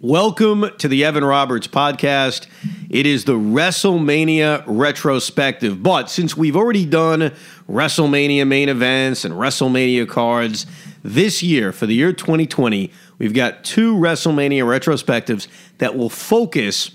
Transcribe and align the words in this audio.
Welcome 0.00 0.66
to 0.78 0.88
the 0.88 1.04
Evan 1.04 1.24
Roberts 1.24 1.68
podcast. 1.68 2.48
It 2.90 3.06
is 3.06 3.24
the 3.24 3.34
WrestleMania 3.34 4.64
retrospective. 4.66 5.84
But 5.84 6.10
since 6.10 6.36
we've 6.36 6.56
already 6.56 6.84
done 6.84 7.32
WrestleMania 7.70 8.46
main 8.46 8.68
events 8.68 9.24
and 9.24 9.34
WrestleMania 9.34 10.08
cards, 10.08 10.66
this 11.04 11.44
year, 11.44 11.70
for 11.70 11.86
the 11.86 11.94
year 11.94 12.12
2020, 12.12 12.90
we've 13.18 13.34
got 13.34 13.62
two 13.62 13.94
WrestleMania 13.94 14.64
retrospectives 14.64 15.46
that 15.78 15.96
will 15.96 16.10
focus 16.10 16.90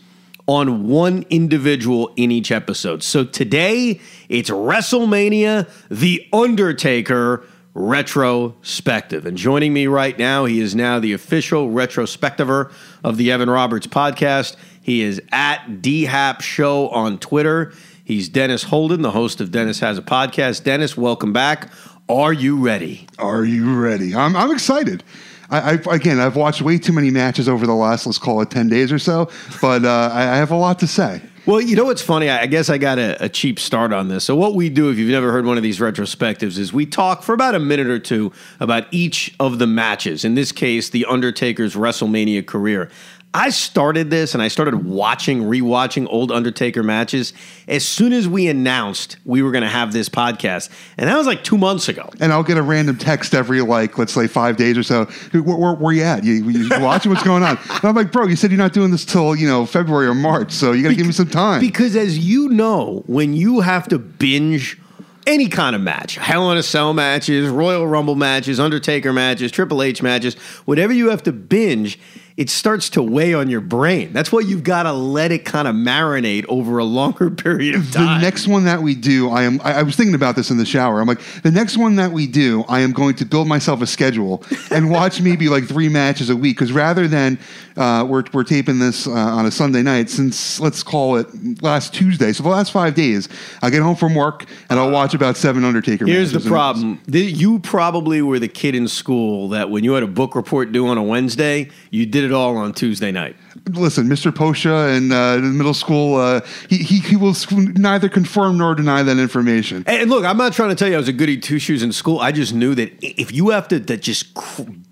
on 0.46 0.88
one 0.88 1.24
individual 1.30 2.12
in 2.18 2.32
each 2.32 2.52
episode. 2.52 3.02
So 3.02 3.24
today, 3.24 4.02
it's 4.28 4.50
WrestleMania 4.50 5.70
The 5.90 6.28
Undertaker 6.34 7.46
retrospective. 7.74 9.26
And 9.26 9.38
joining 9.38 9.74
me 9.74 9.88
right 9.88 10.18
now, 10.18 10.46
he 10.46 10.60
is 10.60 10.76
now 10.76 11.00
the 11.00 11.14
official 11.14 11.70
retrospectiver 11.70 12.72
of 13.04 13.18
the 13.18 13.32
Evan 13.32 13.50
Roberts 13.50 13.88
podcast. 13.88 14.56
He 14.82 15.02
is 15.02 15.22
at 15.32 15.82
DHAP 15.82 16.42
Show 16.42 16.90
on 16.90 17.20
Twitter. 17.20 17.74
He's 18.04 18.28
Dennis 18.28 18.64
Holden, 18.64 19.02
the 19.04 19.12
host 19.12 19.40
of 19.40 19.52
Dennis 19.52 19.80
Has 19.82 19.98
a 19.98 20.02
Podcast. 20.02 20.64
Dennis, 20.64 20.98
welcome 20.98 21.32
back. 21.32 21.70
Are 22.10 22.34
you 22.34 22.58
ready? 22.58 23.08
Are 23.20 23.46
you 23.46 23.80
ready? 23.80 24.16
I'm, 24.16 24.36
I'm 24.36 24.52
excited. 24.52 25.04
I, 25.52 25.74
I, 25.74 25.96
again, 25.96 26.20
I've 26.20 26.36
watched 26.36 26.62
way 26.62 26.80
too 26.80 26.94
many 26.94 27.12
matches 27.12 27.48
over 27.48 27.68
the 27.68 27.76
last, 27.76 28.06
let's 28.06 28.18
call 28.18 28.42
it 28.42 28.50
10 28.50 28.68
days 28.68 28.92
or 28.92 29.00
so, 29.00 29.30
but 29.62 29.86
uh, 29.86 30.10
I, 30.12 30.24
I 30.24 30.36
have 30.38 30.52
a 30.52 30.56
lot 30.56 30.80
to 30.80 30.88
say. 30.88 31.22
Well, 31.50 31.60
you 31.60 31.76
know 31.76 31.86
what's 31.86 32.04
funny? 32.04 32.30
I 32.30 32.46
guess 32.46 32.70
I 32.70 32.78
got 32.78 33.00
a, 33.00 33.24
a, 33.24 33.28
cheap 33.28 33.60
start 33.60 33.92
on 33.92 34.08
this. 34.08 34.24
So, 34.24 34.36
what 34.36 34.54
we 34.54 34.70
do, 34.70 34.92
if 34.92 35.00
you've 35.00 35.10
never 35.10 35.32
heard 35.32 35.48
one 35.48 35.58
of 35.58 35.64
these 35.64 35.80
retrospectives, 35.80 36.60
is 36.60 36.72
we 36.72 36.86
talk 36.86 37.24
for 37.24 37.34
about 37.34 37.56
a 37.56 37.60
minute 37.60 37.88
or 37.88 37.98
two 37.98 38.32
about 38.60 38.86
each 38.92 39.34
of 39.40 39.58
the 39.58 39.66
matches. 39.66 40.24
In 40.24 40.36
this 40.36 40.52
case, 40.52 40.92
The 40.92 41.06
Undertaker's 41.06 41.74
WrestleMania 41.74 42.46
career. 42.46 42.92
I 43.32 43.52
started 43.52 44.10
this 44.10 44.34
and 44.34 44.42
I 44.42 44.48
started 44.48 44.86
watching, 44.86 45.44
rewatching 45.44 46.08
old 46.10 46.32
Undertaker 46.32 46.82
matches 46.82 47.34
as 47.68 47.88
soon 47.88 48.12
as 48.12 48.28
we 48.28 48.48
announced 48.48 49.18
we 49.24 49.44
were 49.44 49.52
going 49.52 49.64
to 49.64 49.70
have 49.70 49.94
this 49.94 50.10
podcast. 50.10 50.72
And 50.98 51.08
that 51.08 51.16
was 51.16 51.28
like 51.28 51.44
two 51.44 51.58
months 51.58 51.90
ago. 51.90 52.10
And 52.20 52.34
I'll 52.34 52.42
get 52.42 52.58
a 52.58 52.64
random 52.64 52.98
text 52.98 53.36
every, 53.36 53.62
like, 53.62 54.00
let's 54.00 54.14
say 54.14 54.26
five 54.26 54.58
days 54.58 54.80
or 54.80 54.84
so. 54.84 55.06
Where, 55.32 55.44
where, 55.44 55.74
where 55.76 55.94
you 55.94 56.02
at? 56.02 56.24
You, 56.24 56.50
you 56.50 56.70
watching 56.80 57.12
what's 57.12 57.24
going 57.24 57.44
on? 57.44 57.60
And 57.70 57.86
I'm 57.86 57.96
like, 57.96 58.12
bro, 58.12 58.26
you 58.26 58.36
said 58.36 58.50
you're 58.50 58.58
not 58.58 58.74
doing 58.74 58.90
this 58.90 59.06
till, 59.06 59.36
you 59.36 59.48
know, 59.48 59.64
February 59.68 60.08
or 60.08 60.16
March. 60.16 60.52
So 60.52 60.72
you 60.72 60.82
got 60.82 60.90
to 60.90 60.96
give 60.96 61.06
me 61.06 61.14
some 61.14 61.30
time. 61.30 61.62
Because 61.62 61.96
as 61.96 62.18
you 62.18 62.50
know, 62.50 63.04
when 63.06 63.36
you 63.36 63.60
have 63.60 63.88
to 63.90 64.00
binge 64.00 64.80
any 65.28 65.48
kind 65.48 65.76
of 65.76 65.82
match, 65.84 66.16
Hell 66.16 66.52
in 66.52 66.58
a 66.58 66.64
Cell 66.64 66.96
matches, 66.96 67.48
Royal 67.48 67.86
Rumble 67.86 68.16
matches, 68.16 68.60
Undertaker 68.60 69.14
matches, 69.14 69.52
Triple 69.52 69.84
H 69.84 70.02
matches, 70.02 70.34
whatever 70.66 70.94
you 70.94 71.12
have 71.12 71.22
to 71.24 71.32
binge, 71.32 72.00
it 72.40 72.50
starts 72.50 72.90
to 72.92 73.04
weigh 73.04 73.34
on 73.34 73.50
your 73.50 73.60
brain. 73.60 74.14
That's 74.14 74.32
why 74.32 74.40
you've 74.40 74.64
got 74.64 74.84
to 74.84 74.94
let 74.94 75.34
it 75.34 75.44
kind 75.44 75.68
of 75.68 75.76
marinate 75.76 76.46
over 76.48 76.78
a 76.78 76.86
longer 76.86 77.30
period 77.30 77.76
of 77.76 77.92
time. 77.92 78.22
The 78.22 78.26
next 78.26 78.48
one 78.48 78.64
that 78.64 78.82
we 78.82 78.96
do, 78.96 79.30
I 79.30 79.44
am. 79.44 79.60
I, 79.62 79.80
I 79.80 79.84
was 79.84 79.98
thinking 79.98 80.16
about 80.16 80.38
this 80.38 80.50
in 80.50 80.56
the 80.56 80.66
shower. 80.66 81.02
I'm 81.02 81.08
like, 81.08 81.20
the 81.44 81.52
next 81.52 81.78
one 81.78 81.98
that 81.98 82.14
we 82.14 82.28
do, 82.28 82.64
I 82.70 82.80
am 82.80 82.94
going 82.94 83.16
to 83.16 83.26
build 83.26 83.50
myself 83.50 83.82
a 83.82 83.88
schedule 83.88 84.42
and 84.72 84.90
watch 84.90 85.20
maybe 85.30 85.50
like 85.50 85.68
three 85.68 85.90
matches 85.90 86.30
a 86.30 86.36
week. 86.36 86.56
Because 86.56 86.72
rather 86.72 87.10
than 87.10 87.38
uh, 87.76 88.06
we're 88.08 88.24
we're 88.32 88.46
taping 88.46 88.80
this 88.80 89.06
uh, 89.06 89.12
on 89.12 89.46
a 89.46 89.52
Sunday 89.52 89.84
night, 89.84 90.10
since 90.10 90.62
let's 90.62 90.82
call 90.82 91.18
it 91.18 91.28
last 91.62 91.94
Tuesday, 91.94 92.32
so 92.32 92.44
the 92.44 92.48
last 92.48 92.72
five 92.72 92.96
days, 92.96 93.28
I 93.62 93.70
get 93.70 93.82
home 93.82 93.98
from 93.98 94.16
work 94.16 94.46
and 94.70 94.80
I'll 94.80 94.92
watch 94.92 95.14
about 95.14 95.36
seven 95.36 95.66
Undertaker. 95.66 96.06
Here's 96.06 96.32
the 96.32 96.40
problem: 96.40 97.02
the, 97.06 97.20
you 97.20 97.60
probably 97.60 98.22
were 98.22 98.40
the 98.40 98.48
kid 98.48 98.76
in 98.76 98.88
school 98.88 99.50
that 99.50 99.70
when 99.70 99.84
you 99.84 99.92
had 99.92 100.04
a 100.04 100.08
book 100.08 100.36
report 100.36 100.72
due 100.72 100.88
on 100.88 100.98
a 100.98 101.04
Wednesday, 101.04 101.70
you 101.92 102.06
did 102.06 102.24
it 102.24 102.29
it 102.30 102.34
all 102.34 102.58
on 102.58 102.74
Tuesday 102.74 103.12
night. 103.12 103.36
Listen, 103.70 104.08
Mr. 104.08 104.32
Posha 104.32 104.96
in, 104.96 105.12
uh, 105.12 105.38
middle 105.38 105.74
school, 105.74 106.16
uh, 106.16 106.42
he, 106.70 106.78
he, 106.78 107.00
he 107.00 107.16
will 107.16 107.36
neither 107.52 108.10
confirm 108.10 108.58
nor 108.58 108.76
deny 108.76 109.04
that 109.04 109.18
information. 109.18 109.84
And 109.88 110.10
look, 110.10 110.26
I'm 110.26 110.38
not 110.38 110.54
trying 110.54 110.70
to 110.70 110.76
tell 110.76 110.88
you 110.88 110.96
I 110.96 110.98
was 110.98 111.08
a 111.08 111.14
goody 111.14 111.38
two 111.38 111.60
shoes 111.60 111.84
in 111.84 111.92
school. 111.92 112.20
I 112.20 112.32
just 112.32 112.54
knew 112.54 112.76
that 112.76 112.94
if 113.02 113.32
you 113.32 113.50
have 113.50 113.68
to 113.70 113.80
that 113.80 114.02
just 114.02 114.38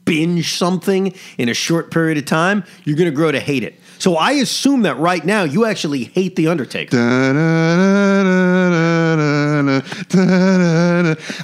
binge 0.06 0.54
something 0.54 1.14
in 1.38 1.50
a 1.50 1.54
short 1.54 1.92
period 1.92 2.18
of 2.18 2.26
time, 2.26 2.64
you're 2.86 2.98
going 2.98 3.10
to 3.10 3.16
grow 3.16 3.32
to 3.32 3.40
hate 3.40 3.64
it. 3.64 3.80
So 4.00 4.16
I 4.16 4.32
assume 4.34 4.84
that 4.84 4.98
right 4.98 5.26
now 5.26 5.44
you 5.44 5.66
actually 5.66 6.06
hate 6.06 6.36
the 6.36 6.48
Undertaker. 6.48 6.98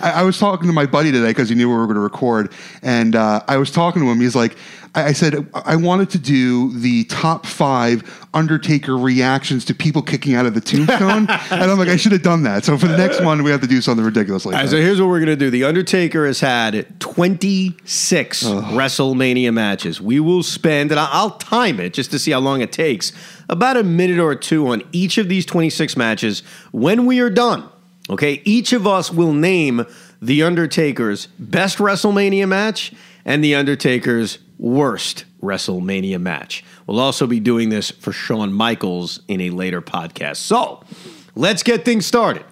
I, 0.01 0.11
I, 0.11 0.23
was 0.23 0.39
talking 0.39 0.67
to 0.67 0.73
my 0.73 0.85
buddy 0.85 1.11
today 1.11 1.29
because 1.29 1.49
he 1.49 1.55
knew 1.55 1.69
we 1.69 1.75
were 1.75 1.85
going 1.85 1.95
to 1.95 2.01
record, 2.01 2.51
and 2.81 3.15
uh, 3.15 3.41
I 3.47 3.57
was 3.57 3.71
talking 3.71 4.01
to 4.01 4.09
him. 4.09 4.19
He's 4.19 4.35
like, 4.35 4.55
I 4.95 5.13
said 5.13 5.49
I 5.53 5.75
wanted 5.75 6.11
to 6.11 6.19
do 6.19 6.71
the 6.79 7.05
top 7.05 7.47
five 7.47 8.27
Undertaker 8.35 8.95
reactions 8.95 9.65
to 9.65 9.75
people 9.75 10.01
kicking 10.01 10.35
out 10.35 10.45
of 10.45 10.53
the 10.53 10.61
tombstone, 10.61 11.27
and 11.29 11.63
I'm 11.63 11.79
like, 11.79 11.87
I 11.87 11.95
should 11.95 12.11
have 12.11 12.21
done 12.21 12.43
that. 12.43 12.63
So 12.63 12.77
for 12.77 12.87
the 12.87 12.97
next 12.97 13.21
one, 13.21 13.41
we 13.43 13.49
have 13.51 13.61
to 13.61 13.67
do 13.67 13.81
something 13.81 14.05
ridiculous 14.05 14.45
like 14.45 14.53
right, 14.53 14.63
that. 14.63 14.69
So 14.69 14.77
here's 14.77 15.01
what 15.01 15.07
we're 15.07 15.19
gonna 15.19 15.35
do: 15.35 15.49
The 15.49 15.63
Undertaker 15.63 16.27
has 16.27 16.39
had 16.39 16.99
26 16.99 18.45
Ugh. 18.45 18.63
WrestleMania 18.65 19.53
matches. 19.53 19.99
We 19.99 20.19
will 20.19 20.43
spend, 20.43 20.91
and 20.91 20.99
I'll 20.99 21.31
time 21.31 21.79
it 21.79 21.93
just 21.93 22.11
to 22.11 22.19
see 22.19 22.31
how 22.31 22.39
long 22.43 22.61
it 22.61 22.71
takes, 22.71 23.11
about 23.49 23.77
a 23.77 23.83
minute 23.83 24.19
or 24.19 24.35
two 24.35 24.67
on 24.67 24.83
each 24.91 25.17
of 25.17 25.29
these 25.29 25.45
26 25.45 25.97
matches. 25.97 26.41
When 26.71 27.05
we 27.05 27.19
are 27.19 27.29
done, 27.29 27.69
okay, 28.09 28.41
each 28.45 28.73
of 28.73 28.85
us 28.85 29.11
will 29.11 29.33
name 29.33 29.85
the 30.21 30.43
Undertaker's 30.43 31.27
best 31.39 31.77
WrestleMania 31.79 32.47
match 32.47 32.93
and 33.25 33.43
The 33.43 33.55
Undertaker's 33.55 34.39
worst 34.57 35.25
WrestleMania 35.41 36.19
match. 36.19 36.63
We'll 36.87 36.99
also 36.99 37.27
be 37.27 37.39
doing 37.39 37.69
this 37.69 37.91
for 37.91 38.11
Shawn 38.11 38.53
Michaels 38.53 39.21
in 39.27 39.41
a 39.41 39.49
later 39.49 39.81
podcast. 39.81 40.37
So 40.37 40.83
let's 41.35 41.63
get 41.63 41.83
things 41.85 42.05
started. 42.05 42.45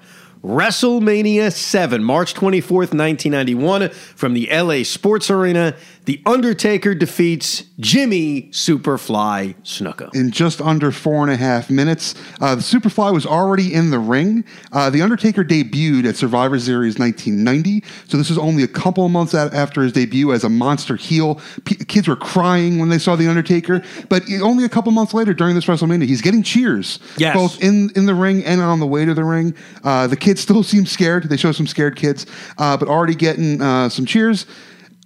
WrestleMania 0.44 1.54
7, 1.54 2.04
March 2.04 2.34
24th, 2.34 2.94
1991, 2.96 3.90
from 3.90 4.34
the 4.34 4.50
LA 4.52 4.82
Sports 4.84 5.30
Arena. 5.30 5.76
The 6.06 6.20
Undertaker 6.26 6.96
defeats 6.96 7.64
Jimmy 7.80 8.50
Superfly 8.52 9.56
Snuka. 9.64 10.14
In 10.16 10.32
just 10.32 10.60
under 10.60 10.92
four 10.92 11.22
and 11.22 11.32
a 11.32 11.38
half 11.38 11.70
minutes, 11.70 12.16
uh, 12.40 12.56
the 12.56 12.62
Superfly 12.62 13.14
was 13.14 13.26
already 13.26 13.72
in 13.72 13.92
the 13.92 14.00
ring. 14.00 14.44
Uh, 14.72 14.90
the 14.90 15.04
Undertaker 15.04 15.44
debuted 15.44 16.06
at 16.06 16.16
Survivor 16.16 16.58
Series 16.58 16.98
1990, 16.98 17.84
so 18.08 18.18
this 18.18 18.32
is 18.32 18.38
only 18.40 18.64
a 18.64 18.68
couple 18.68 19.06
of 19.06 19.12
months 19.12 19.36
after 19.36 19.84
his 19.84 19.94
debut 19.94 20.34
as 20.34 20.44
a 20.44 20.50
monster 20.50 20.96
heel. 20.96 21.40
P- 21.66 21.76
kids 21.76 22.08
were 22.08 22.16
crying 22.16 22.80
when 22.80 22.90
they 22.90 22.98
saw 22.98 23.16
the 23.16 23.28
Undertaker, 23.28 23.84
but 24.10 24.24
only 24.42 24.64
a 24.64 24.70
couple 24.70 24.92
months 24.92 25.14
later 25.14 25.36
during 25.36 25.54
this 25.54 25.66
WrestleMania, 25.66 26.08
he's 26.08 26.22
getting 26.22 26.42
cheers, 26.42 26.98
yes. 27.18 27.36
both 27.36 27.62
in, 27.64 27.92
in 27.96 28.08
the 28.08 28.16
ring 28.16 28.44
and 28.44 28.60
on 28.60 28.80
the 28.80 28.88
way 28.88 29.06
to 29.06 29.14
the 29.14 29.24
ring. 29.24 29.54
Uh, 29.84 30.08
the 30.08 30.18
kids 30.18 30.42
still 30.42 30.64
seem 30.72 30.88
scared. 30.88 31.30
They 31.30 31.38
show 31.38 31.52
some 31.52 31.68
scared 31.68 31.96
kids, 31.96 32.26
uh, 32.58 32.76
but 32.76 32.88
already 32.88 33.14
getting 33.14 33.62
uh, 33.62 33.90
some 33.90 34.08
cheers 34.08 34.48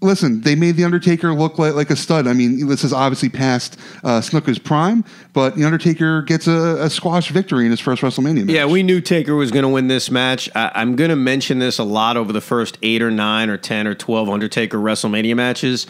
listen, 0.02 0.42
they 0.42 0.56
made 0.56 0.76
the 0.76 0.84
Undertaker 0.84 1.34
look 1.34 1.58
like, 1.58 1.74
like 1.74 1.90
a 1.90 1.96
stud. 1.96 2.28
I 2.28 2.34
mean, 2.34 2.68
this 2.68 2.84
is 2.84 2.94
obviously 2.94 3.30
past 3.30 3.80
uh, 4.04 4.22
Snuka's 4.22 4.60
prime, 4.60 5.04
but 5.34 5.56
the 5.56 5.64
Undertaker 5.64 6.22
gets 6.22 6.48
a, 6.48 6.84
a, 6.84 6.90
squash 6.90 7.30
victory 7.32 7.66
in 7.66 7.72
his 7.72 7.80
first 7.80 8.02
WrestleMania 8.02 8.46
match. 8.46 8.56
Yeah, 8.56 8.66
we 8.66 8.84
knew 8.84 9.02
Taker 9.02 9.36
was 9.36 9.52
going 9.52 9.64
to 9.64 9.70
win 9.70 9.88
this 9.88 10.12
match. 10.12 10.50
I, 10.56 10.82
am 10.82 10.96
going 10.96 11.10
to 11.10 11.16
mention 11.16 11.60
this 11.60 11.80
a 11.80 11.84
lot 11.84 12.18
over 12.18 12.34
the 12.34 12.42
first 12.42 12.78
eight 12.82 13.02
or 13.02 13.12
nine 13.12 13.50
or 13.50 13.58
ten 13.58 13.88
or 13.88 13.96
twelve 13.96 14.30
Undertaker 14.30 14.78
WrestleMania 14.78 15.36
matches. 15.36 15.88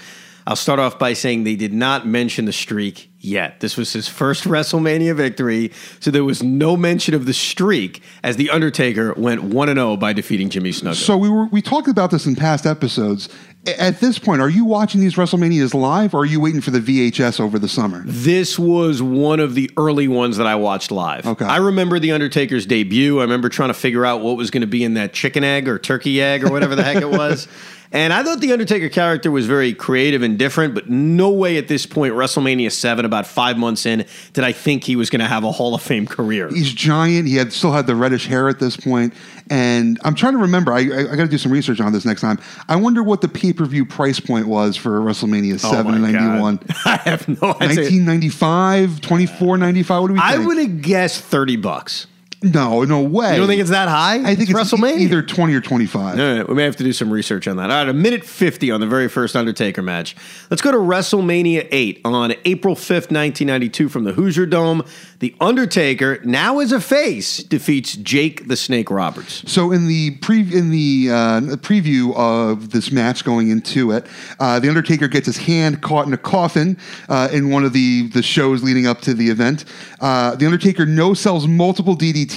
I'll 0.47 0.55
start 0.55 0.79
off 0.79 0.99
by 0.99 1.13
saying 1.13 1.43
they 1.43 1.55
did 1.55 1.73
not 1.73 2.05
mention 2.05 2.45
the 2.45 2.53
streak 2.53 3.09
yet. 3.19 3.59
This 3.61 3.77
was 3.77 3.91
his 3.93 4.07
first 4.07 4.43
WrestleMania 4.43 5.15
victory, 5.15 5.71
so 5.99 6.11
there 6.11 6.23
was 6.23 6.43
no 6.43 6.77
mention 6.77 7.15
of 7.15 7.25
the 7.25 7.33
streak 7.33 8.03
as 8.23 8.35
the 8.35 8.51
Undertaker 8.51 9.13
went 9.15 9.43
one 9.43 9.69
and 9.69 9.77
zero 9.77 9.91
oh 9.91 9.97
by 9.97 10.13
defeating 10.13 10.49
Jimmy 10.49 10.69
Snuka. 10.69 10.95
So 10.95 11.17
we 11.17 11.29
were 11.29 11.45
we 11.47 11.61
talked 11.61 11.87
about 11.87 12.11
this 12.11 12.25
in 12.27 12.35
past 12.35 12.65
episodes, 12.65 13.29
at 13.67 13.99
this 13.99 14.19
point, 14.19 14.41
are 14.41 14.49
you 14.49 14.65
watching 14.65 15.01
these 15.01 15.15
WrestleManias 15.15 15.73
live 15.73 16.13
or 16.13 16.19
are 16.19 16.25
you 16.25 16.39
waiting 16.39 16.61
for 16.61 16.71
the 16.71 16.79
VHS 16.79 17.39
over 17.39 17.57
the 17.57 17.67
summer? 17.67 18.03
This 18.05 18.59
was 18.59 19.01
one 19.01 19.39
of 19.39 19.55
the 19.55 19.71
early 19.77 20.07
ones 20.07 20.37
that 20.37 20.47
I 20.47 20.55
watched 20.55 20.91
live. 20.91 21.25
Okay. 21.25 21.45
I 21.45 21.57
remember 21.57 21.97
The 21.99 22.11
Undertaker's 22.11 22.65
debut. 22.65 23.19
I 23.19 23.23
remember 23.23 23.49
trying 23.49 23.69
to 23.69 23.73
figure 23.73 24.05
out 24.05 24.21
what 24.21 24.37
was 24.37 24.51
going 24.51 24.61
to 24.61 24.67
be 24.67 24.83
in 24.83 24.93
that 24.95 25.13
chicken 25.13 25.43
egg 25.43 25.67
or 25.67 25.79
turkey 25.79 26.21
egg 26.21 26.43
or 26.43 26.51
whatever 26.51 26.75
the 26.75 26.83
heck 26.83 27.01
it 27.01 27.09
was. 27.09 27.47
And 27.91 28.11
I 28.11 28.23
thought 28.23 28.39
the 28.41 28.51
Undertaker 28.51 28.89
character 28.89 29.31
was 29.31 29.45
very 29.45 29.73
creative 29.73 30.21
and 30.21 30.37
different, 30.37 30.73
but 30.73 30.89
no 30.89 31.29
way 31.29 31.57
at 31.57 31.67
this 31.67 31.85
point, 31.85 32.13
WrestleMania 32.13 32.71
7, 32.71 33.05
about 33.05 33.27
five 33.27 33.57
months 33.57 33.85
in, 33.85 34.05
did 34.33 34.43
I 34.43 34.51
think 34.51 34.83
he 34.83 34.95
was 34.95 35.09
going 35.09 35.19
to 35.19 35.27
have 35.27 35.43
a 35.43 35.51
Hall 35.51 35.75
of 35.75 35.81
Fame 35.81 36.05
career. 36.05 36.49
He's 36.49 36.73
giant. 36.73 37.27
He 37.27 37.35
had 37.35 37.53
still 37.53 37.71
had 37.71 37.87
the 37.87 37.95
reddish 37.95 38.27
hair 38.27 38.49
at 38.49 38.59
this 38.59 38.75
point. 38.75 39.13
And 39.49 39.99
I'm 40.03 40.15
trying 40.15 40.33
to 40.33 40.39
remember, 40.39 40.73
I, 40.73 40.79
I, 40.79 41.11
I 41.11 41.15
got 41.15 41.23
to 41.23 41.27
do 41.27 41.37
some 41.37 41.51
research 41.51 41.79
on 41.79 41.93
this 41.93 42.05
next 42.05 42.21
time. 42.21 42.39
I 42.67 42.75
wonder 42.75 43.03
what 43.03 43.21
the 43.21 43.27
pay 43.27 43.53
per 43.53 43.65
view 43.65 43.85
price 43.85 44.19
point 44.19 44.47
was 44.47 44.75
for 44.75 44.99
WrestleMania 45.01 45.59
7 45.59 45.93
and 45.93 46.01
91. 46.01 46.59
I 46.85 46.97
have 46.97 47.27
no 47.27 47.53
idea. 47.61 47.83
1995, 47.83 48.89
24.95. 49.01 50.01
What 50.01 50.07
do 50.07 50.13
we 50.13 50.19
think? 50.19 50.31
I 50.31 50.37
would 50.37 50.57
have 50.57 50.81
guessed 50.81 51.21
30 51.21 51.57
bucks. 51.57 52.07
No, 52.45 52.83
no 52.83 53.01
way. 53.01 53.31
You 53.31 53.37
don't 53.37 53.47
think 53.47 53.59
it's 53.59 53.71
that 53.71 53.87
high? 53.87 54.17
I 54.17 54.35
think 54.35 54.51
it's, 54.51 54.59
WrestleMania. 54.59 54.99
either 54.99 55.23
20 55.23 55.53
or 55.55 55.61
25. 55.61 56.19
All 56.19 56.37
right, 56.37 56.47
we 56.47 56.53
may 56.53 56.63
have 56.63 56.75
to 56.75 56.83
do 56.83 56.93
some 56.93 57.11
research 57.11 57.47
on 57.47 57.57
that. 57.57 57.71
All 57.71 57.77
right, 57.77 57.89
a 57.89 57.93
minute 57.93 58.23
50 58.23 58.69
on 58.69 58.81
the 58.81 58.87
very 58.87 59.09
first 59.09 59.35
Undertaker 59.35 59.81
match. 59.81 60.15
Let's 60.51 60.61
go 60.61 60.71
to 60.71 60.77
WrestleMania 60.77 61.67
8 61.71 62.01
on 62.05 62.35
April 62.45 62.75
5th, 62.75 63.09
1992, 63.11 63.89
from 63.89 64.03
the 64.03 64.13
Hoosier 64.13 64.45
Dome. 64.45 64.83
The 65.19 65.33
Undertaker, 65.41 66.19
now 66.23 66.59
as 66.59 66.71
a 66.71 66.79
face, 66.79 67.37
defeats 67.37 67.95
Jake 67.95 68.47
the 68.47 68.55
Snake 68.55 68.91
Roberts. 68.91 69.49
So 69.51 69.71
in 69.71 69.87
the 69.87 70.11
pre 70.17 70.41
in 70.41 70.69
the 70.69 71.07
uh, 71.09 71.41
preview 71.57 72.15
of 72.15 72.69
this 72.69 72.91
match 72.91 73.23
going 73.23 73.49
into 73.49 73.91
it, 73.91 74.05
uh, 74.39 74.59
the 74.59 74.67
Undertaker 74.67 75.07
gets 75.07 75.25
his 75.25 75.37
hand 75.37 75.81
caught 75.81 76.05
in 76.05 76.13
a 76.13 76.17
coffin 76.17 76.77
uh, 77.09 77.29
in 77.31 77.49
one 77.49 77.63
of 77.63 77.73
the 77.73 78.07
the 78.09 78.21
shows 78.21 78.61
leading 78.61 78.85
up 78.85 79.01
to 79.01 79.15
the 79.15 79.29
event. 79.29 79.65
Uh, 79.99 80.35
the 80.35 80.45
Undertaker 80.45 80.85
no 80.85 81.15
sells 81.15 81.47
multiple 81.47 81.97
DDTs. 81.97 82.34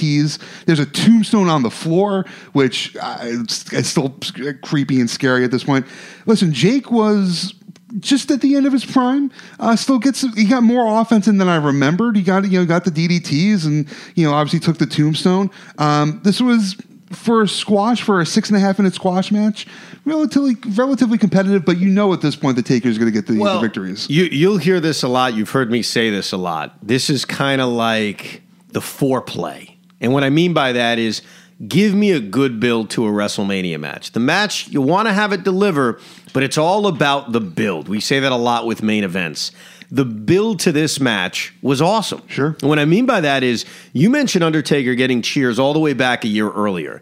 There's 0.65 0.79
a 0.79 0.85
tombstone 0.85 1.49
on 1.49 1.63
the 1.63 1.71
floor, 1.71 2.25
which 2.53 2.95
uh, 2.97 3.17
it's, 3.21 3.71
it's 3.73 3.89
still 3.89 4.15
creepy 4.63 4.99
and 4.99 5.09
scary 5.09 5.43
at 5.43 5.51
this 5.51 5.63
point. 5.63 5.85
Listen, 6.25 6.53
Jake 6.53 6.91
was 6.91 7.53
just 7.99 8.29
at 8.31 8.41
the 8.41 8.55
end 8.55 8.65
of 8.65 8.73
his 8.73 8.85
prime. 8.85 9.31
Uh, 9.59 9.75
still 9.75 9.99
gets 9.99 10.21
he 10.35 10.45
got 10.45 10.63
more 10.63 11.01
offense 11.01 11.27
in 11.27 11.37
than 11.37 11.47
I 11.47 11.55
remembered. 11.55 12.15
He 12.15 12.21
got 12.21 12.49
you 12.49 12.59
know 12.59 12.65
got 12.65 12.85
the 12.85 12.91
DDTs 12.91 13.65
and 13.65 13.87
you 14.15 14.25
know 14.25 14.33
obviously 14.33 14.59
took 14.59 14.77
the 14.77 14.85
tombstone. 14.85 15.49
Um, 15.77 16.21
this 16.23 16.41
was 16.41 16.75
for 17.11 17.41
a 17.41 17.47
squash 17.47 18.01
for 18.01 18.19
a 18.19 18.25
six 18.25 18.49
and 18.49 18.57
a 18.57 18.59
half 18.59 18.77
minute 18.77 18.93
squash 18.93 19.31
match, 19.31 19.65
relatively 20.05 20.55
relatively 20.75 21.17
competitive. 21.17 21.65
But 21.65 21.77
you 21.77 21.89
know 21.89 22.13
at 22.13 22.21
this 22.21 22.35
point 22.35 22.55
the 22.55 22.63
Taker 22.63 22.87
is 22.87 22.97
going 22.97 23.11
to 23.11 23.17
get 23.17 23.27
the, 23.27 23.37
the 23.55 23.59
victories. 23.59 24.09
You, 24.09 24.25
you'll 24.25 24.57
hear 24.57 24.79
this 24.79 25.03
a 25.03 25.07
lot. 25.07 25.33
You've 25.33 25.49
heard 25.49 25.71
me 25.71 25.81
say 25.81 26.09
this 26.09 26.31
a 26.31 26.37
lot. 26.37 26.75
This 26.85 27.09
is 27.09 27.25
kind 27.25 27.61
of 27.61 27.69
like 27.69 28.43
the 28.69 28.79
foreplay, 28.79 29.68
and 30.01 30.13
what 30.13 30.23
I 30.23 30.29
mean 30.29 30.53
by 30.53 30.71
that 30.73 30.99
is 30.99 31.21
give 31.67 31.93
me 31.93 32.11
a 32.11 32.19
good 32.19 32.59
build 32.59 32.89
to 32.91 33.05
a 33.05 33.11
WrestleMania 33.11 33.79
match. 33.79 34.11
The 34.11 34.19
match, 34.19 34.69
you 34.69 34.81
want 34.81 35.07
to 35.07 35.13
have 35.13 35.33
it 35.33 35.43
deliver, 35.43 35.99
but 36.33 36.43
it's 36.43 36.57
all 36.57 36.87
about 36.87 37.31
the 37.31 37.41
build. 37.41 37.89
We 37.89 37.99
say 37.99 38.19
that 38.19 38.31
a 38.31 38.37
lot 38.37 38.65
with 38.65 38.81
main 38.81 39.03
events. 39.03 39.51
The 39.91 40.05
build 40.05 40.59
to 40.61 40.71
this 40.71 40.99
match 40.99 41.53
was 41.61 41.81
awesome. 41.81 42.21
Sure. 42.27 42.55
And 42.61 42.69
what 42.69 42.79
I 42.79 42.85
mean 42.85 43.05
by 43.05 43.21
that 43.21 43.43
is 43.43 43.65
you 43.91 44.09
mentioned 44.09 44.43
Undertaker 44.43 44.95
getting 44.95 45.21
cheers 45.21 45.59
all 45.59 45.73
the 45.73 45.79
way 45.79 45.93
back 45.93 46.23
a 46.23 46.27
year 46.27 46.49
earlier. 46.49 47.01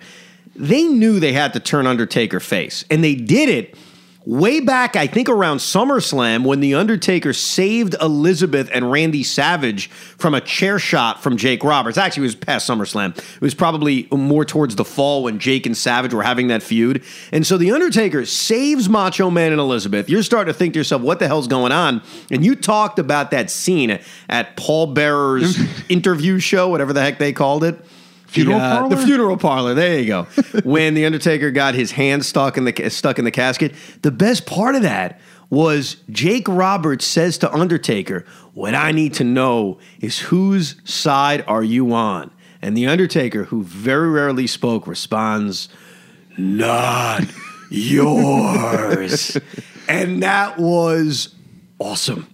They 0.55 0.83
knew 0.83 1.19
they 1.19 1.33
had 1.33 1.53
to 1.53 1.59
turn 1.59 1.85
Undertaker 1.85 2.39
face, 2.39 2.83
and 2.89 3.03
they 3.03 3.13
did 3.13 3.49
it 3.49 3.75
way 4.27 4.59
back, 4.59 4.97
I 4.97 5.07
think 5.07 5.29
around 5.29 5.59
SummerSlam, 5.59 6.43
when 6.43 6.59
The 6.59 6.73
Undertaker 6.73 7.31
saved 7.31 7.95
Elizabeth 8.01 8.69
and 8.73 8.91
Randy 8.91 9.23
Savage 9.23 9.89
from 9.89 10.33
a 10.33 10.41
chair 10.41 10.79
shot 10.79 11.23
from 11.23 11.37
Jake 11.37 11.63
Roberts. 11.63 11.97
Actually, 11.97 12.23
it 12.23 12.27
was 12.27 12.35
past 12.35 12.69
SummerSlam. 12.69 13.17
It 13.17 13.41
was 13.41 13.55
probably 13.55 14.05
more 14.11 14.43
towards 14.43 14.75
the 14.75 14.83
fall 14.83 15.23
when 15.23 15.39
Jake 15.39 15.65
and 15.65 15.77
Savage 15.77 16.13
were 16.13 16.23
having 16.23 16.47
that 16.47 16.61
feud. 16.61 17.03
And 17.31 17.47
so 17.47 17.57
The 17.57 17.71
Undertaker 17.71 18.25
saves 18.25 18.89
Macho 18.89 19.29
Man 19.29 19.53
and 19.53 19.61
Elizabeth. 19.61 20.09
You're 20.09 20.23
starting 20.23 20.53
to 20.53 20.57
think 20.57 20.73
to 20.73 20.79
yourself, 20.79 21.01
what 21.01 21.19
the 21.19 21.27
hell's 21.27 21.47
going 21.47 21.71
on? 21.71 22.01
And 22.29 22.43
you 22.43 22.57
talked 22.57 22.99
about 22.99 23.31
that 23.31 23.49
scene 23.49 23.97
at 24.27 24.57
Paul 24.57 24.93
Bearer's 24.93 25.57
interview 25.89 26.39
show, 26.39 26.67
whatever 26.67 26.91
the 26.91 27.01
heck 27.01 27.17
they 27.17 27.31
called 27.31 27.63
it. 27.63 27.79
Funeral 28.27 28.59
the, 28.59 28.65
uh, 28.65 28.79
parlor? 28.79 28.95
The 28.95 29.05
funeral 29.05 29.37
parlor. 29.37 29.73
There 29.73 29.99
you 29.99 30.05
go. 30.05 30.23
when 30.63 30.93
the 30.93 31.05
Undertaker 31.05 31.49
got 31.51 31.75
his 31.75 31.91
hand 31.91 32.25
stuck 32.25 32.57
in 32.57 32.65
the 32.65 32.89
stuck 32.89 33.19
in 33.19 33.25
the 33.25 33.31
casket, 33.31 33.73
the 34.01 34.11
best 34.11 34.45
part 34.45 34.75
of 34.75 34.81
that 34.83 35.19
was 35.49 35.97
Jake 36.09 36.47
Roberts 36.47 37.05
says 37.05 37.37
to 37.39 37.51
Undertaker, 37.51 38.25
"What 38.53 38.75
I 38.75 38.91
need 38.91 39.13
to 39.15 39.23
know 39.23 39.79
is 40.01 40.19
whose 40.19 40.75
side 40.83 41.43
are 41.47 41.63
you 41.63 41.93
on?" 41.93 42.31
And 42.61 42.75
the 42.75 42.87
Undertaker, 42.87 43.45
who 43.45 43.63
very 43.63 44.09
rarely 44.09 44.45
spoke, 44.45 44.87
responds, 44.87 45.69
"Not 46.37 47.23
yours." 47.69 49.37
and 49.87 50.21
that 50.21 50.59
was 50.59 51.33
awesome. 51.79 52.27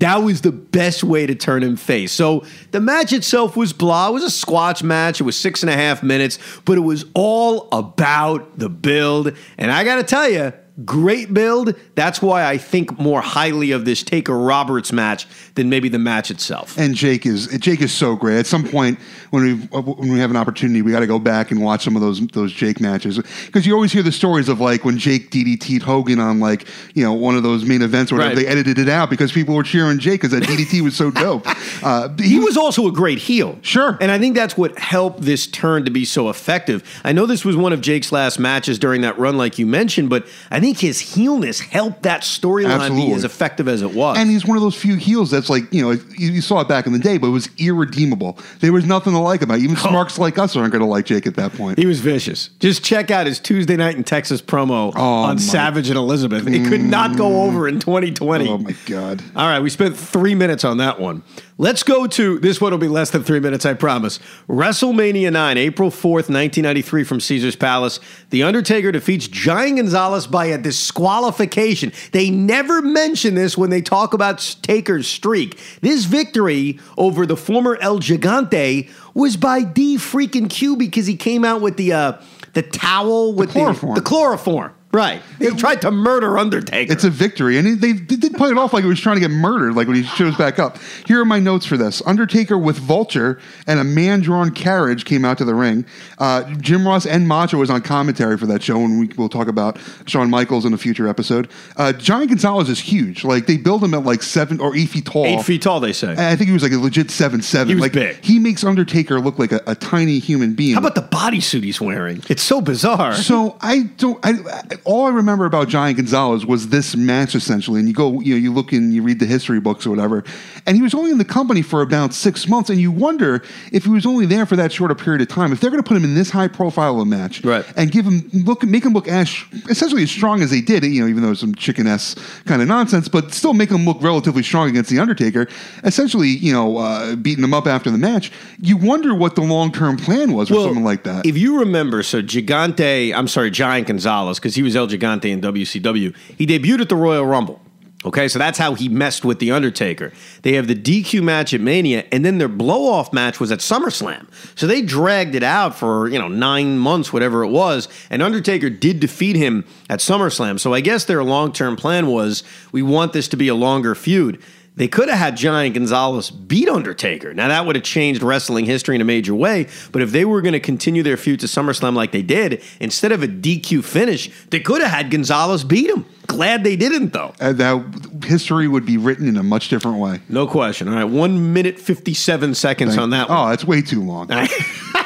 That 0.00 0.16
was 0.16 0.40
the 0.40 0.52
best 0.52 1.04
way 1.04 1.26
to 1.26 1.34
turn 1.34 1.62
him 1.62 1.76
face. 1.76 2.12
So 2.12 2.44
the 2.70 2.80
match 2.80 3.12
itself 3.12 3.56
was 3.56 3.72
blah. 3.72 4.08
It 4.08 4.12
was 4.12 4.24
a 4.24 4.30
squash 4.30 4.82
match. 4.82 5.20
It 5.20 5.24
was 5.24 5.36
six 5.36 5.62
and 5.62 5.70
a 5.70 5.76
half 5.76 6.02
minutes, 6.02 6.38
but 6.64 6.76
it 6.76 6.82
was 6.82 7.04
all 7.14 7.68
about 7.72 8.58
the 8.58 8.68
build. 8.68 9.36
And 9.58 9.70
I 9.70 9.84
got 9.84 9.96
to 9.96 10.02
tell 10.02 10.28
you, 10.28 10.52
great 10.84 11.32
build. 11.32 11.74
That's 11.94 12.20
why 12.20 12.44
I 12.44 12.58
think 12.58 12.98
more 12.98 13.20
highly 13.20 13.70
of 13.70 13.84
this 13.84 14.02
Taker 14.02 14.36
Roberts 14.36 14.92
match 14.92 15.26
than 15.54 15.68
maybe 15.68 15.88
the 15.88 15.98
match 15.98 16.30
itself. 16.30 16.76
And 16.78 16.94
Jake 16.94 17.26
is 17.26 17.46
Jake 17.58 17.80
is 17.80 17.92
so 17.92 18.16
great. 18.16 18.38
At 18.38 18.46
some 18.46 18.66
point, 18.66 18.98
when 19.34 19.42
we 19.42 19.52
when 19.66 20.12
we 20.12 20.20
have 20.20 20.30
an 20.30 20.36
opportunity, 20.36 20.80
we 20.80 20.92
got 20.92 21.00
to 21.00 21.08
go 21.08 21.18
back 21.18 21.50
and 21.50 21.60
watch 21.60 21.82
some 21.82 21.96
of 21.96 22.02
those 22.02 22.24
those 22.28 22.52
Jake 22.52 22.80
matches 22.80 23.18
because 23.46 23.66
you 23.66 23.74
always 23.74 23.90
hear 23.90 24.04
the 24.04 24.12
stories 24.12 24.48
of 24.48 24.60
like 24.60 24.84
when 24.84 24.96
Jake 24.96 25.30
DDT'd 25.30 25.82
Hogan 25.82 26.20
on 26.20 26.38
like 26.38 26.68
you 26.94 27.02
know 27.02 27.12
one 27.12 27.36
of 27.36 27.42
those 27.42 27.64
main 27.64 27.82
events 27.82 28.12
or 28.12 28.16
whatever. 28.16 28.36
Right. 28.36 28.44
They 28.44 28.48
edited 28.48 28.78
it 28.78 28.88
out 28.88 29.10
because 29.10 29.32
people 29.32 29.56
were 29.56 29.64
cheering 29.64 29.98
Jake 29.98 30.20
because 30.20 30.30
that 30.30 30.44
DDT 30.44 30.82
was 30.82 30.96
so 30.96 31.10
dope. 31.10 31.46
Uh, 31.82 32.08
he 32.18 32.38
was 32.38 32.56
also 32.56 32.86
a 32.86 32.92
great 32.92 33.18
heel. 33.18 33.58
Sure. 33.60 33.98
And 34.00 34.10
I 34.10 34.18
think 34.18 34.34
that's 34.34 34.56
what 34.56 34.78
helped 34.78 35.20
this 35.20 35.46
turn 35.46 35.84
to 35.84 35.90
be 35.90 36.04
so 36.04 36.30
effective. 36.30 36.82
I 37.04 37.12
know 37.12 37.26
this 37.26 37.44
was 37.44 37.56
one 37.56 37.74
of 37.74 37.82
Jake's 37.82 38.10
last 38.10 38.38
matches 38.38 38.78
during 38.78 39.02
that 39.02 39.18
run, 39.18 39.36
like 39.36 39.58
you 39.58 39.66
mentioned, 39.66 40.08
but 40.08 40.26
I 40.50 40.60
think 40.60 40.78
his 40.78 41.00
heelness 41.00 41.60
helped 41.60 42.04
that 42.04 42.22
storyline 42.22 42.96
be 42.96 43.12
as 43.12 43.24
effective 43.24 43.68
as 43.68 43.82
it 43.82 43.92
was. 43.92 44.16
And 44.16 44.30
he's 44.30 44.46
one 44.46 44.56
of 44.56 44.62
those 44.62 44.76
few 44.76 44.96
heels 44.96 45.30
that's 45.30 45.50
like, 45.50 45.70
you 45.72 45.82
know, 45.82 45.90
you, 45.90 46.30
you 46.32 46.40
saw 46.40 46.60
it 46.60 46.68
back 46.68 46.86
in 46.86 46.92
the 46.94 46.98
day, 46.98 47.18
but 47.18 47.26
it 47.26 47.32
was 47.32 47.48
irredeemable. 47.58 48.38
There 48.60 48.72
was 48.72 48.86
nothing 48.86 49.12
to 49.12 49.18
like 49.24 49.42
him. 49.42 49.50
Even 49.52 49.76
oh. 49.76 49.88
smarks 49.88 50.18
like 50.18 50.38
us 50.38 50.54
aren't 50.56 50.72
going 50.72 50.80
to 50.80 50.88
like 50.88 51.06
Jake 51.06 51.26
at 51.26 51.34
that 51.34 51.52
point. 51.52 51.78
He 51.78 51.86
was 51.86 52.00
vicious. 52.00 52.50
Just 52.60 52.84
check 52.84 53.10
out 53.10 53.26
his 53.26 53.38
Tuesday 53.38 53.76
night 53.76 53.96
in 53.96 54.04
Texas 54.04 54.40
promo 54.40 54.92
Oh, 54.94 55.02
on 55.02 55.36
my- 55.36 55.40
Savage 55.40 55.88
and 55.88 55.96
Elizabeth. 55.96 56.46
It 56.46 56.68
could 56.68 56.80
not 56.82 57.16
go 57.16 57.28
mm. 57.28 57.48
over 57.48 57.68
in 57.68 57.80
2020. 57.80 58.48
Oh, 58.48 58.58
my 58.58 58.74
God. 58.86 59.22
All 59.34 59.48
right, 59.48 59.60
we 59.60 59.70
spent 59.70 59.96
three 59.96 60.34
minutes 60.34 60.64
on 60.64 60.78
that 60.78 61.00
one. 61.00 61.22
Let's 61.56 61.84
go 61.84 62.08
to 62.08 62.40
this 62.40 62.60
one 62.60 62.72
will 62.72 62.78
be 62.78 62.88
less 62.88 63.10
than 63.10 63.22
three 63.22 63.38
minutes, 63.38 63.64
I 63.64 63.74
promise. 63.74 64.18
WrestleMania 64.48 65.32
9, 65.32 65.56
April 65.56 65.90
4th, 65.90 66.28
1993, 66.28 67.04
from 67.04 67.20
Caesar's 67.20 67.54
Palace. 67.54 68.00
The 68.30 68.42
Undertaker 68.42 68.90
defeats 68.90 69.28
Giant 69.28 69.76
Gonzalez 69.76 70.26
by 70.26 70.46
a 70.46 70.58
disqualification. 70.58 71.92
They 72.10 72.28
never 72.28 72.82
mention 72.82 73.36
this 73.36 73.56
when 73.56 73.70
they 73.70 73.82
talk 73.82 74.14
about 74.14 74.56
Taker's 74.62 75.06
streak. 75.06 75.60
This 75.80 76.06
victory 76.06 76.80
over 76.98 77.24
the 77.24 77.36
former 77.36 77.78
El 77.80 78.00
Gigante 78.00 78.90
was 79.14 79.36
by 79.36 79.62
D 79.62 79.96
freaking 79.96 80.50
Q 80.50 80.76
because 80.76 81.06
he 81.06 81.14
came 81.14 81.44
out 81.44 81.60
with 81.60 81.76
the 81.76 81.92
uh, 81.92 82.12
the 82.54 82.62
towel 82.62 83.32
with 83.32 83.50
the 83.50 83.60
chloroform. 83.60 83.94
the 83.94 84.02
chloroform. 84.02 84.73
Right. 84.94 85.20
He 85.38 85.50
tried 85.50 85.82
to 85.82 85.90
murder 85.90 86.38
Undertaker. 86.38 86.92
It's 86.92 87.04
a 87.04 87.10
victory. 87.10 87.58
And 87.58 87.80
they, 87.80 87.92
they 87.92 88.16
did 88.16 88.34
play 88.34 88.50
it 88.50 88.56
off 88.56 88.72
like 88.72 88.84
he 88.84 88.88
was 88.88 89.00
trying 89.00 89.16
to 89.16 89.20
get 89.20 89.30
murdered, 89.30 89.74
like 89.74 89.88
when 89.88 89.96
he 89.96 90.04
shows 90.04 90.36
back 90.36 90.58
up. 90.58 90.78
Here 91.06 91.20
are 91.20 91.24
my 91.24 91.40
notes 91.40 91.66
for 91.66 91.76
this 91.76 92.00
Undertaker 92.06 92.56
with 92.56 92.76
Vulture 92.78 93.38
and 93.66 93.80
a 93.80 93.84
man 93.84 94.20
drawn 94.20 94.52
carriage 94.52 95.04
came 95.04 95.24
out 95.24 95.38
to 95.38 95.44
the 95.44 95.54
ring. 95.54 95.84
Uh, 96.18 96.44
Jim 96.54 96.86
Ross 96.86 97.04
and 97.06 97.26
Macho 97.26 97.58
was 97.58 97.70
on 97.70 97.82
commentary 97.82 98.38
for 98.38 98.46
that 98.46 98.62
show, 98.62 98.78
and 98.84 99.00
we, 99.00 99.10
we'll 99.18 99.28
talk 99.28 99.48
about 99.48 99.78
Shawn 100.06 100.30
Michaels 100.30 100.64
in 100.64 100.72
a 100.72 100.78
future 100.78 101.08
episode. 101.08 101.50
Uh, 101.76 101.92
Giant 101.92 102.28
Gonzalez 102.28 102.68
is 102.68 102.78
huge. 102.78 103.24
Like, 103.24 103.46
they 103.46 103.56
build 103.56 103.82
him 103.82 103.92
at 103.94 104.04
like 104.04 104.22
seven 104.22 104.60
or 104.60 104.76
eight 104.76 104.86
feet 104.90 105.06
tall. 105.06 105.26
Eight 105.26 105.42
feet 105.42 105.62
tall, 105.62 105.80
they 105.80 105.92
say. 105.92 106.10
And 106.10 106.20
I 106.20 106.36
think 106.36 106.46
he 106.48 106.52
was 106.54 106.62
like 106.62 106.72
a 106.72 106.78
legit 106.78 107.10
seven 107.10 107.42
seven. 107.42 107.68
He 107.68 107.74
was 107.74 107.82
like 107.82 107.92
big. 107.92 108.16
he 108.24 108.38
makes 108.38 108.62
Undertaker 108.62 109.20
look 109.20 109.38
like 109.40 109.50
a, 109.50 109.60
a 109.66 109.74
tiny 109.74 110.20
human 110.20 110.54
being. 110.54 110.74
How 110.74 110.80
about 110.80 110.94
the 110.94 111.02
bodysuit 111.02 111.64
he's 111.64 111.80
wearing? 111.80 112.22
It's 112.28 112.42
so 112.42 112.60
bizarre. 112.60 113.14
So 113.14 113.56
I 113.60 113.82
don't. 113.98 114.24
I, 114.24 114.30
I- 114.30 114.62
all 114.84 115.06
I 115.06 115.10
remember 115.10 115.44
about 115.46 115.68
Giant 115.68 115.96
Gonzalez 115.96 116.44
was 116.46 116.68
this 116.68 116.94
match 116.96 117.34
essentially, 117.34 117.78
and 117.80 117.88
you 117.88 117.94
go, 117.94 118.20
you 118.20 118.34
know, 118.34 118.40
you 118.40 118.52
look 118.52 118.72
and 118.72 118.92
you 118.92 119.02
read 119.02 119.18
the 119.18 119.26
history 119.26 119.60
books 119.60 119.86
or 119.86 119.90
whatever, 119.90 120.24
and 120.66 120.76
he 120.76 120.82
was 120.82 120.94
only 120.94 121.10
in 121.10 121.18
the 121.18 121.24
company 121.24 121.62
for 121.62 121.80
about 121.82 122.12
six 122.14 122.46
months, 122.48 122.70
and 122.70 122.78
you 122.78 122.90
wonder 122.92 123.42
if 123.72 123.84
he 123.84 123.90
was 123.90 124.04
only 124.06 124.26
there 124.26 124.46
for 124.46 124.56
that 124.56 124.72
short 124.72 124.90
a 124.90 124.94
period 124.94 125.22
of 125.22 125.28
time. 125.28 125.52
If 125.52 125.60
they're 125.60 125.70
going 125.70 125.82
to 125.82 125.86
put 125.88 125.96
him 125.96 126.04
in 126.04 126.14
this 126.14 126.30
high 126.30 126.48
profile 126.48 126.94
of 126.94 127.00
a 127.00 127.04
match, 127.06 127.42
Right. 127.44 127.64
and 127.76 127.90
give 127.90 128.04
him 128.04 128.28
look, 128.32 128.62
make 128.62 128.84
him 128.84 128.92
look 128.92 129.08
as 129.08 129.34
essentially 129.70 130.02
as 130.02 130.10
strong 130.10 130.42
as 130.42 130.50
they 130.50 130.60
did, 130.60 130.84
you 130.84 131.00
know, 131.02 131.08
even 131.08 131.22
though 131.22 131.30
it's 131.30 131.40
some 131.40 131.54
chicken 131.54 131.86
s 131.86 132.14
kind 132.44 132.60
of 132.60 132.68
nonsense, 132.68 133.08
but 133.08 133.32
still 133.32 133.54
make 133.54 133.70
him 133.70 133.84
look 133.84 134.02
relatively 134.02 134.42
strong 134.42 134.68
against 134.68 134.90
the 134.90 134.98
Undertaker. 134.98 135.46
Essentially, 135.82 136.28
you 136.28 136.52
know, 136.52 136.76
uh, 136.78 137.16
beating 137.16 137.42
him 137.44 137.54
up 137.54 137.66
after 137.66 137.90
the 137.90 137.98
match. 137.98 138.30
You 138.60 138.76
wonder 138.76 139.14
what 139.14 139.34
the 139.34 139.42
long 139.42 139.72
term 139.72 139.96
plan 139.96 140.32
was 140.32 140.48
for 140.48 140.56
someone 140.56 140.84
like 140.84 141.04
that. 141.04 141.24
If 141.26 141.38
you 141.38 141.58
remember, 141.60 142.02
so 142.02 142.22
Gigante, 142.22 143.14
I'm 143.14 143.28
sorry, 143.28 143.50
Giant 143.50 143.86
Gonzalez, 143.88 144.38
because 144.38 144.54
he 144.54 144.62
was 144.62 144.73
El 144.76 144.88
Gigante 144.88 145.26
in 145.26 145.40
WCW, 145.40 146.14
he 146.36 146.46
debuted 146.46 146.80
at 146.80 146.88
the 146.88 146.96
Royal 146.96 147.24
Rumble. 147.24 147.60
Okay, 148.06 148.28
so 148.28 148.38
that's 148.38 148.58
how 148.58 148.74
he 148.74 148.90
messed 148.90 149.24
with 149.24 149.38
The 149.38 149.50
Undertaker. 149.50 150.12
They 150.42 150.54
have 150.54 150.66
the 150.66 150.74
DQ 150.74 151.22
match 151.22 151.54
at 151.54 151.62
Mania, 151.62 152.04
and 152.12 152.22
then 152.22 152.36
their 152.36 152.48
blow 152.48 152.86
off 152.86 153.14
match 153.14 153.40
was 153.40 153.50
at 153.50 153.60
SummerSlam. 153.60 154.26
So 154.56 154.66
they 154.66 154.82
dragged 154.82 155.34
it 155.34 155.42
out 155.42 155.74
for, 155.74 156.08
you 156.08 156.18
know, 156.18 156.28
nine 156.28 156.78
months, 156.78 157.14
whatever 157.14 157.42
it 157.44 157.48
was, 157.48 157.88
and 158.10 158.22
Undertaker 158.22 158.68
did 158.68 159.00
defeat 159.00 159.36
him 159.36 159.64
at 159.88 160.00
SummerSlam. 160.00 160.60
So 160.60 160.74
I 160.74 160.80
guess 160.80 161.06
their 161.06 161.24
long 161.24 161.50
term 161.50 161.76
plan 161.76 162.06
was 162.06 162.42
we 162.72 162.82
want 162.82 163.14
this 163.14 163.26
to 163.28 163.38
be 163.38 163.48
a 163.48 163.54
longer 163.54 163.94
feud. 163.94 164.42
They 164.76 164.88
could 164.88 165.08
have 165.08 165.18
had 165.18 165.36
Giant 165.36 165.74
Gonzalez 165.74 166.30
beat 166.30 166.68
Undertaker. 166.68 167.32
Now, 167.32 167.48
that 167.48 167.64
would 167.64 167.76
have 167.76 167.84
changed 167.84 168.22
wrestling 168.22 168.64
history 168.64 168.96
in 168.96 169.00
a 169.00 169.04
major 169.04 169.34
way. 169.34 169.68
But 169.92 170.02
if 170.02 170.10
they 170.10 170.24
were 170.24 170.42
going 170.42 170.54
to 170.54 170.60
continue 170.60 171.04
their 171.04 171.16
feud 171.16 171.40
to 171.40 171.46
SummerSlam 171.46 171.94
like 171.94 172.10
they 172.10 172.22
did, 172.22 172.60
instead 172.80 173.12
of 173.12 173.22
a 173.22 173.28
DQ 173.28 173.84
finish, 173.84 174.30
they 174.50 174.58
could 174.58 174.82
have 174.82 174.90
had 174.90 175.10
Gonzalez 175.12 175.62
beat 175.62 175.90
him. 175.90 176.04
Glad 176.26 176.64
they 176.64 176.74
didn't, 176.74 177.12
though. 177.12 177.34
And 177.38 177.58
that 177.58 178.24
history 178.24 178.66
would 178.66 178.84
be 178.84 178.96
written 178.96 179.28
in 179.28 179.36
a 179.36 179.44
much 179.44 179.68
different 179.68 179.98
way. 179.98 180.20
No 180.28 180.46
question. 180.46 180.88
All 180.88 180.94
right, 180.94 181.04
one 181.04 181.52
minute, 181.52 181.78
57 181.78 182.54
seconds 182.54 182.98
on 182.98 183.10
that 183.10 183.30
oh, 183.30 183.34
one. 183.34 183.46
Oh, 183.46 183.50
that's 183.50 183.64
way 183.64 183.80
too 183.80 184.02
long. 184.02 184.26
I 184.30 184.48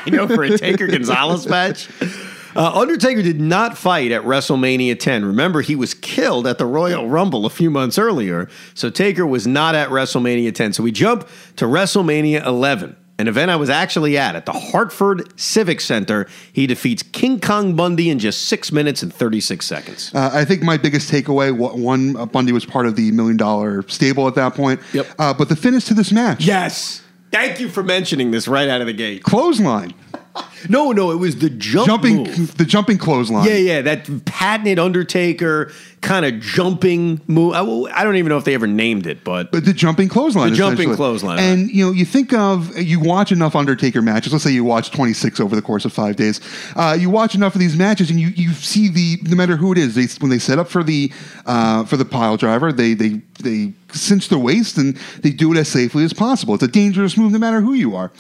know 0.06 0.26
for 0.28 0.44
a 0.44 0.56
Taker 0.56 0.87
Gonzalez 0.87 1.46
match. 1.46 1.88
Uh, 2.58 2.72
Undertaker 2.74 3.22
did 3.22 3.40
not 3.40 3.78
fight 3.78 4.10
at 4.10 4.22
WrestleMania 4.22 4.98
10. 4.98 5.24
Remember, 5.24 5.60
he 5.60 5.76
was 5.76 5.94
killed 5.94 6.44
at 6.46 6.58
the 6.58 6.66
Royal 6.66 7.08
Rumble 7.08 7.46
a 7.46 7.50
few 7.50 7.70
months 7.70 7.98
earlier. 7.98 8.48
So 8.74 8.90
Taker 8.90 9.24
was 9.24 9.46
not 9.46 9.76
at 9.76 9.90
WrestleMania 9.90 10.52
10. 10.52 10.72
So 10.72 10.82
we 10.82 10.90
jump 10.90 11.28
to 11.54 11.66
WrestleMania 11.66 12.44
11, 12.44 12.96
an 13.20 13.28
event 13.28 13.52
I 13.52 13.56
was 13.56 13.70
actually 13.70 14.18
at 14.18 14.34
at 14.34 14.44
the 14.44 14.52
Hartford 14.52 15.38
Civic 15.38 15.80
Center. 15.80 16.26
He 16.52 16.66
defeats 16.66 17.04
King 17.04 17.38
Kong 17.38 17.76
Bundy 17.76 18.10
in 18.10 18.18
just 18.18 18.48
six 18.48 18.72
minutes 18.72 19.04
and 19.04 19.14
36 19.14 19.64
seconds. 19.64 20.12
Uh, 20.12 20.30
I 20.32 20.44
think 20.44 20.62
my 20.62 20.76
biggest 20.76 21.12
takeaway, 21.12 21.56
one, 21.56 22.16
uh, 22.16 22.26
Bundy 22.26 22.50
was 22.50 22.64
part 22.66 22.86
of 22.86 22.96
the 22.96 23.12
million 23.12 23.36
dollar 23.36 23.86
stable 23.88 24.26
at 24.26 24.34
that 24.34 24.54
point. 24.54 24.80
Yep. 24.92 25.06
Uh, 25.16 25.32
but 25.32 25.48
the 25.48 25.54
finish 25.56 25.84
to 25.84 25.94
this 25.94 26.10
match, 26.10 26.44
Yes. 26.44 27.02
Thank 27.30 27.60
you 27.60 27.68
for 27.68 27.82
mentioning 27.82 28.30
this 28.30 28.48
right 28.48 28.68
out 28.70 28.80
of 28.80 28.86
the 28.86 28.94
gate. 28.94 29.22
clothesline, 29.22 29.92
No, 30.68 30.92
no, 30.92 31.10
it 31.10 31.16
was 31.16 31.36
the 31.36 31.50
jump 31.50 31.86
jumping, 31.86 32.16
move. 32.24 32.56
the 32.56 32.64
jumping 32.64 32.98
clothesline. 32.98 33.46
Yeah, 33.46 33.56
yeah, 33.56 33.82
that 33.82 34.24
patented 34.24 34.78
Undertaker 34.78 35.72
kind 36.00 36.24
of 36.24 36.40
jumping 36.40 37.20
move. 37.26 37.54
I, 37.54 37.60
I 37.60 38.04
don't 38.04 38.16
even 38.16 38.28
know 38.30 38.38
if 38.38 38.44
they 38.44 38.54
ever 38.54 38.66
named 38.66 39.06
it, 39.06 39.24
but 39.24 39.50
But 39.50 39.64
the 39.64 39.72
jumping 39.72 40.08
clothesline. 40.08 40.50
The 40.50 40.56
jumping 40.56 40.94
clothesline. 40.94 41.38
And, 41.38 41.70
you 41.70 41.86
know, 41.86 41.92
you 41.92 42.04
think 42.04 42.32
of, 42.32 42.76
you 42.78 43.00
watch 43.00 43.32
enough 43.32 43.56
Undertaker 43.56 44.02
matches. 44.02 44.32
Let's 44.32 44.44
say 44.44 44.50
you 44.50 44.64
watch 44.64 44.90
26 44.90 45.40
over 45.40 45.56
the 45.56 45.62
course 45.62 45.84
of 45.84 45.92
five 45.92 46.16
days. 46.16 46.40
Uh, 46.76 46.96
you 46.98 47.10
watch 47.10 47.34
enough 47.34 47.54
of 47.54 47.60
these 47.60 47.76
matches 47.76 48.10
and 48.10 48.20
you, 48.20 48.28
you 48.28 48.52
see 48.52 48.88
the, 48.88 49.18
no 49.28 49.36
matter 49.36 49.56
who 49.56 49.72
it 49.72 49.78
is, 49.78 49.94
they, 49.94 50.06
when 50.20 50.30
they 50.30 50.38
set 50.38 50.58
up 50.58 50.68
for 50.68 50.82
the, 50.82 51.12
uh, 51.46 51.84
for 51.84 51.96
the 51.96 52.04
pile 52.04 52.36
driver, 52.36 52.72
they, 52.72 52.94
they, 52.94 53.20
they 53.40 53.72
cinch 53.92 54.28
the 54.28 54.38
waist 54.38 54.78
and 54.78 54.96
they 55.22 55.30
do 55.30 55.52
it 55.52 55.58
as 55.58 55.68
safely 55.68 56.04
as 56.04 56.12
possible. 56.12 56.54
It's 56.54 56.62
a 56.62 56.68
dangerous 56.68 57.16
move 57.16 57.32
no 57.32 57.38
matter 57.38 57.60
who 57.60 57.74
you 57.74 57.96
are. 57.96 58.12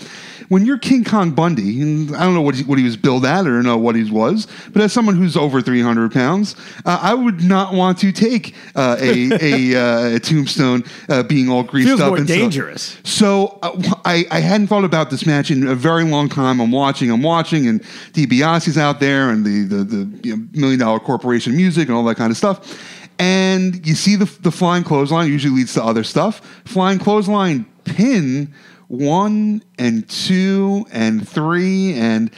When 0.48 0.64
you're 0.64 0.78
King 0.78 1.04
Kong 1.04 1.32
Bundy, 1.32 1.82
and 1.82 2.16
I 2.16 2.24
don't 2.28 2.36
know 2.36 2.42
what 2.42 2.54
he, 2.54 2.64
what 2.64 2.78
he 2.78 2.84
was 2.84 2.96
billed 2.96 3.24
at 3.24 3.46
or 3.46 3.62
know 3.62 3.76
what 3.78 3.96
he 3.96 4.10
was, 4.10 4.46
but 4.72 4.82
as 4.82 4.92
someone 4.92 5.16
who's 5.16 5.36
over 5.36 5.60
300 5.60 6.12
pounds, 6.12 6.54
uh, 6.84 6.98
I 7.00 7.14
would 7.14 7.42
not 7.42 7.74
want 7.74 7.98
to 7.98 8.12
take 8.12 8.54
uh, 8.76 8.96
a, 9.00 9.30
a, 9.40 9.74
uh, 9.74 10.16
a 10.16 10.20
tombstone 10.20 10.84
uh, 11.08 11.22
being 11.22 11.48
all 11.48 11.62
greased 11.62 11.88
feels 11.88 12.00
up. 12.00 12.08
more 12.08 12.18
and 12.18 12.28
so- 12.28 12.34
dangerous. 12.34 12.98
so 13.04 13.58
uh, 13.62 13.80
I, 14.04 14.26
I 14.30 14.40
hadn't 14.40 14.66
thought 14.68 14.84
about 14.84 15.10
this 15.10 15.26
match 15.26 15.50
in 15.50 15.66
a 15.66 15.74
very 15.74 16.04
long 16.04 16.28
time. 16.28 16.60
I'm 16.60 16.70
watching, 16.70 17.10
I'm 17.10 17.22
watching, 17.22 17.66
and 17.66 17.82
DiBiase's 18.12 18.78
out 18.78 19.00
there, 19.00 19.30
and 19.30 19.44
the 19.44 19.64
the, 19.64 19.84
the 19.84 20.28
you 20.28 20.36
know, 20.36 20.46
million 20.52 20.78
dollar 20.80 21.00
corporation 21.00 21.56
music 21.56 21.88
and 21.88 21.96
all 21.96 22.04
that 22.04 22.16
kind 22.16 22.30
of 22.30 22.36
stuff. 22.36 22.78
And 23.18 23.84
you 23.86 23.94
see 23.94 24.16
the 24.16 24.26
the 24.40 24.52
flying 24.52 24.84
clothesline 24.84 25.28
usually 25.28 25.54
leads 25.54 25.74
to 25.74 25.82
other 25.82 26.04
stuff. 26.04 26.40
Flying 26.64 26.98
clothesline 26.98 27.66
pin 27.84 28.52
one 28.88 29.62
and 29.78 30.08
two 30.08 30.86
and 30.92 31.26
three 31.28 31.94
and. 31.94 32.30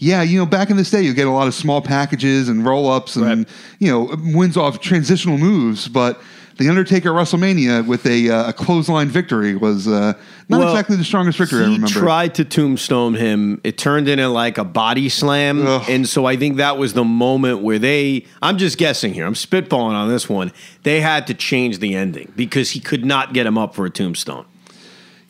Yeah, 0.00 0.22
you 0.22 0.38
know, 0.38 0.46
back 0.46 0.70
in 0.70 0.76
this 0.76 0.92
day, 0.92 1.02
you 1.02 1.12
get 1.12 1.26
a 1.26 1.30
lot 1.32 1.48
of 1.48 1.54
small 1.54 1.82
packages 1.82 2.48
and 2.48 2.64
roll 2.64 2.88
ups 2.88 3.16
and, 3.16 3.24
Right. 3.24 3.48
you 3.80 3.90
know, 3.90 4.14
wins 4.32 4.56
off 4.56 4.78
transitional 4.78 5.38
moves. 5.38 5.88
But 5.88 6.20
the 6.56 6.68
Undertaker 6.68 7.08
at 7.08 7.20
WrestleMania 7.20 7.84
with 7.84 8.06
a, 8.06 8.30
uh, 8.30 8.50
a 8.50 8.52
clothesline 8.52 9.08
victory 9.08 9.56
was 9.56 9.88
uh, 9.88 10.12
not 10.48 10.60
Well, 10.60 10.70
exactly 10.70 10.94
the 10.94 11.02
strongest 11.02 11.36
victory 11.36 11.62
I 11.64 11.66
he 11.66 11.72
remember. 11.72 11.88
tried 11.88 12.36
to 12.36 12.44
tombstone 12.44 13.14
him. 13.14 13.60
It 13.64 13.76
turned 13.76 14.08
into 14.08 14.28
like 14.28 14.56
a 14.56 14.62
body 14.62 15.08
slam. 15.08 15.66
Ugh. 15.66 15.84
And 15.88 16.08
so 16.08 16.26
I 16.26 16.36
think 16.36 16.58
that 16.58 16.78
was 16.78 16.92
the 16.92 17.02
moment 17.02 17.62
where 17.62 17.80
they, 17.80 18.24
I'm 18.40 18.56
just 18.56 18.78
guessing 18.78 19.12
here, 19.14 19.26
I'm 19.26 19.34
spitballing 19.34 19.94
on 19.94 20.08
this 20.08 20.28
one. 20.28 20.52
They 20.84 21.00
had 21.00 21.26
to 21.26 21.34
change 21.34 21.80
the 21.80 21.96
ending 21.96 22.32
because 22.36 22.70
he 22.70 22.78
could 22.78 23.04
not 23.04 23.32
get 23.34 23.46
him 23.48 23.58
up 23.58 23.74
for 23.74 23.84
a 23.84 23.90
tombstone. 23.90 24.44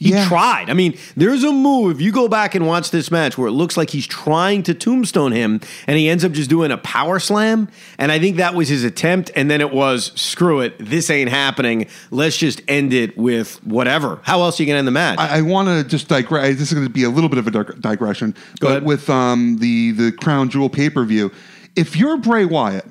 He 0.00 0.10
Yeah. 0.10 0.28
tried. 0.28 0.70
I 0.70 0.74
mean, 0.74 0.96
there's 1.16 1.42
a 1.42 1.50
move. 1.50 1.96
If 1.96 2.00
you 2.00 2.12
go 2.12 2.28
back 2.28 2.54
and 2.54 2.66
watch 2.68 2.92
this 2.92 3.10
match 3.10 3.36
where 3.36 3.48
it 3.48 3.52
looks 3.52 3.76
like 3.76 3.90
he's 3.90 4.06
trying 4.06 4.62
to 4.62 4.72
tombstone 4.74 5.32
him 5.32 5.60
and 5.88 5.98
he 5.98 6.08
ends 6.08 6.24
up 6.24 6.30
just 6.30 6.48
doing 6.48 6.70
a 6.70 6.76
power 6.78 7.18
slam. 7.18 7.66
And 7.98 8.12
I 8.12 8.20
think 8.20 8.36
that 8.36 8.54
was 8.54 8.68
his 8.68 8.84
attempt. 8.84 9.32
And 9.34 9.50
then 9.50 9.60
it 9.60 9.72
was, 9.72 10.12
screw 10.14 10.60
it. 10.60 10.74
This 10.78 11.10
ain't 11.10 11.30
happening. 11.30 11.86
Let's 12.12 12.36
just 12.36 12.62
end 12.68 12.92
it 12.92 13.18
with 13.18 13.54
whatever. 13.64 14.20
How 14.22 14.40
else 14.42 14.60
are 14.60 14.62
you 14.62 14.68
going 14.68 14.74
to 14.76 14.78
end 14.78 14.86
the 14.86 14.92
match? 14.92 15.18
I, 15.18 15.38
I 15.38 15.42
want 15.42 15.66
to 15.66 15.82
just 15.82 16.06
digress. 16.06 16.56
This 16.58 16.68
is 16.68 16.74
going 16.74 16.86
to 16.86 16.92
be 16.92 17.02
a 17.02 17.10
little 17.10 17.28
bit 17.28 17.38
of 17.40 17.48
a 17.48 17.50
dig- 17.50 17.80
digression, 17.80 18.36
Go 18.60 18.68
but 18.68 18.70
ahead. 18.70 18.84
with 18.84 19.10
um, 19.10 19.58
the 19.58 19.90
the 19.92 20.12
Crown 20.12 20.48
Jewel 20.48 20.68
pay 20.70 20.90
per 20.90 21.04
view, 21.04 21.32
if 21.74 21.96
you're 21.96 22.16
Bray 22.18 22.44
Wyatt 22.44 22.86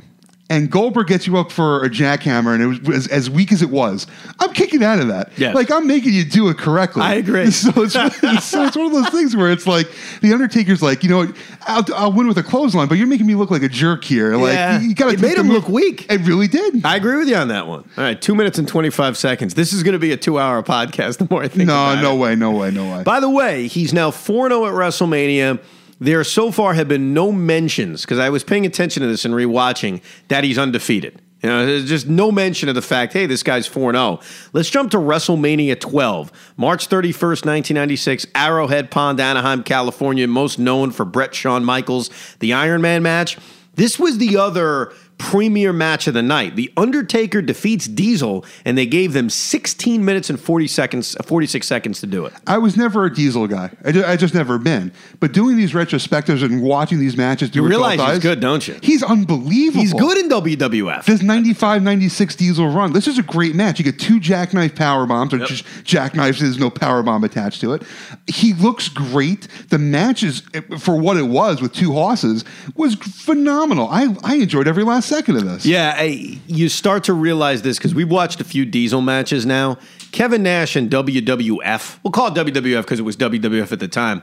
and 0.49 0.71
Goldberg 0.71 1.07
gets 1.07 1.27
you 1.27 1.37
up 1.37 1.51
for 1.51 1.83
a 1.83 1.89
jackhammer 1.89 2.53
and 2.53 2.63
it 2.63 2.87
was 2.87 3.05
as, 3.05 3.07
as 3.07 3.29
weak 3.29 3.51
as 3.51 3.61
it 3.61 3.69
was, 3.69 4.07
I'm 4.39 4.53
kicking 4.53 4.81
out 4.83 4.99
of 4.99 5.09
that. 5.09 5.31
Yes. 5.37 5.53
Like 5.53 5.69
I'm 5.69 5.87
making 5.87 6.13
you 6.13 6.23
do 6.23 6.47
it 6.49 6.57
correctly. 6.57 7.01
I 7.03 7.15
agree. 7.15 7.51
So 7.51 7.71
it's, 7.83 7.93
so 7.93 8.63
it's 8.65 8.77
one 8.77 8.85
of 8.85 8.91
those 8.93 9.09
things 9.09 9.35
where 9.35 9.51
it's 9.51 9.67
like 9.67 9.87
the 10.21 10.31
Undertaker's 10.31 10.81
like, 10.81 11.03
you 11.03 11.09
know, 11.09 11.17
what, 11.17 11.35
I'll, 11.61 11.83
I'll 11.95 12.13
win 12.13 12.27
with 12.27 12.37
a 12.37 12.43
clothesline, 12.43 12.87
but 12.87 12.97
you're 12.97 13.07
making 13.07 13.27
me 13.27 13.35
look 13.35 13.51
like 13.51 13.63
a 13.63 13.67
jerk 13.69 14.03
here. 14.03 14.35
Like 14.37 14.53
Yeah. 14.53 14.79
you, 14.79 14.95
got 14.95 15.07
to 15.07 15.13
It 15.13 15.19
made 15.21 15.37
him 15.37 15.49
look 15.49 15.67
weak. 15.67 16.05
It 16.09 16.21
really 16.21 16.47
did. 16.47 16.85
I 16.85 16.95
agree 16.95 17.17
with 17.17 17.27
you 17.27 17.35
on 17.35 17.49
that 17.49 17.67
one. 17.67 17.79
All 17.97 18.03
right, 18.03 18.21
two 18.21 18.35
minutes 18.35 18.57
and 18.57 18.67
25 18.67 19.17
seconds. 19.17 19.53
This 19.53 19.73
is 19.73 19.83
going 19.83 19.93
to 19.93 19.99
be 19.99 20.11
a 20.13 20.17
two 20.17 20.39
hour 20.39 20.63
podcast 20.63 21.17
the 21.17 21.27
more 21.29 21.43
I 21.43 21.47
think 21.49 21.67
no, 21.67 21.99
no 22.01 22.15
it. 22.15 22.19
way, 22.19 22.35
no 22.35 22.51
way, 22.51 22.71
no 22.71 22.95
way. 22.95 23.03
By 23.03 23.19
the 23.19 23.29
way, 23.29 23.67
he's 23.67 23.91
now 23.93 24.11
4 24.11 24.49
0 24.49 24.65
at 24.65 24.73
WrestleMania. 24.73 25.59
There 25.99 26.23
so 26.23 26.51
far 26.51 26.73
have 26.73 26.87
been 26.87 27.13
no 27.13 27.31
mentions, 27.31 28.01
because 28.01 28.19
I 28.19 28.29
was 28.29 28.43
paying 28.43 28.65
attention 28.65 29.01
to 29.01 29.07
this 29.07 29.25
and 29.25 29.33
rewatching, 29.33 30.01
that 30.27 30.43
he's 30.43 30.57
undefeated. 30.57 31.21
You 31.43 31.49
know, 31.49 31.65
there's 31.65 31.87
just 31.87 32.07
no 32.07 32.31
mention 32.31 32.67
of 32.67 32.75
the 32.75 32.81
fact, 32.81 33.13
hey, 33.13 33.27
this 33.27 33.43
guy's 33.43 33.67
4 33.67 33.93
0. 33.93 34.19
Let's 34.53 34.69
jump 34.69 34.89
to 34.91 34.97
WrestleMania 34.97 35.79
12, 35.79 36.31
March 36.57 36.89
31st, 36.89 37.45
1996, 37.45 38.25
Arrowhead 38.33 38.89
Pond, 38.89 39.19
Anaheim, 39.19 39.63
California, 39.63 40.27
most 40.27 40.57
known 40.57 40.89
for 40.89 41.05
Bret 41.05 41.35
Shawn 41.35 41.63
Michaels, 41.63 42.09
the 42.39 42.53
Iron 42.53 42.81
Man 42.81 43.03
match. 43.03 43.37
This 43.75 43.99
was 43.99 44.17
the 44.17 44.37
other 44.37 44.91
premier 45.17 45.73
match 45.73 46.07
of 46.07 46.13
the 46.13 46.21
night. 46.21 46.55
The 46.55 46.71
Undertaker 46.77 47.41
defeats 47.41 47.87
Diesel, 47.87 48.45
and 48.65 48.77
they 48.77 48.85
gave 48.85 49.13
them 49.13 49.29
16 49.29 50.03
minutes 50.05 50.29
and 50.29 50.39
40 50.39 50.67
seconds, 50.67 51.15
uh, 51.19 51.23
46 51.23 51.65
seconds 51.67 51.99
to 52.01 52.07
do 52.07 52.25
it. 52.25 52.33
I 52.45 52.57
was 52.59 52.77
never 52.77 53.05
a 53.05 53.13
Diesel 53.13 53.47
guy. 53.47 53.71
I 53.83 53.91
just, 53.91 54.07
I 54.07 54.15
just 54.15 54.33
never 54.33 54.57
been. 54.57 54.91
But 55.19 55.31
doing 55.33 55.57
these 55.57 55.73
retrospectives 55.73 56.43
and 56.43 56.61
watching 56.61 56.99
these 56.99 57.17
matches, 57.17 57.49
do 57.49 57.61
You 57.61 57.67
realize 57.67 57.99
he's 57.99 58.09
eyes, 58.09 58.19
good, 58.19 58.39
don't 58.39 58.67
you? 58.67 58.77
He's 58.81 59.01
unbelievable. 59.03 59.81
He's 59.81 59.93
good 59.93 60.17
in 60.19 60.29
WWF. 60.29 61.05
This 61.05 61.21
95 61.21 61.81
96 61.83 62.35
Diesel 62.35 62.69
run. 62.69 62.93
This 62.93 63.07
is 63.07 63.17
a 63.17 63.23
great 63.23 63.55
match. 63.55 63.79
You 63.79 63.85
get 63.85 63.99
two 63.99 64.19
jackknife 64.19 64.75
power 64.75 65.05
bombs, 65.05 65.33
or 65.33 65.37
Yep. 65.37 65.47
just 65.47 65.65
jackknives, 65.83 66.39
there's 66.39 66.59
no 66.59 66.69
power 66.69 67.01
bomb 67.03 67.23
attached 67.23 67.61
to 67.61 67.73
it. 67.73 67.81
He 68.27 68.53
looks 68.53 68.87
great. 68.89 69.47
The 69.69 69.77
match 69.79 70.23
is, 70.23 70.43
eh, 70.53 70.61
for 70.77 70.95
what 70.99 71.17
it 71.17 71.27
was 71.27 71.61
with 71.61 71.73
two 71.73 71.91
horses, 71.93 72.43
was 72.75 72.95
phenomenal. 72.95 73.87
I, 73.89 74.15
I 74.23 74.35
enjoyed 74.35 74.67
every 74.67 74.83
last 74.83 75.06
second 75.07 75.37
of 75.37 75.45
this. 75.45 75.65
Yeah, 75.65 75.95
I, 75.95 76.39
you 76.47 76.69
start 76.69 77.05
to 77.05 77.13
realize 77.13 77.61
this 77.61 77.77
because 77.77 77.95
we've 77.95 78.09
watched 78.09 78.41
a 78.41 78.43
few 78.43 78.65
Diesel 78.65 79.01
matches 79.01 79.45
now. 79.45 79.77
Kevin 80.11 80.43
Nash 80.43 80.75
and 80.75 80.89
WWF, 80.89 81.99
we'll 82.03 82.11
call 82.11 82.27
it 82.27 82.33
WWF 82.33 82.81
because 82.81 82.99
it 82.99 83.03
was 83.03 83.17
WWF 83.17 83.71
at 83.71 83.79
the 83.79 83.87
time, 83.87 84.21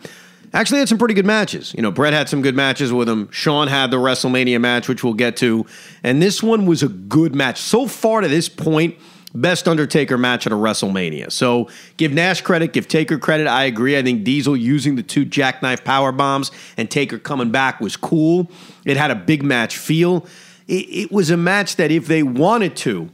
actually 0.53 0.79
had 0.79 0.88
some 0.88 0.99
pretty 0.99 1.14
good 1.14 1.26
matches. 1.26 1.75
You 1.75 1.83
know, 1.83 1.91
Bret 1.91 2.12
had 2.12 2.29
some 2.29 2.43
good 2.43 2.55
matches 2.55 2.93
with 2.93 3.09
him. 3.09 3.31
Shawn 3.31 3.69
had 3.69 3.91
the 3.91 3.97
WrestleMania 3.97 4.61
match, 4.61 4.88
which 4.88 5.05
we'll 5.05 5.14
get 5.14 5.37
to. 5.38 5.67
And 6.03 6.23
this 6.23 6.43
one 6.43 6.67
was 6.67 6.83
a 6.83 6.88
good 6.88 7.35
match. 7.35 7.61
So 7.61 7.87
far 7.87 8.21
to 8.21 8.29
this 8.29 8.49
point, 8.49 8.97
best 9.35 9.67
Undertaker 9.67 10.17
match 10.17 10.47
at 10.47 10.53
a 10.53 10.57
WrestleMania. 10.57 11.31
So 11.33 11.69
give 11.97 12.12
Nash 12.12 12.41
credit, 12.41 12.73
give 12.73 12.88
Taker 12.88 13.19
credit. 13.19 13.47
I 13.47 13.64
agree. 13.64 13.99
I 13.99 14.03
think 14.03 14.25
Diesel 14.25 14.57
using 14.57 14.95
the 14.95 15.03
two 15.03 15.25
jackknife 15.25 15.85
power 15.85 16.12
bombs 16.12 16.50
and 16.76 16.91
Taker 16.91 17.19
coming 17.19 17.50
back 17.50 17.81
was 17.81 17.97
cool. 17.97 18.50
It 18.85 18.97
had 18.97 19.11
a 19.11 19.17
big 19.17 19.43
match 19.43 19.76
feel. 19.76 20.26
It, 20.66 20.73
it 20.73 21.12
was 21.12 21.30
a 21.30 21.37
match 21.37 21.76
that 21.76 21.90
if 21.90 22.06
they 22.06 22.23
wanted 22.23 22.76
to, 22.76 23.11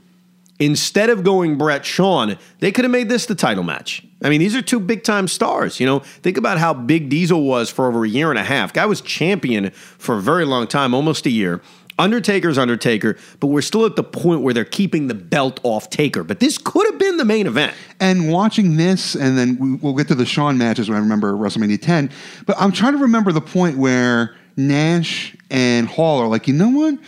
instead 0.59 1.11
of 1.11 1.25
going 1.25 1.59
Bret 1.59 1.85
Shawn, 1.85 2.37
they 2.61 2.71
could 2.71 2.85
have 2.85 2.92
made 2.92 3.09
this 3.09 3.26
the 3.26 3.35
title 3.35 3.64
match. 3.64 4.04
I 4.23 4.28
mean, 4.28 4.40
these 4.40 4.54
are 4.54 4.62
two 4.62 4.80
big 4.80 5.02
time 5.02 5.26
stars. 5.26 5.80
You 5.80 5.87
know, 5.87 6.00
think 6.00 6.37
about 6.37 6.59
how 6.59 6.75
big 6.75 7.09
Diesel 7.09 7.42
was 7.42 7.71
for 7.71 7.87
over 7.87 8.04
a 8.04 8.09
year 8.09 8.30
and 8.30 8.38
a 8.38 8.45
half. 8.45 8.73
Guy 8.73 8.87
was 8.87 9.00
champion 9.00 9.71
for 9.71 10.19
a 10.19 10.21
very 10.21 10.45
long 10.45 10.66
time, 10.66 10.95
almost 10.95 11.26
a 11.26 11.30
year. 11.30 11.61
Undertaker's 11.99 12.57
Undertaker, 12.57 13.19
but 13.40 13.49
we're 13.49 13.61
still 13.61 13.85
at 13.85 13.95
the 13.95 14.02
point 14.02 14.40
where 14.40 14.54
they're 14.54 14.64
keeping 14.64 15.09
the 15.09 15.14
belt 15.14 15.61
off 15.62 15.90
Taker. 15.90 16.25
But 16.25 16.40
this 16.40 16.57
could 16.57 16.87
have 16.87 16.99
been 16.99 17.19
the 17.19 17.26
main 17.26 17.47
event. 17.47 17.75
And 18.00 18.33
watching 18.33 18.76
this, 18.76 19.14
and 19.14 19.37
then 19.37 19.59
we, 19.59 19.75
we'll 19.75 19.95
get 19.95 20.09
to 20.09 20.14
the 20.14 20.25
Shawn 20.25 20.57
matches 20.57 20.88
when 20.88 20.97
I 20.97 21.00
remember 21.00 21.35
WrestleMania 21.35 21.80
10. 21.80 22.11
But 22.47 22.57
I'm 22.59 22.73
trying 22.73 22.92
to 22.92 22.99
remember 22.99 23.33
the 23.33 23.42
point 23.42 23.76
where 23.76 24.35
Nash 24.57 25.37
and 25.50 25.87
Hall 25.87 26.21
are 26.21 26.26
like, 26.26 26.49
you 26.49 26.54
know 26.54 26.71
what? 26.71 26.99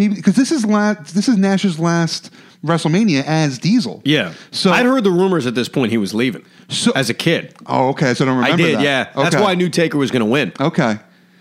Maybe 0.00 0.14
because 0.14 0.34
this 0.34 0.50
is 0.50 0.64
last, 0.64 1.14
this 1.14 1.28
is 1.28 1.36
Nash's 1.36 1.78
last 1.78 2.32
WrestleMania 2.64 3.22
as 3.26 3.58
Diesel. 3.58 4.00
Yeah. 4.06 4.32
So 4.50 4.70
I'd 4.72 4.86
heard 4.86 5.04
the 5.04 5.10
rumors 5.10 5.46
at 5.46 5.54
this 5.54 5.68
point 5.68 5.92
he 5.92 5.98
was 5.98 6.14
leaving. 6.14 6.42
So- 6.70 6.92
as 6.92 7.10
a 7.10 7.14
kid, 7.14 7.54
Oh, 7.66 7.88
okay. 7.90 8.14
So 8.14 8.24
I 8.24 8.28
don't 8.28 8.38
remember. 8.38 8.54
I 8.54 8.56
did. 8.66 8.76
that. 8.76 8.82
Yeah, 8.82 9.08
that's 9.14 9.34
Okay. 9.34 9.44
why 9.44 9.50
I 9.50 9.54
knew 9.56 9.68
Taker 9.68 9.98
was 9.98 10.10
going 10.10 10.20
to 10.20 10.26
win. 10.26 10.52
Okay. 10.58 10.98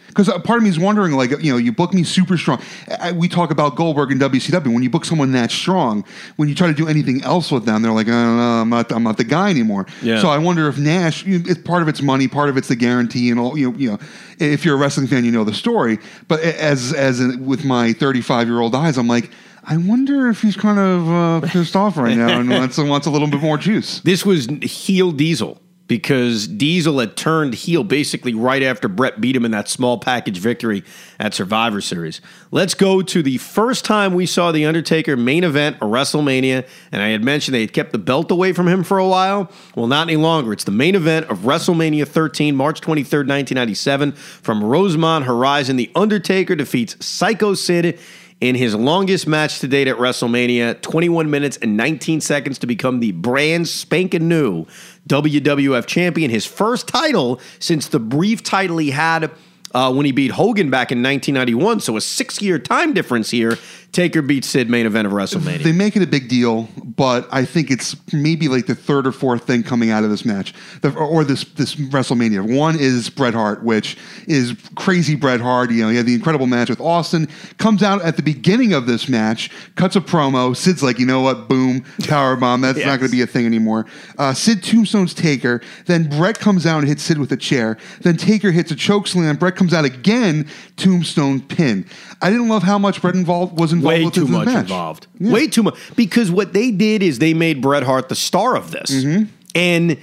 Because 0.09 0.27
a 0.27 0.39
part 0.39 0.57
of 0.57 0.63
me 0.63 0.69
is 0.69 0.79
wondering, 0.79 1.13
like, 1.13 1.29
you 1.41 1.51
know, 1.51 1.57
you 1.57 1.71
book 1.71 1.93
me 1.93 2.03
super 2.03 2.37
strong. 2.37 2.61
I, 2.99 3.11
we 3.11 3.29
talk 3.29 3.51
about 3.51 3.75
Goldberg 3.75 4.11
and 4.11 4.19
WCW. 4.19 4.73
When 4.73 4.83
you 4.83 4.89
book 4.89 5.05
someone 5.05 5.31
that 5.33 5.51
strong, 5.51 6.03
when 6.35 6.49
you 6.49 6.55
try 6.55 6.67
to 6.67 6.73
do 6.73 6.87
anything 6.87 7.21
else 7.23 7.51
with 7.51 7.65
them, 7.65 7.83
they're 7.83 7.91
like, 7.91 8.07
oh, 8.07 8.11
no, 8.11 8.61
I'm 8.61 8.69
not, 8.69 8.91
I'm 8.91 9.03
not 9.03 9.17
the 9.17 9.23
guy 9.23 9.49
anymore. 9.49 9.85
Yeah. 10.01 10.19
So 10.19 10.29
I 10.29 10.39
wonder 10.39 10.67
if 10.67 10.77
Nash, 10.77 11.25
you 11.25 11.39
know, 11.39 11.45
it's 11.47 11.61
part 11.61 11.83
of 11.83 11.87
it's 11.87 12.01
money, 12.01 12.27
part 12.27 12.49
of 12.49 12.57
it's 12.57 12.67
the 12.67 12.75
guarantee, 12.75 13.29
and 13.29 13.39
all. 13.39 13.57
You 13.57 13.71
know, 13.71 13.77
you 13.77 13.91
know, 13.91 13.99
if 14.39 14.65
you're 14.65 14.75
a 14.75 14.79
wrestling 14.79 15.07
fan, 15.07 15.25
you 15.25 15.31
know 15.31 15.43
the 15.43 15.53
story. 15.53 15.99
But 16.27 16.41
as 16.41 16.91
as 16.93 17.19
in, 17.19 17.45
with 17.45 17.63
my 17.63 17.93
35 17.93 18.47
year 18.47 18.59
old 18.59 18.75
eyes, 18.75 18.97
I'm 18.97 19.07
like. 19.07 19.31
I 19.61 19.77
wonder 19.77 20.29
if 20.29 20.41
he's 20.41 20.55
kind 20.55 20.79
of 20.79 21.43
uh, 21.43 21.47
pissed 21.47 21.75
off 21.75 21.95
right 21.95 22.17
now 22.17 22.39
and 22.39 22.49
wants, 22.49 22.77
wants 22.79 23.05
a 23.05 23.11
little 23.11 23.27
bit 23.27 23.41
more 23.41 23.57
juice. 23.57 23.99
This 23.99 24.25
was 24.25 24.47
heel 24.63 25.11
Diesel 25.11 25.61
because 25.89 26.47
Diesel 26.47 26.99
had 26.99 27.17
turned 27.17 27.55
heel 27.55 27.83
basically 27.83 28.35
right 28.35 28.61
after 28.61 28.87
Bret 28.87 29.19
beat 29.19 29.35
him 29.35 29.43
in 29.43 29.49
that 29.51 29.67
small 29.67 29.97
package 29.97 30.37
victory 30.37 30.83
at 31.19 31.33
Survivor 31.33 31.81
Series. 31.81 32.21
Let's 32.51 32.75
go 32.75 33.01
to 33.01 33.23
the 33.23 33.39
first 33.39 33.85
time 33.85 34.13
we 34.13 34.27
saw 34.27 34.51
The 34.51 34.65
Undertaker 34.65 35.17
main 35.17 35.43
event 35.43 35.77
a 35.77 35.85
WrestleMania, 35.85 36.67
and 36.91 37.01
I 37.01 37.07
had 37.09 37.23
mentioned 37.23 37.55
they 37.55 37.61
had 37.61 37.73
kept 37.73 37.91
the 37.91 37.97
belt 37.97 38.29
away 38.29 38.53
from 38.53 38.67
him 38.67 38.83
for 38.83 38.99
a 38.99 39.07
while. 39.07 39.51
Well, 39.75 39.87
not 39.87 40.07
any 40.07 40.15
longer. 40.15 40.53
It's 40.53 40.63
the 40.63 40.71
main 40.71 40.93
event 40.93 41.25
of 41.25 41.39
WrestleMania 41.39 42.07
13, 42.07 42.55
March 42.55 42.81
23rd, 42.81 43.27
1997. 43.27 44.11
From 44.11 44.63
Rosemont 44.63 45.25
Horizon, 45.25 45.75
The 45.75 45.91
Undertaker 45.95 46.55
defeats 46.55 47.03
Psycho 47.03 47.55
Sid 47.55 47.99
in 48.41 48.55
his 48.55 48.73
longest 48.73 49.27
match 49.27 49.59
to 49.59 49.67
date 49.67 49.87
at 49.87 49.97
WrestleMania, 49.97 50.81
21 50.81 51.29
minutes 51.29 51.57
and 51.57 51.75
19 51.75 52.21
seconds 52.21 52.57
to 52.59 52.67
become 52.67 52.99
the 52.99 53.11
brand 53.11 53.67
spanking 53.67 54.29
new 54.29 54.65
WWF 55.07 55.85
champion. 55.85 56.31
His 56.31 56.45
first 56.45 56.87
title 56.87 57.39
since 57.59 57.87
the 57.87 57.99
brief 57.99 58.43
title 58.43 58.77
he 58.77 58.91
had 58.91 59.31
uh, 59.73 59.93
when 59.93 60.05
he 60.05 60.11
beat 60.11 60.31
Hogan 60.31 60.69
back 60.69 60.91
in 60.91 61.03
1991. 61.03 61.79
So 61.81 61.97
a 61.97 62.01
six 62.01 62.41
year 62.41 62.59
time 62.59 62.93
difference 62.93 63.29
here. 63.29 63.57
Taker 63.91 64.21
beats 64.21 64.47
Sid 64.47 64.69
main 64.69 64.85
event 64.85 65.07
of 65.07 65.13
WrestleMania. 65.13 65.63
They 65.63 65.71
make 65.71 65.95
it 65.95 66.03
a 66.03 66.07
big 66.07 66.29
deal, 66.29 66.69
but 66.83 67.27
I 67.31 67.43
think 67.43 67.71
it's 67.71 67.95
maybe 68.13 68.47
like 68.47 68.67
the 68.67 68.75
third 68.75 69.07
or 69.07 69.11
fourth 69.11 69.47
thing 69.47 69.63
coming 69.63 69.89
out 69.89 70.03
of 70.03 70.11
this 70.11 70.25
match, 70.25 70.53
the, 70.81 70.93
or, 70.93 71.23
this 71.23 71.43
this 71.55 71.75
WrestleMania. 71.75 72.55
One 72.55 72.77
is 72.79 73.09
Bret 73.09 73.33
Hart, 73.33 73.63
which 73.63 73.97
is 74.27 74.53
crazy 74.75 75.15
Bret 75.15 75.41
Hart. 75.41 75.71
You 75.71 75.83
know, 75.83 75.89
he 75.89 75.97
had 75.97 76.05
the 76.05 76.13
incredible 76.13 76.45
match 76.45 76.69
with 76.69 76.79
Austin. 76.79 77.27
Comes 77.57 77.81
out 77.81 78.03
at 78.03 78.15
the 78.15 78.21
beginning 78.21 78.73
of 78.73 78.85
this 78.85 79.09
match, 79.09 79.49
cuts 79.75 79.95
a 79.95 80.01
promo. 80.01 80.55
Sid's 80.55 80.83
like, 80.83 80.99
you 80.99 81.07
know 81.07 81.21
what? 81.21 81.49
Boom, 81.49 81.83
power 82.07 82.35
bomb. 82.35 82.61
That's 82.61 82.79
not 82.79 82.99
going 82.99 83.09
to 83.09 83.15
be 83.15 83.23
a 83.23 83.27
thing 83.27 83.47
anymore. 83.47 83.87
Uh, 84.19 84.33
Sid 84.33 84.63
tombstones 84.63 85.15
Taker. 85.15 85.61
Then 85.87 86.09
Bret 86.09 86.37
comes 86.37 86.67
out 86.67 86.79
and 86.79 86.87
hits 86.87 87.01
Sid 87.01 87.17
with 87.17 87.31
a 87.31 87.37
chair. 87.37 87.77
Then 88.01 88.17
Taker 88.17 88.51
hits 88.51 88.69
a 88.69 88.75
choke 88.75 89.07
slam. 89.07 89.35
Bret 89.35 89.55
comes 89.59 89.73
out 89.73 89.85
again, 89.85 90.47
tombstone 90.77 91.41
pin. 91.41 91.85
I 92.21 92.29
didn't 92.31 92.47
love 92.47 92.63
how 92.63 92.79
much 92.79 93.01
Bret 93.01 93.13
involved 93.13 93.59
was 93.59 93.73
involved 93.73 94.03
Way 94.03 94.09
too 94.09 94.27
much 94.27 94.45
match. 94.47 94.63
involved. 94.63 95.07
Yeah. 95.19 95.33
Way 95.33 95.47
too 95.47 95.63
much. 95.63 95.77
Because 95.95 96.31
what 96.31 96.53
they 96.53 96.71
did 96.71 97.03
is 97.03 97.19
they 97.19 97.33
made 97.33 97.61
Bret 97.61 97.83
Hart 97.83 98.09
the 98.09 98.15
star 98.15 98.55
of 98.55 98.71
this. 98.71 98.89
Mm-hmm. 98.89 99.25
And, 99.53 99.97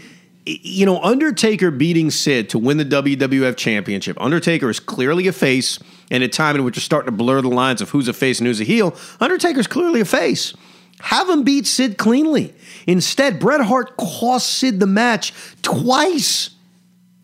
you 0.44 0.84
know, 0.86 1.02
Undertaker 1.02 1.70
beating 1.70 2.10
Sid 2.10 2.50
to 2.50 2.58
win 2.58 2.76
the 2.76 2.84
WWF 2.84 3.56
Championship. 3.56 4.20
Undertaker 4.20 4.68
is 4.68 4.78
clearly 4.78 5.26
a 5.26 5.32
face. 5.32 5.78
And 6.10 6.22
at 6.22 6.28
a 6.28 6.32
time 6.32 6.54
in 6.54 6.62
which 6.62 6.76
you're 6.76 6.82
starting 6.82 7.06
to 7.06 7.16
blur 7.16 7.40
the 7.40 7.48
lines 7.48 7.80
of 7.80 7.90
who's 7.90 8.06
a 8.06 8.12
face 8.12 8.38
and 8.38 8.46
who's 8.46 8.60
a 8.60 8.64
heel, 8.64 8.94
Undertaker's 9.20 9.66
clearly 9.66 10.00
a 10.00 10.04
face. 10.04 10.54
Have 11.00 11.28
him 11.28 11.42
beat 11.42 11.66
Sid 11.66 11.98
cleanly. 11.98 12.54
Instead, 12.86 13.40
Bret 13.40 13.60
Hart 13.62 13.96
cost 13.96 14.52
Sid 14.58 14.78
the 14.80 14.86
match 14.86 15.32
twice. 15.62 16.50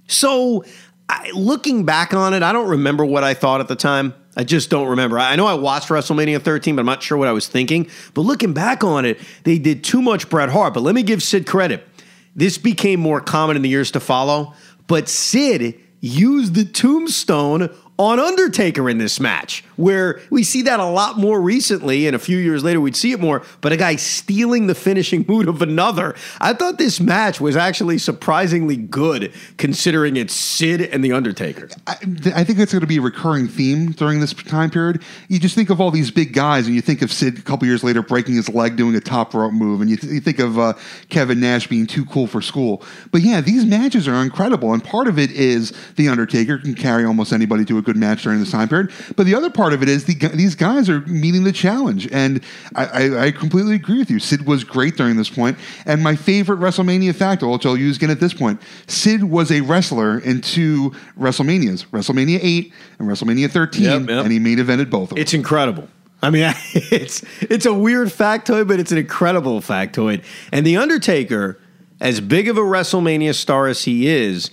So, 0.09 0.65
I, 1.09 1.31
looking 1.35 1.85
back 1.85 2.15
on 2.15 2.35
it, 2.35 2.43
I 2.43 2.53
don't 2.53 2.69
remember 2.69 3.05
what 3.05 3.25
I 3.25 3.35
thought 3.35 3.61
at 3.61 3.69
the 3.69 3.77
time. 3.77 4.15
I 4.37 4.45
just 4.45 4.71
don't 4.71 4.89
remember. 4.89 5.19
I 5.19 5.37
know 5.37 5.47
I 5.47 5.55
watched 5.55 5.89
WrestleMania 5.89 6.41
13, 6.41 6.75
but 6.75 6.81
I'm 6.81 6.87
not 6.87 7.03
sure 7.03 7.19
what 7.19 7.29
I 7.29 7.33
was 7.33 7.49
thinking. 7.49 7.89
But 8.15 8.23
looking 8.23 8.55
back 8.55 8.83
on 8.83 9.05
it, 9.05 9.21
they 9.45 9.59
did 9.59 9.85
too 9.85 10.01
much 10.01 10.31
Bret 10.31 10.49
Hart. 10.49 10.73
But 10.73 10.83
let 10.83 10.95
me 10.95 11.03
give 11.03 11.23
Sid 11.23 11.47
credit. 11.47 11.87
This 12.35 12.57
became 12.57 12.99
more 12.99 13.21
common 13.21 13.57
in 13.57 13.63
the 13.63 13.69
years 13.69 13.91
to 13.91 14.01
follow. 14.01 14.55
But 14.87 15.09
Sid 15.09 15.79
used 16.01 16.55
the 16.55 16.65
tombstone 16.65 17.69
on 17.99 18.19
Undertaker 18.19 18.89
in 18.89 18.99
this 18.99 19.21
match, 19.21 19.63
where 19.77 20.21
we 20.31 20.43
see 20.43 20.63
that 20.63 20.81
a 20.81 20.85
lot 20.85 21.19
more 21.19 21.41
recently, 21.41 22.07
and 22.07 22.17
a 22.17 22.19
few 22.19 22.39
years 22.39 22.65
later 22.65 22.81
we'd 22.81 22.97
see 22.97 23.13
it 23.13 23.21
more. 23.21 23.43
But 23.61 23.73
a 23.73 23.77
guy 23.77 23.97
stealing 23.97 24.67
the 24.67 24.75
finishing 24.75 25.25
move 25.29 25.47
of 25.47 25.61
another. 25.61 26.15
I 26.41 26.55
thought 26.55 26.79
this 26.79 27.01
match 27.01 27.41
was 27.41 27.55
actually 27.55 27.99
surprisingly 27.99 28.77
good, 28.77 29.33
considering 29.59 30.17
it's 30.17 30.33
Sid 30.33 30.81
and 30.81 31.05
the 31.05 31.13
Undertaker. 31.13 31.69
I, 31.87 31.93
I 32.35 32.45
think 32.45 32.59
that's 32.59 32.73
going 32.73 32.81
to 32.81 32.87
be 32.87 32.97
a 32.97 33.03
recurring 33.03 33.47
theme 33.47 33.93
during 33.93 34.21
this 34.21 34.33
time 34.33 34.71
period. 34.71 35.03
You 35.29 35.39
just 35.39 35.55
think 35.55 35.69
of 35.71 35.81
all 35.81 35.91
these 35.91 36.11
big 36.11 36.33
guys, 36.33 36.67
and 36.67 36.75
you 36.75 36.81
think 36.81 37.03
of 37.03 37.13
Sid 37.13 37.39
a 37.39 37.43
couple 37.43 37.69
years 37.69 37.85
later 37.85 38.03
breaking 38.03 38.35
his 38.35 38.49
leg 38.49 38.77
doing 38.77 38.97
a 38.97 39.01
top 39.01 39.35
rope 39.35 39.53
move, 39.53 39.83
and 39.83 39.91
you, 39.91 39.97
th- 39.97 40.13
you 40.13 40.21
think 40.21 40.39
of 40.39 40.59
uh, 40.59 40.73
Kevin 41.11 41.41
Nash 41.41 41.67
being 41.67 41.87
too 41.87 42.07
cool 42.07 42.27
for 42.27 42.41
school. 42.41 42.83
But 43.11 43.21
yeah, 43.21 43.43
these 43.43 43.67
matches 43.67 44.09
are 44.09 44.23
incredible, 44.23 44.73
and 44.73 44.83
part 44.83 45.09
of 45.09 45.19
it 45.19 45.31
is 45.31 45.73
the 45.97 46.09
Undertaker 46.09 46.59
can 46.59 46.75
carry 46.75 47.05
almost 47.05 47.33
anybody 47.33 47.65
to 47.67 47.79
a 47.79 47.82
good 47.83 47.97
match 47.97 48.23
during 48.23 48.41
this 48.41 48.51
time 48.51 48.69
period. 48.69 48.91
But 49.17 49.27
the 49.27 49.35
other 49.35 49.51
part 49.51 49.73
of 49.73 49.83
it 49.83 49.89
is 49.89 50.05
the, 50.05 50.15
these 50.15 50.55
guys 50.55 50.89
are 50.89 51.01
meeting 51.03 51.45
the 51.45 51.53
challenge, 51.53 52.09
and 52.13 52.43
I, 52.75 52.85
I, 52.87 53.25
I 53.27 53.31
completely 53.31 53.75
agree 53.75 53.99
with 53.99 54.11
you. 54.11 54.19
Sid 54.19 54.47
was 54.47 54.65
great 54.65 54.97
during 54.97 55.17
this 55.17 55.31
point, 55.31 55.59
and 55.87 56.03
my 56.03 56.17
favorite 56.17 56.61
WrestleMania 56.61 57.15
factor, 57.15 57.47
which 57.49 57.67
I'll 57.67 57.77
use 57.77 57.97
again 57.97 58.11
at 58.11 58.21
this 58.21 58.35
point, 58.35 58.61
Sid 58.87 59.25
was 59.25 59.51
a 59.51 59.61
wrestler 59.61 60.19
in 60.19 60.41
two 60.41 60.91
WrestleManias, 61.19 61.87
WrestleMania 61.87 62.39
8 62.43 62.73
and 62.99 63.09
WrestleMania 63.09 63.51
13, 63.51 63.83
Yep, 63.83 64.01
yep. 64.09 64.25
and 64.25 64.33
he 64.33 64.39
main 64.39 64.59
evented 64.59 64.91
both 64.91 65.05
of 65.05 65.09
them. 65.11 65.19
It's 65.19 65.35
incredible. 65.35 65.89
I 66.23 66.31
mean, 66.31 66.55
it's 66.75 67.23
it's 67.43 67.67
a 67.67 67.75
weird 67.75 68.09
factoid, 68.09 68.69
but 68.69 68.79
it's 68.79 68.93
an 68.93 68.99
incredible 68.99 69.61
factoid. 69.61 70.25
And 70.53 70.65
the 70.65 70.77
Undertaker, 70.77 71.59
as 72.01 72.21
big 72.21 72.49
of 72.49 72.57
a 72.57 72.61
WrestleMania 72.61 73.35
star 73.35 73.67
as 73.67 73.85
he 73.85 74.07
is, 74.07 74.51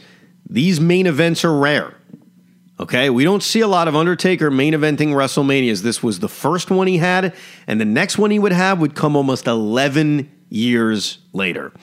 these 0.49 0.79
main 0.79 1.05
events 1.05 1.45
are 1.45 1.55
rare. 1.55 1.93
Okay, 2.79 3.09
we 3.09 3.25
don't 3.25 3.43
see 3.43 3.59
a 3.59 3.67
lot 3.67 3.89
of 3.89 3.95
Undertaker 3.95 4.49
main 4.49 4.73
eventing 4.73 5.09
WrestleManias. 5.09 5.81
This 5.81 6.01
was 6.01 6.19
the 6.19 6.29
first 6.29 6.71
one 6.71 6.87
he 6.87 6.97
had, 6.97 7.35
and 7.67 7.81
the 7.81 7.85
next 7.85 8.17
one 8.17 8.31
he 8.31 8.39
would 8.39 8.53
have 8.53 8.79
would 8.79 8.95
come 8.95 9.17
almost 9.17 9.47
11 9.47 10.31
years 10.47 11.17
later. 11.33 11.73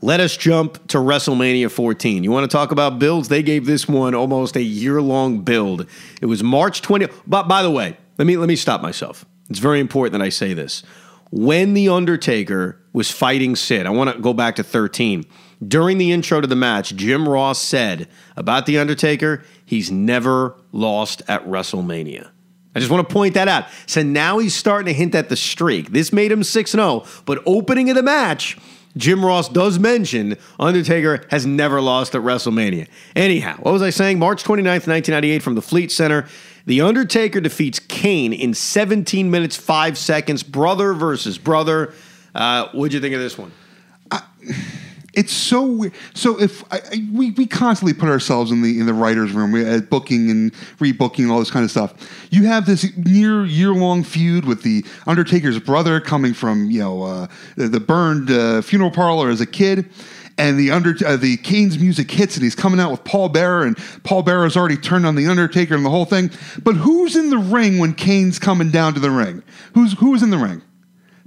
Let 0.00 0.18
us 0.18 0.36
jump 0.36 0.88
to 0.88 0.98
WrestleMania 0.98 1.70
14. 1.70 2.24
You 2.24 2.32
want 2.32 2.50
to 2.50 2.54
talk 2.54 2.72
about 2.72 2.98
builds? 2.98 3.28
They 3.28 3.44
gave 3.44 3.64
this 3.64 3.86
one 3.86 4.12
almost 4.14 4.56
a 4.56 4.62
year 4.62 5.00
long 5.00 5.42
build. 5.42 5.86
It 6.20 6.26
was 6.26 6.42
March 6.42 6.82
20. 6.82 7.06
But 7.28 7.46
by 7.46 7.62
the 7.62 7.70
way, 7.70 7.96
let 8.18 8.26
me 8.26 8.36
let 8.36 8.48
me 8.48 8.56
stop 8.56 8.82
myself. 8.82 9.24
It's 9.48 9.60
very 9.60 9.78
important 9.78 10.12
that 10.12 10.22
I 10.22 10.30
say 10.30 10.52
this. 10.52 10.82
When 11.30 11.74
the 11.74 11.88
Undertaker 11.88 12.80
was 12.92 13.10
fighting 13.10 13.56
Sid, 13.56 13.86
I 13.86 13.90
want 13.90 14.14
to 14.14 14.20
go 14.20 14.34
back 14.34 14.56
to 14.56 14.62
13. 14.62 15.24
During 15.66 15.98
the 15.98 16.12
intro 16.12 16.40
to 16.40 16.46
the 16.46 16.56
match, 16.56 16.94
Jim 16.94 17.28
Ross 17.28 17.60
said 17.60 18.08
about 18.36 18.66
the 18.66 18.78
Undertaker, 18.78 19.42
he's 19.64 19.90
never 19.90 20.56
lost 20.72 21.22
at 21.28 21.46
WrestleMania. 21.46 22.30
I 22.74 22.80
just 22.80 22.90
want 22.90 23.08
to 23.08 23.12
point 23.12 23.34
that 23.34 23.46
out. 23.46 23.66
So 23.86 24.02
now 24.02 24.38
he's 24.38 24.54
starting 24.54 24.86
to 24.86 24.92
hint 24.92 25.14
at 25.14 25.28
the 25.28 25.36
streak. 25.36 25.90
This 25.90 26.12
made 26.12 26.32
him 26.32 26.42
6 26.42 26.70
0, 26.70 27.04
but 27.24 27.42
opening 27.46 27.88
of 27.88 27.96
the 27.96 28.02
match, 28.02 28.58
Jim 28.96 29.24
Ross 29.24 29.48
does 29.48 29.78
mention 29.78 30.36
Undertaker 30.58 31.24
has 31.30 31.46
never 31.46 31.80
lost 31.80 32.14
at 32.14 32.22
WrestleMania. 32.22 32.88
Anyhow, 33.14 33.56
what 33.60 33.72
was 33.72 33.82
I 33.82 33.90
saying? 33.90 34.18
March 34.18 34.42
29th, 34.44 34.86
1998, 34.86 35.42
from 35.42 35.54
the 35.54 35.62
Fleet 35.62 35.90
Center. 35.90 36.26
The 36.66 36.80
Undertaker 36.80 37.40
defeats 37.40 37.78
Kane 37.78 38.32
in 38.32 38.54
17 38.54 39.30
minutes, 39.30 39.56
5 39.56 39.98
seconds. 39.98 40.42
Brother 40.42 40.94
versus 40.94 41.38
brother. 41.38 41.92
Uh, 42.34 42.68
what'd 42.72 42.92
you 42.92 43.00
think 43.00 43.14
of 43.14 43.20
this 43.20 43.36
one? 43.36 43.52
It's 45.16 45.32
so 45.32 45.64
weird. 45.64 45.92
So 46.14 46.40
if 46.40 46.64
I, 46.72 46.78
I, 46.78 47.08
we 47.12 47.30
we 47.32 47.46
constantly 47.46 47.94
put 47.94 48.08
ourselves 48.08 48.50
in 48.50 48.62
the 48.62 48.78
in 48.78 48.86
the 48.86 48.94
writers' 48.94 49.32
room 49.32 49.52
we, 49.52 49.64
at 49.64 49.90
booking 49.90 50.30
and 50.30 50.52
rebooking 50.78 51.20
and 51.20 51.30
all 51.30 51.38
this 51.38 51.50
kind 51.50 51.64
of 51.64 51.70
stuff, 51.70 51.94
you 52.30 52.46
have 52.46 52.66
this 52.66 52.96
near 52.96 53.44
year 53.44 53.72
long 53.72 54.02
feud 54.02 54.44
with 54.44 54.62
the 54.62 54.84
Undertaker's 55.06 55.58
brother 55.58 56.00
coming 56.00 56.34
from 56.34 56.70
you 56.70 56.80
know 56.80 57.02
uh, 57.02 57.26
the, 57.56 57.68
the 57.68 57.80
burned 57.80 58.30
uh, 58.30 58.62
funeral 58.62 58.90
parlor 58.90 59.30
as 59.30 59.40
a 59.40 59.46
kid. 59.46 59.90
And 60.36 60.58
the 60.58 60.72
under 60.72 60.96
uh, 61.06 61.16
the 61.16 61.36
Kane's 61.36 61.78
music 61.78 62.10
hits, 62.10 62.34
and 62.34 62.42
he's 62.42 62.56
coming 62.56 62.80
out 62.80 62.90
with 62.90 63.04
Paul 63.04 63.28
Bearer, 63.28 63.62
and 63.62 63.78
Paul 64.02 64.24
Bearer's 64.24 64.56
already 64.56 64.76
turned 64.76 65.06
on 65.06 65.14
the 65.14 65.28
Undertaker 65.28 65.76
and 65.76 65.86
the 65.86 65.90
whole 65.90 66.06
thing. 66.06 66.28
But 66.64 66.74
who's 66.74 67.14
in 67.14 67.30
the 67.30 67.38
ring 67.38 67.78
when 67.78 67.94
Kane's 67.94 68.40
coming 68.40 68.72
down 68.72 68.94
to 68.94 69.00
the 69.00 69.12
ring? 69.12 69.44
Who's 69.74 69.92
who's 69.92 70.24
in 70.24 70.30
the 70.30 70.38
ring? 70.38 70.60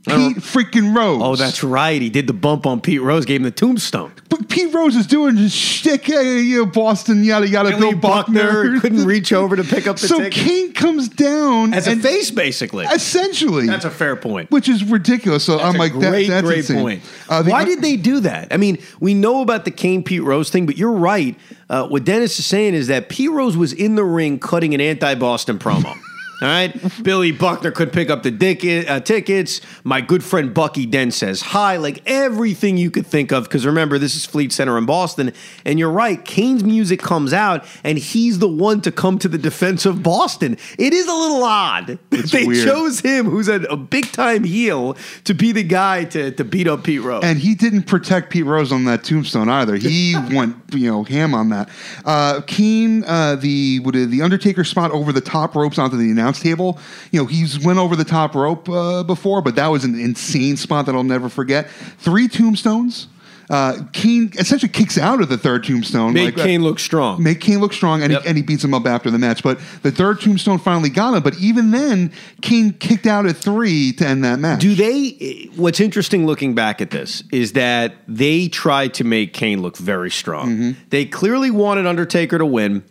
Pete 0.07 0.37
freaking 0.37 0.95
Rose. 0.95 1.21
Oh, 1.23 1.35
that's 1.35 1.63
right. 1.63 2.01
He 2.01 2.09
did 2.09 2.27
the 2.27 2.33
bump 2.33 2.65
on 2.65 2.81
Pete 2.81 3.01
Rose, 3.01 3.25
gave 3.25 3.37
him 3.41 3.43
the 3.43 3.51
tombstone. 3.51 4.11
But 4.29 4.49
Pete 4.49 4.73
Rose 4.73 4.95
is 4.95 5.07
doing 5.07 5.35
his 5.35 5.53
shtick, 5.53 6.05
hey, 6.05 6.39
you 6.41 6.57
know, 6.59 6.65
Boston, 6.65 7.23
yada 7.23 7.47
yada. 7.47 7.69
Billy 7.69 7.91
Bill 7.91 7.99
Buckner 7.99 8.79
couldn't 8.79 9.05
reach 9.05 9.31
over 9.33 9.55
to 9.55 9.63
pick 9.63 9.87
up 9.87 9.97
the 9.97 10.07
so 10.07 10.17
ticket. 10.19 10.33
Kane 10.33 10.73
comes 10.73 11.07
down 11.09 11.73
As 11.73 11.87
a 11.87 11.95
face, 11.95 12.31
basically. 12.31 12.85
essentially, 12.85 13.67
That's 13.67 13.85
a 13.85 13.91
fair 13.91 14.15
point. 14.15 14.51
which 14.51 14.67
is 14.69 14.83
ridiculous. 14.83 15.43
So 15.45 15.57
That's 15.57 15.69
I'm 15.69 15.75
like, 15.77 15.93
that, 15.99 16.09
great, 16.09 16.27
that's 16.27 16.45
great 16.45 16.59
insane. 16.59 16.79
point. 16.81 17.03
Uh, 17.29 17.41
the- 17.43 17.51
Why 17.51 17.63
did 17.65 17.81
they 17.81 17.95
do 17.97 18.19
that? 18.21 18.49
I 18.51 18.57
mean, 18.57 18.77
we 18.99 19.13
know 19.13 19.41
about 19.41 19.65
the 19.65 19.71
Kane 19.71 20.03
Pete 20.03 20.23
Rose 20.23 20.49
thing, 20.49 20.65
but 20.65 20.77
you're 20.77 20.91
right. 20.91 21.35
Uh, 21.69 21.87
what 21.87 22.03
Dennis 22.05 22.37
is 22.39 22.45
saying 22.45 22.73
is 22.75 22.87
that 22.87 23.09
Pete 23.09 23.31
Rose 23.31 23.57
was 23.57 23.73
in 23.73 23.95
the 23.95 24.03
ring 24.03 24.39
cutting 24.39 24.73
an 24.73 24.81
anti-Boston 24.81 25.59
promo. 25.59 25.97
All 26.39 26.47
right, 26.47 26.71
Billy 27.01 27.31
Buckner 27.31 27.71
could 27.71 27.91
pick 27.91 28.11
up 28.11 28.21
the 28.21 28.29
dick, 28.29 28.63
uh, 28.63 28.99
tickets. 28.99 29.59
My 29.83 30.01
good 30.01 30.23
friend 30.23 30.53
Bucky 30.53 30.85
Dent 30.85 31.15
says 31.15 31.41
hi, 31.41 31.77
like 31.77 32.03
everything 32.05 32.77
you 32.77 32.91
could 32.91 33.07
think 33.07 33.31
of. 33.31 33.45
Because 33.45 33.65
remember, 33.65 33.97
this 33.97 34.15
is 34.15 34.23
Fleet 34.23 34.51
Center 34.53 34.77
in 34.77 34.85
Boston, 34.85 35.33
and 35.65 35.79
you're 35.79 35.89
right. 35.89 36.23
Kane's 36.23 36.63
music 36.63 36.99
comes 36.99 37.33
out, 37.33 37.65
and 37.83 37.97
he's 37.97 38.37
the 38.37 38.47
one 38.47 38.81
to 38.81 38.91
come 38.91 39.17
to 39.17 39.27
the 39.27 39.39
defense 39.39 39.87
of 39.87 40.03
Boston. 40.03 40.57
It 40.77 40.93
is 40.93 41.07
a 41.07 41.13
little 41.13 41.43
odd 41.43 41.97
It's 42.11 42.31
they 42.31 42.45
weird. 42.45 42.67
chose 42.67 42.99
him, 42.99 43.25
who's 43.25 43.47
a, 43.47 43.61
a 43.63 43.75
big 43.77 44.11
time 44.11 44.43
heel, 44.43 44.95
to 45.23 45.33
be 45.33 45.51
the 45.53 45.63
guy 45.63 46.03
to, 46.05 46.29
to 46.31 46.43
beat 46.43 46.67
up 46.67 46.83
Pete 46.83 47.01
Rose. 47.01 47.23
And 47.23 47.39
he 47.39 47.55
didn't 47.55 47.83
protect 47.83 48.29
Pete 48.29 48.45
Rose 48.45 48.71
on 48.71 48.85
that 48.85 49.03
tombstone 49.03 49.49
either. 49.49 49.75
He 49.75 50.15
went, 50.31 50.55
you 50.71 50.91
know, 50.91 51.01
ham 51.03 51.33
on 51.33 51.49
that. 51.49 51.69
Uh, 52.05 52.41
Kane, 52.45 53.03
uh, 53.05 53.37
the 53.37 53.79
the 53.79 54.21
Undertaker 54.21 54.63
spot 54.63 54.91
over 54.91 55.11
the 55.11 55.21
top 55.21 55.55
ropes 55.55 55.79
onto 55.79 55.97
the 55.97 56.11
announce 56.11 56.26
table. 56.35 56.79
You 57.11 57.21
know, 57.21 57.25
he's 57.25 57.63
went 57.63 57.79
over 57.79 57.95
the 57.95 58.05
top 58.05 58.35
rope 58.35 58.67
uh, 58.69 59.03
before, 59.03 59.41
but 59.41 59.55
that 59.55 59.67
was 59.67 59.83
an 59.83 59.99
insane 59.99 60.57
spot 60.57 60.85
that 60.85 60.95
I'll 60.95 61.03
never 61.03 61.29
forget. 61.29 61.69
Three 61.69 62.27
tombstones. 62.27 63.07
Uh, 63.49 63.83
Kane 63.93 64.29
essentially 64.37 64.69
kicks 64.69 64.97
out 64.97 65.21
of 65.21 65.29
the 65.29 65.37
third 65.37 65.63
tombstone. 65.63 66.11
Make 66.11 66.35
like, 66.35 66.45
Kane 66.45 66.63
look 66.63 66.79
strong. 66.79 67.23
make 67.23 67.39
Kane 67.39 67.59
look 67.59 67.71
strong, 67.71 68.03
and, 68.03 68.11
Yep. 68.11 68.23
he, 68.23 68.27
and 68.27 68.37
he 68.37 68.43
beats 68.43 68.61
him 68.61 68.73
up 68.73 68.85
after 68.85 69.09
the 69.09 69.17
match. 69.17 69.41
But 69.41 69.59
the 69.83 69.91
third 69.91 70.19
tombstone 70.19 70.59
finally 70.59 70.89
got 70.89 71.13
him. 71.13 71.23
But 71.23 71.37
even 71.39 71.71
then, 71.71 72.11
Kane 72.41 72.73
kicked 72.73 73.05
out 73.07 73.25
at 73.25 73.37
three 73.37 73.93
to 73.93 74.05
end 74.05 74.25
that 74.25 74.39
match. 74.39 74.59
Do 74.59 74.75
they? 74.75 75.49
What's 75.55 75.79
interesting 75.79 76.25
looking 76.25 76.55
back 76.55 76.81
at 76.81 76.89
this 76.89 77.23
is 77.31 77.53
that 77.53 77.93
they 78.05 78.49
tried 78.49 78.93
to 78.95 79.05
make 79.05 79.31
Kane 79.31 79.61
look 79.61 79.77
very 79.77 80.11
strong. 80.11 80.49
Mm-hmm. 80.49 80.71
They 80.89 81.05
clearly 81.05 81.49
wanted 81.49 81.85
Undertaker 81.87 82.37
to 82.37 82.45
win, 82.45 82.83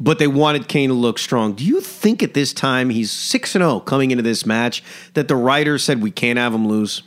but 0.00 0.18
they 0.18 0.26
wanted 0.26 0.68
Kane 0.68 0.88
to 0.88 0.94
look 0.94 1.18
strong. 1.18 1.54
Do 1.54 1.64
you 1.64 1.80
think 1.80 2.22
at 2.22 2.34
this 2.34 2.52
time 2.52 2.90
he's 2.90 3.10
six 3.10 3.54
and 3.54 3.62
zero 3.62 3.80
coming 3.80 4.10
into 4.10 4.22
this 4.22 4.44
match 4.44 4.82
that 5.14 5.28
the 5.28 5.36
writers 5.36 5.84
said 5.84 6.02
we 6.02 6.10
can't 6.10 6.38
have 6.38 6.54
him 6.54 6.66
lose? 6.66 7.02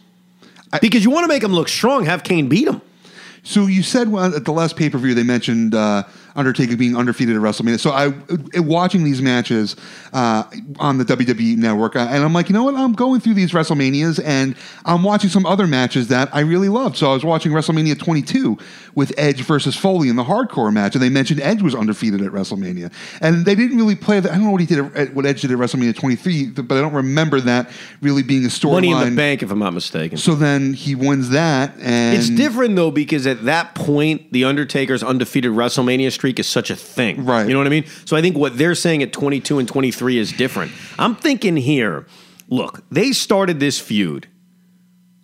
because 0.81 1.03
you 1.03 1.09
want 1.09 1.23
to 1.23 1.27
make 1.29 1.43
him 1.43 1.53
look 1.53 1.69
strong, 1.69 2.05
have 2.05 2.23
Kane 2.23 2.49
beat 2.49 2.67
him. 2.67 2.81
So 3.43 3.67
you 3.67 3.83
said 3.83 4.09
well, 4.09 4.35
at 4.35 4.43
the 4.43 4.51
last 4.51 4.75
pay 4.75 4.89
per 4.89 4.97
view 4.97 5.13
they 5.13 5.23
mentioned 5.23 5.73
uh, 5.73 6.03
Undertaker 6.37 6.77
being 6.77 6.95
undefeated 6.95 7.35
at 7.35 7.41
WrestleMania. 7.41 7.79
So 7.79 7.89
I, 7.89 8.07
uh, 8.07 8.61
watching 8.61 9.03
these 9.03 9.21
matches 9.23 9.75
uh, 10.13 10.43
on 10.79 10.99
the 10.99 11.03
WWE 11.03 11.57
Network, 11.57 11.95
uh, 11.95 12.07
and 12.09 12.23
I'm 12.23 12.31
like, 12.31 12.47
you 12.47 12.53
know 12.53 12.63
what? 12.63 12.75
I'm 12.75 12.93
going 12.93 13.19
through 13.19 13.33
these 13.33 13.51
WrestleManias, 13.51 14.21
and 14.23 14.55
I'm 14.85 15.01
watching 15.01 15.31
some 15.31 15.47
other 15.47 15.65
matches 15.65 16.09
that 16.09 16.29
I 16.33 16.41
really 16.41 16.69
loved. 16.69 16.95
So 16.95 17.09
I 17.09 17.13
was 17.15 17.25
watching 17.25 17.51
WrestleMania 17.51 17.97
22 17.97 18.57
with 18.93 19.13
Edge 19.17 19.41
versus 19.41 19.75
Foley 19.75 20.09
in 20.09 20.15
the 20.15 20.23
Hardcore 20.23 20.71
match, 20.71 20.93
and 20.93 21.03
they 21.03 21.09
mentioned 21.09 21.41
Edge 21.41 21.63
was 21.63 21.73
undefeated 21.73 22.21
at 22.21 22.31
WrestleMania, 22.31 22.93
and 23.19 23.43
they 23.43 23.55
didn't 23.55 23.77
really 23.77 23.95
play 23.95 24.19
that. 24.19 24.31
I 24.31 24.35
don't 24.35 24.45
know 24.45 24.51
what 24.51 24.61
he 24.61 24.67
did, 24.67 24.95
at, 24.95 25.15
what 25.15 25.25
Edge 25.25 25.41
did 25.41 25.51
at 25.51 25.57
WrestleMania 25.57 25.95
23, 25.95 26.51
but 26.51 26.77
I 26.77 26.81
don't 26.81 26.93
remember 26.93 27.41
that 27.41 27.71
really 28.01 28.21
being 28.21 28.45
a 28.45 28.49
storyline. 28.49 28.71
Money 28.71 28.91
in 28.91 29.09
the 29.09 29.15
bank, 29.15 29.41
if 29.41 29.49
I'm 29.49 29.59
not 29.59 29.73
mistaken. 29.73 30.19
So 30.19 30.35
then 30.35 30.73
he 30.73 30.93
wins 30.93 31.29
that, 31.29 31.73
and 31.79 32.15
It's 32.15 32.29
different 32.29 32.75
though 32.75 32.91
because 32.91 33.25
at 33.25 33.45
that 33.45 33.73
point, 33.73 34.31
the 34.31 34.43
Undertaker's 34.43 35.01
undefeated 35.01 35.51
WrestleMania 35.51 36.11
streak 36.11 36.26
is 36.39 36.47
such 36.47 36.69
a 36.69 36.75
thing, 36.75 37.25
Right. 37.25 37.47
You 37.47 37.53
know 37.53 37.59
what 37.59 37.67
I 37.67 37.71
mean? 37.71 37.85
So 38.05 38.15
I 38.17 38.21
think 38.21 38.37
what 38.37 38.57
they're 38.57 38.75
saying 38.75 39.03
at 39.03 39.13
22 39.13 39.59
and 39.59 39.67
23 39.67 40.17
is 40.17 40.31
different. 40.31 40.71
I'm 40.99 41.15
thinking 41.15 41.57
here. 41.57 42.05
Look, 42.49 42.83
they 42.89 43.11
started 43.11 43.59
this 43.59 43.79
feud. 43.79 44.27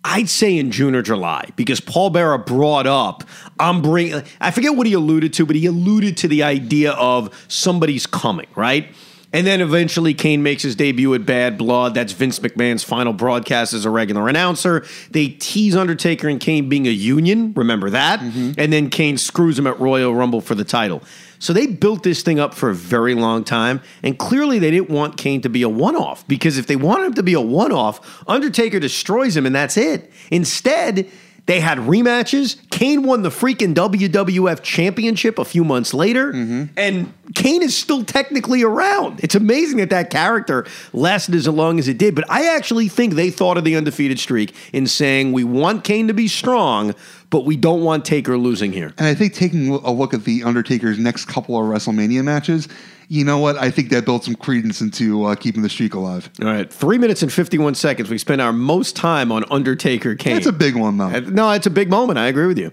I'd 0.04 0.28
say 0.28 0.58
in 0.58 0.70
June 0.70 0.94
or 0.94 1.00
July 1.00 1.48
because 1.56 1.80
Paul 1.80 2.10
Bearer 2.10 2.36
brought 2.36 2.86
up. 2.86 3.24
I'm 3.58 3.80
bringing. 3.80 4.22
I 4.40 4.50
forget 4.50 4.76
what 4.76 4.86
he 4.86 4.92
alluded 4.92 5.32
to, 5.34 5.46
but 5.46 5.56
he 5.56 5.64
alluded 5.64 6.18
to 6.18 6.28
the 6.28 6.42
idea 6.42 6.92
of 6.92 7.46
somebody's 7.48 8.06
coming, 8.06 8.46
right? 8.54 8.94
And 9.34 9.44
then 9.44 9.60
eventually 9.60 10.14
Kane 10.14 10.44
makes 10.44 10.62
his 10.62 10.76
debut 10.76 11.12
at 11.12 11.26
Bad 11.26 11.58
Blood. 11.58 11.94
That's 11.94 12.12
Vince 12.12 12.38
McMahon's 12.38 12.84
final 12.84 13.12
broadcast 13.12 13.72
as 13.72 13.84
a 13.84 13.90
regular 13.90 14.28
announcer. 14.28 14.86
They 15.10 15.26
tease 15.26 15.74
Undertaker 15.74 16.28
and 16.28 16.38
Kane 16.38 16.68
being 16.68 16.86
a 16.86 16.90
union. 16.90 17.52
Remember 17.56 17.90
that? 17.90 18.20
Mm-hmm. 18.20 18.52
And 18.56 18.72
then 18.72 18.90
Kane 18.90 19.18
screws 19.18 19.58
him 19.58 19.66
at 19.66 19.80
Royal 19.80 20.14
Rumble 20.14 20.40
for 20.40 20.54
the 20.54 20.62
title. 20.62 21.02
So 21.40 21.52
they 21.52 21.66
built 21.66 22.04
this 22.04 22.22
thing 22.22 22.38
up 22.38 22.54
for 22.54 22.70
a 22.70 22.74
very 22.74 23.16
long 23.16 23.42
time. 23.42 23.82
And 24.04 24.16
clearly 24.16 24.60
they 24.60 24.70
didn't 24.70 24.88
want 24.88 25.16
Kane 25.16 25.40
to 25.40 25.48
be 25.48 25.62
a 25.62 25.68
one 25.68 25.96
off 25.96 26.24
because 26.28 26.56
if 26.56 26.68
they 26.68 26.76
wanted 26.76 27.06
him 27.06 27.14
to 27.14 27.24
be 27.24 27.34
a 27.34 27.40
one 27.40 27.72
off, 27.72 28.22
Undertaker 28.28 28.78
destroys 28.78 29.36
him 29.36 29.46
and 29.46 29.54
that's 29.54 29.76
it. 29.76 30.12
Instead, 30.30 31.10
they 31.46 31.60
had 31.60 31.78
rematches. 31.78 32.56
Kane 32.70 33.02
won 33.02 33.22
the 33.22 33.28
freaking 33.28 33.74
WWF 33.74 34.62
championship 34.62 35.38
a 35.38 35.44
few 35.44 35.62
months 35.62 35.92
later, 35.92 36.32
mm-hmm. 36.32 36.64
and 36.76 37.12
Kane 37.34 37.62
is 37.62 37.76
still 37.76 38.04
technically 38.04 38.62
around. 38.62 39.20
It's 39.22 39.34
amazing 39.34 39.78
that 39.78 39.90
that 39.90 40.10
character 40.10 40.66
lasted 40.92 41.34
as 41.34 41.46
long 41.46 41.78
as 41.78 41.86
it 41.86 41.98
did. 41.98 42.14
But 42.14 42.30
I 42.30 42.54
actually 42.54 42.88
think 42.88 43.14
they 43.14 43.30
thought 43.30 43.58
of 43.58 43.64
the 43.64 43.76
undefeated 43.76 44.18
streak 44.18 44.54
in 44.72 44.86
saying 44.86 45.32
we 45.32 45.44
want 45.44 45.84
Kane 45.84 46.08
to 46.08 46.14
be 46.14 46.28
strong, 46.28 46.94
but 47.28 47.44
we 47.44 47.56
don't 47.56 47.82
want 47.82 48.04
Taker 48.04 48.38
losing 48.38 48.72
here. 48.72 48.94
And 48.96 49.06
I 49.06 49.14
think 49.14 49.34
taking 49.34 49.68
a 49.70 49.92
look 49.92 50.14
at 50.14 50.24
the 50.24 50.44
Undertaker's 50.44 50.98
next 50.98 51.26
couple 51.26 51.58
of 51.58 51.64
WrestleMania 51.64 52.24
matches, 52.24 52.68
you 53.08 53.24
know 53.24 53.38
what? 53.38 53.56
I 53.56 53.70
think 53.70 53.90
that 53.90 54.04
built 54.04 54.24
some 54.24 54.34
credence 54.34 54.80
into 54.80 55.24
uh, 55.24 55.34
keeping 55.34 55.62
the 55.62 55.68
streak 55.68 55.94
alive. 55.94 56.30
All 56.40 56.46
right, 56.48 56.72
three 56.72 56.98
minutes 56.98 57.22
and 57.22 57.32
51 57.32 57.74
seconds. 57.74 58.10
We 58.10 58.18
spent 58.18 58.40
our 58.40 58.52
most 58.52 58.96
time 58.96 59.30
on 59.32 59.44
Undertaker 59.50 60.14
Kane. 60.14 60.34
That's 60.34 60.46
a 60.46 60.52
big 60.52 60.76
one, 60.76 60.96
though. 60.96 61.06
Uh, 61.08 61.20
No, 61.20 61.50
it's 61.50 61.66
a 61.66 61.70
big 61.70 61.90
moment. 61.90 62.18
I 62.18 62.26
agree 62.26 62.46
with 62.46 62.58
you. 62.58 62.72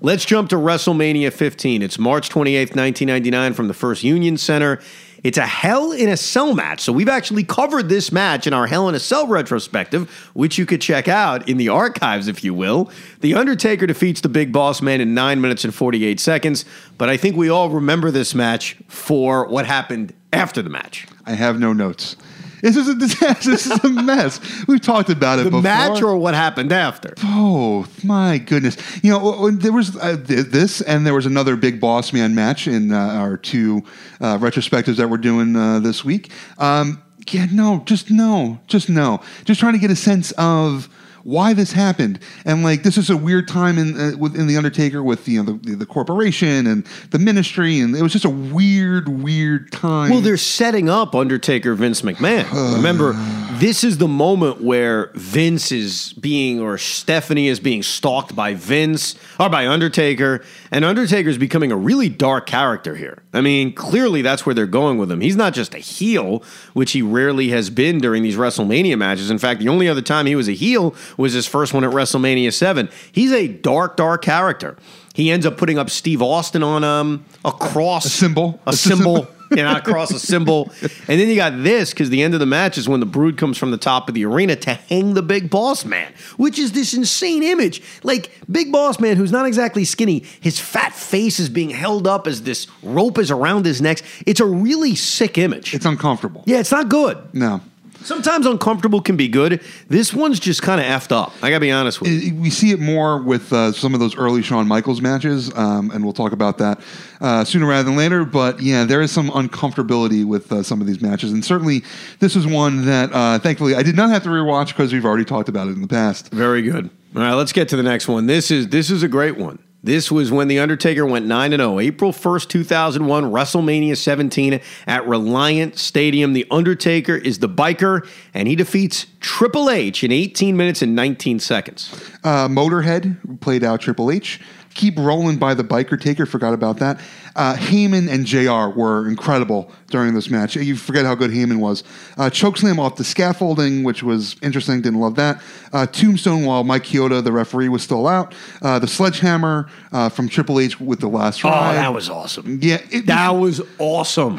Let's 0.00 0.24
jump 0.24 0.48
to 0.50 0.56
WrestleMania 0.56 1.32
15. 1.32 1.82
It's 1.82 1.98
March 1.98 2.28
28th, 2.28 2.74
1999, 2.74 3.54
from 3.54 3.68
the 3.68 3.74
First 3.74 4.02
Union 4.02 4.36
Center. 4.36 4.80
It's 5.22 5.38
a 5.38 5.46
Hell 5.46 5.92
in 5.92 6.08
a 6.08 6.16
Cell 6.16 6.54
match. 6.54 6.80
So 6.80 6.92
we've 6.92 7.08
actually 7.08 7.44
covered 7.44 7.88
this 7.88 8.10
match 8.10 8.46
in 8.46 8.52
our 8.52 8.66
Hell 8.66 8.88
in 8.88 8.94
a 8.94 9.00
Cell 9.00 9.26
retrospective, 9.26 10.10
which 10.34 10.58
you 10.58 10.66
could 10.66 10.80
check 10.80 11.06
out 11.06 11.48
in 11.48 11.58
the 11.58 11.68
archives, 11.68 12.26
if 12.26 12.42
you 12.42 12.54
will. 12.54 12.90
The 13.20 13.34
Undertaker 13.34 13.86
defeats 13.86 14.20
the 14.20 14.28
Big 14.28 14.52
Boss 14.52 14.82
Man 14.82 15.00
in 15.00 15.14
9 15.14 15.40
minutes 15.40 15.64
and 15.64 15.74
48 15.74 16.18
seconds. 16.18 16.64
But 16.98 17.08
I 17.08 17.16
think 17.16 17.36
we 17.36 17.48
all 17.48 17.70
remember 17.70 18.10
this 18.10 18.34
match 18.34 18.76
for 18.88 19.46
what 19.46 19.66
happened 19.66 20.12
after 20.32 20.60
the 20.60 20.70
match. 20.70 21.06
I 21.24 21.32
have 21.32 21.58
no 21.58 21.72
notes. 21.72 22.16
This 22.62 22.76
is 22.76 22.88
a 22.88 22.94
disaster. 22.94 23.50
This 23.50 23.66
is 23.66 23.84
a 23.84 23.88
mess. 23.88 24.40
We've 24.66 24.80
talked 24.80 25.10
about 25.10 25.40
it 25.40 25.44
The 25.44 25.50
before. 25.50 25.62
match 25.62 26.00
or 26.00 26.16
what 26.16 26.34
happened 26.34 26.72
after? 26.72 27.12
Oh 27.22 27.86
my 28.04 28.38
goodness! 28.38 28.76
You 29.02 29.10
know 29.10 29.50
there 29.50 29.72
was 29.72 29.96
uh, 29.96 30.16
this, 30.18 30.80
and 30.80 31.04
there 31.04 31.12
was 31.14 31.26
another 31.26 31.56
big 31.56 31.80
boss 31.80 32.12
man 32.12 32.34
match 32.34 32.66
in 32.68 32.92
uh, 32.92 32.96
our 32.98 33.36
two 33.36 33.82
uh, 34.20 34.38
retrospectives 34.38 34.96
that 34.96 35.10
we're 35.10 35.16
doing 35.18 35.56
uh, 35.56 35.80
this 35.80 36.04
week. 36.04 36.30
Um, 36.58 37.02
yeah, 37.30 37.46
no, 37.52 37.82
just 37.84 38.10
no, 38.10 38.60
just 38.68 38.88
no. 38.88 39.20
Just 39.44 39.60
trying 39.60 39.74
to 39.74 39.78
get 39.78 39.90
a 39.90 39.96
sense 39.96 40.30
of 40.38 40.88
why 41.24 41.54
this 41.54 41.72
happened, 41.72 42.18
and 42.44 42.62
like 42.62 42.82
this 42.82 42.98
is 42.98 43.10
a 43.10 43.16
weird 43.16 43.48
time 43.48 43.78
in 43.78 43.98
uh, 43.98 44.16
within 44.16 44.46
the 44.46 44.56
Undertaker 44.56 45.02
with 45.02 45.28
you 45.28 45.42
know 45.42 45.52
the, 45.52 45.74
the 45.76 45.86
corporation 45.86 46.66
and 46.66 46.84
the 47.10 47.18
ministry, 47.18 47.80
and 47.80 47.94
it 47.94 48.02
was 48.02 48.12
just 48.12 48.24
a 48.24 48.30
weird, 48.30 49.08
weird 49.08 49.70
time. 49.72 50.10
Well, 50.10 50.20
they're 50.20 50.36
setting 50.36 50.88
up 50.88 51.14
Undertaker 51.14 51.74
Vince 51.74 52.02
McMahon. 52.02 52.50
Remember, 52.76 53.12
this 53.58 53.84
is 53.84 53.98
the 53.98 54.08
moment 54.08 54.60
where 54.60 55.10
Vince 55.14 55.72
is 55.72 56.12
being, 56.14 56.60
or 56.60 56.78
Stephanie 56.78 57.48
is 57.48 57.60
being 57.60 57.82
stalked 57.82 58.34
by 58.34 58.54
Vince 58.54 59.14
or 59.38 59.48
by 59.48 59.66
Undertaker, 59.66 60.42
and 60.70 60.84
Undertaker 60.84 61.28
is 61.28 61.38
becoming 61.38 61.72
a 61.72 61.76
really 61.76 62.08
dark 62.08 62.46
character 62.46 62.96
here. 62.96 63.22
I 63.32 63.40
mean, 63.40 63.72
clearly 63.72 64.22
that's 64.22 64.44
where 64.44 64.54
they're 64.54 64.66
going 64.66 64.98
with 64.98 65.10
him. 65.10 65.20
He's 65.20 65.36
not 65.36 65.54
just 65.54 65.74
a 65.74 65.78
heel, 65.78 66.42
which 66.72 66.92
he 66.92 67.02
rarely 67.02 67.48
has 67.48 67.70
been 67.70 67.98
during 67.98 68.22
these 68.22 68.36
WrestleMania 68.36 68.98
matches. 68.98 69.30
In 69.30 69.38
fact, 69.38 69.60
the 69.60 69.68
only 69.68 69.88
other 69.88 70.02
time 70.02 70.26
he 70.26 70.36
was 70.36 70.48
a 70.48 70.52
heel 70.52 70.94
was 71.16 71.32
his 71.32 71.46
first 71.46 71.74
one 71.74 71.84
at 71.84 71.90
WrestleMania 71.90 72.52
7. 72.52 72.88
He's 73.10 73.32
a 73.32 73.48
dark, 73.48 73.96
dark 73.96 74.22
character. 74.22 74.76
He 75.14 75.30
ends 75.30 75.44
up 75.44 75.56
putting 75.56 75.78
up 75.78 75.90
Steve 75.90 76.22
Austin 76.22 76.62
on 76.62 76.84
um, 76.84 77.24
a 77.44 77.52
cross. 77.52 78.06
A 78.06 78.10
symbol. 78.10 78.60
A 78.66 78.72
symbol. 78.72 79.16
symbol. 79.16 79.36
you 79.56 79.62
know, 79.62 79.76
across 79.76 80.10
a 80.10 80.18
symbol. 80.18 80.70
And 80.80 81.20
then 81.20 81.28
you 81.28 81.36
got 81.36 81.62
this 81.62 81.90
because 81.90 82.10
the 82.10 82.22
end 82.22 82.34
of 82.34 82.40
the 82.40 82.46
match 82.46 82.78
is 82.78 82.88
when 82.88 83.00
the 83.00 83.06
brood 83.06 83.36
comes 83.36 83.58
from 83.58 83.70
the 83.70 83.76
top 83.76 84.08
of 84.08 84.14
the 84.14 84.24
arena 84.24 84.56
to 84.56 84.74
hang 84.74 85.14
the 85.14 85.22
big 85.22 85.50
boss 85.50 85.84
man, 85.84 86.12
which 86.36 86.58
is 86.58 86.72
this 86.72 86.94
insane 86.94 87.42
image. 87.42 87.82
Like, 88.02 88.30
big 88.50 88.72
boss 88.72 88.98
man 88.98 89.16
who's 89.16 89.32
not 89.32 89.46
exactly 89.46 89.84
skinny, 89.84 90.24
his 90.40 90.58
fat 90.58 90.94
face 90.94 91.38
is 91.38 91.48
being 91.48 91.70
held 91.70 92.06
up 92.06 92.26
as 92.26 92.42
this 92.42 92.66
rope 92.82 93.18
is 93.18 93.30
around 93.30 93.66
his 93.66 93.82
neck. 93.82 93.98
It's 94.26 94.40
a 94.40 94.46
really 94.46 94.94
sick 94.94 95.36
image. 95.38 95.74
it's 95.74 95.86
uncomfortable. 95.86 96.44
yeah, 96.46 96.60
it's 96.60 96.72
not 96.72 96.88
good. 96.88 97.18
No. 97.34 97.60
Sometimes 98.04 98.46
uncomfortable 98.46 99.00
can 99.00 99.16
be 99.16 99.28
good. 99.28 99.60
This 99.88 100.12
one's 100.12 100.38
just 100.40 100.62
kind 100.62 100.80
of 100.80 100.86
effed 100.86 101.12
up. 101.12 101.32
I 101.42 101.50
gotta 101.50 101.60
be 101.60 101.70
honest 101.70 102.00
with 102.00 102.10
you. 102.10 102.28
It- 102.28 102.34
we 102.34 102.50
see 102.50 102.70
it 102.72 102.80
more 102.80 103.18
with 103.22 103.52
uh, 103.52 103.72
some 103.72 103.94
of 103.94 104.00
those 104.00 104.16
early 104.16 104.42
Shawn 104.42 104.66
Michaels 104.66 105.00
matches, 105.00 105.52
um, 105.56 105.90
and 105.92 106.02
we'll 106.04 106.12
talk 106.12 106.32
about 106.32 106.58
that 106.58 106.80
uh, 107.20 107.44
sooner 107.44 107.66
rather 107.66 107.84
than 107.84 107.96
later. 107.96 108.24
But 108.24 108.60
yeah, 108.60 108.84
there 108.84 109.00
is 109.02 109.10
some 109.12 109.30
uncomfortability 109.30 110.24
with 110.24 110.50
uh, 110.52 110.62
some 110.62 110.80
of 110.80 110.86
these 110.86 111.00
matches, 111.00 111.32
and 111.32 111.44
certainly 111.44 111.82
this 112.18 112.36
is 112.36 112.46
one 112.46 112.84
that 112.86 113.12
uh, 113.12 113.38
thankfully 113.38 113.74
I 113.74 113.82
did 113.82 113.96
not 113.96 114.10
have 114.10 114.22
to 114.24 114.28
rewatch 114.28 114.68
because 114.68 114.92
we've 114.92 115.04
already 115.04 115.24
talked 115.24 115.48
about 115.48 115.68
it 115.68 115.72
in 115.72 115.80
the 115.82 115.88
past. 115.88 116.30
Very 116.32 116.62
good. 116.62 116.90
All 117.14 117.22
right, 117.22 117.34
let's 117.34 117.52
get 117.52 117.68
to 117.70 117.76
the 117.76 117.82
next 117.82 118.08
one. 118.08 118.26
This 118.26 118.50
is 118.50 118.68
this 118.68 118.90
is 118.90 119.02
a 119.02 119.08
great 119.08 119.36
one. 119.36 119.58
This 119.84 120.12
was 120.12 120.30
when 120.30 120.46
the 120.46 120.60
Undertaker 120.60 121.04
went 121.04 121.26
9 121.26 121.52
and 121.52 121.60
0, 121.60 121.80
April 121.80 122.12
1st, 122.12 122.48
2001, 122.48 123.24
WrestleMania 123.24 123.96
17 123.96 124.60
at 124.86 125.08
Reliant 125.08 125.76
Stadium. 125.76 126.34
The 126.34 126.46
Undertaker 126.52 127.16
is 127.16 127.40
the 127.40 127.48
biker 127.48 128.08
and 128.32 128.46
he 128.46 128.54
defeats 128.54 129.06
Triple 129.18 129.68
H 129.68 130.04
in 130.04 130.12
18 130.12 130.56
minutes 130.56 130.82
and 130.82 130.94
19 130.94 131.40
seconds. 131.40 131.92
Uh, 132.22 132.46
Motorhead 132.46 133.40
played 133.40 133.64
out 133.64 133.80
Triple 133.80 134.12
H. 134.12 134.40
Keep 134.74 134.98
rolling 134.98 135.36
by 135.38 135.54
the 135.54 135.64
biker 135.64 136.00
taker. 136.00 136.26
Forgot 136.26 136.54
about 136.54 136.78
that. 136.78 137.00
Uh, 137.34 137.54
Heyman 137.56 138.10
and 138.10 138.26
JR 138.26 138.78
were 138.78 139.08
incredible 139.08 139.70
during 139.88 140.12
this 140.14 140.28
match. 140.30 140.54
You 140.56 140.76
forget 140.76 141.04
how 141.06 141.14
good 141.14 141.30
Heyman 141.30 141.60
was. 141.60 141.82
Uh, 142.18 142.28
chokeslam 142.28 142.78
off 142.78 142.96
the 142.96 143.04
scaffolding, 143.04 143.84
which 143.84 144.02
was 144.02 144.36
interesting. 144.42 144.82
Didn't 144.82 145.00
love 145.00 145.14
that. 145.16 145.40
Uh, 145.72 145.86
tombstone 145.86 146.44
while 146.44 146.62
Mike 146.64 146.84
Chioda, 146.84 147.24
the 147.24 147.32
referee, 147.32 147.68
was 147.70 147.82
still 147.82 148.06
out. 148.06 148.34
Uh, 148.60 148.78
the 148.78 148.86
sledgehammer 148.86 149.68
uh, 149.92 150.08
from 150.10 150.28
Triple 150.28 150.60
H 150.60 150.78
with 150.80 151.00
the 151.00 151.08
last 151.08 151.42
ride. 151.42 151.70
Oh, 151.70 151.74
that 151.74 151.94
was 151.94 152.10
awesome. 152.10 152.58
yeah. 152.62 152.78
It, 152.90 153.06
That 153.06 153.30
was 153.30 153.62
awesome. 153.78 154.38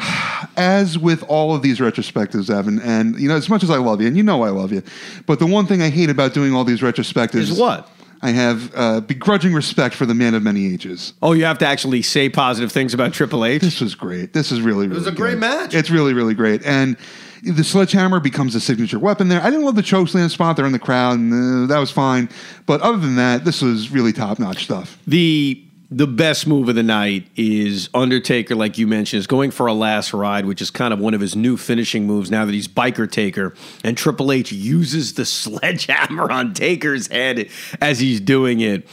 as 0.56 0.98
with 0.98 1.22
all 1.24 1.54
of 1.54 1.62
these 1.62 1.78
retrospectives, 1.80 2.48
Evan, 2.48 2.80
and 2.80 3.18
you 3.18 3.28
know, 3.28 3.36
as 3.36 3.48
much 3.48 3.62
as 3.62 3.70
I 3.70 3.78
love 3.78 4.00
you, 4.00 4.06
and 4.06 4.16
you 4.16 4.22
know 4.22 4.42
I 4.42 4.50
love 4.50 4.72
you, 4.72 4.82
but 5.26 5.38
the 5.38 5.46
one 5.46 5.66
thing 5.66 5.82
I 5.82 5.90
hate 5.90 6.10
about 6.10 6.32
doing 6.34 6.54
all 6.54 6.64
these 6.64 6.80
retrospectives 6.80 7.34
Is 7.34 7.58
what? 7.58 7.88
I 8.24 8.30
have 8.30 8.72
uh, 8.74 9.00
begrudging 9.02 9.52
respect 9.52 9.94
for 9.94 10.06
the 10.06 10.14
man 10.14 10.34
of 10.34 10.42
many 10.42 10.72
ages. 10.72 11.12
Oh, 11.20 11.32
you 11.32 11.44
have 11.44 11.58
to 11.58 11.66
actually 11.66 12.00
say 12.00 12.30
positive 12.30 12.72
things 12.72 12.94
about 12.94 13.12
Triple 13.12 13.44
H? 13.44 13.60
This 13.60 13.82
was 13.82 13.94
great. 13.94 14.32
This 14.32 14.50
is 14.50 14.62
really, 14.62 14.88
really 14.88 14.96
It 14.96 15.04
was 15.04 15.06
a 15.06 15.12
great 15.12 15.36
match. 15.36 15.74
It's 15.74 15.90
really, 15.90 16.14
really 16.14 16.32
great. 16.32 16.64
And 16.64 16.96
the 17.42 17.62
sledgehammer 17.62 18.20
becomes 18.20 18.54
a 18.54 18.60
signature 18.60 18.98
weapon 18.98 19.28
there. 19.28 19.42
I 19.42 19.50
didn't 19.50 19.66
love 19.66 19.74
the 19.74 19.82
chokeslam 19.82 20.30
spot 20.30 20.56
there 20.56 20.64
in 20.64 20.72
the 20.72 20.78
crowd, 20.78 21.18
and 21.18 21.64
uh, 21.64 21.66
that 21.66 21.78
was 21.78 21.90
fine. 21.90 22.30
But 22.64 22.80
other 22.80 22.96
than 22.96 23.16
that, 23.16 23.44
this 23.44 23.60
was 23.60 23.90
really 23.90 24.14
top 24.14 24.38
notch 24.38 24.64
stuff. 24.64 24.96
The 25.06 25.62
the 25.96 26.08
best 26.08 26.48
move 26.48 26.68
of 26.68 26.74
the 26.74 26.82
night 26.82 27.28
is 27.36 27.88
Undertaker, 27.94 28.56
like 28.56 28.78
you 28.78 28.86
mentioned, 28.88 29.20
is 29.20 29.28
going 29.28 29.52
for 29.52 29.68
a 29.68 29.72
last 29.72 30.12
ride, 30.12 30.44
which 30.44 30.60
is 30.60 30.68
kind 30.68 30.92
of 30.92 30.98
one 30.98 31.14
of 31.14 31.20
his 31.20 31.36
new 31.36 31.56
finishing 31.56 32.04
moves 32.04 32.32
now 32.32 32.44
that 32.44 32.52
he's 32.52 32.66
biker 32.66 33.08
Taker. 33.08 33.54
And 33.84 33.96
Triple 33.96 34.32
H 34.32 34.50
uses 34.50 35.14
the 35.14 35.24
sledgehammer 35.24 36.32
on 36.32 36.52
Taker's 36.52 37.06
head 37.06 37.48
as 37.80 38.00
he's 38.00 38.20
doing 38.20 38.58
it. 38.58 38.88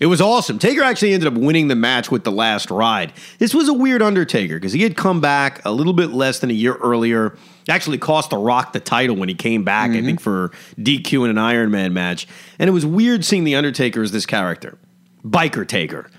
It 0.00 0.06
was 0.06 0.22
awesome. 0.22 0.58
Taker 0.58 0.82
actually 0.82 1.12
ended 1.12 1.26
up 1.26 1.38
winning 1.38 1.68
the 1.68 1.74
match 1.74 2.10
with 2.10 2.24
the 2.24 2.32
last 2.32 2.70
ride. 2.70 3.12
This 3.38 3.52
was 3.52 3.68
a 3.68 3.74
weird 3.74 4.00
Undertaker 4.00 4.56
because 4.56 4.72
he 4.72 4.82
had 4.82 4.96
come 4.96 5.20
back 5.20 5.62
a 5.66 5.72
little 5.72 5.92
bit 5.92 6.10
less 6.10 6.38
than 6.38 6.48
a 6.48 6.54
year 6.54 6.76
earlier. 6.76 7.36
Actually, 7.68 7.98
cost 7.98 8.30
The 8.30 8.38
Rock 8.38 8.72
the 8.72 8.80
title 8.80 9.16
when 9.16 9.28
he 9.28 9.34
came 9.34 9.62
back, 9.62 9.90
I 9.90 10.00
think, 10.00 10.20
mm-hmm. 10.20 10.48
for 10.50 10.52
DQ 10.78 11.24
in 11.24 11.30
an 11.30 11.38
Iron 11.38 11.70
Man 11.70 11.92
match. 11.92 12.26
And 12.58 12.68
it 12.68 12.72
was 12.72 12.86
weird 12.86 13.26
seeing 13.26 13.44
The 13.44 13.56
Undertaker 13.56 14.02
as 14.02 14.12
this 14.12 14.24
character, 14.24 14.78
Biker 15.22 15.66
Taker. 15.68 16.10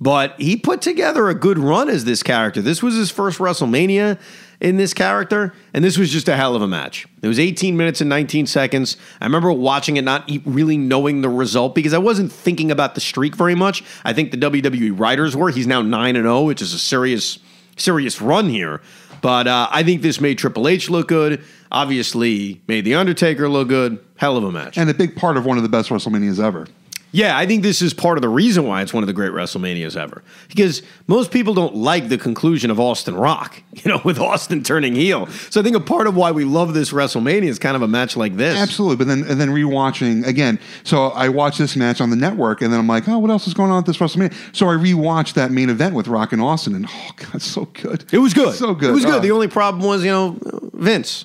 But 0.00 0.38
he 0.38 0.56
put 0.56 0.82
together 0.82 1.28
a 1.28 1.34
good 1.34 1.58
run 1.58 1.88
as 1.88 2.04
this 2.04 2.22
character. 2.22 2.60
This 2.60 2.82
was 2.82 2.94
his 2.94 3.10
first 3.10 3.38
WrestleMania 3.38 4.18
in 4.60 4.76
this 4.76 4.92
character, 4.92 5.54
and 5.72 5.84
this 5.84 5.96
was 5.98 6.10
just 6.10 6.28
a 6.28 6.36
hell 6.36 6.54
of 6.54 6.62
a 6.62 6.68
match. 6.68 7.06
It 7.22 7.28
was 7.28 7.38
18 7.38 7.76
minutes 7.76 8.00
and 8.00 8.08
19 8.08 8.46
seconds. 8.46 8.96
I 9.20 9.24
remember 9.24 9.52
watching 9.52 9.96
it, 9.96 10.02
not 10.02 10.30
really 10.44 10.76
knowing 10.76 11.22
the 11.22 11.28
result 11.28 11.74
because 11.74 11.94
I 11.94 11.98
wasn't 11.98 12.30
thinking 12.30 12.70
about 12.70 12.94
the 12.94 13.00
streak 13.00 13.34
very 13.36 13.54
much. 13.54 13.82
I 14.04 14.12
think 14.12 14.30
the 14.30 14.38
WWE 14.38 14.98
writers 14.98 15.34
were. 15.36 15.50
He's 15.50 15.66
now 15.66 15.82
9 15.82 16.16
and 16.16 16.24
0, 16.24 16.42
which 16.42 16.60
is 16.60 16.74
a 16.74 16.78
serious, 16.78 17.38
serious 17.76 18.20
run 18.20 18.48
here. 18.48 18.82
But 19.22 19.46
uh, 19.46 19.68
I 19.70 19.82
think 19.82 20.02
this 20.02 20.20
made 20.20 20.38
Triple 20.38 20.68
H 20.68 20.90
look 20.90 21.08
good. 21.08 21.42
Obviously, 21.72 22.60
made 22.68 22.84
The 22.84 22.94
Undertaker 22.94 23.48
look 23.48 23.68
good. 23.68 23.98
Hell 24.16 24.36
of 24.36 24.44
a 24.44 24.52
match. 24.52 24.78
And 24.78 24.88
a 24.88 24.94
big 24.94 25.16
part 25.16 25.36
of 25.36 25.44
one 25.44 25.56
of 25.56 25.62
the 25.62 25.68
best 25.68 25.88
WrestleManias 25.88 26.42
ever. 26.42 26.66
Yeah, 27.12 27.38
I 27.38 27.46
think 27.46 27.62
this 27.62 27.80
is 27.80 27.94
part 27.94 28.18
of 28.18 28.22
the 28.22 28.28
reason 28.28 28.66
why 28.66 28.82
it's 28.82 28.92
one 28.92 29.02
of 29.02 29.06
the 29.06 29.12
great 29.14 29.32
WrestleManias 29.32 29.96
ever. 29.96 30.22
Because 30.48 30.82
most 31.06 31.30
people 31.30 31.54
don't 31.54 31.74
like 31.74 32.08
the 32.08 32.18
conclusion 32.18 32.70
of 32.70 32.78
Austin 32.78 33.14
Rock, 33.14 33.62
you 33.72 33.90
know, 33.90 34.00
with 34.04 34.18
Austin 34.18 34.62
turning 34.62 34.94
heel. 34.94 35.26
So 35.48 35.60
I 35.60 35.64
think 35.64 35.76
a 35.76 35.80
part 35.80 36.06
of 36.08 36.14
why 36.16 36.32
we 36.32 36.44
love 36.44 36.74
this 36.74 36.92
WrestleMania 36.92 37.44
is 37.44 37.58
kind 37.58 37.74
of 37.74 37.80
a 37.82 37.88
match 37.88 38.16
like 38.16 38.36
this. 38.36 38.58
Absolutely, 38.58 38.96
but 38.96 39.06
then 39.06 39.24
and 39.24 39.40
then 39.40 39.48
rewatching 39.48 40.26
again. 40.26 40.58
So 40.84 41.06
I 41.06 41.28
watched 41.30 41.58
this 41.58 41.74
match 41.76 42.00
on 42.00 42.10
the 42.10 42.16
network, 42.16 42.60
and 42.60 42.70
then 42.72 42.80
I'm 42.80 42.88
like, 42.88 43.08
oh, 43.08 43.18
what 43.18 43.30
else 43.30 43.46
is 43.46 43.54
going 43.54 43.70
on 43.70 43.78
at 43.78 43.86
this 43.86 43.96
WrestleMania? 43.96 44.34
So 44.54 44.68
I 44.68 44.74
rewatched 44.74 45.34
that 45.34 45.50
main 45.50 45.70
event 45.70 45.94
with 45.94 46.08
Rock 46.08 46.32
and 46.32 46.42
Austin, 46.42 46.74
and 46.74 46.86
oh 46.88 47.10
god, 47.16 47.40
so 47.40 47.64
good. 47.66 48.04
It 48.12 48.18
was 48.18 48.34
good. 48.34 48.54
So 48.54 48.74
good. 48.74 48.90
It 48.90 48.92
was 48.92 49.04
good. 49.06 49.14
Uh, 49.14 49.20
the 49.20 49.30
only 49.30 49.48
problem 49.48 49.84
was, 49.84 50.04
you 50.04 50.10
know, 50.10 50.36
Vince. 50.74 51.24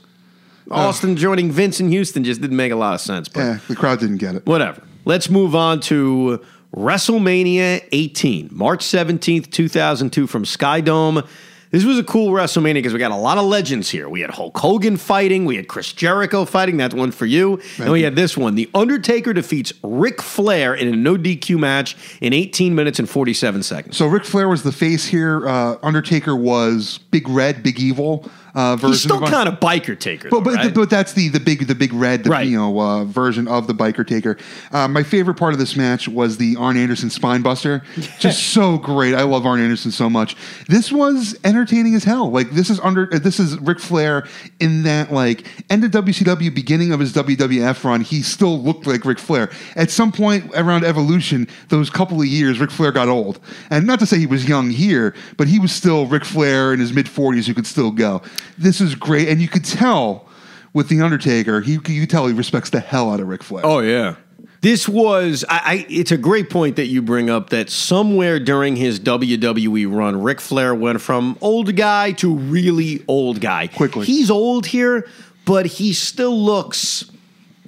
Austin 0.69 1.17
joining 1.17 1.51
Vince 1.51 1.81
in 1.81 1.89
Houston 1.89 2.23
just 2.23 2.39
didn't 2.39 2.55
make 2.55 2.71
a 2.71 2.77
lot 2.77 2.93
of 2.93 3.01
sense. 3.01 3.27
But 3.27 3.39
Yeah, 3.41 3.57
the 3.67 3.75
crowd 3.75 3.99
didn't 3.99 4.17
get 4.17 4.35
it. 4.35 4.45
whatever. 4.45 4.81
Let's 5.03 5.31
move 5.31 5.55
on 5.55 5.79
to 5.81 6.45
WrestleMania 6.75 7.87
18, 7.91 8.49
March 8.51 8.85
17th, 8.85 9.49
2002 9.49 10.27
from 10.27 10.43
Skydome. 10.43 11.27
This 11.71 11.85
was 11.85 11.97
a 11.97 12.03
cool 12.03 12.31
WrestleMania 12.31 12.75
because 12.75 12.93
we 12.93 12.99
got 12.99 13.11
a 13.11 13.15
lot 13.15 13.37
of 13.37 13.45
legends 13.45 13.89
here. 13.89 14.09
We 14.09 14.21
had 14.21 14.29
Hulk 14.29 14.55
Hogan 14.57 14.97
fighting, 14.97 15.45
we 15.45 15.55
had 15.55 15.67
Chris 15.67 15.91
Jericho 15.91 16.45
fighting, 16.45 16.77
that 16.77 16.93
one 16.93 17.11
for 17.11 17.25
you. 17.25 17.61
And 17.79 17.91
we 17.91 18.03
had 18.03 18.15
this 18.15 18.37
one. 18.37 18.55
The 18.55 18.69
Undertaker 18.75 19.33
defeats 19.33 19.73
Ric 19.81 20.21
Flair 20.21 20.75
in 20.75 20.89
a 20.89 20.95
no 20.95 21.17
DQ 21.17 21.57
match 21.57 21.95
in 22.19 22.33
18 22.33 22.75
minutes 22.75 22.99
and 22.99 23.09
47 23.09 23.63
seconds. 23.63 23.97
So 23.97 24.05
Ric 24.05 24.25
Flair 24.25 24.49
was 24.49 24.61
the 24.63 24.71
face 24.73 25.05
here. 25.05 25.47
Uh, 25.47 25.77
Undertaker 25.81 26.35
was 26.35 26.99
Big 27.09 27.27
Red, 27.27 27.63
Big 27.63 27.79
Evil 27.79 28.29
uh, 28.55 28.75
version. 28.75 28.89
He's 28.89 29.01
still 29.03 29.23
of 29.23 29.29
kind 29.29 29.47
of 29.47 29.59
biker 29.59 29.97
taker. 29.99 30.29
But 30.29 30.39
though, 30.39 30.43
but, 30.51 30.55
right? 30.55 30.73
but 30.73 30.89
that's 30.89 31.13
the 31.13 31.29
the 31.29 31.39
big 31.39 31.67
the 31.67 31.75
big 31.75 31.93
red 31.93 32.23
the, 32.23 32.29
Right. 32.29 32.47
you 32.47 32.57
know 32.57 32.79
uh, 32.79 33.05
version 33.05 33.47
of 33.47 33.67
the 33.67 33.73
biker 33.73 34.05
taker. 34.05 34.37
Uh, 34.71 34.87
my 34.87 35.03
favorite 35.03 35.35
part 35.35 35.53
of 35.53 35.59
this 35.59 35.75
match 35.75 36.07
was 36.07 36.37
the 36.37 36.55
Arn 36.57 36.77
Anderson 36.77 37.09
spine 37.09 37.41
buster. 37.41 37.83
Just 38.19 38.47
so 38.53 38.77
great. 38.77 39.13
I 39.13 39.23
love 39.23 39.45
Arn 39.45 39.59
Anderson 39.61 39.91
so 39.91 40.09
much. 40.09 40.35
This 40.67 40.91
was 40.91 41.37
entertaining 41.43 41.95
as 41.95 42.03
hell. 42.03 42.29
Like 42.31 42.51
this 42.51 42.69
is 42.69 42.79
under 42.79 43.13
uh, 43.13 43.19
this 43.19 43.39
is 43.39 43.57
Ric 43.59 43.79
Flair 43.79 44.27
in 44.59 44.83
that 44.83 45.11
like 45.11 45.45
end 45.69 45.83
of 45.83 45.91
WCW 45.91 46.53
beginning 46.53 46.91
of 46.91 46.99
his 46.99 47.13
WWF 47.13 47.83
run. 47.83 48.01
He 48.01 48.21
still 48.21 48.59
looked 48.61 48.87
like 48.87 49.05
Ric 49.05 49.19
Flair. 49.19 49.49
At 49.75 49.91
some 49.91 50.11
point 50.11 50.51
around 50.55 50.83
Evolution, 50.83 51.47
those 51.69 51.89
couple 51.89 52.19
of 52.19 52.27
years, 52.27 52.59
Ric 52.59 52.71
Flair 52.71 52.91
got 52.91 53.07
old. 53.07 53.39
And 53.69 53.85
not 53.87 53.99
to 53.99 54.05
say 54.05 54.17
he 54.17 54.25
was 54.25 54.47
young 54.47 54.69
here, 54.69 55.13
but 55.37 55.47
he 55.47 55.59
was 55.59 55.71
still 55.71 56.05
Ric 56.07 56.25
Flair 56.25 56.73
in 56.73 56.79
his 56.79 56.93
mid 56.93 57.05
40s 57.05 57.47
who 57.47 57.53
could 57.53 57.67
still 57.67 57.91
go. 57.91 58.21
This 58.57 58.81
is 58.81 58.95
great, 58.95 59.27
and 59.27 59.41
you 59.41 59.47
could 59.47 59.65
tell 59.65 60.27
with 60.73 60.89
the 60.89 61.01
Undertaker, 61.01 61.61
he 61.61 61.79
you 61.87 62.05
tell 62.05 62.27
he 62.27 62.33
respects 62.33 62.69
the 62.69 62.79
hell 62.79 63.11
out 63.11 63.19
of 63.19 63.27
Ric 63.27 63.43
Flair. 63.43 63.65
Oh 63.65 63.79
yeah. 63.79 64.15
This 64.61 64.87
was 64.87 65.43
I, 65.49 65.57
I 65.57 65.85
it's 65.89 66.11
a 66.11 66.17
great 66.17 66.49
point 66.49 66.75
that 66.75 66.85
you 66.85 67.01
bring 67.01 67.29
up 67.29 67.49
that 67.49 67.69
somewhere 67.69 68.39
during 68.39 68.75
his 68.75 68.99
WWE 68.99 69.91
run, 69.93 70.21
Ric 70.21 70.39
Flair 70.39 70.75
went 70.75 71.01
from 71.01 71.37
old 71.41 71.75
guy 71.75 72.11
to 72.13 72.35
really 72.35 73.03
old 73.07 73.41
guy. 73.41 73.67
Quickly. 73.67 74.05
He's 74.05 74.29
old 74.29 74.67
here, 74.67 75.07
but 75.45 75.65
he 75.65 75.93
still 75.93 76.39
looks 76.39 77.11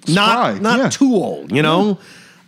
not 0.08 0.56
Spry, 0.56 0.60
not 0.60 0.80
yeah. 0.80 0.90
too 0.90 1.14
old, 1.14 1.52
you 1.52 1.62
know? 1.62 2.00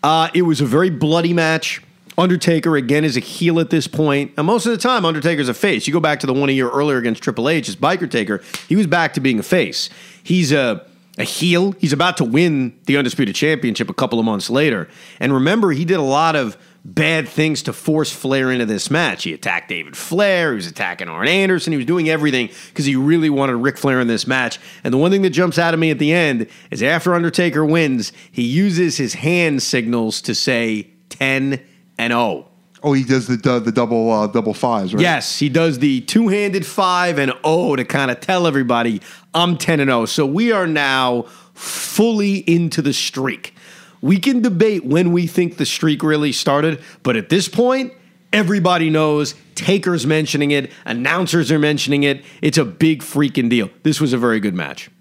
Uh, 0.04 0.30
it 0.34 0.44
was 0.44 0.62
a 0.62 0.66
very 0.66 0.90
bloody 0.90 1.34
match. 1.34 1.82
Undertaker 2.18 2.76
again 2.76 3.04
is 3.04 3.18
a 3.18 3.20
heel 3.20 3.60
at 3.60 3.70
this 3.70 3.88
point. 3.88 4.32
And 4.38 4.48
most 4.48 4.66
of 4.66 4.72
the 4.72 4.78
time, 4.78 5.06
Undertaker's 5.06 5.50
a 5.50 5.54
face. 5.54 5.88
You 5.88 5.94
go 5.94 6.00
back 6.00 6.20
to 6.22 6.28
the 6.28 6.34
one 6.34 6.50
a 6.50 6.54
year 6.54 6.70
earlier 6.70 6.98
against 6.98 7.22
Triple 7.22 7.50
H 7.50 7.68
as 7.68 7.76
Biker 7.76 8.10
Taker, 8.10 8.42
he 8.68 8.76
was 8.76 8.88
back 8.88 9.14
to 9.14 9.20
being 9.20 9.40
a 9.40 9.44
face. 9.44 9.90
He's 10.24 10.52
a 10.52 10.86
a 11.18 11.24
heel. 11.24 11.74
He's 11.74 11.94
about 11.94 12.18
to 12.18 12.24
win 12.24 12.78
the 12.86 12.98
Undisputed 12.98 13.36
Championship 13.36 13.90
a 13.90 13.94
couple 13.94 14.20
of 14.20 14.26
months 14.26 14.50
later. 14.50 14.90
And 15.20 15.34
remember, 15.34 15.72
he 15.72 15.86
did 15.86 15.96
a 15.96 16.02
lot 16.02 16.36
of 16.36 16.58
bad 16.84 17.28
things 17.28 17.64
to 17.64 17.74
force 17.74 18.12
Flair 18.12 18.52
into 18.52 18.66
this 18.66 18.92
match. 18.92 19.24
He 19.24 19.34
attacked 19.34 19.70
David 19.70 19.98
Flair, 19.98 20.52
he 20.52 20.58
was 20.58 20.68
attacking 20.68 21.08
Arn 21.08 21.28
Anderson, 21.28 21.74
he 21.74 21.78
was 21.78 21.86
doing 21.86 22.10
everything 22.10 22.50
because 22.68 22.86
he 22.86 22.96
really 22.96 23.30
wanted 23.30 23.56
Ric 23.56 23.78
Flair 23.78 24.00
in 24.00 24.08
this 24.08 24.28
match. 24.28 24.60
And 24.84 24.94
the 24.94 24.98
one 24.98 25.10
thing 25.10 25.24
that 25.24 25.32
jumps 25.32 25.58
out 25.58 25.74
at 25.74 25.80
me 25.80 25.90
at 25.90 26.00
the 26.00 26.14
end 26.14 26.48
is 26.70 26.84
after 26.84 27.16
Undertaker 27.16 27.66
wins, 27.66 28.12
he 28.32 28.44
uses 28.44 28.98
his 28.98 29.16
hand 29.16 29.64
signals 29.64 30.22
to 30.24 30.36
say 30.36 30.92
10 31.10 31.60
and 31.98 32.12
0. 32.12 32.48
Oh, 32.84 32.94
he 32.94 33.04
does 33.04 33.28
the 33.28 33.38
the, 33.38 33.60
the 33.60 33.72
double 33.72 34.12
uh, 34.12 34.28
double 34.28 34.54
fives, 34.54 34.94
right? 34.94 35.02
Yes, 35.02 35.40
he 35.40 35.50
does 35.50 35.80
the 35.80 36.02
two 36.02 36.28
handed 36.28 36.66
five 36.66 37.18
and 37.18 37.34
O 37.44 37.76
to 37.76 37.84
kind 37.84 38.12
of 38.12 38.20
tell 38.20 38.46
everybody 38.46 39.02
I'm 39.34 39.58
10 39.58 39.80
and 39.80 39.90
0. 39.90 40.06
So 40.06 40.26
we 40.26 40.52
are 40.52 40.68
now 40.68 41.24
fully 41.54 42.38
into 42.40 42.82
the 42.82 42.94
streak. 42.94 43.56
We 44.02 44.20
can 44.20 44.42
debate 44.42 44.86
when 44.86 45.12
we 45.12 45.26
think 45.26 45.58
the 45.58 45.66
streak 45.66 46.04
really 46.04 46.32
started, 46.32 46.80
but 47.02 47.16
at 47.16 47.30
this 47.30 47.48
point, 47.48 47.92
everybody 48.32 48.90
knows. 48.90 49.34
Taker's 49.56 50.06
mentioning 50.06 50.52
it, 50.52 50.72
announcers 50.86 51.52
are 51.52 51.58
mentioning 51.58 52.04
it. 52.04 52.24
It's 52.42 52.58
a 52.58 52.66
big 52.66 53.02
freaking 53.02 53.50
deal. 53.50 53.70
This 53.84 54.00
was 54.00 54.14
a 54.14 54.18
very 54.18 54.40
good 54.40 54.54
match. 54.54 54.92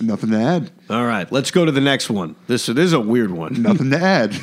Nothing 0.00 0.30
to 0.30 0.36
add. 0.36 0.70
All 0.90 1.06
right, 1.06 1.30
let's 1.32 1.50
go 1.50 1.64
to 1.64 1.72
the 1.72 1.80
next 1.80 2.10
one. 2.10 2.36
This, 2.46 2.66
this 2.66 2.76
is 2.78 2.92
a 2.92 3.00
weird 3.00 3.30
one. 3.30 3.62
Nothing 3.62 3.90
to 3.90 3.98
add. 3.98 4.30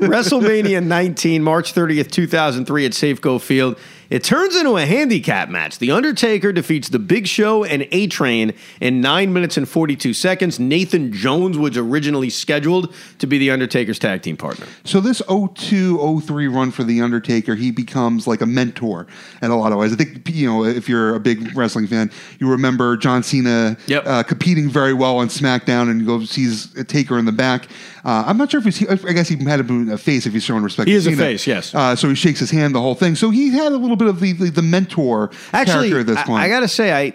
WrestleMania 0.00 0.84
19, 0.84 1.42
March 1.42 1.72
30th, 1.74 2.10
2003 2.10 2.86
at 2.86 2.92
Safeco 2.92 3.40
Field. 3.40 3.78
It 4.08 4.22
turns 4.22 4.54
into 4.54 4.76
a 4.76 4.86
handicap 4.86 5.48
match. 5.48 5.80
The 5.80 5.90
Undertaker 5.90 6.52
defeats 6.52 6.90
The 6.90 7.00
Big 7.00 7.26
Show 7.26 7.64
and 7.64 7.88
A 7.90 8.06
Train 8.06 8.52
in 8.80 9.00
9 9.00 9.32
minutes 9.32 9.56
and 9.56 9.68
42 9.68 10.14
seconds. 10.14 10.60
Nathan 10.60 11.12
Jones 11.12 11.58
was 11.58 11.76
originally 11.76 12.30
scheduled 12.30 12.94
to 13.18 13.26
be 13.26 13.38
The 13.38 13.50
Undertaker's 13.50 13.98
tag 13.98 14.22
team 14.22 14.36
partner. 14.36 14.66
So 14.84 15.00
this 15.00 15.20
02, 15.28 16.20
03 16.20 16.46
run 16.46 16.70
for 16.70 16.84
the 16.84 17.00
Undertaker, 17.00 17.56
he 17.56 17.72
becomes 17.72 18.28
like 18.28 18.42
a 18.42 18.46
mentor 18.46 19.08
in 19.42 19.50
a 19.50 19.56
lot 19.58 19.72
of 19.72 19.78
ways. 19.78 19.92
I 19.92 19.96
think 19.96 20.28
you 20.32 20.46
know 20.48 20.64
if 20.64 20.88
you're 20.88 21.16
a 21.16 21.20
big 21.20 21.56
wrestling 21.56 21.88
fan, 21.88 22.12
you 22.38 22.48
remember 22.48 22.96
John 22.96 23.24
Cena 23.24 23.76
Yep. 23.88 24.06
uh, 24.06 24.22
competing 24.22 24.68
very 24.68 24.94
well 24.94 25.16
on 25.18 25.26
SmackDown, 25.26 25.45
and 25.46 26.00
you 26.00 26.06
go 26.06 26.24
sees 26.24 26.74
a 26.76 26.84
Taker 26.84 27.18
in 27.18 27.24
the 27.24 27.32
back. 27.32 27.68
Uh, 28.04 28.24
I'm 28.26 28.36
not 28.36 28.50
sure 28.50 28.58
if 28.58 28.64
he's. 28.64 28.86
I 28.88 29.12
guess 29.12 29.28
he 29.28 29.36
had 29.44 29.56
to 29.58 29.64
be 29.64 29.90
a 29.92 29.98
face 29.98 30.26
if 30.26 30.32
he's 30.32 30.42
showing 30.44 30.62
respect. 30.62 30.88
He 30.88 30.92
to 30.94 30.98
is 30.98 31.06
a 31.06 31.16
face, 31.16 31.46
yes. 31.46 31.74
Uh, 31.74 31.96
so 31.96 32.08
he 32.08 32.14
shakes 32.14 32.38
his 32.40 32.50
hand, 32.50 32.74
the 32.74 32.80
whole 32.80 32.94
thing. 32.94 33.14
So 33.14 33.30
he 33.30 33.50
had 33.50 33.72
a 33.72 33.76
little 33.76 33.96
bit 33.96 34.08
of 34.08 34.20
the 34.20 34.32
the, 34.32 34.50
the 34.50 34.62
mentor 34.62 35.30
Actually, 35.52 35.90
character 35.90 36.00
at 36.00 36.06
this 36.06 36.18
I- 36.18 36.24
I, 36.44 36.48
gotta 36.48 36.68
say, 36.68 36.92
I 36.92 37.14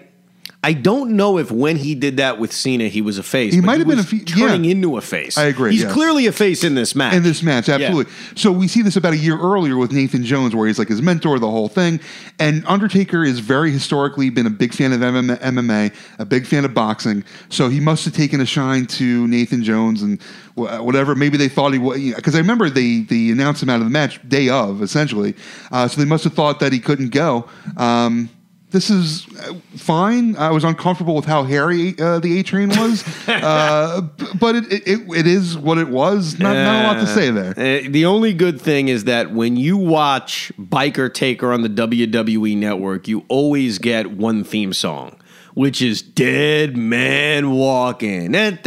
I 0.64 0.74
don't 0.74 1.14
know 1.14 1.40
if 1.40 1.50
when 1.50 1.76
he 1.76 1.96
did 1.96 2.18
that 2.18 2.38
with 2.38 2.54
Cena, 2.54 2.88
he 2.88 3.02
was 3.02 3.18
a 3.18 3.24
face. 3.24 3.52
He 3.52 3.62
might 3.62 3.80
have 3.80 3.88
been 3.88 3.98
a 3.98 4.04
fe- 4.04 4.20
turning 4.20 4.64
yeah. 4.64 4.72
into 4.72 4.96
a 4.96 5.02
face. 5.02 5.36
I 5.36 5.46
agree, 5.46 5.72
He's 5.72 5.86
clearly 5.86 6.28
a 6.28 6.32
face 6.32 6.64
in 6.64 6.76
this 6.76 6.94
match. 6.96 7.16
in 7.16 7.24
this 7.24 7.42
match, 7.42 7.68
absolutely. 7.68 8.14
So 8.36 8.52
we 8.52 8.68
see 8.68 8.84
this 8.84 8.96
about 8.96 9.14
a 9.14 9.18
year 9.18 9.40
earlier 9.40 9.76
with 9.76 9.92
Nathan 9.92 10.24
Jones, 10.24 10.56
where 10.56 10.68
he's 10.68 10.78
like 10.78 10.88
his 10.88 11.02
mentor, 11.02 11.40
the 11.40 11.50
whole 11.50 11.68
thing. 11.68 12.00
And 12.38 12.64
Undertaker 12.68 13.24
is 13.24 13.40
very 13.40 13.72
historically 13.72 14.30
been 14.30 14.46
a 14.46 14.52
big 14.52 14.72
fan 14.72 14.94
of 14.94 15.00
MMA, 15.00 15.40
MMA, 15.40 15.96
a 16.20 16.26
big 16.26 16.46
fan 16.46 16.64
of 16.64 16.76
boxing. 16.76 17.24
So 17.50 17.68
he 17.68 17.80
must 17.80 18.06
have 18.06 18.14
taken 18.14 18.40
a 18.40 18.46
shine 18.46 18.86
to 18.86 19.28
Nathan 19.28 19.64
Jones 19.64 20.04
and 20.04 20.22
whatever. 20.54 21.16
Maybe 21.16 21.38
they 21.38 21.50
thought 21.50 21.74
he 21.74 21.80
was 21.80 22.00
because 22.14 22.36
I 22.36 22.38
remember 22.38 22.70
they 22.70 23.00
they 23.00 23.32
announced 23.32 23.64
him 23.64 23.70
out 23.70 23.80
of 23.80 23.86
the 23.86 23.90
match 23.90 24.20
day 24.30 24.48
of 24.50 24.84
essentially. 24.84 25.34
Uh, 25.72 25.88
so 25.88 26.00
they 26.00 26.08
must 26.08 26.24
have 26.24 26.34
thought 26.34 26.60
that 26.60 26.72
he 26.72 26.80
couldn't 26.80 27.10
go. 27.10 27.50
Um, 27.78 28.30
this 28.72 28.90
is 28.90 29.28
uh, 29.38 29.54
fine. 29.76 30.36
I 30.38 30.50
was 30.52 30.64
uncomfortable 30.64 31.16
with 31.16 31.26
how 31.26 31.44
hairy 31.44 31.94
uh, 32.00 32.20
the 32.20 32.40
A 32.40 32.44
train 32.44 32.70
was, 32.70 33.04
uh, 33.28 34.02
but 34.40 34.56
it, 34.56 34.72
it, 34.72 35.00
it 35.16 35.28
is 35.28 35.58
what 35.58 35.78
it 35.78 35.90
was. 35.90 36.40
Not, 36.40 36.56
uh, 36.56 36.64
not 36.64 36.86
a 36.86 36.88
lot 36.88 37.06
to 37.06 37.08
say 37.08 37.30
there. 37.32 37.54
Uh, 37.58 37.88
uh, 37.88 37.90
the 37.90 38.06
only 38.06 38.34
good 38.34 38.60
thing 38.62 38.88
is 38.88 39.04
that 39.04 39.32
when 39.32 39.58
you 39.58 39.76
watch 39.78 40.54
Biker 40.58 41.14
Taker 41.14 41.52
on 41.52 41.62
the 41.64 41.70
WWE 41.70 42.58
network, 42.58 43.08
you 43.08 43.26
always 43.28 43.78
get 43.78 44.12
one 44.12 44.44
theme 44.44 44.74
song. 44.74 45.18
Which 45.54 45.82
is 45.82 46.02
Dead 46.02 46.78
Man 46.78 47.52
Walking. 47.52 48.32
That's 48.32 48.62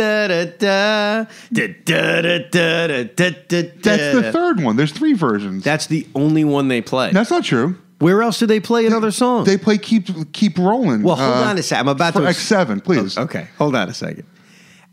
the 4.14 4.30
third 4.30 4.62
one. 4.62 4.76
There's 4.76 4.92
three 4.92 5.14
versions. 5.14 5.64
That's 5.64 5.86
the 5.86 6.06
only 6.14 6.44
one 6.44 6.68
they 6.68 6.82
play. 6.82 7.10
That's 7.10 7.30
not 7.30 7.42
true. 7.42 7.78
Where 7.98 8.22
else 8.22 8.38
do 8.38 8.46
they 8.46 8.61
play 8.61 8.87
another 8.87 9.11
song? 9.11 9.44
They 9.44 9.57
play 9.57 9.78
keep 9.78 10.33
keep 10.33 10.59
rolling. 10.59 11.02
well, 11.02 11.16
hold 11.16 11.46
uh, 11.46 11.48
on 11.50 11.59
a 11.59 11.62
second. 11.62 11.88
I'm 11.88 11.94
about 11.94 12.14
to 12.14 12.26
X 12.26 12.38
seven, 12.38 12.80
please. 12.80 13.16
Okay, 13.16 13.48
hold 13.59 13.74
on 13.76 13.88
a 13.88 13.94
second. 13.94 14.24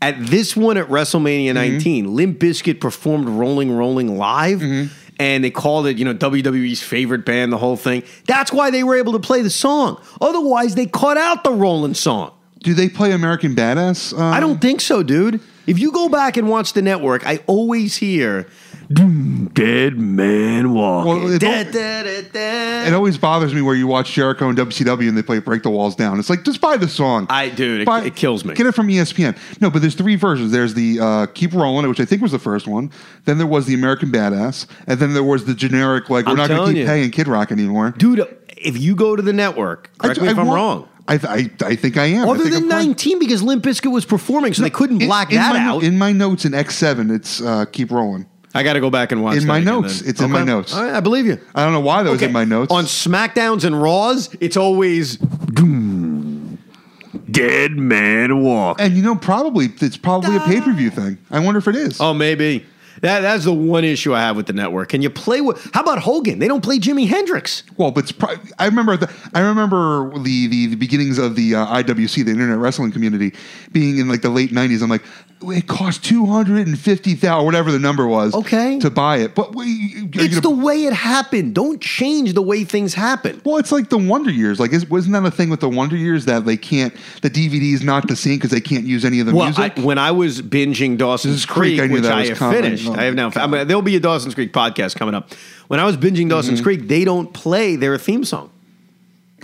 At 0.00 0.26
this 0.26 0.56
one 0.56 0.76
at 0.76 0.88
WrestleMania 0.88 1.50
Mm-hmm. 1.50 1.54
19, 1.54 2.16
Limp 2.16 2.38
Bizkit 2.38 2.80
performed 2.80 3.28
Rolling 3.28 3.70
Rolling 3.76 4.16
live. 4.18 4.60
Mm-hmm. 4.60 4.92
And 5.20 5.44
they 5.44 5.50
called 5.50 5.86
it, 5.86 5.98
you 5.98 6.04
know, 6.04 6.14
WWE's 6.14 6.82
favorite 6.82 7.24
band, 7.24 7.52
the 7.52 7.58
whole 7.58 7.76
thing. 7.76 8.02
That's 8.26 8.52
why 8.52 8.70
they 8.70 8.82
were 8.82 8.96
able 8.96 9.12
to 9.12 9.20
play 9.20 9.42
the 9.42 9.50
song. 9.50 10.00
Otherwise, 10.20 10.74
they 10.74 10.86
cut 10.86 11.16
out 11.16 11.44
the 11.44 11.52
Rolling 11.52 11.94
song. 11.94 12.32
Do 12.60 12.74
they 12.74 12.88
play 12.88 13.12
American 13.12 13.54
Badass? 13.54 14.18
Uh, 14.18 14.24
I 14.24 14.40
don't 14.40 14.60
think 14.60 14.80
so, 14.80 15.04
dude. 15.04 15.40
If 15.66 15.78
you 15.78 15.92
go 15.92 16.08
back 16.08 16.36
and 16.36 16.48
watch 16.48 16.72
the 16.72 16.82
network, 16.82 17.24
I 17.24 17.38
always 17.46 17.96
hear 17.96 18.42
"Doom, 18.42 18.50
Dead 18.96 19.98
Man 19.98 20.72
Walking. 20.72 21.22
Well, 21.24 21.32
it 21.32 21.38
Da, 21.40 21.64
da, 21.64 22.02
da, 22.02 22.22
da. 22.32 22.86
It 22.88 22.94
always 22.94 23.18
bothers 23.18 23.54
me 23.54 23.62
where 23.62 23.74
you 23.74 23.86
watch 23.86 24.12
Jericho 24.12 24.48
and 24.48 24.58
WCW 24.58 25.08
and 25.08 25.16
they 25.16 25.22
play 25.22 25.38
"Break 25.38 25.62
the 25.62 25.70
Walls 25.70 25.94
Down." 25.96 26.18
It's 26.18 26.30
like 26.30 26.44
just 26.44 26.60
buy 26.60 26.76
the 26.76 26.88
song. 26.88 27.26
I- 27.30 27.48
dude, 27.48 27.82
it- 27.82 27.86
Buy- 27.86 28.02
it 28.04 28.16
kills 28.16 28.44
me. 28.44 28.54
Get 28.54 28.66
it 28.66 28.72
from 28.74 28.88
ESPN. 28.88 29.36
No, 29.60 29.70
but 29.70 29.82
there's 29.82 29.94
three 29.94 30.16
versions. 30.16 30.52
There's 30.52 30.74
the 30.74 30.98
uh, 31.00 31.26
"Keep 31.26 31.54
Rolling," 31.54 31.88
which 31.88 32.00
I 32.00 32.04
think 32.04 32.22
was 32.22 32.32
the 32.32 32.38
first 32.38 32.66
one. 32.66 32.90
Then 33.24 33.38
there 33.38 33.46
was 33.46 33.66
the 33.66 33.74
American 33.74 34.10
Badass, 34.10 34.66
and 34.86 34.98
then 35.00 35.14
there 35.14 35.24
was 35.24 35.44
the 35.44 35.54
generic 35.54 36.10
like 36.10 36.26
"We're 36.26 36.32
I'm 36.32 36.36
not 36.38 36.48
going 36.48 36.58
to 36.58 36.64
telling 36.64 36.74
keep 36.74 36.80
you. 36.82 36.86
paying 36.86 37.10
Kid 37.10 37.28
Rock 37.28 37.52
anymore." 37.52 37.94
Dude, 37.96 38.26
if 38.56 38.78
you 38.78 38.94
go 38.94 39.16
to 39.16 39.22
the 39.22 39.32
network, 39.32 39.90
correct 39.98 40.18
I- 40.18 40.22
me 40.22 40.28
I 40.28 40.32
if 40.32 40.38
I'm 40.38 40.46
want- 40.46 40.56
wrong. 40.56 40.88
I, 41.08 41.14
I, 41.14 41.50
I 41.66 41.74
think 41.74 41.96
I 41.96 42.04
am. 42.06 42.28
I 42.28 42.30
Other 42.30 42.44
think 42.44 42.54
than 42.54 42.62
I'm 42.64 42.70
fine. 42.70 42.86
19, 42.86 43.18
because 43.18 43.42
Limp 43.42 43.64
Bizkit 43.64 43.90
was 43.90 44.04
performing, 44.04 44.54
so 44.54 44.62
they 44.62 44.70
couldn't 44.70 45.02
In- 45.02 45.08
black 45.08 45.30
in 45.30 45.36
that 45.36 45.52
my 45.54 45.58
out. 45.60 45.82
in 45.82 45.98
my 45.98 46.12
notes 46.12 46.44
in 46.44 46.54
X 46.54 46.76
seven, 46.76 47.10
it's 47.10 47.40
uh, 47.42 47.64
"Keep 47.72 47.90
Rolling." 47.90 48.26
I 48.54 48.62
got 48.62 48.74
to 48.74 48.80
go 48.80 48.90
back 48.90 49.12
and 49.12 49.22
watch 49.22 49.36
In 49.36 49.42
that 49.42 49.46
my 49.46 49.60
notes. 49.60 50.00
then. 50.00 50.10
It's 50.10 50.20
in 50.20 50.30
my 50.30 50.44
notes. 50.44 50.74
All 50.74 50.84
right, 50.84 50.94
I 50.94 51.00
believe 51.00 51.24
you. 51.26 51.38
I 51.54 51.64
don't 51.64 51.72
know 51.72 51.80
why 51.80 52.02
that 52.02 52.10
was 52.10 52.20
in 52.22 52.32
my 52.32 52.44
notes. 52.44 52.70
On 52.72 52.84
SmackDowns 52.84 53.64
and 53.64 53.80
Raws, 53.80 54.28
it's 54.40 54.56
always 54.56 55.16
"Doom, 55.16 56.58
Dead 57.30 57.72
Man 57.72 58.42
Walk. 58.42 58.80
and 58.80 58.94
you 58.96 59.02
know, 59.02 59.14
probably 59.16 59.70
it's 59.80 59.96
probably 59.96 60.36
a 60.36 60.40
pay 60.40 60.60
per 60.60 60.72
view 60.72 60.90
thing. 60.90 61.18
I 61.30 61.40
wonder 61.40 61.58
if 61.58 61.68
it 61.68 61.76
is. 61.76 62.00
Oh, 62.00 62.12
maybe. 62.14 62.66
That, 63.00 63.20
that's 63.20 63.44
the 63.44 63.52
one 63.52 63.84
issue 63.84 64.14
I 64.14 64.20
have 64.20 64.36
with 64.36 64.46
the 64.46 64.52
network. 64.52 64.90
Can 64.90 65.02
you 65.02 65.10
play 65.10 65.40
with? 65.40 65.70
How 65.72 65.80
about 65.82 65.98
Hogan? 65.98 66.38
They 66.38 66.46
don't 66.48 66.62
play 66.62 66.78
Jimi 66.78 67.08
Hendrix. 67.08 67.62
Well, 67.76 67.90
but 67.90 68.04
it's 68.04 68.12
pro- 68.12 68.36
I 68.58 68.66
remember 68.66 68.96
the 68.96 69.12
I 69.34 69.40
remember 69.40 70.10
the 70.18 70.46
the, 70.46 70.66
the 70.66 70.76
beginnings 70.76 71.18
of 71.18 71.34
the 71.34 71.54
uh, 71.56 71.66
IWC, 71.82 72.24
the 72.24 72.30
Internet 72.30 72.58
Wrestling 72.58 72.92
Community, 72.92 73.32
being 73.72 73.98
in 73.98 74.08
like 74.08 74.22
the 74.22 74.28
late 74.30 74.50
'90s. 74.50 74.82
I'm 74.82 74.90
like, 74.90 75.02
it 75.42 75.66
cost 75.66 76.04
two 76.04 76.26
hundred 76.26 76.66
and 76.68 76.78
fifty 76.78 77.14
thousand, 77.14 77.46
whatever 77.46 77.72
the 77.72 77.78
number 77.78 78.06
was, 78.06 78.34
Okay. 78.34 78.78
to 78.80 78.90
buy 78.90 79.16
it. 79.18 79.34
But 79.34 79.54
we, 79.56 79.64
It's 80.14 80.40
the 80.40 80.50
way 80.50 80.84
it 80.84 80.92
happened. 80.92 81.54
Don't 81.54 81.80
change 81.80 82.34
the 82.34 82.42
way 82.42 82.62
things 82.64 82.94
happen. 82.94 83.40
well, 83.44 83.56
it's 83.56 83.72
like 83.72 83.88
the 83.88 83.98
Wonder 83.98 84.30
Years. 84.30 84.60
Like, 84.60 84.72
is, 84.72 84.88
wasn't 84.88 85.14
that 85.14 85.24
a 85.24 85.30
thing 85.30 85.50
with 85.50 85.60
the 85.60 85.68
Wonder 85.68 85.96
Years 85.96 86.26
that 86.26 86.44
they 86.44 86.56
can't 86.56 86.94
the 87.22 87.30
DVD 87.30 87.72
is 87.74 87.82
not 87.82 88.06
the 88.06 88.16
same 88.16 88.36
because 88.36 88.50
they 88.50 88.60
can't 88.60 88.84
use 88.84 89.04
any 89.04 89.18
of 89.20 89.26
the 89.26 89.34
Well, 89.34 89.52
I, 89.56 89.70
when 89.80 89.98
I 89.98 90.10
was 90.12 90.40
binging 90.42 90.98
Dawson's 90.98 91.46
Creek, 91.46 91.78
Creek, 91.78 91.80
I 91.80 91.86
knew 91.86 91.94
which 91.94 92.02
that 92.04 92.12
I 92.12 92.26
have 92.26 92.38
coming. 92.38 92.62
Finished, 92.84 92.98
Oh, 92.98 93.00
I 93.00 93.04
have 93.04 93.14
now. 93.14 93.30
I 93.36 93.46
mean, 93.46 93.66
there'll 93.66 93.82
be 93.82 93.96
a 93.96 94.00
Dawson's 94.00 94.34
Creek 94.34 94.52
podcast 94.52 94.96
coming 94.96 95.14
up. 95.14 95.30
When 95.68 95.80
I 95.80 95.84
was 95.84 95.96
binging 95.96 96.28
Dawson's 96.28 96.58
Mm-hmm. 96.60 96.64
Creek, 96.64 96.88
they 96.88 97.04
don't 97.04 97.32
play 97.32 97.76
their 97.76 97.96
theme 97.98 98.24
song. 98.24 98.50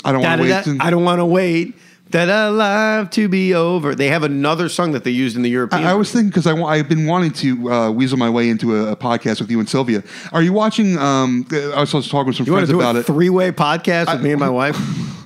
I 0.05 0.12
don't 0.12 0.22
want 0.22 0.40
to 0.40 0.48
wait. 0.48 0.81
I 0.81 0.90
don't 0.90 1.05
want 1.05 1.18
to 1.20 1.24
wait. 1.27 1.74
That 2.11 2.29
alive 2.31 3.11
to 3.11 3.29
be 3.29 3.53
over. 3.55 3.94
They 3.94 4.09
have 4.09 4.22
another 4.22 4.70
song 4.70 4.92
that 4.92 5.05
they 5.05 5.11
used 5.11 5.37
in 5.37 5.42
the 5.42 5.51
European. 5.51 5.85
I, 5.85 5.90
I 5.90 5.94
was 5.94 6.11
thinking 6.11 6.31
because 6.31 6.46
I 6.46 6.55
I've 6.55 6.88
been 6.88 7.05
wanting 7.07 7.33
to 7.33 7.70
uh, 7.70 7.90
weasel 7.90 8.16
my 8.16 8.31
way 8.31 8.48
into 8.48 8.74
a, 8.77 8.92
a 8.92 8.96
podcast 8.96 9.42
with 9.42 9.51
you 9.51 9.61
and 9.61 9.68
Sylvia. 9.68 10.03
Are 10.33 10.40
you 10.40 10.55
watching? 10.55 10.96
Um, 10.96 11.46
I 11.53 11.81
was 11.81 11.90
talking 11.90 12.29
with 12.29 12.37
some 12.37 12.46
you 12.46 12.53
friends 12.55 12.70
about 12.70 12.96
a 12.96 13.01
it. 13.01 13.03
three-way 13.07 13.53
podcast 13.53 14.11
with 14.11 14.22
me 14.22 14.31
and 14.31 14.40
my 14.40 14.48
wife 14.48 14.77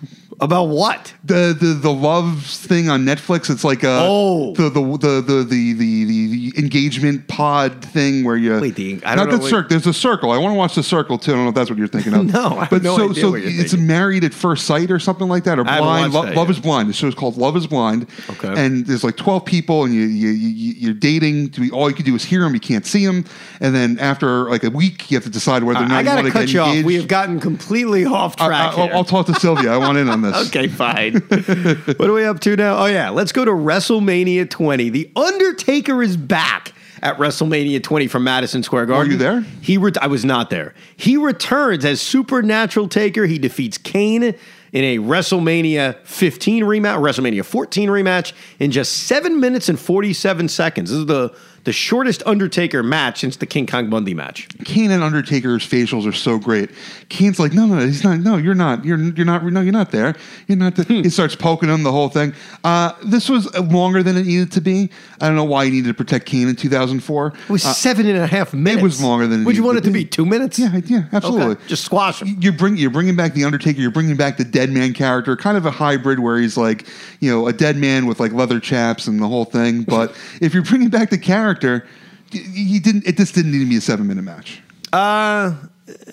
about 0.42 0.64
what? 0.64 1.14
the 1.24 1.56
the 1.58 1.66
the 1.74 1.92
love 1.92 2.44
thing 2.44 2.88
on 2.88 3.04
Netflix. 3.04 3.48
It's 3.48 3.64
like 3.64 3.82
a 3.84 3.98
Oh. 4.02 4.52
the, 4.54 4.68
the 4.70 4.80
the 4.80 5.20
the 5.22 5.44
the 5.44 5.72
the 5.74 6.04
the 6.04 6.52
engagement 6.58 7.28
pod 7.28 7.84
thing 7.84 8.24
where 8.24 8.36
you 8.36 8.58
Wait, 8.60 8.74
the- 8.74 9.00
I 9.04 9.14
don't 9.14 9.26
not 9.26 9.30
know 9.32 9.36
the 9.36 9.42
what- 9.42 9.50
circle. 9.50 9.68
There's 9.70 9.86
a 9.86 9.92
circle. 9.94 10.30
I 10.32 10.38
want 10.38 10.52
to 10.52 10.58
watch 10.58 10.74
the 10.74 10.82
circle 10.82 11.18
too. 11.18 11.32
I 11.32 11.34
don't 11.36 11.44
know 11.44 11.48
if 11.50 11.54
that's 11.54 11.70
what 11.70 11.78
you're 11.78 11.88
thinking 11.88 12.14
of. 12.14 12.26
No, 12.32 12.58
I 12.58 12.66
but 12.70 12.82
no 12.82 12.96
so 12.96 13.12
so 13.12 13.34
it's 13.34 13.70
thinking. 13.72 13.86
married 13.86 14.24
at 14.24 14.32
first 14.34 14.64
sight 14.66 14.90
or 14.90 14.98
something 14.98 15.28
like 15.28 15.44
that 15.44 15.58
or 15.58 15.64
blind. 15.64 16.12
Lo- 16.14 16.24
that 16.24 16.34
Love 16.36 16.48
yet. 16.48 16.56
is 16.56 16.60
blind. 16.62 16.88
The 16.88 16.92
show's 16.92 17.14
called 17.14 17.36
Love 17.36 17.56
is 17.56 17.66
Blind. 17.66 18.06
Okay. 18.30 18.52
And 18.56 18.86
there's 18.86 19.04
like 19.04 19.16
12 19.16 19.44
people 19.44 19.84
and 19.84 19.94
you 19.94 20.02
you, 20.02 20.28
you 20.30 20.72
you're 20.78 20.94
dating. 20.94 21.50
To 21.50 21.60
be, 21.60 21.70
all 21.70 21.88
you 21.88 21.94
can 21.94 22.04
do 22.04 22.14
is 22.14 22.24
hear 22.24 22.40
them. 22.42 22.54
You 22.54 22.60
can't 22.60 22.86
see 22.86 23.04
them. 23.06 23.24
And 23.60 23.74
then 23.74 23.98
after 23.98 24.48
like 24.50 24.64
a 24.64 24.70
week, 24.70 25.10
you 25.10 25.16
have 25.16 25.24
to 25.24 25.30
decide 25.30 25.62
whether 25.62 25.80
or 25.80 25.88
not 25.88 25.92
I 25.96 25.98
you 26.00 26.04
got 26.06 26.14
want 26.16 26.26
to 26.26 26.32
cut 26.32 26.40
get 26.46 26.52
you 26.52 26.60
off. 26.60 26.68
engaged. 26.68 26.86
We 26.86 26.94
have 26.96 27.08
gotten 27.08 27.38
completely 27.40 28.04
off 28.06 28.34
I, 28.40 28.46
track 28.46 28.76
will. 28.76 28.90
I'll 28.94 29.04
talk 29.04 29.26
to 29.26 29.34
Sylvia. 29.34 29.72
I 29.72 29.76
want 29.76 29.98
in 29.98 30.08
on 30.08 30.22
this. 30.22 30.31
Okay, 30.34 30.68
fine. 30.68 31.14
what 31.20 32.00
are 32.08 32.12
we 32.12 32.24
up 32.24 32.40
to 32.40 32.56
now? 32.56 32.78
Oh, 32.78 32.86
yeah. 32.86 33.10
Let's 33.10 33.32
go 33.32 33.44
to 33.44 33.50
WrestleMania 33.50 34.48
20. 34.48 34.90
The 34.90 35.10
Undertaker 35.16 36.02
is 36.02 36.16
back 36.16 36.72
at 37.02 37.18
WrestleMania 37.18 37.82
20 37.82 38.06
from 38.06 38.24
Madison 38.24 38.62
Square 38.62 38.86
Garden. 38.86 39.08
Were 39.08 39.12
you 39.12 39.18
there? 39.18 39.40
He 39.60 39.76
re- 39.76 39.92
I 40.00 40.06
was 40.06 40.24
not 40.24 40.50
there. 40.50 40.74
He 40.96 41.16
returns 41.16 41.84
as 41.84 42.00
Supernatural 42.00 42.88
Taker. 42.88 43.26
He 43.26 43.38
defeats 43.38 43.76
Kane 43.76 44.22
in 44.22 44.84
a 44.84 44.98
WrestleMania 44.98 45.98
15 46.06 46.64
rematch, 46.64 46.98
WrestleMania 46.98 47.44
14 47.44 47.90
rematch 47.90 48.32
in 48.58 48.70
just 48.70 49.04
seven 49.04 49.40
minutes 49.40 49.68
and 49.68 49.78
47 49.78 50.48
seconds. 50.48 50.90
This 50.90 50.98
is 51.00 51.06
the 51.06 51.34
the 51.64 51.72
shortest 51.72 52.22
Undertaker 52.26 52.82
match 52.82 53.20
since 53.20 53.36
the 53.36 53.46
King 53.46 53.66
Kong 53.66 53.88
Bundy 53.88 54.14
match. 54.14 54.48
Kane 54.64 54.90
and 54.90 55.02
Undertaker's 55.02 55.66
facials 55.66 56.08
are 56.08 56.12
so 56.12 56.38
great. 56.38 56.70
Kane's 57.08 57.38
like, 57.38 57.52
no, 57.52 57.66
no, 57.66 57.76
no, 57.76 57.86
he's 57.86 58.02
not. 58.02 58.18
No, 58.20 58.36
you're 58.36 58.54
not. 58.54 58.84
You're 58.84 58.98
you're 58.98 59.24
not. 59.26 59.44
No, 59.44 59.60
you're 59.60 59.72
not 59.72 59.90
there. 59.92 60.14
You're 60.48 60.58
not. 60.58 60.74
The, 60.76 60.82
Hmm. 60.82 61.02
He 61.02 61.10
starts 61.10 61.36
poking 61.36 61.68
him 61.68 61.84
the 61.84 61.92
whole 61.92 62.08
thing. 62.08 62.34
Uh, 62.64 62.92
this 63.04 63.28
was 63.28 63.52
longer 63.56 64.02
than 64.02 64.16
it 64.16 64.26
needed 64.26 64.50
to 64.52 64.60
be. 64.60 64.90
I 65.20 65.26
don't 65.28 65.36
know 65.36 65.44
why 65.44 65.66
he 65.66 65.70
needed 65.70 65.88
to 65.88 65.94
protect 65.94 66.26
Kane 66.26 66.48
in 66.48 66.56
2004. 66.56 67.26
It 67.28 67.48
was 67.48 67.62
seven 67.62 68.06
and 68.06 68.18
a 68.18 68.26
half 68.26 68.52
minutes. 68.52 68.82
Uh, 68.82 68.84
was 68.84 69.02
longer 69.02 69.26
than 69.28 69.42
it 69.42 69.44
Would 69.44 69.56
you 69.56 69.62
want 69.62 69.78
it 69.78 69.84
to 69.84 69.90
be. 69.92 70.04
two 70.04 70.26
minutes? 70.26 70.58
Yeah, 70.58 70.80
yeah, 70.86 71.04
absolutely. 71.12 71.52
Okay, 71.52 71.66
Just 71.68 71.84
squash 71.84 72.20
him. 72.20 72.36
You're 72.40 72.52
bring 72.52 72.76
you're 72.76 72.90
bringing 72.90 73.14
back 73.14 73.34
the 73.34 73.44
Undertaker. 73.44 73.80
You're 73.80 73.90
bringing 73.92 74.16
back 74.16 74.36
the 74.36 74.44
dead 74.44 74.70
man 74.70 74.92
character, 74.92 75.36
kind 75.36 75.56
of 75.56 75.64
a 75.66 75.70
hybrid 75.70 76.18
where 76.18 76.38
he's 76.38 76.56
like, 76.56 76.86
you 77.20 77.30
know, 77.30 77.46
a 77.46 77.52
dead 77.52 77.76
man 77.76 78.06
with 78.06 78.18
like 78.18 78.32
leather 78.32 78.58
chaps 78.58 79.06
and 79.06 79.20
the 79.22 79.28
whole 79.28 79.44
thing. 79.44 79.84
But 79.92 80.16
if 80.40 80.54
you're 80.54 80.64
bringing 80.64 80.88
back 80.88 81.10
the 81.10 81.18
character, 81.18 81.51
y- 81.60 82.40
you 82.52 82.80
didn't. 82.80 83.06
It 83.06 83.16
just 83.16 83.34
didn't 83.34 83.52
need 83.52 83.60
to 83.60 83.68
be 83.68 83.76
a 83.76 83.80
seven 83.80 84.06
minute 84.06 84.22
match. 84.22 84.62
Uh, 84.92 85.54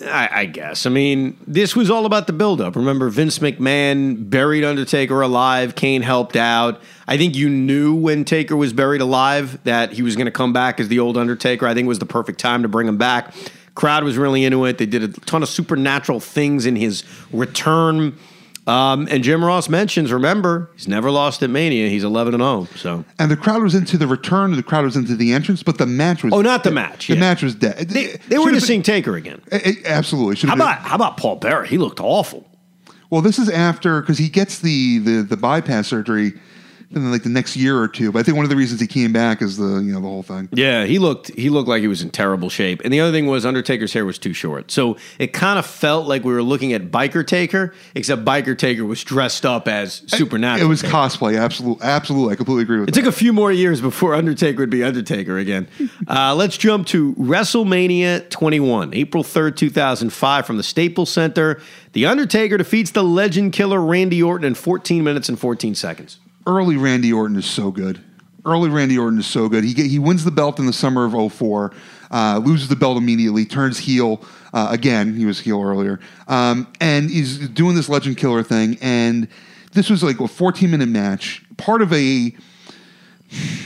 I, 0.02 0.28
I 0.32 0.44
guess. 0.46 0.86
I 0.86 0.90
mean, 0.90 1.36
this 1.46 1.76
was 1.76 1.90
all 1.90 2.06
about 2.06 2.26
the 2.26 2.32
buildup. 2.32 2.76
Remember, 2.76 3.08
Vince 3.08 3.38
McMahon 3.38 4.28
buried 4.28 4.64
Undertaker 4.64 5.20
alive. 5.20 5.74
Kane 5.74 6.02
helped 6.02 6.36
out. 6.36 6.80
I 7.06 7.16
think 7.16 7.34
you 7.34 7.48
knew 7.48 7.94
when 7.94 8.24
Taker 8.24 8.56
was 8.56 8.72
buried 8.72 9.00
alive 9.00 9.62
that 9.64 9.92
he 9.92 10.02
was 10.02 10.16
going 10.16 10.26
to 10.26 10.32
come 10.32 10.52
back 10.52 10.80
as 10.80 10.88
the 10.88 10.98
old 10.98 11.16
Undertaker. 11.16 11.66
I 11.66 11.74
think 11.74 11.86
it 11.86 11.88
was 11.88 11.98
the 11.98 12.06
perfect 12.06 12.38
time 12.40 12.62
to 12.62 12.68
bring 12.68 12.88
him 12.88 12.98
back. 12.98 13.34
Crowd 13.74 14.04
was 14.04 14.16
really 14.18 14.44
into 14.44 14.64
it. 14.64 14.78
They 14.78 14.86
did 14.86 15.02
a 15.02 15.08
ton 15.08 15.42
of 15.42 15.48
supernatural 15.48 16.20
things 16.20 16.66
in 16.66 16.76
his 16.76 17.04
return. 17.32 18.18
Um, 18.66 19.08
and 19.10 19.24
Jim 19.24 19.44
Ross 19.44 19.68
mentions, 19.68 20.12
remember, 20.12 20.70
he's 20.74 20.86
never 20.86 21.10
lost 21.10 21.42
at 21.42 21.50
Mania. 21.50 21.88
He's 21.88 22.04
11 22.04 22.34
and 22.34 22.42
0. 22.42 22.68
So, 22.76 23.04
And 23.18 23.30
the 23.30 23.36
crowd 23.36 23.62
was 23.62 23.74
into 23.74 23.96
the 23.96 24.06
return. 24.06 24.54
The 24.54 24.62
crowd 24.62 24.84
was 24.84 24.96
into 24.96 25.16
the 25.16 25.32
entrance, 25.32 25.62
but 25.62 25.78
the 25.78 25.86
match 25.86 26.22
was. 26.22 26.32
oh, 26.32 26.42
not 26.42 26.62
the 26.62 26.70
match. 26.70 27.08
The 27.08 27.14
yeah. 27.14 27.20
match 27.20 27.42
was 27.42 27.54
dead. 27.54 27.88
They, 27.88 28.18
they 28.28 28.38
were 28.38 28.48
into 28.48 28.60
seeing 28.60 28.82
Taker 28.82 29.16
again. 29.16 29.40
absolutely. 29.84 30.36
Should 30.36 30.50
How 30.50 30.56
have 30.56 30.58
been- 30.58 30.66
about 30.76 30.88
how 30.88 30.94
about 30.94 31.16
Paul 31.16 31.36
Bearer? 31.36 31.64
He 31.64 31.78
looked 31.78 32.00
awful. 32.00 32.46
Well, 33.08 33.22
this 33.22 33.38
is 33.40 33.48
after 33.48 34.02
because 34.02 34.18
he 34.18 34.28
gets 34.28 34.60
the, 34.60 34.98
the 34.98 35.22
the 35.22 35.36
bypass 35.36 35.88
surgery 35.88 36.34
in 36.92 37.10
like 37.10 37.22
the 37.22 37.28
next 37.28 37.56
year 37.56 37.78
or 37.80 37.86
two. 37.88 38.10
But 38.12 38.18
I 38.18 38.22
think 38.24 38.36
one 38.36 38.44
of 38.44 38.50
the 38.50 38.56
reasons 38.56 38.80
he 38.80 38.86
came 38.86 39.12
back 39.12 39.42
is 39.42 39.56
the 39.56 39.64
you 39.78 39.92
know 39.92 40.00
the 40.00 40.08
whole 40.08 40.22
thing. 40.22 40.48
Yeah, 40.52 40.84
he 40.84 40.98
looked 40.98 41.28
he 41.34 41.48
looked 41.50 41.68
like 41.68 41.82
he 41.82 41.88
was 41.88 42.02
in 42.02 42.10
terrible 42.10 42.48
shape. 42.50 42.80
And 42.84 42.92
the 42.92 43.00
other 43.00 43.12
thing 43.12 43.26
was 43.26 43.46
Undertaker's 43.46 43.92
hair 43.92 44.04
was 44.04 44.18
too 44.18 44.32
short. 44.32 44.70
So 44.70 44.96
it 45.18 45.32
kind 45.32 45.58
of 45.58 45.66
felt 45.66 46.06
like 46.08 46.24
we 46.24 46.32
were 46.32 46.42
looking 46.42 46.72
at 46.72 46.90
Biker 46.90 47.26
Taker, 47.26 47.72
except 47.94 48.24
Biker 48.24 48.58
Taker 48.58 48.84
was 48.84 49.04
dressed 49.04 49.46
up 49.46 49.68
as 49.68 50.02
Supernatural. 50.06 50.66
It 50.66 50.68
was 50.68 50.82
Taker. 50.82 50.92
cosplay. 50.94 51.40
Absolutely, 51.40 51.84
absolutely. 51.86 52.32
I 52.32 52.36
completely 52.36 52.62
agree 52.62 52.80
with 52.80 52.88
It 52.88 52.94
that. 52.94 53.00
took 53.02 53.08
a 53.08 53.16
few 53.16 53.32
more 53.32 53.52
years 53.52 53.80
before 53.80 54.14
Undertaker 54.14 54.58
would 54.60 54.70
be 54.70 54.82
Undertaker 54.84 55.38
again. 55.38 55.68
Uh, 56.08 56.34
let's 56.34 56.56
jump 56.56 56.86
to 56.88 57.14
WrestleMania 57.14 58.28
21, 58.30 58.94
April 58.94 59.22
3rd, 59.22 59.56
2005, 59.56 60.46
from 60.46 60.56
the 60.56 60.62
Staples 60.62 61.10
Center. 61.10 61.60
The 61.92 62.06
Undertaker 62.06 62.56
defeats 62.56 62.90
the 62.90 63.04
legend 63.04 63.52
killer 63.52 63.80
Randy 63.80 64.22
Orton 64.22 64.46
in 64.46 64.54
14 64.54 65.04
minutes 65.04 65.28
and 65.28 65.38
14 65.38 65.74
seconds. 65.74 66.18
Early 66.46 66.76
Randy 66.76 67.12
Orton 67.12 67.36
is 67.36 67.46
so 67.46 67.70
good. 67.70 68.00
Early 68.44 68.70
Randy 68.70 68.96
Orton 68.96 69.18
is 69.18 69.26
so 69.26 69.48
good. 69.48 69.64
He 69.64 69.74
get, 69.74 69.86
he 69.86 69.98
wins 69.98 70.24
the 70.24 70.30
belt 70.30 70.58
in 70.58 70.66
the 70.66 70.72
summer 70.72 71.04
of 71.04 71.32
04, 71.32 71.72
uh, 72.10 72.40
loses 72.42 72.68
the 72.68 72.76
belt 72.76 72.96
immediately, 72.96 73.44
turns 73.44 73.78
heel 73.78 74.24
uh, 74.54 74.68
again. 74.70 75.14
He 75.14 75.26
was 75.26 75.40
heel 75.40 75.62
earlier, 75.62 76.00
um, 76.28 76.66
and 76.80 77.10
he's 77.10 77.48
doing 77.50 77.74
this 77.74 77.88
legend 77.88 78.16
killer 78.16 78.42
thing. 78.42 78.78
And 78.80 79.28
this 79.72 79.90
was 79.90 80.02
like 80.02 80.20
a 80.20 80.28
14 80.28 80.70
minute 80.70 80.88
match, 80.88 81.44
part 81.56 81.82
of 81.82 81.92
a. 81.92 82.34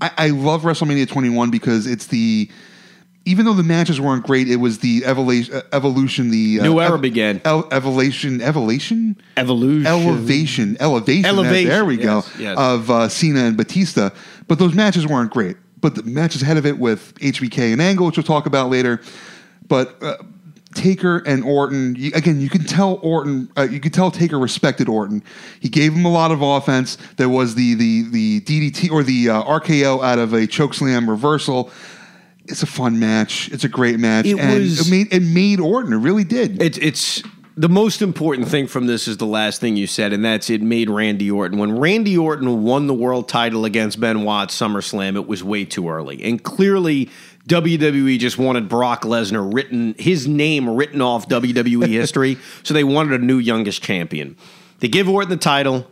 I, 0.00 0.10
I 0.18 0.28
love 0.28 0.62
WrestleMania 0.62 1.08
21 1.08 1.50
because 1.50 1.86
it's 1.86 2.06
the. 2.06 2.50
Even 3.26 3.46
though 3.46 3.54
the 3.54 3.62
matches 3.62 3.98
weren't 4.00 4.24
great, 4.26 4.48
it 4.48 4.56
was 4.56 4.80
the 4.80 5.02
evolution. 5.06 5.62
Evolution. 5.72 6.30
The 6.30 6.60
uh, 6.60 6.62
New 6.64 6.80
era 6.80 6.94
ev- 6.96 7.00
began. 7.00 7.40
El- 7.44 7.66
evolution. 7.72 8.42
Evolution 8.42 9.16
Evolution. 9.38 9.86
elevation, 9.86 10.76
elevation. 10.78 11.24
Elevation, 11.24 11.68
There 11.70 11.84
we 11.86 11.96
go. 11.96 12.16
yes, 12.16 12.32
yes. 12.38 12.58
Of 12.58 12.90
uh, 12.90 13.08
Cena 13.08 13.40
and 13.44 13.56
Batista, 13.56 14.10
but 14.46 14.58
those 14.58 14.74
matches 14.74 15.06
weren't 15.06 15.30
great. 15.32 15.56
But 15.80 15.94
the 15.94 16.02
matches 16.02 16.42
ahead 16.42 16.56
of 16.58 16.66
it 16.66 16.78
with 16.78 17.14
HBK 17.20 17.72
and 17.72 17.80
Angle, 17.80 18.06
which 18.06 18.16
we'll 18.16 18.24
talk 18.24 18.44
about 18.46 18.68
later. 18.70 19.00
But 19.68 20.02
uh, 20.02 20.16
Taker 20.74 21.18
and 21.26 21.44
Orton, 21.44 21.94
you, 21.96 22.10
again, 22.14 22.40
you 22.40 22.48
can 22.50 22.64
tell 22.64 22.98
Orton, 23.02 23.50
uh, 23.56 23.62
you 23.62 23.80
could 23.80 23.94
tell 23.94 24.10
Taker 24.10 24.38
respected 24.38 24.88
Orton. 24.88 25.22
He 25.60 25.68
gave 25.68 25.92
him 25.94 26.04
a 26.04 26.10
lot 26.10 26.30
of 26.30 26.42
offense. 26.42 26.96
There 27.16 27.28
was 27.28 27.54
the 27.54 27.74
the 27.74 28.02
the 28.10 28.40
DDT 28.42 28.90
or 28.90 29.02
the 29.02 29.30
uh, 29.30 29.42
RKO 29.44 30.02
out 30.04 30.18
of 30.18 30.32
a 30.34 30.46
chokeslam 30.46 31.08
reversal. 31.08 31.70
It's 32.46 32.62
a 32.62 32.66
fun 32.66 32.98
match. 32.98 33.48
It's 33.52 33.64
a 33.64 33.68
great 33.68 33.98
match, 33.98 34.26
It 34.26 34.38
and 34.38 34.60
was- 34.60 34.86
it 34.86 34.90
made 34.90 35.12
it 35.12 35.22
made 35.22 35.60
Orton. 35.60 35.92
It 35.92 35.96
really 35.98 36.24
did. 36.24 36.62
It's 36.62 36.78
it's 36.78 37.22
the 37.56 37.68
most 37.68 38.02
important 38.02 38.48
thing 38.48 38.66
from 38.66 38.86
this 38.86 39.06
is 39.06 39.16
the 39.18 39.26
last 39.26 39.60
thing 39.60 39.76
you 39.76 39.86
said, 39.86 40.12
and 40.12 40.24
that's 40.24 40.50
it 40.50 40.60
made 40.60 40.90
Randy 40.90 41.30
Orton. 41.30 41.56
When 41.58 41.78
Randy 41.78 42.18
Orton 42.18 42.64
won 42.64 42.86
the 42.88 42.94
world 42.94 43.28
title 43.28 43.64
against 43.64 44.00
Benoit 44.00 44.48
SummerSlam, 44.48 45.14
it 45.16 45.26
was 45.28 45.44
way 45.44 45.64
too 45.64 45.88
early, 45.88 46.22
and 46.24 46.42
clearly 46.42 47.08
WWE 47.46 48.18
just 48.18 48.38
wanted 48.38 48.68
Brock 48.68 49.02
Lesnar 49.02 49.52
written 49.54 49.94
his 49.98 50.26
name 50.26 50.68
written 50.68 51.00
off 51.00 51.28
WWE 51.28 51.86
history, 51.88 52.38
so 52.62 52.74
they 52.74 52.84
wanted 52.84 53.20
a 53.20 53.24
new 53.24 53.38
youngest 53.38 53.82
champion. 53.82 54.36
They 54.80 54.88
give 54.88 55.08
Orton 55.08 55.30
the 55.30 55.36
title. 55.36 55.86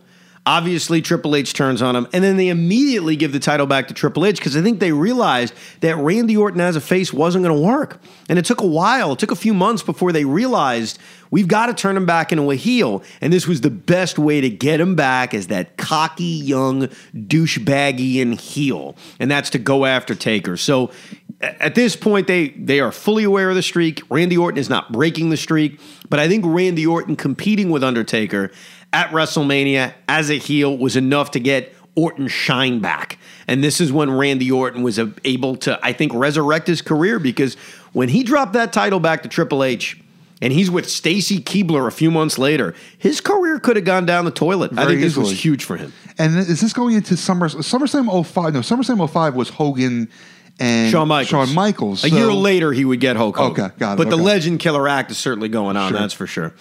Obviously, 0.45 1.01
Triple 1.01 1.37
H 1.37 1.53
turns 1.53 1.81
on 1.81 1.95
him, 1.95 2.05
and 2.11 2.21
then 2.21 2.35
they 2.35 2.49
immediately 2.49 3.15
give 3.15 3.31
the 3.31 3.39
title 3.39 3.65
back 3.65 3.87
to 3.87 3.93
Triple 3.93 4.25
H 4.25 4.35
because 4.35 4.57
I 4.57 4.61
think 4.61 4.81
they 4.81 4.91
realized 4.91 5.53
that 5.79 5.95
Randy 5.95 6.35
Orton 6.35 6.59
as 6.59 6.75
a 6.75 6.81
face 6.81 7.13
wasn't 7.13 7.45
going 7.45 7.55
to 7.55 7.65
work. 7.65 8.01
And 8.27 8.37
it 8.37 8.43
took 8.43 8.59
a 8.59 8.67
while, 8.67 9.13
it 9.13 9.19
took 9.19 9.31
a 9.31 9.37
few 9.37 9.53
months 9.53 9.83
before 9.83 10.11
they 10.11 10.25
realized 10.25 10.99
we've 11.31 11.47
got 11.47 11.67
to 11.67 11.73
turn 11.73 11.95
him 11.95 12.05
back 12.05 12.33
into 12.33 12.51
a 12.51 12.55
heel. 12.55 13.03
And 13.21 13.31
this 13.31 13.47
was 13.47 13.61
the 13.61 13.69
best 13.69 14.19
way 14.19 14.41
to 14.41 14.49
get 14.49 14.81
him 14.81 14.95
back 14.95 15.33
as 15.33 15.47
that 15.47 15.77
cocky, 15.77 16.23
young, 16.23 16.87
douchebaggy 17.15 18.21
and 18.21 18.37
heel. 18.37 18.97
And 19.21 19.31
that's 19.31 19.49
to 19.51 19.59
go 19.59 19.85
after 19.85 20.13
Taker. 20.13 20.57
So 20.57 20.91
at 21.39 21.75
this 21.75 21.95
point, 21.95 22.27
they, 22.27 22.49
they 22.49 22.81
are 22.81 22.91
fully 22.91 23.23
aware 23.23 23.49
of 23.49 23.55
the 23.55 23.61
streak. 23.61 24.01
Randy 24.09 24.37
Orton 24.37 24.57
is 24.57 24.69
not 24.69 24.91
breaking 24.91 25.29
the 25.29 25.37
streak, 25.37 25.79
but 26.09 26.19
I 26.19 26.27
think 26.27 26.43
Randy 26.45 26.85
Orton 26.85 27.15
competing 27.15 27.69
with 27.69 27.83
Undertaker 27.83 28.51
at 28.93 29.09
WrestleMania 29.09 29.93
as 30.07 30.29
a 30.29 30.37
heel 30.37 30.77
was 30.77 30.95
enough 30.95 31.31
to 31.31 31.39
get 31.39 31.73
Orton 31.95 32.27
shine 32.27 32.79
back. 32.79 33.17
And 33.47 33.63
this 33.63 33.81
is 33.81 33.91
when 33.91 34.09
Randy 34.11 34.49
Orton 34.51 34.83
was 34.83 34.99
able 35.25 35.55
to, 35.57 35.79
I 35.83 35.93
think, 35.93 36.13
resurrect 36.13 36.67
his 36.67 36.81
career 36.81 37.19
because 37.19 37.55
when 37.91 38.09
he 38.09 38.23
dropped 38.23 38.53
that 38.53 38.71
title 38.71 38.99
back 38.99 39.23
to 39.23 39.29
Triple 39.29 39.63
H 39.63 39.99
and 40.41 40.53
he's 40.53 40.71
with 40.71 40.89
Stacy 40.89 41.39
Keibler 41.39 41.87
a 41.87 41.91
few 41.91 42.09
months 42.09 42.37
later, 42.37 42.73
his 42.97 43.21
career 43.21 43.59
could 43.59 43.75
have 43.75 43.85
gone 43.85 44.05
down 44.05 44.25
the 44.25 44.31
toilet. 44.31 44.71
I 44.77 44.85
think 44.85 45.01
this 45.01 45.17
was 45.17 45.31
huge 45.31 45.65
for 45.65 45.77
him. 45.77 45.93
And 46.17 46.37
is 46.37 46.61
this 46.61 46.73
going 46.73 46.95
into 46.95 47.17
Summer 47.17 47.49
SummerSlam 47.49 48.25
05? 48.25 48.53
No, 48.53 48.59
SummerSlam 48.61 49.09
05 49.09 49.35
was 49.35 49.49
Hogan 49.49 50.09
and 50.59 50.91
Shawn 50.91 51.07
Michaels. 51.07 51.29
Shawn 51.29 51.55
Michaels. 51.55 52.03
A 52.03 52.09
year 52.09 52.31
later, 52.31 52.71
he 52.71 52.85
would 52.85 52.99
get 52.99 53.15
Hulk 53.15 53.35
Hogan. 53.37 53.65
Okay, 53.65 53.75
got 53.77 53.93
it, 53.93 53.97
But 53.97 54.09
the. 54.09 54.17
Legend 54.17 54.59
Killer 54.59 54.87
Act 54.87 55.11
is 55.11 55.17
certainly 55.17 55.49
going 55.49 55.75
on. 55.77 55.91
Sure. 55.91 55.99
That's 55.99 56.13
for 56.13 56.27
sure. 56.27 56.53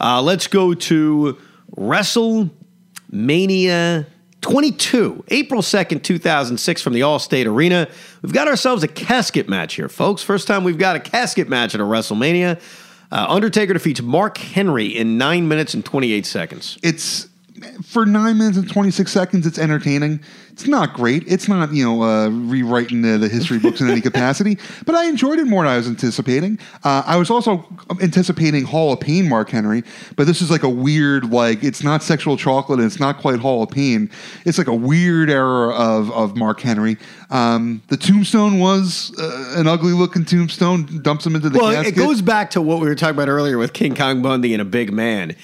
Uh, 0.00 0.20
let's 0.22 0.46
go 0.46 0.74
to 0.74 1.38
WrestleMania 1.76 4.06
22, 4.40 5.24
April 5.28 5.62
2nd, 5.62 6.02
2006, 6.02 6.82
from 6.82 6.92
the 6.92 7.00
Allstate 7.00 7.46
Arena. 7.46 7.88
We've 8.20 8.32
got 8.32 8.46
ourselves 8.46 8.82
a 8.82 8.88
casket 8.88 9.48
match 9.48 9.74
here, 9.74 9.88
folks. 9.88 10.22
First 10.22 10.46
time 10.46 10.64
we've 10.64 10.76
got 10.76 10.96
a 10.96 11.00
casket 11.00 11.48
match 11.48 11.74
at 11.74 11.80
a 11.80 11.84
WrestleMania. 11.84 12.60
Uh, 13.10 13.26
Undertaker 13.28 13.72
defeats 13.72 14.02
Mark 14.02 14.36
Henry 14.36 14.86
in 14.86 15.16
9 15.16 15.48
minutes 15.48 15.72
and 15.72 15.84
28 15.84 16.26
seconds. 16.26 16.78
It's 16.82 17.28
for 17.82 18.06
nine 18.06 18.38
minutes 18.38 18.56
and 18.56 18.68
26 18.68 19.10
seconds, 19.10 19.46
it's 19.46 19.58
entertaining. 19.58 20.20
It's 20.52 20.68
not 20.68 20.94
great. 20.94 21.24
It's 21.26 21.48
not, 21.48 21.72
you 21.72 21.84
know, 21.84 22.02
uh, 22.02 22.28
rewriting 22.28 23.02
the, 23.02 23.18
the 23.18 23.28
history 23.28 23.58
books 23.58 23.80
in 23.80 23.90
any 23.90 24.00
capacity, 24.10 24.56
but 24.86 24.94
I 24.94 25.06
enjoyed 25.06 25.40
it 25.40 25.46
more 25.46 25.64
than 25.64 25.72
I 25.72 25.76
was 25.76 25.88
anticipating. 25.88 26.60
Uh, 26.84 27.02
I 27.04 27.16
was 27.16 27.28
also 27.28 27.66
anticipating 28.00 28.64
Hall 28.64 28.92
of 28.92 29.00
Pain 29.00 29.28
Mark 29.28 29.50
Henry, 29.50 29.82
but 30.16 30.28
this 30.28 30.40
is 30.40 30.50
like 30.52 30.62
a 30.62 30.68
weird, 30.68 31.32
like, 31.32 31.64
it's 31.64 31.82
not 31.82 32.02
sexual 32.04 32.36
chocolate 32.36 32.78
and 32.78 32.86
it's 32.86 33.00
not 33.00 33.18
quite 33.18 33.40
Hall 33.40 33.64
of 33.64 33.70
Pain. 33.70 34.08
It's 34.44 34.58
like 34.58 34.68
a 34.68 34.74
weird 34.74 35.28
era 35.28 35.74
of, 35.74 36.12
of 36.12 36.36
Mark 36.36 36.60
Henry. 36.60 36.98
Um, 37.30 37.82
the 37.88 37.96
tombstone 37.96 38.60
was 38.60 39.12
uh, 39.18 39.54
an 39.56 39.66
ugly 39.66 39.92
looking 39.92 40.24
tombstone, 40.24 41.00
dumps 41.02 41.26
him 41.26 41.34
into 41.34 41.50
the 41.50 41.58
Well, 41.58 41.72
casket. 41.72 41.94
it 41.94 41.96
goes 41.96 42.22
back 42.22 42.50
to 42.52 42.62
what 42.62 42.80
we 42.80 42.86
were 42.86 42.94
talking 42.94 43.16
about 43.16 43.28
earlier 43.28 43.58
with 43.58 43.72
King 43.72 43.96
Kong 43.96 44.22
Bundy 44.22 44.52
and 44.52 44.62
a 44.62 44.64
big 44.64 44.92
man. 44.92 45.34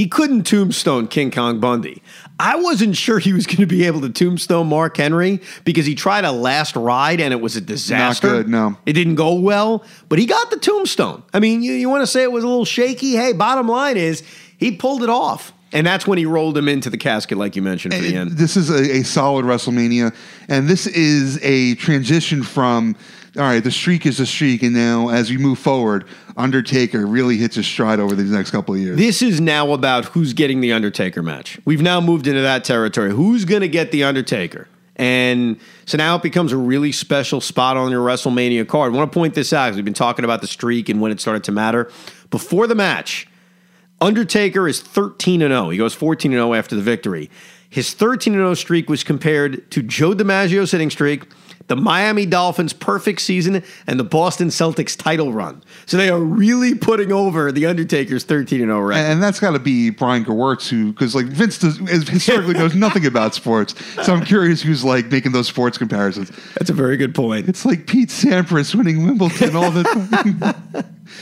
He 0.00 0.08
couldn't 0.08 0.44
tombstone 0.44 1.08
King 1.08 1.30
Kong 1.30 1.60
Bundy. 1.60 2.02
I 2.38 2.56
wasn't 2.56 2.96
sure 2.96 3.18
he 3.18 3.34
was 3.34 3.44
going 3.46 3.58
to 3.58 3.66
be 3.66 3.84
able 3.84 4.00
to 4.00 4.08
tombstone 4.08 4.66
Mark 4.66 4.96
Henry 4.96 5.42
because 5.66 5.84
he 5.84 5.94
tried 5.94 6.24
a 6.24 6.32
last 6.32 6.74
ride 6.74 7.20
and 7.20 7.34
it 7.34 7.40
was 7.42 7.54
a 7.54 7.60
disaster. 7.60 8.26
good, 8.26 8.48
no. 8.48 8.78
It 8.86 8.94
didn't 8.94 9.16
go 9.16 9.34
well, 9.34 9.84
but 10.08 10.18
he 10.18 10.24
got 10.24 10.50
the 10.50 10.56
tombstone. 10.56 11.22
I 11.34 11.40
mean, 11.40 11.62
you, 11.62 11.74
you 11.74 11.90
want 11.90 12.00
to 12.00 12.06
say 12.06 12.22
it 12.22 12.32
was 12.32 12.44
a 12.44 12.48
little 12.48 12.64
shaky? 12.64 13.12
Hey, 13.12 13.34
bottom 13.34 13.68
line 13.68 13.98
is 13.98 14.22
he 14.56 14.74
pulled 14.74 15.02
it 15.02 15.10
off. 15.10 15.52
And 15.70 15.86
that's 15.86 16.06
when 16.06 16.16
he 16.16 16.24
rolled 16.24 16.56
him 16.56 16.66
into 16.66 16.88
the 16.88 16.96
casket, 16.96 17.36
like 17.36 17.54
you 17.54 17.60
mentioned, 17.60 17.92
for 17.92 18.00
the 18.00 18.16
end. 18.16 18.30
This 18.32 18.56
is 18.56 18.70
a, 18.70 19.00
a 19.00 19.02
solid 19.02 19.44
WrestleMania, 19.44 20.16
and 20.48 20.66
this 20.66 20.86
is 20.86 21.38
a 21.42 21.74
transition 21.74 22.42
from 22.42 22.96
all 23.36 23.42
right, 23.42 23.62
the 23.62 23.70
streak 23.70 24.06
is 24.06 24.18
a 24.18 24.26
streak, 24.26 24.62
and 24.62 24.74
now 24.74 25.08
as 25.08 25.30
we 25.30 25.36
move 25.38 25.58
forward, 25.58 26.04
Undertaker 26.40 27.06
really 27.06 27.36
hits 27.36 27.56
his 27.56 27.66
stride 27.66 28.00
over 28.00 28.14
these 28.14 28.30
next 28.30 28.50
couple 28.50 28.74
of 28.74 28.80
years. 28.80 28.96
This 28.96 29.22
is 29.22 29.40
now 29.40 29.72
about 29.72 30.06
who's 30.06 30.32
getting 30.32 30.60
the 30.60 30.72
Undertaker 30.72 31.22
match. 31.22 31.60
We've 31.64 31.82
now 31.82 32.00
moved 32.00 32.26
into 32.26 32.40
that 32.40 32.64
territory. 32.64 33.10
Who's 33.12 33.44
going 33.44 33.60
to 33.60 33.68
get 33.68 33.92
the 33.92 34.04
Undertaker? 34.04 34.66
And 34.96 35.58
so 35.86 35.96
now 35.96 36.16
it 36.16 36.22
becomes 36.22 36.52
a 36.52 36.56
really 36.56 36.92
special 36.92 37.40
spot 37.40 37.76
on 37.76 37.90
your 37.90 38.06
WrestleMania 38.06 38.68
card. 38.68 38.92
I 38.92 38.96
want 38.96 39.10
to 39.10 39.18
point 39.18 39.34
this 39.34 39.52
out 39.52 39.66
because 39.66 39.76
we've 39.76 39.84
been 39.84 39.94
talking 39.94 40.24
about 40.24 40.40
the 40.40 40.46
streak 40.46 40.88
and 40.88 41.00
when 41.00 41.10
it 41.10 41.20
started 41.20 41.44
to 41.44 41.52
matter. 41.52 41.90
Before 42.30 42.66
the 42.66 42.74
match, 42.74 43.26
Undertaker 44.00 44.68
is 44.68 44.80
13 44.80 45.42
and 45.42 45.52
0. 45.52 45.70
He 45.70 45.78
goes 45.78 45.94
14 45.94 46.32
and 46.32 46.38
0 46.38 46.54
after 46.54 46.76
the 46.76 46.82
victory. 46.82 47.30
His 47.68 47.94
13 47.94 48.34
and 48.34 48.42
0 48.42 48.54
streak 48.54 48.90
was 48.90 49.04
compared 49.04 49.70
to 49.70 49.82
Joe 49.82 50.12
DiMaggio's 50.12 50.72
hitting 50.72 50.90
streak, 50.90 51.24
the 51.70 51.76
Miami 51.76 52.26
Dolphins' 52.26 52.72
perfect 52.72 53.20
season, 53.20 53.62
and 53.86 54.00
the 54.00 54.04
Boston 54.04 54.48
Celtics 54.48 54.96
title 54.96 55.32
run. 55.32 55.62
So 55.86 55.96
they 55.96 56.08
are 56.08 56.18
really 56.18 56.74
putting 56.74 57.12
over 57.12 57.52
the 57.52 57.66
Undertaker's 57.66 58.24
13 58.24 58.60
and 58.60 58.70
0 58.70 58.80
record. 58.80 59.00
and 59.02 59.22
that's 59.22 59.38
got 59.38 59.52
to 59.52 59.60
be 59.60 59.90
Brian 59.90 60.24
Gewirtz, 60.24 60.68
who 60.68 60.92
because 60.92 61.14
like 61.14 61.26
Vince 61.26 61.58
does, 61.58 61.78
historically 61.78 62.54
knows 62.54 62.74
nothing 62.74 63.06
about 63.06 63.36
sports. 63.36 63.76
So 64.04 64.12
I'm 64.12 64.24
curious 64.24 64.60
who's 64.60 64.82
like 64.82 65.12
making 65.12 65.30
those 65.30 65.46
sports 65.46 65.78
comparisons. 65.78 66.32
That's 66.58 66.70
a 66.70 66.74
very 66.74 66.96
good 66.96 67.14
point. 67.14 67.48
It's 67.48 67.64
like 67.64 67.86
Pete 67.86 68.08
Sampras 68.08 68.74
winning 68.74 69.06
Wimbledon 69.06 69.54
all 69.54 69.70
the 69.70 69.84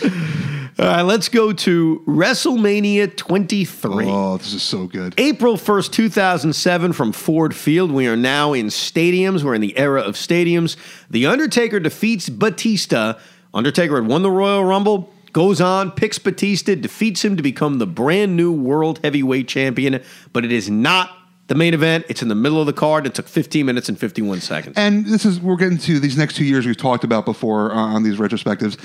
time. 0.01 0.55
All 0.81 0.87
right, 0.87 1.03
let's 1.03 1.29
go 1.29 1.53
to 1.53 2.05
WrestleMania 2.07 3.17
23. 3.17 4.07
oh, 4.07 4.37
this 4.37 4.53
is 4.53 4.63
so 4.63 4.87
good. 4.87 5.13
April 5.19 5.57
1st, 5.57 5.91
2007, 5.91 6.93
from 6.93 7.11
Ford 7.11 7.53
Field. 7.57 7.91
We 7.91 8.07
are 8.07 8.17
now 8.17 8.53
in 8.53 8.67
stadiums. 8.67 9.43
We're 9.43 9.57
in 9.57 9.61
the 9.61 9.77
era 9.77 10.01
of 10.01 10.15
stadiums. 10.15 10.77
The 11.11 11.27
Undertaker 11.27 11.81
defeats 11.81 12.29
Batista. 12.29 13.15
Undertaker 13.53 13.97
had 13.97 14.07
won 14.07 14.23
the 14.23 14.31
Royal 14.31 14.65
Rumble, 14.65 15.13
goes 15.33 15.61
on, 15.61 15.91
picks 15.91 16.21
Batista, 16.21 16.77
defeats 16.77 17.25
him 17.25 17.37
to 17.37 17.43
become 17.43 17.79
the 17.79 17.87
brand 17.87 18.37
new 18.37 18.53
World 18.53 19.01
Heavyweight 19.03 19.49
Champion, 19.49 20.01
but 20.33 20.45
it 20.45 20.53
is 20.53 20.71
not 20.71 21.11
the 21.49 21.57
main 21.57 21.75
event. 21.75 22.05
It's 22.09 22.23
in 22.23 22.29
the 22.29 22.37
middle 22.37 22.61
of 22.61 22.67
the 22.67 22.73
card. 22.73 23.05
It 23.05 23.15
took 23.17 23.27
15 23.27 23.67
minutes 23.67 23.89
and 23.89 23.99
51 23.99 24.43
seconds. 24.43 24.75
And 24.77 25.07
this 25.07 25.25
is 25.25 25.41
we're 25.41 25.57
getting 25.57 25.79
to 25.79 25.99
these 25.99 26.17
next 26.17 26.37
two 26.37 26.45
years 26.45 26.67
we've 26.67 26.77
talked 26.77 27.03
about 27.03 27.25
before 27.25 27.73
uh, 27.73 27.75
on 27.75 28.05
these 28.05 28.19
retrospectives. 28.19 28.79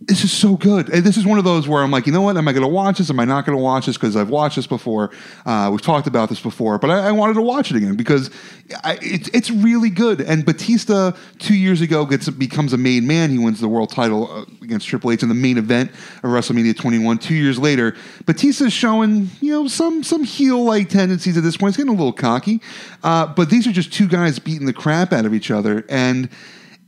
This 0.00 0.22
is 0.22 0.30
so 0.30 0.56
good. 0.56 0.88
And 0.90 1.02
this 1.04 1.16
is 1.16 1.26
one 1.26 1.38
of 1.38 1.44
those 1.44 1.66
where 1.66 1.82
I'm 1.82 1.90
like, 1.90 2.06
you 2.06 2.12
know 2.12 2.22
what? 2.22 2.36
Am 2.36 2.46
I 2.46 2.52
going 2.52 2.62
to 2.62 2.68
watch 2.68 2.98
this? 2.98 3.10
Am 3.10 3.18
I 3.18 3.24
not 3.24 3.44
going 3.44 3.58
to 3.58 3.62
watch 3.62 3.86
this? 3.86 3.96
Because 3.96 4.14
I've 4.14 4.30
watched 4.30 4.54
this 4.54 4.66
before. 4.66 5.10
Uh, 5.44 5.70
we've 5.72 5.82
talked 5.82 6.06
about 6.06 6.28
this 6.28 6.40
before, 6.40 6.78
but 6.78 6.88
I, 6.88 7.08
I 7.08 7.12
wanted 7.12 7.34
to 7.34 7.42
watch 7.42 7.72
it 7.72 7.76
again 7.76 7.96
because 7.96 8.30
I, 8.84 8.96
it's 9.02 9.28
it's 9.30 9.50
really 9.50 9.90
good. 9.90 10.20
And 10.20 10.44
Batista 10.44 11.12
two 11.40 11.56
years 11.56 11.80
ago 11.80 12.06
gets 12.06 12.28
becomes 12.28 12.72
a 12.72 12.78
made 12.78 13.02
man. 13.02 13.30
He 13.30 13.38
wins 13.38 13.60
the 13.60 13.66
world 13.66 13.90
title 13.90 14.30
uh, 14.30 14.44
against 14.62 14.86
Triple 14.86 15.10
H 15.10 15.24
in 15.24 15.28
the 15.28 15.34
main 15.34 15.58
event 15.58 15.90
of 15.90 16.30
WrestleMania 16.30 16.76
21. 16.76 17.18
Two 17.18 17.34
years 17.34 17.58
later, 17.58 17.96
Batista's 18.24 18.72
showing 18.72 19.28
you 19.40 19.50
know 19.50 19.66
some 19.66 20.04
some 20.04 20.22
heel 20.22 20.62
like 20.62 20.90
tendencies 20.90 21.36
at 21.36 21.42
this 21.42 21.56
point. 21.56 21.74
He's 21.74 21.76
getting 21.78 21.94
a 21.94 21.98
little 21.98 22.12
cocky, 22.12 22.60
uh, 23.02 23.26
but 23.26 23.50
these 23.50 23.66
are 23.66 23.72
just 23.72 23.92
two 23.92 24.06
guys 24.06 24.38
beating 24.38 24.66
the 24.66 24.72
crap 24.72 25.12
out 25.12 25.26
of 25.26 25.34
each 25.34 25.50
other 25.50 25.84
and 25.88 26.30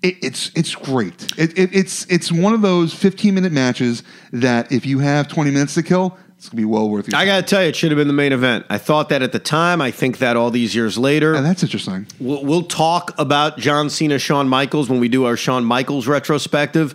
it, 0.02 0.16
it's 0.22 0.50
it's 0.54 0.74
great. 0.74 1.32
It, 1.38 1.58
it, 1.58 1.74
it's 1.74 2.06
it's 2.06 2.32
one 2.32 2.54
of 2.54 2.62
those 2.62 2.94
15 2.94 3.34
minute 3.34 3.52
matches 3.52 4.02
that 4.32 4.72
if 4.72 4.86
you 4.86 5.00
have 5.00 5.28
20 5.28 5.50
minutes 5.50 5.74
to 5.74 5.82
kill, 5.82 6.16
it's 6.38 6.48
gonna 6.48 6.56
be 6.56 6.64
well 6.64 6.88
worth 6.88 7.06
your 7.08 7.16
I 7.16 7.20
time. 7.20 7.26
got 7.26 7.36
to 7.40 7.42
tell 7.46 7.62
you, 7.62 7.68
it 7.68 7.76
should 7.76 7.90
have 7.90 7.98
been 7.98 8.08
the 8.08 8.14
main 8.14 8.32
event. 8.32 8.64
I 8.70 8.78
thought 8.78 9.10
that 9.10 9.20
at 9.20 9.32
the 9.32 9.38
time. 9.38 9.82
I 9.82 9.90
think 9.90 10.18
that 10.18 10.36
all 10.38 10.50
these 10.50 10.74
years 10.74 10.96
later. 10.96 11.34
And 11.34 11.44
that's 11.44 11.62
interesting. 11.62 12.06
We'll, 12.18 12.42
we'll 12.44 12.62
talk 12.62 13.12
about 13.18 13.58
John 13.58 13.90
Cena, 13.90 14.18
Shawn 14.18 14.48
Michaels 14.48 14.88
when 14.88 15.00
we 15.00 15.08
do 15.10 15.26
our 15.26 15.36
Shawn 15.36 15.64
Michaels 15.66 16.06
retrospective. 16.06 16.94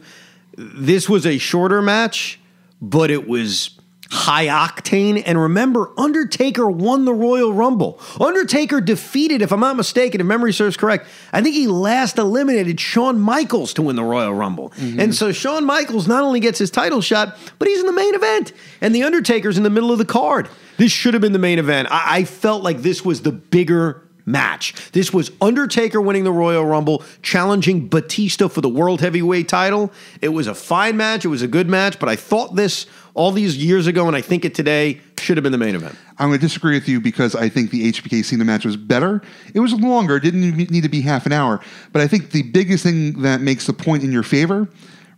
This 0.58 1.08
was 1.08 1.28
a 1.28 1.38
shorter 1.38 1.84
match, 1.84 2.39
but 2.82 3.12
it 3.12 3.28
was 3.28 3.75
high 4.12 4.47
octane. 4.47 5.22
And 5.26 5.39
remember, 5.39 5.91
Undertaker 5.97 6.70
won 6.70 7.06
the 7.06 7.14
Royal 7.14 7.53
Rumble. 7.53 7.99
Undertaker 8.20 8.82
defeated, 8.82 9.41
if 9.41 9.51
I'm 9.51 9.60
not 9.60 9.76
mistaken, 9.76 10.22
if 10.22 10.28
memory 10.28 10.53
serves 10.53 10.78
correct, 10.78 11.08
I 11.34 11.41
think 11.41 11.56
he 11.56 11.68
last 11.68 12.18
eliminated 12.18 12.80
Shawn 12.80 13.20
Michaels 13.20 13.74
to 13.76 13.82
win 13.82 13.95
the 13.95 14.03
Royal 14.03 14.34
Rumble. 14.34 14.70
Mm-hmm. 14.72 14.99
And 14.99 15.16
so 15.16 15.32
Shawn 15.32 15.66
Michaels 15.66 16.08
not 16.08 16.24
only 16.24 16.39
gets 16.39 16.60
his 16.60 16.72
title 16.72 17.01
shot, 17.01 17.38
but 17.60 17.68
he's 17.68 17.80
in 17.80 17.86
the 17.86 17.91
main 17.91 18.16
event. 18.16 18.53
And 18.82 18.93
the 18.93 19.03
Undertaker's 19.03 19.58
in 19.58 19.64
the 19.64 19.70
middle 19.70 19.91
of 19.91 19.97
the 19.97 20.06
card. 20.06 20.49
This 20.78 20.91
should 20.91 21.14
have 21.14 21.22
been 21.22 21.34
the 21.34 21.39
main 21.39 21.60
event. 21.60 21.88
I, 21.91 22.18
I 22.18 22.24
felt 22.26 22.64
like 22.64 22.80
this 22.80 23.03
was 23.03 23.22
the 23.22 23.32
bigger 23.32 24.01
match. 24.26 24.74
This 24.91 25.14
was 25.14 25.32
Undertaker 25.39 26.01
winning 26.01 26.24
the 26.24 26.32
Royal 26.32 26.66
Rumble, 26.66 27.03
challenging 27.22 27.88
Batista 27.88 28.47
for 28.47 28.62
the 28.62 28.70
World 28.70 28.99
Heavyweight 29.01 29.47
title. 29.47 29.91
It 30.22 30.30
was 30.30 30.47
a 30.47 30.56
fine 30.56 30.97
match. 30.97 31.26
It 31.26 31.30
was 31.30 31.43
a 31.43 31.47
good 31.47 31.70
match, 31.70 31.99
but 31.99 32.10
I 32.10 32.16
thought 32.16 32.56
this 32.56 32.88
all 33.16 33.32
these 33.32 33.57
years 33.57 33.88
ago, 33.88 34.07
and 34.07 34.16
I 34.16 34.22
think 34.22 34.45
it 34.45 34.53
today 34.53 35.01
should 35.18 35.38
have 35.38 35.43
been 35.43 35.53
the 35.53 35.57
main 35.57 35.74
event. 35.74 35.95
I'm 36.20 36.30
going 36.30 36.39
to 36.39 36.45
disagree 36.45 36.76
with 36.76 36.88
you 36.88 37.01
because 37.01 37.34
I 37.34 37.49
think 37.49 37.72
the 37.72 37.91
HBK 37.91 38.24
Cena 38.24 38.43
match 38.43 38.66
was 38.66 38.78
better. 38.78 39.22
It 39.53 39.61
was 39.61 39.74
longer, 39.74 40.20
didn't 40.20 40.41
need 40.41 40.84
to 40.84 40.89
be 40.89 41.01
half 41.01 41.26
an 41.26 41.32
hour. 41.32 41.61
But 41.93 42.01
I 42.01 42.07
think 42.07 42.32
the 42.32 42.43
biggest 42.43 42.84
thing 42.84 43.22
that 43.24 43.41
makes 43.41 43.66
the 43.66 43.74
point 43.74 44.03
in 44.03 44.11
your 44.11 44.24
favor 44.24 44.68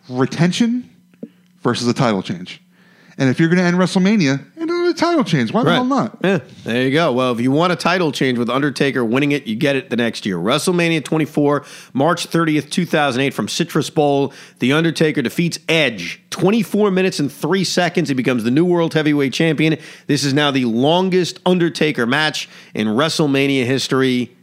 retention 0.09 0.89
versus 1.61 1.87
a 1.87 1.93
title 1.93 2.23
change. 2.23 2.61
And 3.17 3.29
if 3.29 3.39
you're 3.39 3.49
going 3.49 3.57
to 3.57 3.63
end 3.63 3.77
WrestleMania, 3.77 4.45
title 4.97 5.23
change. 5.23 5.53
Why 5.53 5.63
the 5.63 5.73
hell 5.73 5.85
not? 5.85 6.17
Yeah, 6.23 6.39
there 6.63 6.83
you 6.83 6.91
go. 6.91 7.13
Well, 7.13 7.31
if 7.31 7.39
you 7.39 7.51
want 7.51 7.71
a 7.71 7.75
title 7.75 8.11
change 8.11 8.37
with 8.37 8.49
Undertaker 8.49 9.05
winning 9.05 9.31
it, 9.31 9.47
you 9.47 9.55
get 9.55 9.75
it 9.75 9.89
the 9.89 9.95
next 9.95 10.25
year. 10.25 10.37
WrestleMania 10.37 11.03
24, 11.03 11.65
March 11.93 12.29
30th, 12.29 12.69
2008, 12.69 13.33
from 13.33 13.47
Citrus 13.47 13.89
Bowl. 13.89 14.33
The 14.59 14.73
Undertaker 14.73 15.21
defeats 15.21 15.59
Edge. 15.69 16.21
24 16.31 16.91
minutes 16.91 17.19
and 17.19 17.31
3 17.31 17.63
seconds. 17.63 18.09
He 18.09 18.15
becomes 18.15 18.43
the 18.43 18.51
new 18.51 18.65
World 18.65 18.93
Heavyweight 18.93 19.33
Champion. 19.33 19.77
This 20.07 20.23
is 20.23 20.33
now 20.33 20.51
the 20.51 20.65
longest 20.65 21.39
Undertaker 21.45 22.05
match 22.05 22.49
in 22.73 22.87
WrestleMania 22.87 23.65
history. 23.65 24.35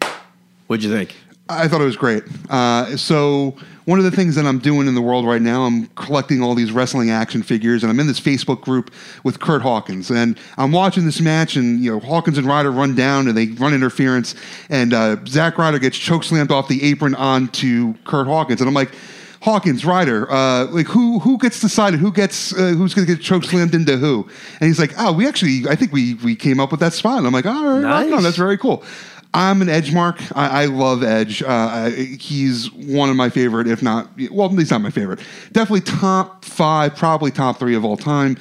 What'd 0.66 0.82
you 0.82 0.90
think? 0.90 1.14
I 1.49 1.68
thought 1.68 1.82
it 1.82 1.84
was 1.84 1.97
great. 1.97 2.24
Uh, 2.49 2.97
so 2.97 3.55
one 3.84 3.99
of 3.99 4.05
the 4.05 4.11
things 4.11 4.34
that 4.36 4.47
I'm 4.47 4.59
doing 4.59 4.88
in 4.88 4.95
the 4.95 5.03
world 5.03 5.26
right 5.26 5.42
now, 5.42 5.64
I'm 5.64 5.88
collecting 5.88 6.42
all 6.42 6.55
these 6.55 6.72
wrestling 6.72 7.11
action 7.11 7.42
figures, 7.42 7.82
and 7.82 7.90
I'm 7.92 8.01
in 8.01 8.07
this 8.07 8.20
Facebook 8.20 8.62
group 8.62 8.90
with 9.24 9.40
Kurt 9.40 9.61
Hawkins, 9.61 10.11
and 10.11 10.38
I'm 10.57 10.72
watching 10.72 11.05
this 11.05 11.20
match, 11.20 11.57
and 11.57 11.84
you 11.84 11.92
know 11.92 12.01
Hawkins 12.01 12.38
and 12.38 12.47
Ryder 12.47 12.70
run 12.70 12.95
down, 12.95 13.28
and 13.28 13.36
they 13.36 13.49
run 13.49 13.74
interference, 13.74 14.34
and 14.70 14.95
uh, 14.95 15.16
Zack 15.26 15.59
Ryder 15.59 15.78
gets 15.78 15.99
chokeslammed 15.99 16.51
off 16.51 16.68
the 16.68 16.82
apron 16.82 17.14
onto 17.14 17.95
Kurt 18.05 18.26
Hawkins, 18.26 18.61
and 18.61 18.68
I'm 18.68 18.74
like. 18.74 18.95
Hawkins, 19.42 19.84
Ryder, 19.84 20.30
uh, 20.32 20.64
like 20.68 20.86
who 20.86 21.18
who 21.18 21.36
gets 21.36 21.61
decided 21.61 22.01
who 22.01 22.11
gets 22.11 22.55
uh, 22.55 22.68
who's 22.68 22.95
going 22.95 23.07
to 23.07 23.14
get 23.14 23.22
choke 23.22 23.45
slammed 23.45 23.74
into 23.74 23.99
who? 23.99 24.26
And 24.59 24.68
he's 24.68 24.78
like, 24.78 24.95
oh, 24.97 25.12
we 25.12 25.28
actually, 25.28 25.68
I 25.68 25.74
think 25.74 25.92
we 25.92 26.14
we 26.14 26.34
came 26.34 26.59
up 26.59 26.70
with 26.70 26.80
that 26.80 26.95
spot. 26.95 27.18
And 27.18 27.26
I'm 27.26 27.32
like, 27.34 27.45
all 27.45 27.62
right, 27.62 27.84
right 27.84 28.11
on, 28.11 28.22
that's 28.22 28.38
very 28.38 28.57
cool. 28.57 28.82
I'm 29.35 29.61
an 29.62 29.68
Edge 29.68 29.93
mark. 29.93 30.16
I, 30.37 30.62
I 30.62 30.64
love 30.66 31.03
Edge. 31.03 31.43
Uh, 31.43 31.91
he's 31.91 32.70
one 32.72 33.11
of 33.11 33.16
my 33.16 33.28
favorite, 33.28 33.66
if 33.66 33.82
not, 33.82 34.09
well, 34.30 34.49
he's 34.49 34.70
not 34.70 34.80
my 34.80 34.91
favorite. 34.91 35.18
Definitely 35.53 35.80
top 35.82 36.45
five, 36.45 36.95
probably 36.95 37.32
top 37.32 37.59
three 37.59 37.74
of 37.74 37.85
all 37.85 37.97
time. 37.97 38.37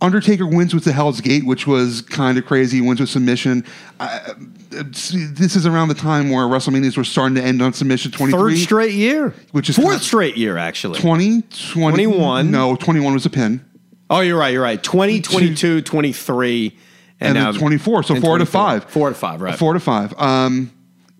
Undertaker 0.00 0.46
wins 0.46 0.74
with 0.74 0.84
the 0.84 0.92
Hell's 0.92 1.20
Gate, 1.20 1.46
which 1.46 1.66
was 1.66 2.00
kind 2.00 2.36
of 2.36 2.44
crazy. 2.44 2.78
He 2.78 2.80
wins 2.80 2.98
with 2.98 3.08
submission. 3.08 3.64
Uh, 4.00 4.34
this 4.70 5.54
is 5.54 5.64
around 5.64 5.88
the 5.88 5.94
time 5.94 6.30
where 6.30 6.44
WrestleManias 6.46 6.96
were 6.96 7.04
starting 7.04 7.36
to 7.36 7.42
end 7.42 7.62
on 7.62 7.72
submission. 7.72 8.10
Twenty 8.10 8.32
Third 8.32 8.40
three, 8.40 8.56
straight 8.56 8.94
year. 8.94 9.32
Which 9.52 9.68
is 9.70 9.76
fourth 9.76 10.02
straight 10.02 10.36
year, 10.36 10.56
actually. 10.58 10.98
20, 10.98 11.42
20 11.42 12.04
21. 12.04 12.50
No, 12.50 12.74
twenty 12.74 12.98
one 12.98 13.12
was 13.12 13.26
a 13.26 13.30
pin, 13.30 13.64
Oh, 14.10 14.20
you're 14.20 14.38
right. 14.38 14.52
You're 14.52 14.62
right. 14.62 14.82
20, 14.82 15.20
22, 15.20 15.82
23, 15.82 16.76
and, 17.22 17.34
now 17.34 17.52
then 17.52 17.60
twenty 17.60 17.78
four. 17.78 18.02
So 18.02 18.14
and 18.14 18.22
four 18.22 18.38
to 18.38 18.46
five. 18.46 18.84
Four 18.84 19.08
to 19.08 19.14
five, 19.14 19.40
right. 19.40 19.58
Four 19.58 19.74
to 19.74 19.80
five. 19.80 20.14
Um, 20.18 20.72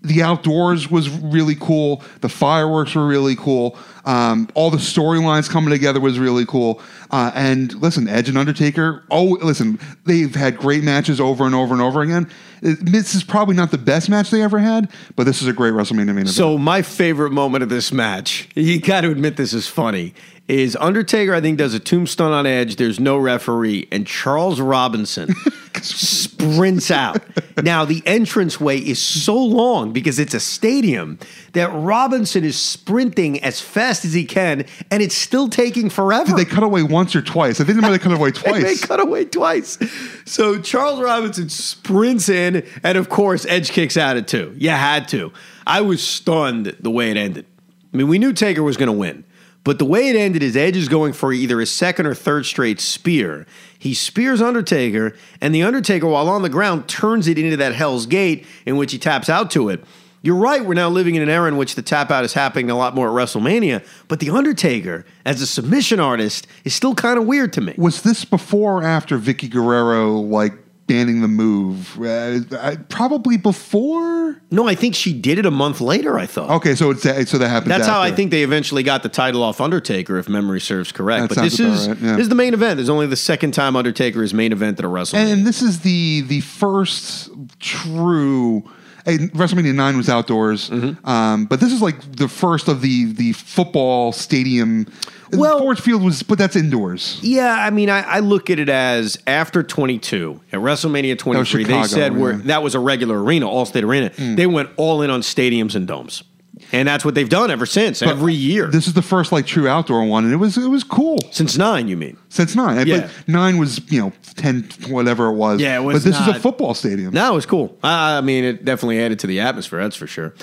the 0.03 0.23
outdoors 0.23 0.91
was 0.91 1.09
really 1.09 1.55
cool. 1.55 2.03
The 2.21 2.29
fireworks 2.29 2.95
were 2.95 3.07
really 3.07 3.37
cool. 3.37 3.79
Um, 4.05 4.49
all 4.55 4.71
the 4.71 4.79
storylines 4.79 5.49
coming 5.49 5.71
together 5.71 6.01
was 6.01 6.19
really 6.19 6.45
cool. 6.45 6.81
Uh, 7.11 7.31
and 7.35 7.73
listen, 7.75 8.09
Edge 8.09 8.29
and 8.29 8.39
Undertaker. 8.39 9.05
Oh, 9.11 9.39
listen, 9.43 9.79
they've 10.05 10.35
had 10.35 10.57
great 10.57 10.83
matches 10.83 11.21
over 11.21 11.45
and 11.45 11.55
over 11.55 11.73
and 11.73 11.83
over 11.83 12.03
again. 12.03 12.29
This 12.63 13.15
is 13.15 13.25
probably 13.25 13.57
not 13.57 13.71
the 13.71 13.79
best 13.79 14.09
match 14.09 14.31
they 14.31 14.43
ever 14.43 14.59
had, 14.59 14.91
but 15.17 15.25
this 15.25 15.43
is 15.43 15.49
a 15.49 15.53
great 15.53 15.73
WrestleMania 15.73 16.07
main 16.07 16.19
event. 16.19 16.29
So 16.29 16.57
my 16.57 16.83
favorite 16.83 17.33
moment 17.33 17.63
of 17.63 17.69
this 17.69 17.93
match, 17.93 18.49
you 18.55 18.81
got 18.81 19.03
to 19.03 19.11
admit 19.11 19.37
this 19.37 19.53
is 19.53 19.67
funny, 19.67 20.15
is 20.49 20.77
Undertaker. 20.77 21.35
I 21.35 21.41
think 21.41 21.59
does 21.59 21.75
a 21.75 21.81
tombstone 21.81 22.33
on 22.33 22.47
Edge. 22.47 22.77
There's 22.77 23.01
no 23.01 23.19
referee, 23.19 23.89
and 23.91 24.07
Charles 24.07 24.61
Robinson 24.61 25.35
sprints 25.83 26.91
out. 26.91 27.21
now, 27.63 27.85
the 27.85 28.03
entranceway 28.07 28.79
is 28.79 29.01
so 29.01 29.37
long 29.37 29.93
because 29.93 30.19
it's 30.19 30.35
a 30.35 30.41
stadium 30.41 31.19
that 31.53 31.71
Robinson 31.73 32.45
is 32.45 32.59
sprinting 32.59 33.43
as 33.45 33.61
fast 33.61 34.05
as 34.05 34.13
he 34.15 34.25
can, 34.25 34.65
and 34.91 35.03
it's 35.03 35.15
still 35.15 35.49
taking 35.49 35.91
forever. 35.91 36.27
Did 36.35 36.37
They 36.37 36.45
cut 36.45 36.63
away 36.63 36.83
once 36.83 37.15
or 37.15 37.23
twice. 37.23 37.61
I 37.61 37.65
think 37.65 37.77
they 37.77 37.83
might 37.83 37.93
have 37.93 38.01
cut 38.01 38.13
away 38.13 38.31
twice. 38.33 38.63
they 38.63 38.87
cut 38.87 39.01
away 39.01 39.25
twice. 39.27 39.79
So 40.25 40.61
Charles 40.61 41.01
Robinson 41.01 41.49
sprints 41.49 42.29
in, 42.29 42.67
and 42.83 42.97
of 42.97 43.09
course, 43.09 43.45
Edge 43.47 43.71
kicks 43.71 43.97
out 43.97 44.17
at 44.17 44.27
two. 44.29 44.55
You 44.57 44.71
had 44.71 45.09
to. 45.09 45.33
I 45.67 45.83
was 45.83 46.03
stunned 46.07 46.77
the 46.81 46.91
way 46.91 47.11
it 47.11 47.17
ended. 47.17 47.47
I 47.93 47.97
mean, 47.99 48.09
we 48.09 48.19
knew 48.19 48.33
Taker 48.33 48.63
was 48.63 48.79
going 48.79 48.87
to 48.89 48.93
win, 48.93 49.25
but 49.65 49.79
the 49.79 49.85
way 49.85 50.09
it 50.09 50.17
ended 50.17 50.43
is 50.43 50.57
Edge 50.57 50.77
is 50.79 50.89
going 50.89 51.13
for 51.13 51.33
either 51.33 51.61
his 51.61 51.71
second 51.71 52.07
or 52.07 52.15
third 52.15 52.47
straight 52.47 52.81
spear. 52.81 53.47
He 53.79 53.93
spears 53.93 54.41
Undertaker, 54.41 55.15
and 55.41 55.55
the 55.55 55.63
Undertaker, 55.63 56.07
while 56.07 56.29
on 56.31 56.41
the 56.43 56.49
ground, 56.49 56.89
turns 56.89 57.29
it 57.29 57.37
into 57.37 57.57
that 57.59 57.75
Hell's 57.75 58.07
Gate 58.07 58.47
in 58.65 58.77
which 58.77 58.93
he 58.93 58.99
taps 58.99 59.29
out 59.29 59.51
to 59.51 59.69
it. 59.69 59.85
You're 60.25 60.37
right, 60.37 60.65
we're 60.65 60.75
now 60.75 60.89
living 60.89 61.17
in 61.17 61.23
an 61.23 61.29
era 61.29 61.49
in 61.49 61.57
which 61.57 61.75
the 61.75 61.83
tap 61.83 62.11
out 62.13 62.25
is 62.25 62.33
happening 62.33 62.71
a 62.71 62.77
lot 62.77 62.95
more 62.95 63.09
at 63.09 63.13
WrestleMania, 63.13 63.85
but 64.07 64.21
The 64.21 64.31
Undertaker, 64.31 65.05
as 65.25 65.43
a 65.43 65.47
submission 65.47 65.99
artist, 65.99 66.47
is 66.65 66.75
still 66.75 66.95
kind 66.95 67.19
of 67.19 67.27
weird 67.27 67.53
to 67.55 67.61
me. 67.61 67.75
Was 67.77 68.03
this 68.03 68.25
before 68.25 68.79
or 68.79 68.85
after 68.85 69.19
Vickie 69.19 69.51
Guerrero 69.51 70.13
like 70.13 70.53
banning 70.87 71.23
the 71.23 71.29
move? 71.29 72.01
Uh, 72.01 72.41
I- 72.57 72.77
probably 72.89 73.37
before. 73.37 74.41
No, 74.53 74.69
I 74.69 74.77
think 74.77 74.95
she 74.95 75.13
did 75.13 75.39
it 75.39 75.47
a 75.47 75.51
month 75.51 75.81
later, 75.81 76.17
I 76.19 76.27
thought. 76.27 76.51
Okay, 76.51 76.77
so 76.77 76.91
it's 76.91 77.03
so 77.03 77.39
that 77.39 77.49
happened. 77.49 77.73
That's 77.73 77.87
how 77.87 78.01
I 78.01 78.13
think 78.13 78.31
they 78.31 78.45
eventually 78.45 78.85
got 78.85 79.03
the 79.03 79.09
title 79.09 79.43
off 79.43 79.61
Undertaker, 79.61 80.19
if 80.19 80.29
memory 80.29 80.61
serves 80.61 80.93
correct. 80.93 81.31
That 81.31 81.35
but 81.35 81.43
this 81.43 81.59
is 81.59 81.89
right, 81.89 81.99
yeah. 81.99 82.13
this 82.13 82.23
is 82.23 82.29
the 82.29 82.37
main 82.37 82.55
event. 82.55 82.77
There's 82.77 82.89
only 82.89 83.09
the 83.09 83.17
second 83.17 83.55
time 83.55 83.75
Undertaker 83.75 84.23
is 84.23 84.33
main 84.33 84.53
event 84.53 84.79
at 84.79 84.85
a 84.85 84.89
WrestleMania. 84.89 85.33
And 85.33 85.47
this 85.47 85.63
is 85.63 85.81
the 85.81 86.21
the 86.23 86.41
first 86.43 87.31
true. 87.59 88.63
And 89.05 89.33
WrestleMania 89.33 89.75
nine 89.75 89.97
was 89.97 90.09
outdoors, 90.09 90.71
Mm-hmm. 90.71 91.07
um, 91.09 91.47
but 91.47 91.59
this 91.61 91.73
is 91.73 91.83
like 91.83 92.01
the 92.17 92.29
first 92.29 92.69
of 92.69 92.81
the 92.83 93.13
the 93.13 93.33
football 93.33 94.13
stadium. 94.13 94.87
Well- 95.33 95.61
Ford 95.61 95.79
Field 95.79 96.03
was, 96.03 96.23
but 96.23 96.37
that's 96.39 96.57
indoors. 96.57 97.19
yeah, 97.23 97.55
I 97.59 97.71
mean, 97.71 97.89
I, 97.89 98.03
I 98.03 98.19
look 98.19 98.51
at 98.51 98.59
it 98.59 98.69
as 98.69 99.19
after 99.27 99.63
22 99.63 100.39
at 100.53 100.61
WrestleMania 100.61 101.19
23, 101.19 101.65
they 101.65 101.69
Chicago, 101.71 101.87
said 101.89 102.13
yeah. 102.13 102.19
Mm. 102.19 102.43
that 102.45 102.63
was 102.63 102.75
a 102.75 102.79
regular 102.79 103.23
arena, 103.23 103.47
Allstate 103.47 103.83
Arena. 103.83 104.11
They 104.37 104.47
went 104.47 104.69
all 104.77 105.01
in 105.01 105.09
on 105.11 105.23
stadiums 105.23 105.75
and 105.75 105.87
domes, 105.89 106.23
and 106.71 106.87
that's 106.87 107.05
what 107.05 107.15
they've 107.15 107.29
done 107.29 107.51
ever 107.51 107.67
since, 107.67 108.03
every 108.03 108.35
year 108.35 108.69
This 108.69 108.87
is 108.87 108.93
the 108.93 109.03
first 109.03 109.33
like 109.33 109.47
true 109.47 109.69
outdoor 109.69 110.05
one, 110.05 110.25
and 110.25 110.33
it 110.33 110.37
was 110.37 110.57
it 110.59 110.69
was 110.69 110.85
cool 110.85 111.19
since 111.31 111.57
nine. 111.57 111.89
You 111.89 111.97
mean? 111.97 112.17
since 112.29 112.55
nine. 112.55 112.87
Yeah. 112.87 113.01
But 113.03 113.29
nine 113.29 113.59
was 113.59 113.81
you 113.91 114.01
know 114.01 114.13
ten 114.37 114.69
whatever 114.89 115.29
it 115.29 115.35
was. 115.35 115.61
Yeah, 115.61 115.79
it 115.79 115.83
was 115.83 115.97
but 115.97 116.11
this 116.11 116.21
is 116.21 116.29
a 116.29 116.39
football 116.39 116.75
stadium. 116.75 117.13
No, 117.13 117.33
it 117.33 117.35
was 117.37 117.47
cool. 117.47 117.77
I 117.83 118.19
I 118.19 118.21
mean, 118.21 118.45
it 118.45 118.65
definitely 118.65 119.01
added 119.01 119.19
to 119.21 119.27
the 119.27 119.41
atmosphere, 119.41 119.81
that's 119.81 119.97
for 119.97 120.07
sure. 120.07 120.35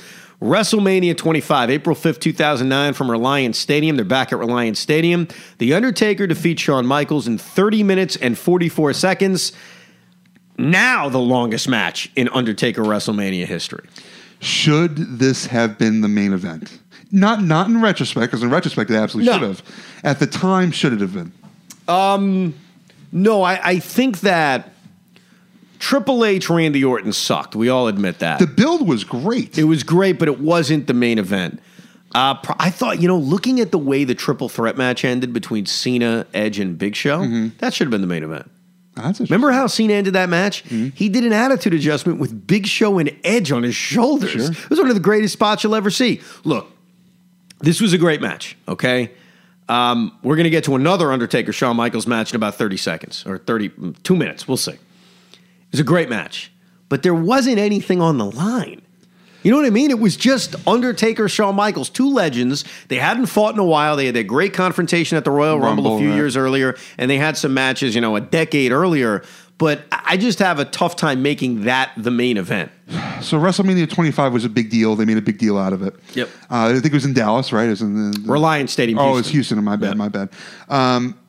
WrestleMania 0.42 1.18
25, 1.18 1.70
April 1.70 1.96
5th, 1.96 2.22
2009, 2.22 2.94
from 2.94 3.12
Reliant 3.12 3.58
Stadium. 3.58 3.98
They're 3.98 4.06
back 4.06 4.32
at 4.32 4.40
Reliant 4.40 4.78
Stadium. 4.78 5.28
The 5.58 5.74
Undertaker 5.74 6.28
defeats 6.28 6.62
Shawn 6.62 6.86
Michaels 6.86 7.28
in 7.28 7.38
30 7.38 7.84
minutes 7.84 8.16
and 8.16 8.38
44 8.38 8.94
seconds. 8.94 9.52
Now, 10.58 11.10
the 11.10 11.20
longest 11.20 11.68
match 11.68 12.10
in 12.16 12.30
Undertaker 12.30 12.84
WrestleMania 12.84 13.46
history. 13.48 13.88
Should 14.40 15.20
this 15.20 15.48
have 15.48 15.78
been 15.78 16.02
the 16.02 16.08
main 16.08 16.34
event? 16.34 16.80
Not 17.12 17.44
not 17.44 17.68
in 17.68 17.82
retrospect, 17.82 18.32
because 18.32 18.44
in 18.44 18.50
retrospect 18.50 18.90
it 18.92 18.96
absolutely 18.96 19.32
No. 19.32 19.40
should 19.40 19.48
have. 19.48 19.62
At 20.04 20.20
the 20.20 20.28
time, 20.28 20.72
should 20.72 20.94
it 20.94 21.02
have 21.02 21.14
been? 21.14 21.32
No, 23.12 23.42
I, 23.42 23.60
I 23.70 23.80
think 23.80 24.20
that 24.20 24.72
Triple 25.80 26.24
H, 26.26 26.50
Randy 26.50 26.84
Orton 26.84 27.12
sucked. 27.14 27.56
We 27.56 27.70
all 27.70 27.88
admit 27.88 28.20
that. 28.20 28.40
The 28.40 28.48
build 28.48 28.88
was 28.88 29.04
great. 29.04 29.58
It 29.58 29.64
was 29.64 29.82
great, 29.84 30.20
but 30.20 30.28
it 30.28 30.40
wasn't 30.40 30.88
the 30.88 30.94
main 30.94 31.18
event. 31.18 31.60
Uh, 32.14 32.36
I 32.60 32.70
thought, 32.70 33.02
you 33.02 33.08
know, 33.08 33.18
looking 33.18 33.60
at 33.60 33.72
the 33.72 33.78
way 33.78 34.04
the 34.04 34.16
triple 34.16 34.50
threat 34.50 34.78
match 34.78 35.06
ended 35.06 35.32
between 35.32 35.66
Cena, 35.66 36.26
Edge, 36.34 36.60
and 36.60 36.78
Big 36.78 36.96
Show, 36.96 37.26
that 37.60 37.74
should 37.74 37.86
have 37.86 37.92
been 37.92 38.02
the 38.02 38.08
main 38.08 38.24
event. 38.24 38.50
Remember 39.30 39.52
how 39.52 39.68
Cena 39.68 39.94
ended 39.94 40.14
that 40.14 40.30
match? 40.30 40.60
He 40.62 41.10
did 41.10 41.24
an 41.24 41.34
attitude 41.34 41.74
adjustment 41.74 42.20
with 42.20 42.48
Big 42.48 42.68
Show 42.68 42.98
and 43.00 43.12
Edge 43.24 43.52
on 43.52 43.64
his 43.64 43.76
shoulders. 43.76 44.32
Sure. 44.32 44.52
It 44.52 44.70
was 44.70 44.80
one 44.80 44.90
of 44.90 44.96
the 44.96 45.02
greatest 45.02 45.34
spots 45.34 45.64
you'll 45.64 45.76
ever 45.76 45.90
see. 45.90 46.22
Look, 46.44 46.72
this 47.60 47.82
was 47.82 47.94
a 47.94 47.98
great 47.98 48.22
match, 48.22 48.58
okay? 48.68 49.12
Um, 49.68 50.18
we're 50.24 50.36
going 50.36 50.46
to 50.46 50.50
get 50.50 50.64
to 50.66 50.76
another 50.76 51.12
Undertaker 51.12 51.54
Shawn 51.54 51.76
Michaels 51.76 52.08
match 52.08 52.32
in 52.32 52.36
about 52.36 52.56
30 52.56 52.78
seconds 52.78 53.24
or 53.26 53.38
30, 53.38 53.94
two 54.04 54.16
minutes. 54.16 54.48
We'll 54.48 54.58
see. 54.58 54.72
It 54.72 55.72
was 55.72 55.80
a 55.80 55.84
great 55.84 56.10
match, 56.10 56.52
but 56.90 57.04
there 57.04 57.14
wasn't 57.14 57.60
anything 57.60 58.02
on 58.02 58.18
the 58.18 58.26
line. 58.26 58.82
You 59.44 59.52
know 59.52 59.58
what 59.58 59.66
I 59.66 59.70
mean? 59.70 59.90
It 59.90 60.00
was 60.00 60.18
just 60.18 60.56
Undertaker, 60.68 61.30
Shawn 61.30 61.56
Michaels, 61.56 61.90
two 61.90 62.12
legends. 62.12 62.66
They 62.90 62.98
hadn't 62.98 63.28
fought 63.28 63.54
in 63.54 63.60
a 63.60 63.66
while. 63.66 63.96
They 63.96 64.06
had 64.06 64.18
a 64.18 64.24
great 64.24 64.54
confrontation 64.54 65.18
at 65.18 65.24
the 65.24 65.32
Royal 65.32 65.60
Rumble, 65.60 65.84
Rumble, 65.84 65.96
a 65.96 66.00
few 66.00 66.10
right. 66.10 66.16
years 66.16 66.36
earlier, 66.36 66.76
and 66.98 67.10
they 67.10 67.18
had 67.18 67.38
some 67.38 67.54
matches, 67.54 67.96
you 67.96 68.02
know, 68.02 68.16
a 68.16 68.22
decade 68.22 68.72
earlier. 68.72 69.24
But 69.58 69.84
I 69.92 70.16
just 70.16 70.40
have 70.40 70.60
a 70.60 70.66
tough 70.66 70.96
time 70.96 71.22
making 71.22 71.64
that 71.64 71.92
the 71.98 72.12
main 72.12 72.38
event. 72.38 72.72
So 73.22 73.38
WrestleMania 73.38 73.90
25 73.90 74.32
was 74.32 74.46
a 74.46 74.50
big 74.50 74.70
deal. 74.70 74.96
They 74.96 75.04
made 75.04 75.18
a 75.18 75.22
big 75.22 75.38
deal 75.38 75.58
out 75.58 75.74
of 75.74 75.84
it. 75.84 75.94
Yep. 76.14 76.30
Uh, 76.50 76.68
I 76.68 76.74
think 76.74 76.86
it 76.86 76.94
was 76.94 77.04
in 77.04 77.14
Dallas, 77.14 77.52
right? 77.52 77.66
It 77.66 77.72
was 77.72 77.82
in 77.82 78.12
the, 78.12 78.22
Reliant 78.26 78.70
Stadium. 78.70 78.98
Oh, 79.00 79.18
it's 79.18 79.28
Houston. 79.30 79.62
My 79.62 79.76
bad. 79.76 79.90
Yeah. 79.90 79.94
My 79.96 80.08
bad. 80.08 80.30
Um, 80.70 81.20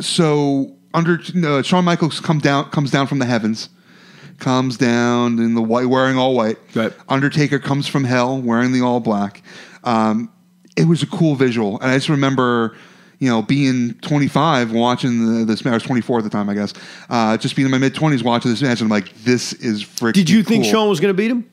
so 0.00 0.74
under 0.94 1.20
uh, 1.44 1.62
Shawn 1.62 1.84
Michaels 1.84 2.20
come 2.20 2.38
down 2.38 2.70
comes 2.70 2.90
down 2.90 3.06
from 3.06 3.18
the 3.18 3.26
heavens, 3.26 3.68
comes 4.38 4.76
down 4.76 5.38
in 5.38 5.54
the 5.54 5.62
white, 5.62 5.86
wearing 5.86 6.16
all 6.16 6.34
white. 6.34 6.58
Right. 6.74 6.92
Undertaker 7.08 7.58
comes 7.58 7.86
from 7.86 8.04
hell 8.04 8.40
wearing 8.40 8.72
the 8.72 8.80
all 8.80 9.00
black. 9.00 9.42
Um, 9.84 10.30
it 10.76 10.86
was 10.86 11.02
a 11.02 11.06
cool 11.06 11.34
visual, 11.34 11.78
and 11.80 11.90
I 11.90 11.94
just 11.96 12.08
remember. 12.08 12.76
You 13.20 13.30
know, 13.30 13.40
being 13.40 13.94
25, 14.02 14.72
watching 14.72 15.38
the, 15.38 15.44
this 15.46 15.64
match, 15.64 15.70
I 15.70 15.74
was 15.76 15.82
24 15.84 16.18
at 16.18 16.24
the 16.24 16.30
time, 16.30 16.50
I 16.50 16.54
guess. 16.54 16.74
Uh, 17.08 17.38
just 17.38 17.56
being 17.56 17.64
in 17.64 17.70
my 17.70 17.78
mid 17.78 17.94
20s 17.94 18.22
watching 18.22 18.50
this 18.50 18.60
match, 18.60 18.80
and 18.80 18.86
I'm 18.86 18.90
like, 18.90 19.14
this 19.22 19.54
is 19.54 19.82
freaking 19.82 20.14
Did 20.14 20.28
you 20.28 20.42
think 20.42 20.64
cool. 20.64 20.72
Shawn 20.72 20.88
was 20.90 21.00
going 21.00 21.14
to 21.14 21.16
beat 21.16 21.30
him? 21.30 21.48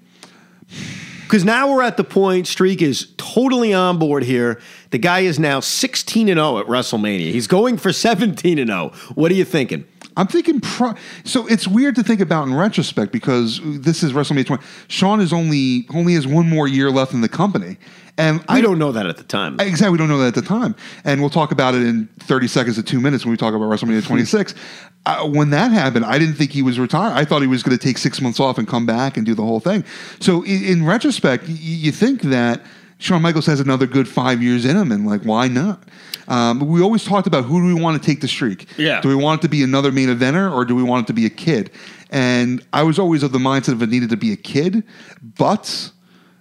Because 1.31 1.45
now 1.45 1.71
we're 1.71 1.81
at 1.81 1.95
the 1.95 2.03
point, 2.03 2.45
Streak 2.47 2.81
is 2.81 3.13
totally 3.15 3.73
on 3.73 3.99
board 3.99 4.23
here. 4.23 4.59
The 4.89 4.97
guy 4.97 5.21
is 5.21 5.39
now 5.39 5.61
16 5.61 6.27
and 6.27 6.37
0 6.37 6.57
at 6.57 6.65
WrestleMania. 6.65 7.31
He's 7.31 7.47
going 7.47 7.77
for 7.77 7.93
17 7.93 8.59
and 8.59 8.69
0. 8.69 8.91
What 9.15 9.31
are 9.31 9.35
you 9.35 9.45
thinking? 9.45 9.85
I'm 10.17 10.27
thinking 10.27 10.59
pro. 10.59 10.93
So 11.23 11.47
it's 11.47 11.67
weird 11.67 11.95
to 11.95 12.03
think 12.03 12.19
about 12.19 12.47
in 12.47 12.53
retrospect 12.53 13.11
because 13.11 13.61
this 13.63 14.03
is 14.03 14.13
WrestleMania 14.13 14.45
20. 14.45 14.63
Shawn 14.87 15.21
is 15.21 15.31
only 15.31 15.87
only 15.93 16.13
has 16.15 16.27
one 16.27 16.49
more 16.49 16.67
year 16.67 16.91
left 16.91 17.13
in 17.13 17.21
the 17.21 17.29
company, 17.29 17.77
and 18.17 18.43
I 18.47 18.57
I 18.57 18.61
don't 18.61 18.77
know 18.77 18.91
that 18.91 19.05
at 19.05 19.17
the 19.17 19.23
time. 19.23 19.59
exactly 19.59 19.89
we 19.91 19.97
don't 19.97 20.09
know 20.09 20.17
that 20.19 20.27
at 20.27 20.35
the 20.35 20.41
time. 20.41 20.75
And 21.05 21.21
we'll 21.21 21.29
talk 21.29 21.51
about 21.51 21.75
it 21.75 21.83
in 21.83 22.07
30 22.19 22.47
seconds 22.47 22.75
to 22.75 22.83
two 22.83 22.99
minutes 22.99 23.25
when 23.25 23.31
we 23.31 23.37
talk 23.37 23.53
about 23.53 23.65
WrestleMania 23.69 24.05
26. 24.05 24.53
uh, 25.05 25.27
when 25.27 25.49
that 25.51 25.71
happened, 25.71 26.05
I 26.05 26.19
didn't 26.19 26.35
think 26.35 26.51
he 26.51 26.61
was 26.61 26.77
retired. 26.79 27.13
I 27.13 27.23
thought 27.25 27.41
he 27.41 27.47
was 27.47 27.63
going 27.63 27.77
to 27.77 27.83
take 27.83 27.97
six 27.97 28.19
months 28.21 28.39
off 28.39 28.57
and 28.57 28.67
come 28.67 28.85
back 28.85 29.17
and 29.17 29.25
do 29.25 29.33
the 29.33 29.43
whole 29.43 29.59
thing. 29.59 29.83
So 30.19 30.43
in, 30.43 30.63
in 30.63 30.85
retrospect, 30.85 31.45
y- 31.47 31.55
you 31.57 31.91
think 31.91 32.21
that 32.23 32.61
Shawn 32.97 33.21
Michaels 33.21 33.47
has 33.47 33.59
another 33.59 33.87
good 33.87 34.07
five 34.07 34.43
years 34.43 34.63
in 34.65 34.75
him, 34.77 34.91
and 34.91 35.07
like 35.07 35.23
why 35.23 35.47
not? 35.47 35.81
Um, 36.27 36.59
we 36.59 36.81
always 36.81 37.03
talked 37.03 37.27
about 37.27 37.45
who 37.45 37.61
do 37.61 37.73
we 37.73 37.79
want 37.79 38.01
to 38.01 38.05
take 38.05 38.21
the 38.21 38.27
streak? 38.27 38.67
Yeah. 38.77 39.01
Do 39.01 39.09
we 39.09 39.15
want 39.15 39.41
it 39.41 39.43
to 39.43 39.49
be 39.49 39.63
another 39.63 39.91
main 39.91 40.09
eventer 40.09 40.51
or 40.51 40.65
do 40.65 40.75
we 40.75 40.83
want 40.83 41.05
it 41.05 41.07
to 41.07 41.13
be 41.13 41.25
a 41.25 41.29
kid? 41.29 41.71
And 42.09 42.65
I 42.73 42.83
was 42.83 42.99
always 42.99 43.23
of 43.23 43.31
the 43.31 43.39
mindset 43.39 43.73
of 43.73 43.81
it 43.81 43.89
needed 43.89 44.09
to 44.09 44.17
be 44.17 44.31
a 44.33 44.37
kid, 44.37 44.83
but 45.21 45.91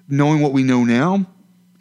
knowing 0.09 0.41
what 0.41 0.53
we 0.53 0.63
know 0.63 0.85
now, 0.85 1.27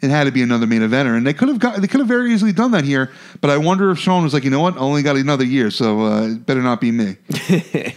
it 0.02 0.08
had 0.08 0.24
to 0.24 0.32
be 0.32 0.42
another 0.42 0.66
main 0.66 0.80
eventer, 0.80 1.16
and 1.16 1.26
they 1.26 1.34
could 1.34 1.48
have 1.48 1.58
got 1.58 1.80
they 1.80 1.86
could 1.86 2.00
have 2.00 2.08
very 2.08 2.32
easily 2.32 2.52
done 2.52 2.70
that 2.70 2.84
here. 2.84 3.10
But 3.40 3.50
I 3.50 3.58
wonder 3.58 3.90
if 3.90 3.98
Shawn 3.98 4.22
was 4.22 4.32
like, 4.32 4.44
you 4.44 4.50
know 4.50 4.60
what, 4.60 4.76
I 4.76 4.78
only 4.78 5.02
got 5.02 5.16
another 5.16 5.44
year, 5.44 5.70
so 5.70 6.00
uh, 6.00 6.26
it 6.28 6.46
better 6.46 6.62
not 6.62 6.80
be 6.80 6.90
me. 6.90 7.16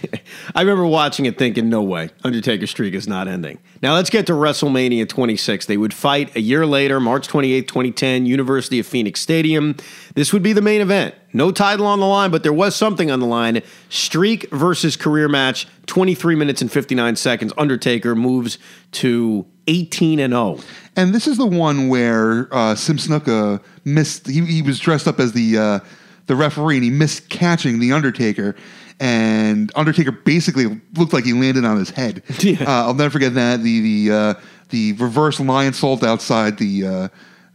I 0.56 0.62
remember 0.62 0.86
watching 0.86 1.26
it 1.26 1.38
thinking, 1.38 1.70
no 1.70 1.82
way, 1.82 2.10
Undertaker 2.24 2.68
streak 2.68 2.94
is 2.94 3.08
not 3.08 3.28
ending. 3.28 3.60
Now 3.82 3.94
let's 3.94 4.10
get 4.10 4.28
to 4.28 4.34
WrestleMania 4.34 5.08
26. 5.08 5.66
They 5.66 5.78
would 5.78 5.94
fight 5.94 6.36
a 6.36 6.42
year 6.42 6.66
later, 6.66 7.00
March 7.00 7.28
28, 7.28 7.68
2010, 7.68 8.26
University 8.26 8.80
of 8.80 8.86
Phoenix 8.86 9.22
Stadium. 9.22 9.76
This 10.16 10.34
would 10.34 10.44
be 10.44 10.54
the 10.54 10.62
main 10.62 10.82
event. 10.82 11.16
No 11.32 11.52
title 11.52 11.88
on 11.88 12.00
the 12.00 12.06
line, 12.06 12.30
but 12.32 12.44
there 12.44 12.54
was 12.54 12.76
something 12.76 13.10
on 13.10 13.20
the 13.20 13.26
line. 13.26 13.62
Streak 13.90 14.50
versus 14.52 14.96
career 14.96 15.28
match, 15.28 15.68
23 15.88 16.36
minutes 16.36 16.62
and 16.62 16.72
59 16.72 17.16
seconds. 17.16 17.54
Undertaker 17.58 18.14
moves 18.16 18.60
to 18.92 19.46
18 19.68 20.20
and 20.20 20.34
oh. 20.34 20.58
0. 20.58 20.68
And 20.96 21.14
this 21.14 21.28
is 21.28 21.38
the 21.38 21.46
one 21.46 21.90
where 21.90 22.48
uh, 22.52 22.76
Sim 22.76 22.98
Snuka 22.98 23.62
missed. 23.86 24.28
He, 24.28 24.46
he 24.46 24.62
was 24.62 24.80
dressed 24.80 25.08
up 25.08 25.20
as 25.20 25.34
the 25.34 25.58
uh, 25.58 25.80
the 26.28 26.36
referee, 26.36 26.76
and 26.76 26.84
he 26.84 26.90
missed 26.90 27.30
catching 27.30 27.80
the 27.80 27.92
Undertaker. 27.92 28.56
And 29.00 29.72
Undertaker 29.76 30.12
basically 30.12 30.80
looked 30.96 31.14
like 31.14 31.26
he 31.26 31.34
landed 31.34 31.66
on 31.66 31.78
his 31.78 31.90
head. 31.90 32.22
Yeah. 32.40 32.64
Uh, 32.64 32.88
I'll 32.88 32.94
never 32.94 33.10
forget 33.10 33.34
that. 33.34 33.64
The 33.64 34.06
the 34.08 34.16
uh, 34.16 34.34
the 34.70 34.94
reverse 34.94 35.40
lionsault 35.40 36.04
outside 36.04 36.58
the 36.58 36.86
uh, 36.86 37.08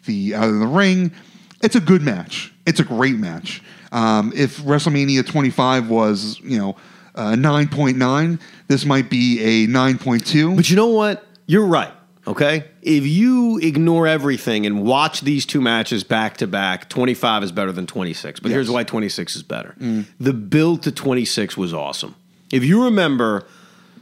the 0.07 0.35
out 0.35 0.49
of 0.49 0.59
the 0.59 0.67
ring. 0.67 1.13
It's 1.63 1.77
a 1.77 1.81
good 1.81 2.03
match. 2.03 2.53
It's 2.67 2.81
a 2.81 2.85
great 2.85 3.17
match. 3.17 3.63
Um, 3.91 4.33
if 4.37 4.59
WrestleMania 4.59 5.27
25 5.27 5.89
was 5.89 6.41
you 6.41 6.59
know 6.59 6.77
uh, 7.19 7.33
9.9. 7.33 8.41
This 8.69 8.85
might 8.85 9.11
be 9.11 9.41
a 9.41 9.67
9.2. 9.67 10.57
But 10.57 10.71
you 10.71 10.77
know 10.77 10.87
what? 10.87 11.27
You're 11.47 11.67
right. 11.67 11.93
Okay. 12.29 12.65
If 12.83 13.07
you 13.07 13.59
ignore 13.59 14.07
everything 14.07 14.67
and 14.67 14.85
watch 14.85 15.23
these 15.23 15.47
two 15.47 15.63
matches 15.63 16.05
back 16.05 16.37
to 16.37 16.47
back, 16.47 16.91
25 16.91 17.43
is 17.43 17.53
better 17.53 17.73
than 17.73 17.87
26. 17.87 18.41
But 18.41 18.51
here's 18.51 18.71
why 18.71 18.85
26 18.85 19.35
is 19.35 19.43
better. 19.43 19.75
Mm. 19.81 20.05
The 20.21 20.35
build 20.35 20.83
to 20.83 20.93
26 20.93 21.57
was 21.57 21.73
awesome. 21.73 22.15
If 22.53 22.65
you 22.65 22.85
remember, 22.85 23.47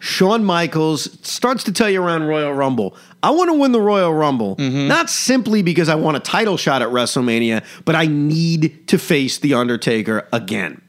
Shawn 0.01 0.45
Michaels 0.45 1.09
starts 1.27 1.62
to 1.64 1.72
tell 1.72 1.89
you 1.89 2.03
around 2.03 2.24
Royal 2.24 2.53
Rumble, 2.53 2.97
I 3.22 3.31
want 3.31 3.49
to 3.51 3.55
win 3.55 3.70
the 3.70 3.81
Royal 3.81 4.12
Rumble, 4.12 4.57
mm-hmm. 4.57 4.89
not 4.89 5.09
simply 5.09 5.62
because 5.62 5.89
I 5.89 5.95
want 5.95 6.16
a 6.16 6.20
title 6.20 6.57
shot 6.57 6.83
at 6.83 6.89
WrestleMania, 6.89 7.64
but 7.85 7.95
I 7.95 8.07
need 8.07 8.89
to 8.89 8.99
face 8.99 9.39
The 9.39 9.55
Undertaker 9.55 10.29
again. 10.33 10.83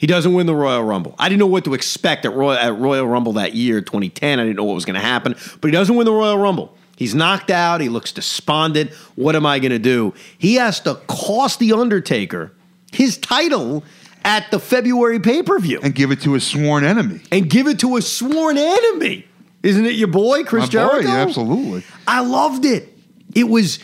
He 0.00 0.06
doesn't 0.06 0.32
win 0.32 0.46
the 0.46 0.54
Royal 0.54 0.82
Rumble. 0.82 1.14
I 1.18 1.28
didn't 1.28 1.40
know 1.40 1.46
what 1.46 1.64
to 1.66 1.74
expect 1.74 2.24
at 2.24 2.32
Royal, 2.32 2.58
at 2.58 2.76
Royal 2.76 3.06
Rumble 3.06 3.34
that 3.34 3.54
year, 3.54 3.80
2010. 3.80 4.40
I 4.40 4.42
didn't 4.42 4.56
know 4.56 4.64
what 4.64 4.74
was 4.74 4.86
going 4.86 4.94
to 4.94 5.00
happen, 5.00 5.36
but 5.60 5.68
he 5.68 5.72
doesn't 5.72 5.94
win 5.94 6.06
the 6.06 6.12
Royal 6.12 6.38
Rumble. 6.38 6.74
He's 7.00 7.14
knocked 7.14 7.50
out. 7.50 7.80
He 7.80 7.88
looks 7.88 8.12
despondent. 8.12 8.92
What 9.16 9.34
am 9.34 9.46
I 9.46 9.58
going 9.58 9.72
to 9.72 9.78
do? 9.78 10.12
He 10.36 10.56
has 10.56 10.80
to 10.80 10.96
cost 11.08 11.58
The 11.58 11.72
Undertaker 11.72 12.52
his 12.92 13.16
title 13.16 13.82
at 14.24 14.50
the 14.50 14.58
February 14.58 15.18
pay 15.18 15.42
per 15.42 15.58
view 15.58 15.80
and 15.82 15.94
give 15.94 16.10
it 16.10 16.20
to 16.22 16.34
a 16.34 16.40
sworn 16.40 16.84
enemy. 16.84 17.20
and 17.32 17.48
give 17.48 17.66
it 17.68 17.78
to 17.80 17.96
a 17.96 18.02
sworn 18.02 18.58
enemy. 18.58 19.24
Isn't 19.62 19.86
it 19.86 19.94
your 19.94 20.08
boy, 20.08 20.44
Chris 20.44 20.62
My 20.62 20.66
boy, 20.66 20.90
Jericho? 21.02 21.08
absolutely. 21.08 21.84
I 22.06 22.20
loved 22.20 22.64
it. 22.64 22.92
It 23.34 23.44
was 23.48 23.78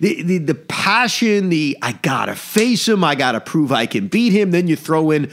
the, 0.00 0.22
the 0.22 0.38
the 0.38 0.54
passion, 0.54 1.48
the 1.50 1.76
I 1.82 1.92
gotta 1.92 2.34
face 2.34 2.88
him, 2.88 3.04
I 3.04 3.14
gotta 3.14 3.40
prove 3.40 3.72
I 3.72 3.86
can 3.86 4.08
beat 4.08 4.32
him. 4.32 4.52
Then 4.52 4.68
you 4.68 4.76
throw 4.76 5.10
in, 5.10 5.30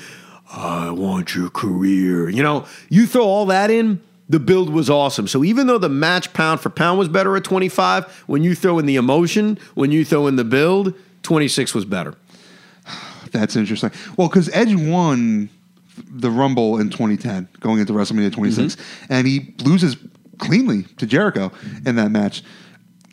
I 0.51 0.89
want 0.91 1.33
your 1.35 1.49
career. 1.49 2.27
You 2.29 2.43
know, 2.43 2.65
you 2.89 3.05
throw 3.07 3.23
all 3.25 3.45
that 3.47 3.69
in. 3.71 4.01
The 4.31 4.39
build 4.39 4.69
was 4.69 4.89
awesome. 4.89 5.27
So 5.27 5.43
even 5.43 5.67
though 5.67 5.77
the 5.77 5.89
match 5.89 6.31
pound 6.33 6.61
for 6.61 6.69
pound 6.69 6.97
was 6.97 7.09
better 7.09 7.35
at 7.35 7.43
25, 7.43 8.23
when 8.27 8.43
you 8.43 8.55
throw 8.55 8.79
in 8.79 8.85
the 8.85 8.95
emotion, 8.95 9.59
when 9.75 9.91
you 9.91 10.05
throw 10.05 10.27
in 10.27 10.37
the 10.37 10.43
build, 10.45 10.93
26 11.23 11.75
was 11.75 11.83
better. 11.85 12.15
That's 13.31 13.55
interesting. 13.55 13.91
Well, 14.17 14.29
because 14.29 14.49
Edge 14.53 14.73
won 14.75 15.49
the 16.09 16.31
Rumble 16.31 16.79
in 16.79 16.89
2010, 16.89 17.49
going 17.59 17.79
into 17.79 17.93
WrestleMania 17.93 18.31
26, 18.31 18.75
Mm-hmm. 18.75 19.13
and 19.13 19.27
he 19.27 19.53
loses 19.63 19.97
cleanly 20.37 20.83
to 20.97 21.05
Jericho 21.05 21.51
in 21.85 21.95
that 21.97 22.11
match. 22.11 22.43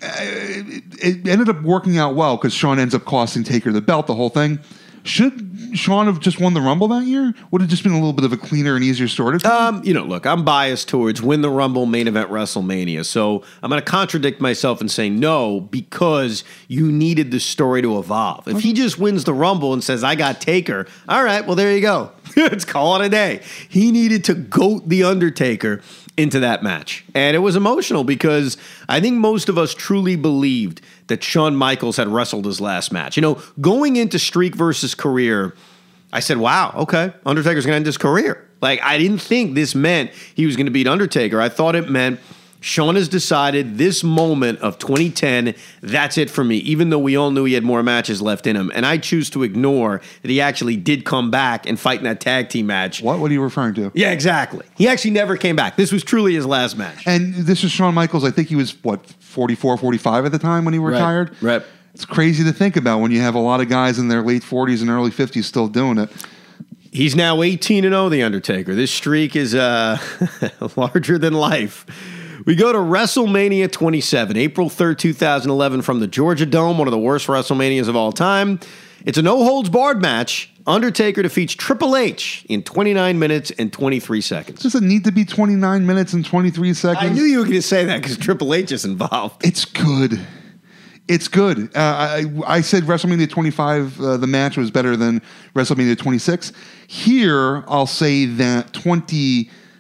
Uh, 0.03 0.07
It, 0.21 0.85
it 1.03 1.29
ended 1.29 1.49
up 1.49 1.63
working 1.63 1.99
out 1.99 2.15
well 2.15 2.37
because 2.37 2.55
Shawn 2.55 2.79
ends 2.79 2.95
up 2.95 3.05
costing 3.05 3.43
Taker 3.45 3.73
the 3.73 3.81
belt, 3.81 4.07
the 4.07 4.15
whole 4.15 4.31
thing. 4.31 4.61
Should 5.05 5.71
Shawn 5.75 6.07
have 6.07 6.21
just 6.21 6.41
won 6.41 6.55
the 6.55 6.61
Rumble 6.61 6.89
that 6.89 7.05
year? 7.05 7.35
Would 7.51 7.61
have 7.61 7.71
just 7.71 7.83
been 7.83 7.93
a 7.93 7.97
little 7.97 8.13
bit 8.13 8.25
of 8.25 8.33
a 8.33 8.37
cleaner 8.37 8.75
and 8.75 8.85
easier 8.85 9.09
story. 9.09 9.39
to 9.39 9.53
Um, 9.53 9.83
you 9.85 9.95
know, 9.95 10.05
look, 10.05 10.27
I'm 10.27 10.45
biased 10.45 10.89
towards 10.89 11.23
win 11.23 11.41
the 11.43 11.51
Rumble 11.51 11.87
main 11.87 12.09
event 12.09 12.31
WrestleMania. 12.31 13.05
So 13.05 13.45
I'm 13.63 13.71
going 13.71 13.81
to 13.83 13.91
contradict 13.91 14.41
myself 14.41 14.81
and 14.81 14.91
say 14.91 15.09
no 15.09 15.61
because 15.61 16.45
you 16.69 16.91
needed 16.91 17.31
the 17.31 17.41
story 17.41 17.83
to 17.83 17.99
evolve. 17.99 18.49
If 18.49 18.61
he 18.61 18.73
just 18.73 18.99
wins 18.99 19.25
the 19.25 19.35
Rumble 19.35 19.73
and 19.73 19.83
says, 19.83 20.05
I 20.05 20.15
got 20.15 20.41
Taker, 20.41 20.87
all 21.09 21.25
right, 21.25 21.47
well, 21.47 21.57
there 21.57 21.75
you 21.75 21.81
go. 21.81 22.13
Let's 22.37 22.65
call 22.65 23.01
it 23.01 23.07
a 23.07 23.09
day. 23.09 23.43
He 23.69 23.91
needed 23.91 24.25
to 24.25 24.35
goat 24.35 24.89
The 24.89 25.05
Undertaker 25.05 25.83
into 26.19 26.41
that 26.41 26.63
match. 26.63 27.05
And 27.15 27.37
it 27.37 27.39
was 27.39 27.57
emotional 27.57 28.05
because 28.05 28.57
I 28.89 29.01
think 29.01 29.17
most 29.17 29.49
of 29.49 29.57
us 29.57 29.73
truly 29.73 30.17
believed 30.17 30.81
that 31.09 31.23
Shawn 31.23 31.57
Michaels 31.57 31.97
had 31.97 32.09
wrestled 32.09 32.47
his 32.47 32.61
last 32.61 32.93
match. 32.93 33.17
You 33.17 33.23
know, 33.23 33.43
going 33.61 33.97
into 33.97 34.19
streak 34.19 34.55
versus 34.55 34.95
career, 34.95 35.55
I 36.13 36.21
said, 36.21 36.39
wow, 36.39 36.73
okay, 36.77 37.13
Undertaker's 37.27 37.67
going 37.67 37.73
to 37.73 37.77
end 37.77 37.87
his 37.87 37.99
career. 37.99 38.47
Like, 38.61 38.81
I 38.83 38.99
didn't 38.99 39.19
think 39.19 39.55
this 39.55 39.75
meant 39.75 40.11
he 40.35 40.47
was 40.47 40.57
going 40.57 40.67
to 40.67 40.73
beat 40.73 40.87
Undertaker. 40.87 41.41
I 41.41 41.49
thought 41.49 41.75
it 41.75 41.89
meant 41.89 42.21
Shawn 42.61 42.97
has 42.97 43.09
decided 43.09 43.79
this 43.79 44.03
moment 44.03 44.59
of 44.61 44.79
2010, 44.79 45.55
that's 45.81 46.19
it 46.19 46.29
for 46.29 46.43
me, 46.43 46.57
even 46.59 46.91
though 46.91 46.99
we 46.99 47.17
all 47.17 47.31
knew 47.31 47.45
he 47.45 47.55
had 47.55 47.63
more 47.63 47.83
matches 47.83 48.21
left 48.21 48.47
in 48.47 48.57
him. 48.57 48.73
And 48.75 48.85
I 48.85 48.99
choose 48.99 49.31
to 49.31 49.45
ignore 49.45 50.01
that 50.23 50.31
he 50.31 50.41
actually 50.41 50.77
did 50.77 51.05
come 51.05 51.31
back 51.31 51.69
and 51.69 51.79
fight 51.79 51.99
in 51.99 52.05
that 52.05 52.21
tag 52.21 52.49
team 52.49 52.67
match. 52.67 53.01
what? 53.01 53.21
What 53.21 53.31
are 53.31 53.35
you 53.35 53.43
referring 53.43 53.75
to? 53.75 53.93
Yeah, 53.95 54.11
exactly. 54.11 54.67
He 54.77 54.89
actually 54.89 55.13
never 55.13 55.37
came 55.37 55.55
back. 55.55 55.77
This 55.77 55.93
was 55.93 56.03
truly 56.03 56.35
his 56.35 56.47
last 56.47 56.77
match. 56.77 57.07
And 57.07 57.35
this 57.35 57.63
is 57.63 57.71
Shawn 57.71 57.95
Michaels. 57.95 58.25
I 58.25 58.31
think 58.31 58.49
he 58.49 58.57
was, 58.57 58.73
what, 58.83 59.05
44, 59.29 59.77
45 59.77 60.25
at 60.27 60.33
the 60.33 60.39
time 60.39 60.65
when 60.65 60.75
he 60.75 60.81
retired? 60.81 61.37
right. 61.43 61.63
It's 61.95 62.05
crazy 62.05 62.45
to 62.45 62.53
think 62.53 62.77
about 62.77 63.01
when 63.01 63.11
you 63.11 63.21
have 63.21 63.35
a 63.35 63.41
lot 63.41 63.61
of 63.61 63.69
guys 63.69 63.99
in 63.99 64.09
their 64.09 64.23
late 64.23 64.43
40s 64.43 64.83
and 64.83 64.91
early 64.91 65.11
50s 65.11 65.45
still 65.45 65.67
doing 65.67 65.99
it. 65.99 66.11
He's 66.93 67.17
now 67.17 67.43
18 67.43 67.85
and 67.85 67.93
0, 67.93 68.09
The 68.09 68.23
Undertaker. 68.23 68.75
This 68.75 68.91
streak 68.93 69.35
is 69.35 69.55
uh, 69.55 69.99
larger 70.77 71.19
than 71.19 71.35
life. 71.35 71.87
We 72.47 72.55
go 72.55 72.73
to 72.73 72.79
WrestleMania 72.79 73.71
27, 73.71 74.37
April 74.37 74.71
3rd, 74.71 74.99
2011, 74.99 75.83
from 75.83 76.01
the 76.01 76.07
Georgia 76.07 76.47
Dome, 76.47 76.79
one 76.79 76.87
of 76.87 76.93
the 76.93 76.99
worst 76.99 77.27
WrestleManias 77.27 77.89
of 77.89 77.97
all 77.97 78.13
time. 78.13 78.61
It's 79.05 79.19
a 79.19 79.23
no 79.23 79.43
holds 79.45 79.69
barred 79.69 80.01
match. 80.01 80.53
Undertaker 80.67 81.23
defeats 81.23 81.55
Triple 81.55 81.97
H 81.97 82.45
in 82.49 82.63
29 82.63 83.19
minutes 83.19 83.51
and 83.53 83.73
23 83.73 84.21
seconds. 84.21 84.61
Does 84.61 84.75
it 84.75 84.83
need 84.83 85.05
to 85.05 85.13
be 85.13 85.25
29 85.25 85.87
minutes 85.87 86.13
and 86.13 86.25
23 86.25 86.75
seconds? 86.75 87.11
I 87.11 87.13
knew 87.13 87.23
you 87.23 87.39
were 87.39 87.45
going 87.45 87.57
to 87.57 87.63
say 87.63 87.87
that 87.87 88.03
because 88.03 88.19
Triple 88.19 88.53
H 88.53 88.71
is 88.71 88.85
involved. 88.85 89.47
It's 89.47 89.65
good. 89.65 90.21
It's 91.09 91.27
good. 91.27 91.75
Uh, 91.75 91.81
I, 91.81 92.25
I 92.47 92.61
said 92.61 92.83
WrestleMania 92.83 93.31
25, 93.31 93.99
uh, 93.99 94.17
the 94.19 94.27
match 94.27 94.59
was 94.59 94.71
better 94.71 94.95
than 94.95 95.23
WrestleMania 95.55 95.97
26. 95.97 96.53
Here, 96.87 97.65
I'll 97.67 97.87
say 97.87 98.27
that 98.27 98.75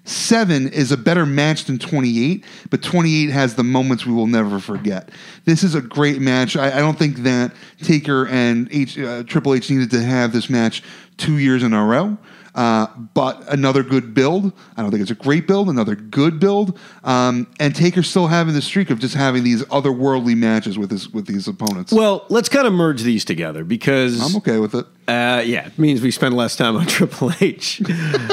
27 0.09 0.69
is 0.69 0.91
a 0.91 0.97
better 0.97 1.27
match 1.27 1.67
than 1.67 1.79
28, 1.79 2.43
but 2.71 2.83
28 2.83 3.29
has 3.29 3.57
the 3.57 3.63
moments 3.63 4.07
we 4.07 4.13
will 4.15 4.27
never 4.27 4.59
forget. 4.59 5.11
This 5.45 5.63
is 5.63 5.75
a 5.75 5.83
great 5.83 6.19
match. 6.19 6.57
I, 6.57 6.79
I 6.79 6.79
don't 6.79 6.99
think 6.99 7.19
that 7.19 7.53
Taker 7.83 8.27
and 8.29 8.69
H, 8.73 8.99
uh, 8.99 9.25
Triple 9.25 9.53
H 9.53 9.69
needed 9.69 9.91
to 9.91 10.03
have 10.03 10.33
this 10.33 10.49
match 10.49 10.83
two 11.19 11.37
years 11.37 11.63
in 11.63 11.75
a 11.75 11.85
row. 11.85 12.17
Uh, 12.59 12.89
but 13.15 13.41
another 13.53 13.85
good 13.85 14.15
build. 14.15 14.53
I 14.77 14.83
don't 14.83 14.91
think 14.91 15.01
it's 15.01 15.13
a 15.13 15.15
great 15.15 15.47
build. 15.47 15.69
Another 15.69 15.95
good 15.95 16.41
build. 16.41 16.77
Um, 17.05 17.47
and 17.61 17.73
Taker's 17.73 18.11
still 18.11 18.27
having 18.27 18.53
the 18.53 18.61
streak 18.61 18.91
of 18.91 18.99
just 18.99 19.15
having 19.15 19.45
these 19.45 19.63
otherworldly 19.67 20.37
matches 20.37 20.77
with 20.77 20.91
his 20.91 21.09
with 21.09 21.29
these 21.29 21.47
opponents. 21.47 21.93
Well, 21.93 22.27
let's 22.31 22.49
kind 22.49 22.67
of 22.67 22.73
merge 22.73 23.03
these 23.03 23.25
together 23.25 23.63
because 23.63 24.21
I'm 24.21 24.37
okay 24.39 24.59
with 24.59 24.75
it. 24.75 24.87
Uh, 25.07 25.41
yeah, 25.47 25.69
it 25.69 25.79
means 25.79 26.03
we 26.03 26.11
spend 26.11 26.35
less 26.35 26.57
time 26.57 26.75
on 26.75 26.87
Triple 26.89 27.31
H. 27.41 27.81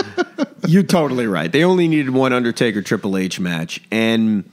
You're 0.67 0.81
totally 0.81 1.27
right. 1.27 1.51
They 1.51 1.63
only 1.63 1.87
needed 1.87 2.09
one 2.09 2.33
Undertaker 2.33 2.81
Triple 2.81 3.17
H 3.17 3.39
match. 3.39 3.79
And 3.91 4.49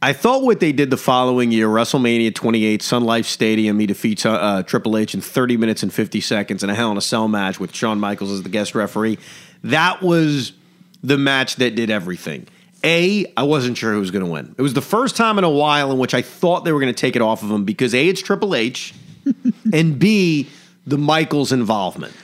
I 0.00 0.12
thought 0.12 0.42
what 0.42 0.60
they 0.60 0.70
did 0.70 0.90
the 0.90 0.96
following 0.96 1.50
year, 1.50 1.66
WrestleMania 1.66 2.32
28, 2.32 2.82
Sun 2.82 3.04
Life 3.04 3.26
Stadium, 3.26 3.80
he 3.80 3.86
defeats 3.86 4.24
uh, 4.24 4.32
uh, 4.32 4.62
Triple 4.62 4.96
H 4.96 5.12
in 5.14 5.20
30 5.20 5.56
minutes 5.56 5.82
and 5.82 5.92
50 5.92 6.20
seconds 6.20 6.62
in 6.62 6.70
a 6.70 6.74
Hell 6.74 6.92
in 6.92 6.96
a 6.96 7.00
Cell 7.00 7.26
match 7.26 7.58
with 7.58 7.74
Shawn 7.74 7.98
Michaels 7.98 8.30
as 8.30 8.42
the 8.44 8.48
guest 8.48 8.76
referee. 8.76 9.18
That 9.64 10.00
was 10.00 10.52
the 11.02 11.18
match 11.18 11.56
that 11.56 11.74
did 11.74 11.90
everything. 11.90 12.46
A, 12.84 13.26
I 13.36 13.42
wasn't 13.42 13.76
sure 13.76 13.92
who 13.92 13.98
was 13.98 14.12
going 14.12 14.24
to 14.24 14.30
win. 14.30 14.54
It 14.56 14.62
was 14.62 14.72
the 14.74 14.80
first 14.80 15.16
time 15.16 15.36
in 15.36 15.42
a 15.42 15.50
while 15.50 15.90
in 15.90 15.98
which 15.98 16.14
I 16.14 16.22
thought 16.22 16.64
they 16.64 16.70
were 16.70 16.78
going 16.80 16.94
to 16.94 17.00
take 17.00 17.16
it 17.16 17.22
off 17.22 17.42
of 17.42 17.50
him 17.50 17.64
because 17.64 17.92
A, 17.92 18.06
it's 18.08 18.22
Triple 18.22 18.54
H, 18.54 18.94
and 19.72 19.98
B, 19.98 20.48
the 20.86 20.96
Michaels 20.96 21.50
involvement. 21.50 22.14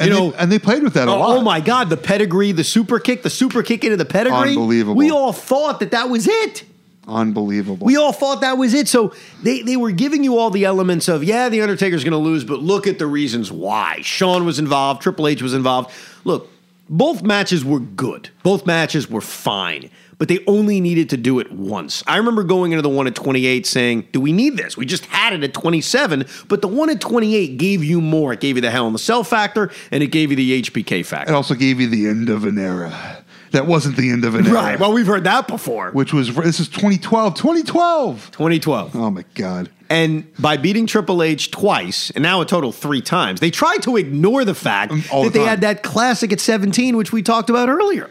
And, 0.00 0.08
You 0.08 0.14
know- 0.14 0.30
they, 0.30 0.38
and 0.38 0.50
they 0.52 0.58
played 0.58 0.82
with 0.82 0.94
that 0.94 1.06
a 1.06 1.10
Oh, 1.10 1.18
lot. 1.18 1.36
oh 1.36 1.42
my 1.42 1.60
God, 1.60 1.90
the 1.90 1.98
pedigree, 1.98 2.52
the 2.52 2.64
super 2.64 2.98
kick, 2.98 3.22
the 3.24 3.28
super 3.30 3.62
kick 3.62 3.84
into 3.84 3.98
the 3.98 4.06
pedigree. 4.06 4.50
Unbelievable. 4.50 4.94
We 4.96 5.10
all 5.10 5.34
thought 5.34 5.80
that 5.80 5.90
that 5.90 6.08
was 6.08 6.26
it. 6.26 6.64
Unbelievable. 7.08 7.86
We 7.86 7.96
all 7.96 8.12
thought 8.12 8.42
that 8.42 8.58
was 8.58 8.74
it. 8.74 8.86
So 8.86 9.14
they, 9.42 9.62
they 9.62 9.76
were 9.76 9.90
giving 9.90 10.22
you 10.22 10.38
all 10.38 10.50
the 10.50 10.64
elements 10.64 11.08
of, 11.08 11.24
yeah, 11.24 11.48
The 11.48 11.62
Undertaker's 11.62 12.04
going 12.04 12.12
to 12.12 12.18
lose, 12.18 12.44
but 12.44 12.60
look 12.60 12.86
at 12.86 12.98
the 12.98 13.06
reasons 13.06 13.50
why. 13.50 14.00
Shawn 14.02 14.44
was 14.44 14.58
involved, 14.58 15.02
Triple 15.02 15.26
H 15.26 15.42
was 15.42 15.54
involved. 15.54 15.90
Look, 16.24 16.50
both 16.90 17.22
matches 17.22 17.64
were 17.64 17.80
good, 17.80 18.30
both 18.42 18.66
matches 18.66 19.10
were 19.10 19.20
fine, 19.20 19.90
but 20.16 20.28
they 20.28 20.42
only 20.46 20.80
needed 20.80 21.10
to 21.10 21.16
do 21.16 21.38
it 21.38 21.52
once. 21.52 22.02
I 22.06 22.16
remember 22.16 22.42
going 22.42 22.72
into 22.72 22.82
the 22.82 22.88
one 22.88 23.06
at 23.06 23.14
28 23.14 23.66
saying, 23.66 24.08
do 24.12 24.20
we 24.20 24.32
need 24.32 24.56
this? 24.56 24.76
We 24.76 24.86
just 24.86 25.04
had 25.06 25.32
it 25.32 25.44
at 25.44 25.54
27, 25.54 26.24
but 26.48 26.62
the 26.62 26.68
one 26.68 26.90
at 26.90 27.00
28 27.00 27.58
gave 27.58 27.84
you 27.84 28.00
more. 28.00 28.32
It 28.32 28.40
gave 28.40 28.56
you 28.56 28.62
the 28.62 28.70
Hell 28.70 28.86
in 28.86 28.92
the 28.92 28.98
Cell 28.98 29.22
factor, 29.22 29.70
and 29.90 30.02
it 30.02 30.08
gave 30.08 30.30
you 30.30 30.36
the 30.36 30.62
HBK 30.62 31.04
factor. 31.04 31.32
it 31.32 31.36
also 31.36 31.54
gave 31.54 31.80
you 31.80 31.88
the 31.88 32.06
end 32.06 32.28
of 32.30 32.44
an 32.44 32.58
era. 32.58 33.17
That 33.52 33.66
wasn't 33.66 33.96
the 33.96 34.10
end 34.10 34.24
of 34.24 34.34
an 34.34 34.46
era. 34.46 34.54
Right. 34.54 34.80
Well, 34.80 34.92
we've 34.92 35.06
heard 35.06 35.24
that 35.24 35.48
before. 35.48 35.90
Which 35.92 36.12
was 36.12 36.34
this 36.34 36.60
is 36.60 36.68
2012. 36.68 37.34
2012. 37.34 38.30
2012. 38.30 38.96
Oh 38.96 39.10
my 39.10 39.24
god. 39.34 39.70
And 39.90 40.30
by 40.38 40.58
beating 40.58 40.86
Triple 40.86 41.22
H 41.22 41.50
twice, 41.50 42.10
and 42.10 42.22
now 42.22 42.42
a 42.42 42.44
total 42.44 42.72
three 42.72 43.00
times, 43.00 43.40
they 43.40 43.50
tried 43.50 43.78
to 43.84 43.96
ignore 43.96 44.44
the 44.44 44.54
fact 44.54 44.92
Mm, 44.92 45.12
all 45.12 45.24
that 45.24 45.32
the 45.32 45.38
they 45.38 45.44
had 45.46 45.62
that 45.62 45.82
classic 45.82 46.30
at 46.32 46.40
17, 46.40 46.96
which 46.96 47.10
we 47.10 47.22
talked 47.22 47.48
about 47.48 47.68
earlier. 47.70 48.10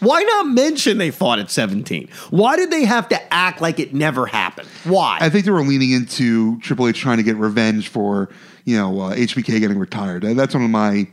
Why 0.00 0.22
not 0.22 0.46
mention 0.46 0.98
they 0.98 1.10
fought 1.10 1.40
at 1.40 1.50
17? 1.50 2.08
Why 2.30 2.54
did 2.54 2.70
they 2.70 2.84
have 2.84 3.08
to 3.08 3.34
act 3.34 3.60
like 3.60 3.80
it 3.80 3.92
never 3.92 4.26
happened? 4.26 4.68
Why? 4.84 5.18
I 5.20 5.28
think 5.28 5.44
they 5.44 5.50
were 5.50 5.62
leaning 5.62 5.90
into 5.90 6.60
Triple 6.60 6.86
H 6.86 7.00
trying 7.00 7.16
to 7.16 7.24
get 7.24 7.34
revenge 7.36 7.88
for 7.88 8.28
you 8.64 8.76
know 8.76 9.00
uh, 9.00 9.16
HBK 9.16 9.58
getting 9.58 9.78
retired. 9.78 10.22
That's 10.22 10.54
one 10.54 10.62
of 10.62 10.70
my. 10.70 11.08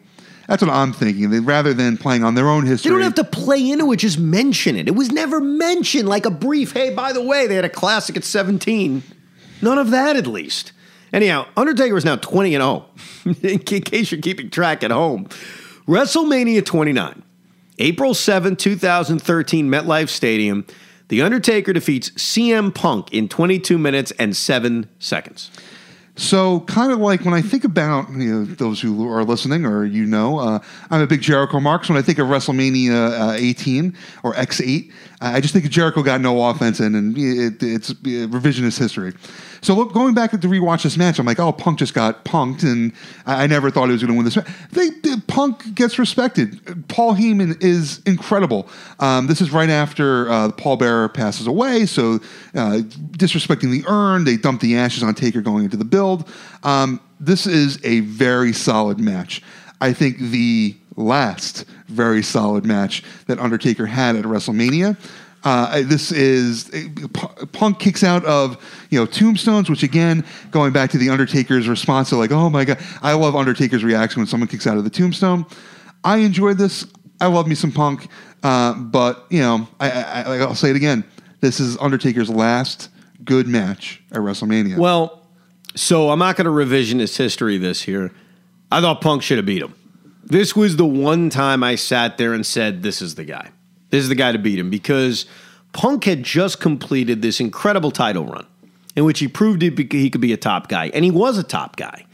That's 0.47 0.61
what 0.61 0.71
I'm 0.71 0.93
thinking. 0.93 1.29
They, 1.31 1.39
rather 1.39 1.73
than 1.73 1.97
playing 1.97 2.23
on 2.23 2.35
their 2.35 2.47
own 2.49 2.65
history, 2.65 2.89
They 2.89 2.93
don't 2.95 3.03
have 3.03 3.15
to 3.15 3.23
play 3.23 3.69
into 3.71 3.91
it, 3.91 3.97
just 3.97 4.19
mention 4.19 4.75
it. 4.75 4.87
It 4.87 4.95
was 4.95 5.11
never 5.11 5.39
mentioned 5.41 6.07
like 6.07 6.25
a 6.25 6.31
brief, 6.31 6.73
hey, 6.73 6.93
by 6.93 7.13
the 7.13 7.21
way, 7.23 7.47
they 7.47 7.55
had 7.55 7.65
a 7.65 7.69
classic 7.69 8.15
at 8.15 8.23
17. 8.23 9.01
None 9.61 9.77
of 9.77 9.89
that, 9.91 10.15
at 10.15 10.27
least. 10.27 10.71
Anyhow, 11.11 11.47
Undertaker 11.57 11.97
is 11.97 12.05
now 12.05 12.17
20 12.17 12.55
and 12.55 12.61
0, 13.23 13.39
in 13.41 13.59
case 13.59 14.11
you're 14.11 14.21
keeping 14.21 14.49
track 14.49 14.83
at 14.83 14.91
home. 14.91 15.25
WrestleMania 15.87 16.63
29, 16.65 17.23
April 17.79 18.13
7, 18.13 18.55
2013, 18.55 19.69
MetLife 19.69 20.09
Stadium. 20.09 20.65
The 21.07 21.21
Undertaker 21.21 21.71
defeats 21.73 22.09
CM 22.11 22.73
Punk 22.73 23.13
in 23.13 23.29
22 23.29 23.77
minutes 23.77 24.11
and 24.17 24.35
7 24.35 24.89
seconds. 24.99 25.51
So, 26.17 26.61
kind 26.61 26.93
of 26.93 26.99
like 26.99 27.25
when 27.25 27.33
I 27.33 27.41
think 27.41 27.65
about 27.65 28.09
you 28.11 28.33
know 28.33 28.45
those 28.45 28.79
who 28.79 29.09
are 29.09 29.25
listening 29.25 29.65
or 29.65 29.83
you 29.83 30.05
know, 30.05 30.39
uh, 30.39 30.59
I'm 30.89 31.01
a 31.01 31.07
big 31.07 31.21
Jericho 31.21 31.59
marks. 31.59 31.89
When 31.89 31.97
I 31.97 32.01
think 32.01 32.19
of 32.19 32.27
WrestleMania 32.27 33.31
uh, 33.31 33.33
18 33.33 33.95
or 34.23 34.33
X8, 34.33 34.91
I 35.19 35.41
just 35.41 35.53
think 35.53 35.69
Jericho 35.69 36.03
got 36.03 36.21
no 36.21 36.49
offense 36.49 36.79
in, 36.79 36.95
and 36.95 37.17
it, 37.17 37.61
it's 37.61 37.91
revisionist 37.93 38.79
history. 38.79 39.13
So, 39.65 39.73
look, 39.73 39.93
going 39.93 40.13
back 40.13 40.29
to 40.29 40.37
rewatch 40.37 40.83
this 40.83 40.95
match, 40.95 41.17
I'm 41.17 41.25
like, 41.25 41.39
oh, 41.39 41.51
Punk 41.51 41.79
just 41.79 41.95
got 41.95 42.23
punked, 42.23 42.61
and 42.61 42.93
I, 43.25 43.45
I 43.45 43.47
never 43.47 43.71
thought 43.71 43.87
he 43.87 43.93
was 43.93 44.03
going 44.03 44.13
to 44.13 44.15
win 44.15 44.23
this 44.23 44.35
match. 44.35 44.47
They, 44.71 44.89
they, 44.89 45.15
Punk 45.27 45.73
gets 45.73 45.97
respected. 45.97 46.87
Paul 46.87 47.15
Heyman 47.15 47.63
is 47.63 47.99
incredible. 48.05 48.69
Um, 48.99 49.25
this 49.25 49.41
is 49.41 49.49
right 49.49 49.71
after 49.71 50.29
uh, 50.29 50.51
Paul 50.51 50.77
Bearer 50.77 51.09
passes 51.09 51.47
away, 51.47 51.87
so 51.87 52.19
uh, 52.53 52.81
disrespecting 53.17 53.71
the 53.71 53.83
urn, 53.87 54.23
they 54.23 54.37
dump 54.37 54.61
the 54.61 54.77
ashes 54.77 55.01
on 55.01 55.15
Taker 55.15 55.41
going 55.41 55.63
into 55.63 55.77
the 55.77 55.85
build. 55.85 56.29
Um, 56.61 57.01
this 57.19 57.47
is 57.47 57.83
a 57.83 58.01
very 58.01 58.53
solid 58.53 58.99
match. 58.99 59.41
I 59.81 59.93
think 59.93 60.19
the 60.19 60.77
last 60.95 61.65
very 61.87 62.21
solid 62.21 62.65
match 62.65 63.03
that 63.25 63.39
Undertaker 63.39 63.87
had 63.87 64.15
at 64.15 64.25
WrestleMania. 64.25 64.95
Uh, 65.45 65.83
this 65.83 66.11
is 66.11 66.71
Punk 67.53 67.79
kicks 67.79 68.03
out 68.03 68.25
of 68.25 68.57
you 68.89 68.99
know 68.99 69.05
tombstones, 69.05 69.69
which 69.69 69.83
again, 69.83 70.25
going 70.49 70.73
back 70.73 70.89
to 70.89 70.97
the 70.97 71.09
Undertaker's 71.09 71.69
response 71.69 72.09
to 72.09 72.15
like, 72.15 72.31
oh 72.31 72.49
my 72.49 72.65
god, 72.65 72.79
I 73.03 73.13
love 73.13 73.35
Undertaker's 73.35 73.83
reaction 73.83 74.21
when 74.21 74.27
someone 74.27 74.49
kicks 74.49 74.65
out 74.65 74.77
of 74.77 74.83
the 74.83 74.89
tombstone. 74.89 75.45
I 76.03 76.17
enjoyed 76.17 76.57
this. 76.57 76.87
I 77.21 77.27
love 77.27 77.47
me 77.47 77.53
some 77.53 77.71
Punk, 77.71 78.07
uh, 78.43 78.73
but 78.73 79.27
you 79.29 79.39
know, 79.39 79.67
I, 79.79 79.91
I, 79.91 80.37
I'll 80.39 80.55
say 80.55 80.71
it 80.71 80.75
again. 80.75 81.03
This 81.41 81.59
is 81.59 81.77
Undertaker's 81.77 82.29
last 82.29 82.89
good 83.23 83.47
match 83.47 84.01
at 84.11 84.17
WrestleMania. 84.17 84.77
Well, 84.77 85.27
so 85.75 86.09
I'm 86.09 86.19
not 86.19 86.37
going 86.37 86.45
to 86.45 86.51
revisionist 86.51 87.17
history 87.17 87.57
this 87.57 87.83
here. 87.83 88.11
I 88.71 88.81
thought 88.81 88.99
Punk 88.99 89.21
should 89.21 89.37
have 89.37 89.45
beat 89.45 89.61
him. 89.61 89.75
This 90.23 90.55
was 90.55 90.77
the 90.77 90.85
one 90.85 91.29
time 91.29 91.63
I 91.63 91.75
sat 91.75 92.17
there 92.17 92.33
and 92.33 92.43
said, 92.43 92.81
"This 92.81 92.99
is 92.99 93.13
the 93.13 93.25
guy." 93.25 93.51
This 93.95 94.03
is 94.03 94.09
the 94.09 94.15
guy 94.15 94.33
to 94.33 94.37
beat 94.37 94.59
him 94.59 94.69
because 94.69 95.25
Punk 95.71 96.03
had 96.03 96.21
just 96.21 96.59
completed 96.59 97.21
this 97.21 97.39
incredible 97.39 97.91
title 97.91 98.25
run 98.25 98.45
in 98.93 99.05
which 99.05 99.19
he 99.19 99.29
proved 99.29 99.61
he 99.61 100.09
could 100.09 100.19
be 100.19 100.33
a 100.33 100.37
top 100.37 100.67
guy, 100.67 100.91
and 100.93 101.05
he 101.05 101.11
was 101.11 101.37
a 101.37 101.43
top 101.43 101.77
guy. 101.77 102.05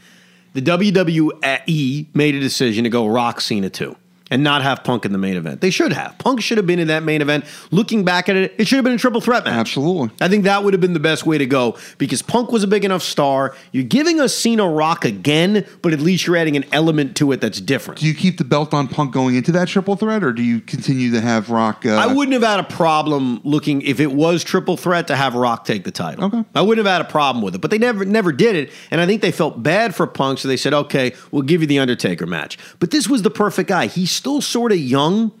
The 0.54 0.62
WWE 0.62 2.06
made 2.14 2.34
a 2.36 2.38
decision 2.38 2.84
to 2.84 2.90
go 2.90 3.08
Rock 3.08 3.40
Cena 3.40 3.68
too 3.68 3.96
and 4.32 4.42
not 4.42 4.62
have 4.62 4.82
Punk 4.82 5.04
in 5.04 5.12
the 5.12 5.18
main 5.18 5.36
event. 5.36 5.60
They 5.60 5.68
should 5.68 5.92
have. 5.92 6.16
Punk 6.16 6.40
should 6.40 6.56
have 6.56 6.66
been 6.66 6.78
in 6.78 6.88
that 6.88 7.02
main 7.02 7.20
event. 7.20 7.44
Looking 7.70 8.02
back 8.02 8.30
at 8.30 8.36
it, 8.36 8.54
it 8.56 8.66
should 8.66 8.76
have 8.76 8.84
been 8.84 8.94
a 8.94 8.98
triple 8.98 9.20
threat 9.20 9.44
match. 9.44 9.52
Absolutely. 9.52 10.10
I 10.22 10.28
think 10.28 10.44
that 10.44 10.64
would 10.64 10.72
have 10.72 10.80
been 10.80 10.94
the 10.94 11.00
best 11.00 11.26
way 11.26 11.36
to 11.36 11.44
go 11.44 11.76
because 11.98 12.22
Punk 12.22 12.50
was 12.50 12.64
a 12.64 12.66
big 12.66 12.82
enough 12.82 13.02
star. 13.02 13.54
You're 13.72 13.84
giving 13.84 14.20
us 14.20 14.34
Cena 14.34 14.66
Rock 14.66 15.04
again, 15.04 15.66
but 15.82 15.92
at 15.92 16.00
least 16.00 16.26
you're 16.26 16.38
adding 16.38 16.56
an 16.56 16.64
element 16.72 17.14
to 17.16 17.30
it 17.32 17.42
that's 17.42 17.60
different. 17.60 18.00
Do 18.00 18.06
you 18.06 18.14
keep 18.14 18.38
the 18.38 18.44
belt 18.44 18.72
on 18.72 18.88
Punk 18.88 19.12
going 19.12 19.34
into 19.34 19.52
that 19.52 19.68
triple 19.68 19.96
threat, 19.96 20.24
or 20.24 20.32
do 20.32 20.42
you 20.42 20.60
continue 20.60 21.10
to 21.10 21.20
have 21.20 21.50
Rock? 21.50 21.84
Uh, 21.84 21.90
I 21.90 22.06
wouldn't 22.06 22.32
have 22.32 22.42
had 22.42 22.58
a 22.58 22.74
problem 22.74 23.42
looking 23.44 23.82
if 23.82 24.00
it 24.00 24.12
was 24.12 24.42
triple 24.42 24.78
threat 24.78 25.08
to 25.08 25.16
have 25.16 25.34
Rock 25.34 25.66
take 25.66 25.84
the 25.84 25.90
title. 25.90 26.24
Okay. 26.24 26.42
I 26.54 26.62
wouldn't 26.62 26.86
have 26.86 27.00
had 27.00 27.06
a 27.06 27.10
problem 27.10 27.44
with 27.44 27.54
it, 27.54 27.60
but 27.60 27.70
they 27.70 27.78
never 27.78 28.06
never 28.06 28.32
did 28.32 28.56
it, 28.56 28.70
and 28.90 28.98
I 28.98 29.04
think 29.04 29.20
they 29.20 29.30
felt 29.30 29.62
bad 29.62 29.94
for 29.94 30.06
Punk, 30.06 30.38
so 30.38 30.48
they 30.48 30.56
said, 30.56 30.72
"Okay, 30.72 31.12
we'll 31.30 31.42
give 31.42 31.60
you 31.60 31.66
the 31.66 31.80
Undertaker 31.80 32.24
match." 32.24 32.56
But 32.78 32.92
this 32.92 33.08
was 33.08 33.20
the 33.20 33.30
perfect 33.30 33.68
guy. 33.68 33.88
He's 33.88 34.21
still 34.22 34.40
sort 34.40 34.70
of 34.70 34.78
young 34.78 35.32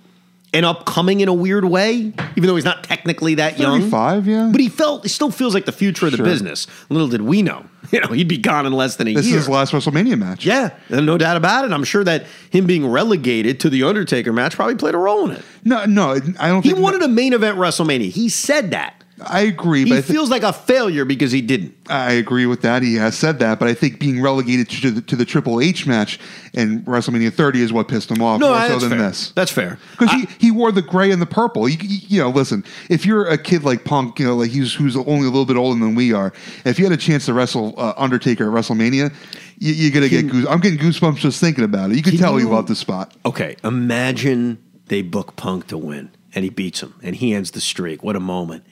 and 0.52 0.66
upcoming 0.66 1.20
in 1.20 1.28
a 1.28 1.32
weird 1.32 1.64
way, 1.64 1.92
even 2.36 2.46
though 2.48 2.56
he's 2.56 2.64
not 2.64 2.82
technically 2.82 3.36
that 3.36 3.60
young. 3.60 3.88
Five, 3.88 4.26
yeah. 4.26 4.48
But 4.50 4.60
he 4.60 4.68
felt, 4.68 5.04
he 5.04 5.08
still 5.08 5.30
feels 5.30 5.54
like 5.54 5.66
the 5.66 5.72
future 5.72 6.06
of 6.06 6.10
the 6.12 6.16
Sure. 6.18 6.26
business. 6.26 6.66
Little 6.90 7.06
did 7.06 7.22
we 7.22 7.42
know, 7.42 7.64
you 7.92 8.00
know, 8.00 8.08
he'd 8.08 8.26
be 8.26 8.38
gone 8.38 8.66
in 8.66 8.72
less 8.72 8.96
than 8.96 9.06
a 9.06 9.14
This 9.14 9.24
year. 9.26 9.36
This 9.36 9.42
is 9.42 9.46
his 9.46 9.48
last 9.48 9.72
WrestleMania 9.72 10.18
match. 10.18 10.44
yeah, 10.44 10.70
and 10.90 11.06
no 11.06 11.16
doubt 11.16 11.36
about 11.36 11.64
it. 11.64 11.70
I'm 11.72 11.84
sure 11.84 12.02
that 12.02 12.26
him 12.50 12.66
being 12.66 12.84
relegated 12.86 13.60
to 13.60 13.70
the 13.70 13.84
Undertaker 13.84 14.32
match 14.32 14.56
probably 14.56 14.74
played 14.74 14.94
a 14.96 14.98
role 14.98 15.30
in 15.30 15.36
it. 15.36 15.42
No, 15.64 15.84
no, 15.84 16.18
I 16.40 16.48
don't 16.48 16.64
He 16.64 16.74
wanted 16.74 17.02
a 17.02 17.08
main 17.08 17.32
event 17.34 17.56
WrestleMania. 17.56 18.10
He 18.10 18.28
said 18.28 18.72
that. 18.72 19.01
I 19.26 19.40
agree, 19.40 19.84
He 19.84 19.90
but 19.90 19.98
I, 19.98 20.02
feels 20.02 20.30
like 20.30 20.42
a 20.42 20.52
failure 20.52 21.04
because 21.04 21.32
he 21.32 21.40
didn't. 21.42 21.74
I 21.88 22.12
agree 22.12 22.46
with 22.46 22.62
that. 22.62 22.82
He 22.82 22.94
has 22.96 23.16
said 23.16 23.38
that, 23.40 23.58
but 23.58 23.68
I 23.68 23.74
think 23.74 23.98
being 23.98 24.22
relegated 24.22 24.68
to 24.70 24.90
the, 24.90 25.00
to 25.02 25.16
the 25.16 25.24
Triple 25.24 25.60
H 25.60 25.86
match 25.86 26.18
in 26.52 26.82
WrestleMania 26.84 27.32
30 27.32 27.62
is 27.62 27.72
what 27.72 27.88
pissed 27.88 28.10
him 28.10 28.22
off 28.22 28.40
No, 28.40 28.48
more 28.48 28.56
that's 28.56 28.72
so 28.74 28.78
than 28.80 28.90
fair. 28.98 29.08
this. 29.08 29.30
That's 29.32 29.50
fair. 29.50 29.78
Because 29.92 30.10
he, 30.12 30.26
he 30.38 30.50
wore 30.50 30.72
the 30.72 30.82
gray 30.82 31.10
and 31.10 31.20
the 31.20 31.26
purple. 31.26 31.68
You, 31.68 31.76
you 31.80 32.20
know, 32.22 32.30
listen, 32.30 32.64
if 32.90 33.04
you're 33.06 33.26
a 33.28 33.38
kid 33.38 33.64
like 33.64 33.84
Punk, 33.84 34.18
you 34.18 34.26
know, 34.26 34.36
like 34.36 34.50
he's 34.50 34.74
who's 34.74 34.96
only 34.96 35.26
a 35.26 35.30
little 35.30 35.46
bit 35.46 35.56
older 35.56 35.78
than 35.78 35.94
we 35.94 36.12
are, 36.12 36.32
if 36.64 36.78
you 36.78 36.84
had 36.84 36.92
a 36.92 36.96
chance 36.96 37.26
to 37.26 37.34
wrestle 37.34 37.74
uh, 37.78 37.94
Undertaker 37.96 38.44
at 38.44 38.50
WrestleMania, 38.64 39.12
you, 39.58 39.72
you're 39.74 39.90
gonna 39.92 40.08
get 40.08 40.28
goose. 40.28 40.46
I'm 40.48 40.60
getting 40.60 40.78
goosebumps 40.78 41.16
just 41.16 41.40
thinking 41.40 41.64
about 41.64 41.90
it. 41.90 41.96
You 41.96 42.02
can 42.02 42.12
Can 42.12 42.20
tell 42.20 42.36
he 42.36 42.44
you- 42.44 42.50
loved 42.50 42.68
the 42.68 42.74
spot. 42.76 43.14
Okay, 43.26 43.56
imagine 43.64 44.62
they 44.86 45.02
book 45.02 45.36
Punk 45.36 45.68
to 45.68 45.78
win 45.78 46.10
and 46.34 46.44
he 46.44 46.50
beats 46.50 46.82
him 46.82 46.94
and 47.02 47.14
he 47.16 47.32
ends 47.34 47.52
the 47.52 47.60
streak. 47.60 48.02
What 48.02 48.16
a 48.16 48.20
moment. 48.20 48.64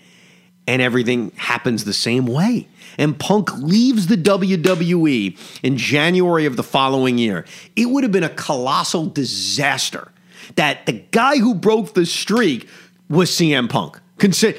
And 0.70 0.80
everything 0.80 1.32
happens 1.34 1.82
the 1.82 1.92
same 1.92 2.26
way. 2.26 2.68
And 2.96 3.18
Punk 3.18 3.52
leaves 3.56 4.06
the 4.06 4.16
WWE 4.16 5.36
in 5.64 5.76
January 5.76 6.46
of 6.46 6.54
the 6.54 6.62
following 6.62 7.18
year. 7.18 7.44
It 7.74 7.86
would 7.86 8.04
have 8.04 8.12
been 8.12 8.22
a 8.22 8.28
colossal 8.28 9.06
disaster 9.06 10.12
that 10.54 10.86
the 10.86 10.92
guy 10.92 11.38
who 11.38 11.56
broke 11.56 11.94
the 11.94 12.06
streak 12.06 12.68
was 13.08 13.32
CM 13.32 13.68
Punk. 13.68 13.98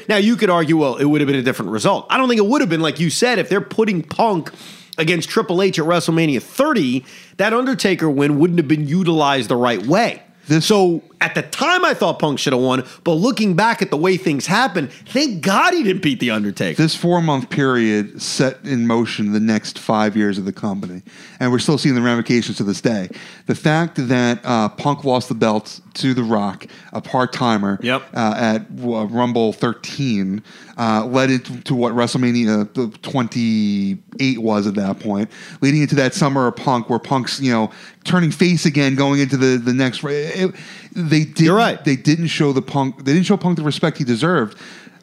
Now, 0.09 0.17
you 0.17 0.35
could 0.35 0.49
argue, 0.49 0.75
well, 0.75 0.97
it 0.97 1.05
would 1.05 1.21
have 1.21 1.27
been 1.27 1.39
a 1.39 1.43
different 1.43 1.71
result. 1.71 2.07
I 2.09 2.17
don't 2.17 2.27
think 2.27 2.39
it 2.39 2.47
would 2.47 2.59
have 2.59 2.69
been, 2.69 2.81
like 2.81 2.99
you 2.99 3.09
said, 3.09 3.39
if 3.39 3.47
they're 3.47 3.61
putting 3.61 4.03
Punk 4.03 4.51
against 4.97 5.29
Triple 5.29 5.61
H 5.61 5.79
at 5.79 5.85
WrestleMania 5.85 6.41
30, 6.41 7.05
that 7.37 7.53
Undertaker 7.53 8.09
win 8.09 8.37
wouldn't 8.37 8.59
have 8.59 8.67
been 8.67 8.85
utilized 8.85 9.49
the 9.49 9.55
right 9.55 9.85
way. 9.85 10.23
This- 10.47 10.65
so 10.65 11.03
at 11.21 11.35
the 11.35 11.43
time, 11.43 11.85
I 11.85 11.93
thought 11.93 12.17
Punk 12.19 12.39
should 12.39 12.51
have 12.53 12.61
won, 12.61 12.83
but 13.03 13.13
looking 13.13 13.53
back 13.55 13.81
at 13.81 13.91
the 13.91 13.97
way 13.97 14.17
things 14.17 14.47
happened, 14.47 14.89
thank 14.91 15.41
God 15.41 15.73
he 15.73 15.83
didn't 15.83 16.01
beat 16.01 16.19
the 16.19 16.31
Undertaker. 16.31 16.81
This 16.81 16.95
four 16.95 17.21
month 17.21 17.49
period 17.49 18.21
set 18.21 18.57
in 18.63 18.87
motion 18.87 19.31
the 19.31 19.39
next 19.39 19.77
five 19.77 20.17
years 20.17 20.37
of 20.39 20.45
the 20.45 20.51
company, 20.53 21.03
and 21.39 21.51
we're 21.51 21.59
still 21.59 21.77
seeing 21.77 21.93
the 21.95 22.01
ramifications 22.01 22.57
to 22.57 22.63
this 22.63 22.81
day. 22.81 23.09
The 23.45 23.55
fact 23.55 24.07
that 24.07 24.39
uh, 24.43 24.69
Punk 24.69 25.03
lost 25.03 25.29
the 25.29 25.35
belt 25.35 25.79
to 25.95 26.13
The 26.15 26.23
Rock, 26.23 26.65
a 26.91 27.01
part 27.01 27.33
timer, 27.33 27.77
Yep. 27.83 28.03
uh, 28.15 28.33
at 28.35 28.61
uh, 28.83 29.05
Rumble 29.05 29.53
13, 29.53 30.41
uh, 30.81 31.05
led 31.05 31.29
into 31.29 31.61
to 31.61 31.75
what 31.75 31.93
WrestleMania 31.93 32.75
uh, 32.75 32.97
28 33.03 34.39
was 34.39 34.65
at 34.65 34.73
that 34.75 34.99
point, 34.99 35.29
leading 35.61 35.83
into 35.83 35.93
that 35.95 36.15
summer 36.15 36.47
of 36.47 36.55
Punk, 36.55 36.89
where 36.89 36.97
Punk's 36.97 37.39
you 37.39 37.51
know 37.51 37.69
turning 38.03 38.31
face 38.31 38.65
again, 38.65 38.95
going 38.95 39.19
into 39.19 39.37
the 39.37 39.57
the 39.57 39.73
next. 39.73 40.03
It, 40.03 40.55
they 40.93 41.23
did. 41.25 41.39
You're 41.45 41.55
right. 41.55 41.83
They 41.85 41.95
didn't 41.95 42.27
show 42.27 42.51
the 42.51 42.63
Punk. 42.63 43.05
They 43.05 43.13
didn't 43.13 43.27
show 43.27 43.37
Punk 43.37 43.57
the 43.57 43.63
respect 43.63 43.97
he 43.99 44.03
deserved. 44.03 44.57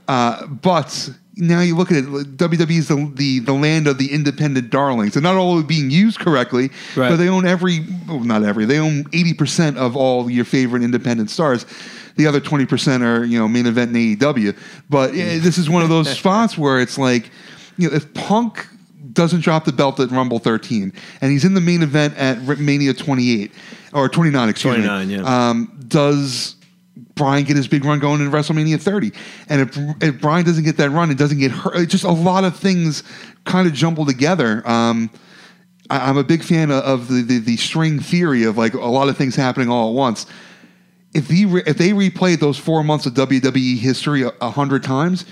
Uh, 0.09 0.47
but 0.47 1.11
now 1.37 1.61
you 1.61 1.77
look 1.77 1.93
at 1.93 1.99
it, 1.99 2.07
WWE 2.07 2.71
is 2.79 2.89
the, 2.89 3.13
the 3.15 3.39
the 3.41 3.53
land 3.53 3.87
of 3.87 3.99
the 3.99 4.13
independent 4.13 4.71
darlings, 4.71 5.15
and 5.15 5.23
not 5.23 5.37
all 5.37 5.63
being 5.63 5.91
used 5.91 6.19
correctly, 6.19 6.71
Right. 6.97 7.11
but 7.11 7.17
they 7.17 7.29
own 7.29 7.47
every, 7.47 7.87
well, 8.09 8.21
not 8.21 8.43
every, 8.43 8.65
they 8.65 8.79
own 8.79 9.05
eighty 9.13 9.33
percent 9.35 9.79
of 9.79 9.95
all 9.97 10.29
your 10.29 10.45
favorite 10.45 10.83
independent 10.83 11.31
stars. 11.31 11.65
The 12.19 12.27
other 12.27 12.41
twenty 12.41 12.67
percent 12.67 13.03
are 13.03 13.25
you 13.25 13.39
know 13.39 13.49
main 13.49 13.67
event 13.67 13.97
in 13.97 14.17
AEW. 14.17 14.57
But 14.91 15.15
eh, 15.15 15.39
this 15.39 15.57
is 15.57 15.71
one 15.71 15.83
of 15.83 15.89
those 15.89 16.11
spots 16.19 16.59
where 16.59 16.81
it's 16.81 16.99
like, 16.99 17.31
you 17.79 17.89
know, 17.89 17.97
if 17.97 18.13
Punk 18.13 18.67
doesn't 19.13 19.41
drop 19.41 19.65
the 19.65 19.73
belt 19.73 19.99
at 20.01 20.11
Rumble 20.11 20.39
13, 20.39 20.93
and 21.21 21.33
he's 21.33 21.45
in 21.45 21.55
the 21.55 21.61
main 21.61 21.83
event 21.83 22.17
at 22.17 22.43
Mania 22.59 22.95
28 22.95 23.51
or 23.93 24.09
29, 24.09 24.49
excuse 24.49 24.75
29, 24.75 25.09
me. 25.09 25.17
yeah. 25.17 25.49
Um, 25.49 25.81
does 25.89 26.55
Bryan 27.15 27.45
get 27.45 27.57
his 27.57 27.69
big 27.69 27.85
run 27.85 27.99
going 27.99 28.21
in 28.21 28.31
WrestleMania 28.31 28.81
30? 28.81 29.13
And 29.49 29.63
if, 29.63 30.03
if 30.03 30.21
Bryan 30.21 30.45
doesn't 30.45 30.65
get 30.65 30.77
that 30.77 30.91
run, 30.91 31.11
it 31.11 31.19
doesn't 31.19 31.39
get 31.39 31.51
hurt. 31.51 31.77
It's 31.77 31.93
just 31.93 32.05
a 32.05 32.11
lot 32.11 32.45
of 32.45 32.57
things 32.57 33.03
kind 33.45 33.67
of 33.67 33.75
jumble 33.75 34.07
together. 34.07 34.63
Um, 34.69 35.11
I, 35.91 36.09
I'm 36.09 36.17
a 36.17 36.25
big 36.25 36.43
fan 36.43 36.71
of, 36.71 36.85
of 36.85 37.09
the, 37.09 37.23
the 37.23 37.39
the 37.39 37.57
string 37.57 37.99
theory 38.01 38.45
of 38.45 38.57
like 38.57 38.75
a 38.75 38.79
lot 38.79 39.09
of 39.09 39.17
things 39.17 39.35
happening 39.37 39.69
all 39.69 39.91
at 39.91 39.95
once. 39.95 40.27
If 41.19 41.29
he 41.29 41.45
re, 41.45 41.63
if 41.67 41.77
they 41.77 41.91
replayed 41.91 42.39
those 42.39 42.57
four 42.57 42.85
months 42.85 43.07
of 43.07 43.15
WWE 43.15 43.77
history 43.79 44.23
a, 44.23 44.33
a 44.41 44.51
hundred 44.51 44.85
times, 44.85 45.25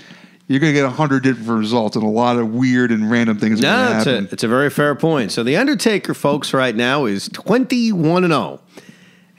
you're 0.47 0.59
going 0.59 0.73
to 0.73 0.79
get 0.79 0.85
a 0.85 0.89
hundred 0.89 1.23
different 1.23 1.59
results 1.59 1.95
and 1.95 2.05
a 2.05 2.09
lot 2.09 2.37
of 2.37 2.53
weird 2.53 2.91
and 2.91 3.09
random 3.09 3.39
things. 3.39 3.61
No, 3.61 3.97
it's 3.97 4.05
a, 4.05 4.17
it's 4.31 4.43
a 4.43 4.47
very 4.47 4.69
fair 4.69 4.95
point. 4.95 5.31
So 5.31 5.43
the 5.43 5.55
Undertaker, 5.55 6.13
folks, 6.13 6.53
right 6.53 6.75
now 6.75 7.05
is 7.05 7.29
21 7.29 8.23
and 8.25 8.33
0. 8.33 8.59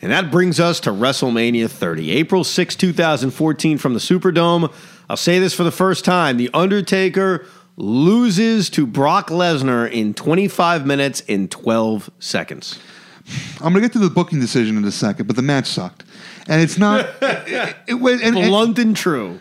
And 0.00 0.12
that 0.12 0.30
brings 0.30 0.60
us 0.60 0.80
to 0.80 0.90
WrestleMania 0.90 1.68
30, 1.68 2.12
April 2.12 2.44
6, 2.44 2.76
2014, 2.76 3.78
from 3.78 3.94
the 3.94 4.00
Superdome. 4.00 4.72
I'll 5.10 5.16
say 5.16 5.38
this 5.38 5.54
for 5.54 5.64
the 5.64 5.72
first 5.72 6.04
time 6.04 6.36
The 6.36 6.50
Undertaker 6.54 7.46
loses 7.76 8.70
to 8.70 8.86
Brock 8.86 9.28
Lesnar 9.28 9.90
in 9.90 10.14
25 10.14 10.86
minutes 10.86 11.22
and 11.28 11.50
12 11.50 12.10
seconds. 12.20 12.78
I'm 13.60 13.72
going 13.72 13.74
to 13.74 13.80
get 13.80 13.92
to 13.92 13.98
the 13.98 14.10
booking 14.10 14.40
decision 14.40 14.76
in 14.76 14.84
a 14.84 14.92
second, 14.92 15.26
but 15.26 15.36
the 15.36 15.42
match 15.42 15.66
sucked. 15.66 16.04
And 16.48 16.60
it's 16.62 16.78
not. 16.78 17.06
it, 17.22 17.76
it, 17.86 17.94
was- 17.94 18.20
and, 18.22 18.36
and 18.36 18.48
Blunt 18.48 18.78
and 18.78 18.96
true. 18.96 19.40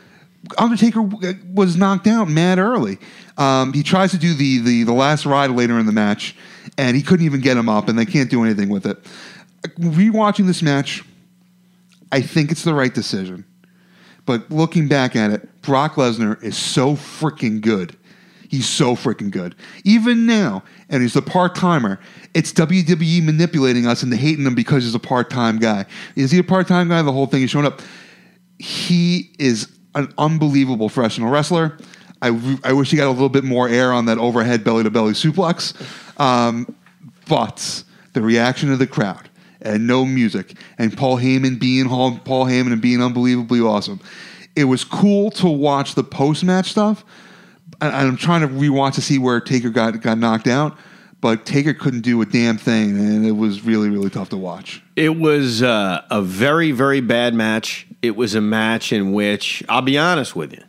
Undertaker 0.57 1.01
was 1.01 1.75
knocked 1.75 2.07
out 2.07 2.29
mad 2.29 2.59
early. 2.59 2.99
Um, 3.37 3.73
he 3.73 3.83
tries 3.83 4.11
to 4.11 4.17
do 4.17 4.33
the, 4.33 4.59
the 4.59 4.83
the 4.83 4.93
last 4.93 5.25
ride 5.25 5.51
later 5.51 5.77
in 5.79 5.85
the 5.85 5.91
match, 5.91 6.35
and 6.77 6.95
he 6.95 7.01
couldn't 7.03 7.25
even 7.25 7.41
get 7.41 7.57
him 7.57 7.67
up, 7.69 7.89
and 7.89 7.97
they 7.97 8.05
can't 8.05 8.29
do 8.29 8.43
anything 8.43 8.69
with 8.69 8.85
it. 8.85 8.97
Rewatching 9.79 10.45
this 10.47 10.61
match, 10.61 11.03
I 12.11 12.21
think 12.21 12.51
it's 12.51 12.63
the 12.63 12.73
right 12.73 12.93
decision. 12.93 13.45
But 14.25 14.49
looking 14.51 14.87
back 14.87 15.15
at 15.15 15.31
it, 15.31 15.61
Brock 15.61 15.95
Lesnar 15.95 16.41
is 16.43 16.57
so 16.57 16.93
freaking 16.95 17.61
good. 17.61 17.95
He's 18.49 18.67
so 18.67 18.95
freaking 18.95 19.31
good. 19.31 19.55
Even 19.83 20.25
now, 20.25 20.63
and 20.89 21.01
he's 21.01 21.15
a 21.15 21.21
part 21.21 21.55
timer, 21.55 21.99
it's 22.33 22.53
WWE 22.53 23.23
manipulating 23.23 23.85
us 23.85 24.03
into 24.03 24.15
hating 24.15 24.45
him 24.45 24.55
because 24.55 24.83
he's 24.83 24.95
a 24.95 24.99
part 24.99 25.29
time 25.29 25.57
guy. 25.59 25.85
Is 26.15 26.31
he 26.31 26.39
a 26.39 26.43
part 26.43 26.67
time 26.67 26.89
guy? 26.89 27.01
The 27.01 27.11
whole 27.11 27.27
thing 27.27 27.43
is 27.43 27.49
showing 27.49 27.65
up. 27.65 27.81
He 28.59 29.31
is 29.37 29.67
an 29.95 30.13
unbelievable 30.17 30.89
professional 30.89 31.29
wrestler. 31.29 31.77
I, 32.21 32.59
I 32.63 32.73
wish 32.73 32.89
he 32.89 32.97
got 32.97 33.07
a 33.07 33.11
little 33.11 33.29
bit 33.29 33.43
more 33.43 33.67
air 33.69 33.93
on 33.93 34.05
that 34.05 34.17
overhead 34.17 34.63
belly 34.63 34.83
to 34.83 34.89
belly 34.89 35.13
suplex. 35.13 35.73
Um, 36.19 36.75
but 37.27 37.83
the 38.13 38.21
reaction 38.21 38.71
of 38.71 38.79
the 38.79 38.87
crowd 38.87 39.29
and 39.61 39.85
no 39.85 40.05
music 40.05 40.53
and 40.77 40.95
Paul 40.95 41.17
Heyman 41.17 41.59
being 41.59 41.89
Paul 41.89 42.45
Heyman 42.45 42.71
and 42.71 42.81
being 42.81 43.01
unbelievably 43.01 43.59
awesome. 43.59 43.99
It 44.55 44.63
was 44.63 44.83
cool 44.83 45.29
to 45.31 45.47
watch 45.47 45.93
the 45.93 46.03
post 46.03 46.43
match 46.43 46.71
stuff. 46.71 47.05
I'm 47.81 48.17
trying 48.17 48.41
to 48.41 48.47
rewatch 48.47 48.95
to 48.95 49.01
see 49.01 49.19
where 49.19 49.39
Taker 49.39 49.69
got 49.69 50.01
got 50.01 50.17
knocked 50.17 50.47
out, 50.47 50.77
but 51.21 51.45
Taker 51.45 51.73
couldn't 51.73 52.01
do 52.01 52.21
a 52.21 52.25
damn 52.25 52.57
thing, 52.57 52.97
and 52.97 53.25
it 53.25 53.33
was 53.33 53.63
really 53.63 53.89
really 53.89 54.09
tough 54.09 54.29
to 54.29 54.37
watch. 54.37 54.81
It 54.95 55.17
was 55.17 55.61
uh, 55.61 56.03
a 56.09 56.21
very, 56.21 56.71
very 56.71 57.01
bad 57.01 57.33
match. 57.33 57.87
It 58.01 58.15
was 58.15 58.35
a 58.35 58.41
match 58.41 58.91
in 58.93 59.13
which, 59.13 59.63
I'll 59.69 59.81
be 59.81 59.97
honest 59.97 60.35
with 60.35 60.53
you, 60.53 60.63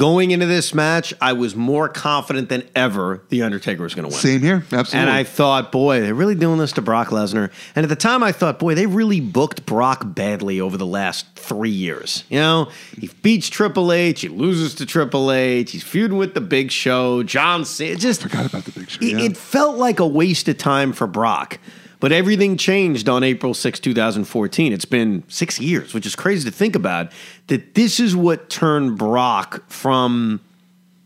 going 0.00 0.30
into 0.30 0.46
this 0.46 0.72
match, 0.72 1.12
I 1.20 1.34
was 1.34 1.54
more 1.54 1.86
confident 1.86 2.48
than 2.48 2.66
ever 2.74 3.22
The 3.28 3.42
Undertaker 3.42 3.82
was 3.82 3.94
going 3.94 4.08
to 4.08 4.08
win. 4.08 4.18
Same 4.18 4.40
here, 4.40 4.64
absolutely. 4.72 4.98
And 4.98 5.10
I 5.10 5.24
thought, 5.24 5.70
boy, 5.70 6.00
they're 6.00 6.14
really 6.14 6.34
doing 6.34 6.56
this 6.58 6.72
to 6.72 6.82
Brock 6.82 7.08
Lesnar. 7.08 7.52
And 7.76 7.84
at 7.84 7.90
the 7.90 7.96
time, 7.96 8.22
I 8.22 8.32
thought, 8.32 8.58
boy, 8.58 8.74
they 8.74 8.86
really 8.86 9.20
booked 9.20 9.66
Brock 9.66 10.00
badly 10.06 10.58
over 10.58 10.78
the 10.78 10.86
last 10.86 11.26
three 11.34 11.68
years. 11.68 12.24
You 12.30 12.38
know, 12.38 12.70
he 12.98 13.10
beats 13.20 13.50
Triple 13.50 13.92
H, 13.92 14.22
he 14.22 14.28
loses 14.28 14.74
to 14.76 14.86
Triple 14.86 15.30
H, 15.30 15.72
he's 15.72 15.82
feuding 15.82 16.16
with 16.16 16.32
the 16.32 16.40
Big 16.40 16.70
Show, 16.70 17.22
John 17.22 17.66
Cena. 17.66 17.96
Just 17.96 18.22
forgot 18.22 18.46
about 18.46 18.64
the 18.64 18.72
Big 18.72 18.88
Show. 18.88 19.04
it, 19.04 19.12
yeah. 19.12 19.18
it 19.18 19.36
felt 19.36 19.76
like 19.76 20.00
a 20.00 20.06
waste 20.06 20.48
of 20.48 20.56
time 20.56 20.94
for 20.94 21.06
Brock. 21.06 21.58
But 22.00 22.12
everything 22.12 22.56
changed 22.56 23.08
on 23.08 23.22
April 23.22 23.52
6, 23.52 23.78
2014. 23.78 24.72
It's 24.72 24.86
been 24.86 25.22
six 25.28 25.60
years, 25.60 25.92
which 25.92 26.06
is 26.06 26.16
crazy 26.16 26.48
to 26.50 26.54
think 26.54 26.74
about. 26.74 27.12
That 27.48 27.74
this 27.74 28.00
is 28.00 28.16
what 28.16 28.48
turned 28.48 28.98
Brock 28.98 29.70
from, 29.70 30.40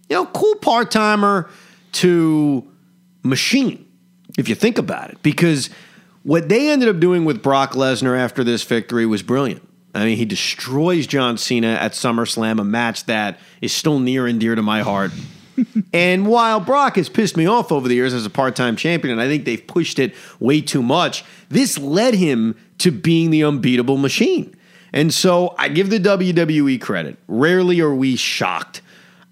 you 0.08 0.16
know, 0.16 0.26
cool 0.26 0.54
part 0.56 0.92
timer 0.92 1.50
to 1.92 2.64
machine, 3.24 3.86
if 4.38 4.48
you 4.48 4.54
think 4.54 4.78
about 4.78 5.10
it. 5.10 5.20
Because 5.22 5.68
what 6.22 6.48
they 6.48 6.70
ended 6.70 6.88
up 6.88 7.00
doing 7.00 7.24
with 7.24 7.42
Brock 7.42 7.72
Lesnar 7.72 8.16
after 8.16 8.44
this 8.44 8.62
victory 8.62 9.04
was 9.04 9.22
brilliant. 9.22 9.68
I 9.96 10.04
mean, 10.04 10.16
he 10.16 10.24
destroys 10.24 11.06
John 11.06 11.38
Cena 11.38 11.68
at 11.68 11.92
SummerSlam, 11.92 12.60
a 12.60 12.64
match 12.64 13.04
that 13.06 13.38
is 13.60 13.72
still 13.72 13.98
near 13.98 14.26
and 14.26 14.40
dear 14.40 14.54
to 14.54 14.62
my 14.62 14.82
heart. 14.82 15.12
And 15.92 16.26
while 16.26 16.60
Brock 16.60 16.96
has 16.96 17.08
pissed 17.08 17.36
me 17.36 17.46
off 17.46 17.72
over 17.72 17.88
the 17.88 17.94
years 17.94 18.14
as 18.14 18.26
a 18.26 18.30
part 18.30 18.56
time 18.56 18.76
champion, 18.76 19.12
and 19.12 19.20
I 19.20 19.28
think 19.28 19.44
they've 19.44 19.66
pushed 19.66 19.98
it 19.98 20.14
way 20.40 20.60
too 20.60 20.82
much, 20.82 21.24
this 21.48 21.78
led 21.78 22.14
him 22.14 22.56
to 22.78 22.90
being 22.90 23.30
the 23.30 23.44
unbeatable 23.44 23.96
machine. 23.96 24.54
And 24.92 25.12
so 25.12 25.54
I 25.58 25.68
give 25.68 25.90
the 25.90 25.98
WWE 25.98 26.80
credit. 26.80 27.16
Rarely 27.26 27.80
are 27.80 27.94
we 27.94 28.16
shocked. 28.16 28.80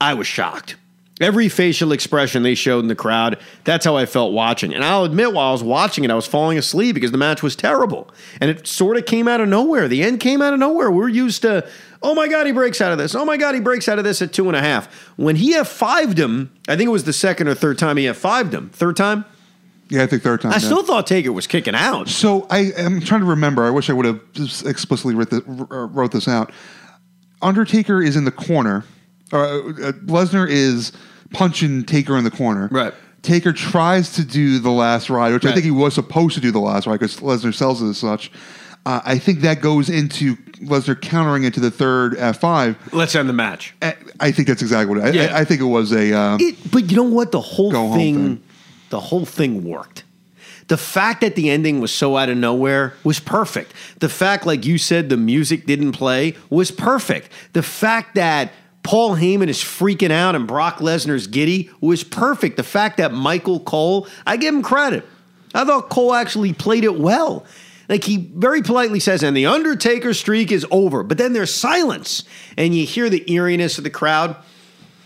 I 0.01 0.15
was 0.15 0.27
shocked. 0.27 0.77
Every 1.23 1.49
facial 1.49 1.93
expression 1.93 2.43
they 2.43 2.55
showed 2.55 2.81
in 2.81 2.89
the 2.89 2.95
crowd, 2.95 3.39
that's 3.65 3.85
how 3.85 3.97
I 3.97 4.07
felt 4.07 4.33
watching. 4.33 4.75
And 4.75 4.85
I'll 4.85 5.05
admit, 5.05 5.33
while 5.33 5.49
I 5.49 5.53
was 5.53 5.63
watching 5.63 6.05
it, 6.05 6.11
I 6.11 6.15
was 6.15 6.27
falling 6.27 6.59
asleep 6.59 6.95
because 6.95 7.13
the 7.13 7.19
match 7.19 7.43
was 7.43 7.57
terrible. 7.57 8.11
And 8.41 8.51
it 8.51 8.67
sort 8.67 8.97
of 8.97 9.07
came 9.07 9.29
out 9.29 9.41
of 9.41 9.49
nowhere. 9.49 9.89
The 9.89 10.03
end 10.03 10.21
came 10.21 10.43
out 10.43 10.53
of 10.53 10.59
nowhere. 10.59 10.91
We're 10.91 11.09
used 11.09 11.43
to, 11.43 11.69
oh 12.03 12.15
my 12.15 12.29
God, 12.29 12.47
he 12.47 12.53
breaks 12.53 12.81
out 12.81 12.93
of 12.93 12.99
this. 12.99 13.15
Oh 13.15 13.25
my 13.25 13.37
God, 13.37 13.55
he 13.55 13.61
breaks 13.61 13.89
out 13.89 13.99
of 13.99 14.05
this 14.05 14.21
at 14.21 14.33
two 14.33 14.49
and 14.49 14.57
a 14.57 14.61
half. 14.61 14.93
When 15.17 15.37
he 15.37 15.55
F5'd 15.55 16.19
him, 16.19 16.53
I 16.69 16.77
think 16.77 16.89
it 16.89 16.93
was 16.93 17.05
the 17.05 17.13
second 17.13 17.49
or 17.49 17.55
third 17.55 17.79
time 17.79 17.97
he 17.97 18.05
F5'd 18.05 18.53
him. 18.53 18.71
Third 18.71 18.97
time? 18.97 19.25
yeah, 19.93 20.03
I 20.03 20.07
think 20.07 20.23
third 20.23 20.41
time. 20.41 20.53
I 20.53 20.55
yeah. 20.55 20.61
still 20.61 20.83
thought 20.83 21.07
Taker 21.07 21.33
was 21.33 21.47
kicking 21.47 21.75
out. 21.75 22.09
So 22.09 22.47
I 22.49 22.73
am 22.79 23.01
trying 23.01 23.21
to 23.21 23.27
remember. 23.27 23.65
I 23.65 23.71
wish 23.71 23.91
I 23.91 23.93
would 23.93 24.07
have 24.07 24.21
explicitly 24.65 25.15
wrote, 25.15 25.29
the, 25.29 25.43
wrote 25.43 26.13
this 26.13 26.27
out. 26.27 26.51
Undertaker 27.43 28.01
is 28.01 28.17
in 28.17 28.25
the 28.25 28.33
corner. 28.33 28.85
Uh, 29.35 29.39
uh, 29.39 29.93
Lesnar 30.07 30.49
is 30.49 30.93
punching 31.33 31.85
Taker 31.85 32.17
in 32.17 32.25
the 32.25 32.31
corner. 32.31 32.69
Right. 32.71 32.93
Taker 33.23 33.53
tries 33.53 34.13
to 34.15 34.25
do 34.25 34.59
the 34.59 34.71
last 34.71 35.09
ride, 35.09 35.33
which 35.33 35.45
I 35.45 35.53
think 35.53 35.65
he 35.65 35.71
was 35.71 35.95
supposed 35.95 36.35
to 36.35 36.41
do 36.41 36.51
the 36.51 36.59
last 36.59 36.87
ride 36.87 36.99
because 36.99 37.17
Lesnar 37.21 37.55
sells 37.55 37.81
it 37.81 37.89
as 37.89 37.99
such. 37.99 38.33
Uh, 38.85 39.01
I 39.05 39.17
think 39.19 39.43
that 39.43 39.61
goes 39.61 39.89
into 39.89 40.35
Lesnar 40.65 41.01
countering 41.01 41.45
into 41.45 41.61
the 41.61 41.71
third 41.71 42.15
F5. 42.17 42.93
Let's 42.93 43.15
end 43.15 43.29
the 43.29 43.33
match. 43.33 43.75
I- 43.81 43.95
I 44.19 44.33
think 44.33 44.49
that's 44.49 44.61
exactly 44.63 44.87
what 44.97 45.07
it, 45.09 45.15
Yeah. 45.15 45.35
I, 45.37 45.41
I 45.41 45.45
think 45.45 45.61
it 45.61 45.65
was 45.67 45.93
a. 45.93 46.13
Um, 46.13 46.39
It, 46.41 46.71
but 46.71 46.91
you 46.91 46.97
know 46.97 47.03
what? 47.05 47.31
The 47.33 47.41
whole 47.41 47.71
thing, 47.95 48.15
thing. 48.17 48.43
the 48.91 48.99
whole 49.01 49.25
thing 49.25 49.63
worked. 49.65 50.03
The 50.69 50.77
fact 50.77 51.21
that 51.21 51.35
the 51.37 51.51
ending 51.51 51.81
was 51.81 51.93
so 51.93 52.17
out 52.17 52.29
of 52.29 52.37
nowhere 52.39 52.95
was 53.05 53.21
perfect. 53.21 53.73
The 53.99 54.09
fact, 54.09 54.47
like 54.47 54.65
you 54.65 54.79
said, 54.79 55.09
the 55.11 55.17
music 55.17 55.67
didn't 55.67 55.93
play 55.93 56.35
was 56.51 56.71
perfect. 56.71 57.31
The 57.53 57.63
fact 57.63 58.15
that 58.15 58.51
Paul 58.83 59.17
Heyman 59.17 59.49
is 59.49 59.59
freaking 59.59 60.11
out 60.11 60.35
and 60.35 60.47
Brock 60.47 60.79
Lesnar's 60.79 61.27
giddy 61.27 61.71
was 61.81 62.03
perfect. 62.03 62.57
The 62.57 62.65
fact 62.65 62.97
that 62.97 63.13
Michael 63.13 63.61
Cole, 63.61 64.09
I 64.27 64.37
give 64.37 64.55
him 64.55 64.63
credit. 64.63 65.07
I 65.55 65.65
thought 65.65 65.89
Cole 65.89 66.15
actually 66.15 66.53
played 66.53 66.85
it 66.85 66.99
well. 66.99 67.45
Like 67.89 68.05
he 68.05 68.17
very 68.17 68.63
politely 68.63 69.01
says, 69.01 69.23
and 69.23 69.37
the 69.37 69.47
Undertaker 69.47 70.15
streak 70.15 70.51
is 70.51 70.67
over. 70.71 71.03
But 71.03 71.19
then 71.19 71.33
there's 71.33 71.53
silence, 71.53 72.25
and 72.57 72.75
you 72.75 72.87
hear 72.87 73.11
the 73.11 73.31
eeriness 73.31 73.77
of 73.77 73.85
the 73.85 73.91
crowd. 73.91 74.37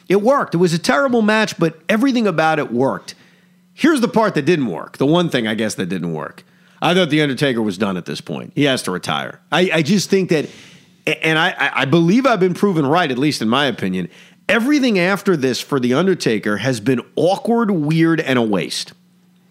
It 0.08 0.22
worked. 0.22 0.54
It 0.54 0.58
was 0.58 0.72
a 0.72 0.78
terrible 0.78 1.20
match, 1.20 1.58
but 1.58 1.80
everything 1.88 2.26
about 2.26 2.58
it 2.58 2.70
worked. 2.70 3.14
Here's 3.74 4.00
the 4.00 4.08
part 4.08 4.34
that 4.34 4.42
didn't 4.42 4.68
work. 4.68 4.98
The 4.98 5.06
one 5.06 5.30
thing 5.30 5.46
I 5.46 5.54
guess 5.54 5.74
that 5.74 5.86
didn't 5.86 6.12
work. 6.12 6.44
I 6.80 6.94
thought 6.94 7.10
the 7.10 7.22
Undertaker 7.22 7.60
was 7.60 7.76
done 7.76 7.96
at 7.96 8.04
this 8.04 8.20
point. 8.20 8.52
He 8.54 8.64
has 8.64 8.82
to 8.84 8.90
retire. 8.90 9.40
I, 9.50 9.70
I 9.74 9.82
just 9.82 10.08
think 10.08 10.30
that, 10.30 10.48
and 11.07 11.38
I, 11.38 11.70
I- 11.74 11.84
believe 11.84 12.26
I've 12.26 12.40
been 12.40 12.54
proven 12.54 12.86
right, 12.86 13.11
at 13.11 13.18
least 13.18 13.40
in 13.42 13.48
my 13.48 13.66
opinion. 13.66 14.09
Everything 14.48 14.98
after 14.98 15.36
this 15.36 15.61
for 15.61 15.80
the 15.80 15.94
Undertaker 15.94 16.59
has 16.59 16.78
been 16.80 17.00
awkward, 17.16 17.70
weird, 17.70 18.20
and 18.20 18.38
a 18.38 18.42
waste. 18.42 18.92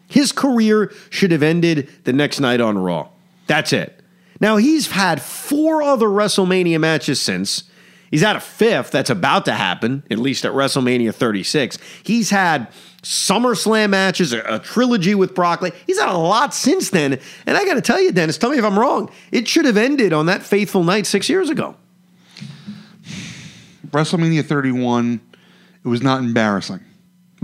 His 0.08 0.32
career 0.32 0.91
should 1.10 1.32
have 1.32 1.43
ended 1.43 1.89
the 2.06 2.14
next 2.14 2.39
night 2.39 2.62
on 2.62 2.78
Raw. 2.78 3.10
That's 3.47 3.74
it. 3.74 4.01
Now, 4.39 4.58
he's 4.58 4.91
had 4.91 5.22
four 5.22 5.82
other 5.82 6.08
WrestleMania 6.08 6.80
matches 6.80 7.20
since. 7.22 7.64
He's 8.16 8.22
had 8.22 8.38
a 8.38 8.39
fifth 8.39 8.91
that's 8.91 9.09
about 9.09 9.43
to 9.43 9.51
happen, 9.51 10.01
at 10.09 10.18
least 10.18 10.45
at 10.45 10.53
WrestleMania 10.53 11.13
36. 11.13 11.78
He's 12.01 12.30
had 12.30 12.70
SummerSlam 13.01 13.89
matches, 13.89 14.32
a, 14.32 14.39
a 14.47 14.57
trilogy 14.59 15.16
with 15.16 15.36
Brock. 15.36 15.61
Le- 15.61 15.72
He's 15.86 15.99
had 15.99 16.07
a 16.07 16.18
lot 16.18 16.53
since 16.53 16.91
then. 16.91 17.20
And 17.45 17.57
I 17.57 17.66
got 17.66 17.74
to 17.74 17.82
tell 17.82 17.99
you, 17.99 18.13
Dennis, 18.13 18.38
tell 18.38 18.51
me 18.51 18.57
if 18.57 18.63
I'm 18.63 18.80
wrong. 18.80 19.11
It 19.34 19.49
should 19.49 19.66
have 19.66 19.76
ended 19.76 20.13
on 20.13 20.28
that 20.28 20.43
faithful 20.43 20.86
night 20.86 21.05
six 21.05 21.28
years 21.28 21.49
ago. 21.49 21.76
WrestleMania 23.88 24.45
31, 24.45 25.20
it 25.84 25.88
was 25.89 26.01
not 26.01 26.22
embarrassing. 26.22 26.80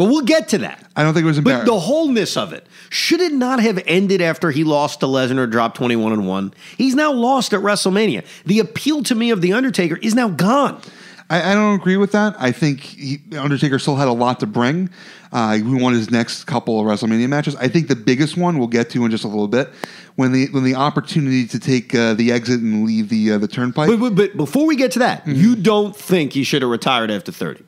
But 0.02 0.10
we'll 0.10 0.26
get 0.26 0.50
to 0.50 0.58
that. 0.58 0.84
I 0.96 1.04
don't 1.04 1.14
think 1.14 1.26
it 1.26 1.28
was 1.28 1.40
But 1.42 1.68
the 1.68 1.78
wholeness 1.78 2.36
of 2.36 2.54
it 2.54 2.66
should 2.90 3.22
it 3.22 3.34
not 3.34 3.60
have 3.60 3.80
ended 3.86 4.20
after 4.20 4.50
he 4.50 4.64
lost 4.64 5.02
to 5.02 5.06
Lesnar, 5.06 5.48
dropped 5.48 5.78
twenty 5.78 5.96
one 5.96 6.12
and 6.12 6.28
one? 6.28 6.56
He's 6.76 6.96
now 6.96 7.12
lost 7.14 7.54
at 7.54 7.60
WrestleMania. 7.60 8.26
The 8.46 8.58
appeal 8.58 9.04
to 9.04 9.14
me 9.14 9.30
of 9.30 9.42
the 9.42 9.54
Undertaker 9.54 9.98
is 9.98 10.16
now 10.16 10.30
gone. 10.30 10.82
I, 11.30 11.52
I 11.52 11.54
don't 11.54 11.76
agree 11.76 11.98
with 11.98 12.14
that. 12.14 12.34
I 12.40 12.52
think 12.52 12.80
he, 12.80 13.20
Undertaker 13.38 13.78
still 13.78 13.96
had 13.96 14.08
a 14.08 14.12
lot 14.12 14.40
to 14.40 14.48
bring. 14.48 14.90
Uh, 15.32 15.58
he 15.58 15.62
won 15.62 15.94
his 15.94 16.10
next 16.10 16.46
couple 16.46 16.80
of 16.80 16.88
WrestleMania 16.88 17.30
matches. 17.30 17.56
I 17.58 17.68
think 17.68 17.88
the 17.88 17.96
biggest 17.96 18.36
one 18.36 18.58
we'll 18.58 18.70
get 18.70 18.90
to 18.90 19.06
in 19.06 19.12
just 19.12 19.24
a 19.24 19.28
little 19.28 19.48
bit 19.48 19.70
when 20.16 20.32
the 20.32 20.48
when 20.48 20.64
the 20.64 20.74
opportunity 20.74 21.46
to 21.46 21.60
take 21.60 21.94
uh, 21.94 22.16
the 22.16 22.32
exit 22.32 22.60
and 22.60 22.88
leave 22.88 23.10
the 23.10 23.34
uh, 23.34 23.38
the 23.38 23.48
turnpike. 23.48 23.88
But, 23.88 24.00
but, 24.00 24.16
but 24.16 24.36
before 24.36 24.66
we 24.66 24.76
get 24.76 24.94
to 24.94 25.00
that, 25.00 25.28
you 25.28 25.56
don't 25.56 25.96
think 25.96 26.34
he 26.34 26.44
should 26.44 26.64
have 26.64 26.72
retired 26.72 27.12
after 27.12 27.32
thirty? 27.32 27.66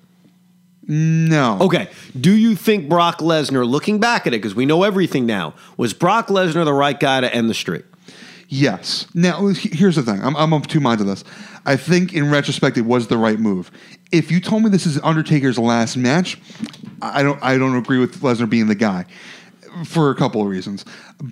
No, 0.87 1.59
Okay. 1.61 1.89
Do 2.19 2.35
you 2.35 2.55
think 2.55 2.89
Brock 2.89 3.19
Lesnar, 3.19 3.67
looking 3.67 3.99
back 3.99 4.27
at 4.27 4.33
it, 4.33 4.37
because 4.37 4.55
we 4.55 4.65
know 4.65 4.83
everything 4.83 5.25
now, 5.25 5.53
was 5.77 5.93
Brock 5.93 6.27
Lesnar 6.27 6.65
the 6.65 6.73
right 6.73 6.99
guy 6.99 7.21
to 7.21 7.33
end 7.33 7.49
the 7.49 7.53
streak? 7.53 7.85
Yes. 8.49 9.07
Now, 9.13 9.47
here's 9.47 9.95
the 9.95 10.03
thing. 10.03 10.21
I'm, 10.21 10.35
I'm 10.35 10.53
of 10.53 10.67
two 10.67 10.79
minds 10.79 11.01
on 11.01 11.07
this. 11.07 11.23
I 11.65 11.75
think 11.75 12.13
in 12.13 12.29
retrospect, 12.29 12.77
it 12.77 12.81
was 12.81 13.07
the 13.07 13.17
right 13.17 13.39
move. 13.39 13.71
If 14.11 14.29
you 14.31 14.39
told 14.39 14.63
me 14.63 14.69
this 14.69 14.85
is 14.85 14.99
Undertaker's 15.01 15.57
last 15.57 15.97
match, 15.97 16.39
I 17.01 17.23
don't. 17.23 17.41
I 17.41 17.57
don't 17.57 17.75
agree 17.75 17.97
with 17.97 18.21
Lesnar 18.21 18.49
being 18.49 18.67
the 18.67 18.75
guy 18.75 19.05
for 19.85 20.11
a 20.11 20.15
couple 20.15 20.41
of 20.41 20.47
reasons. 20.47 20.85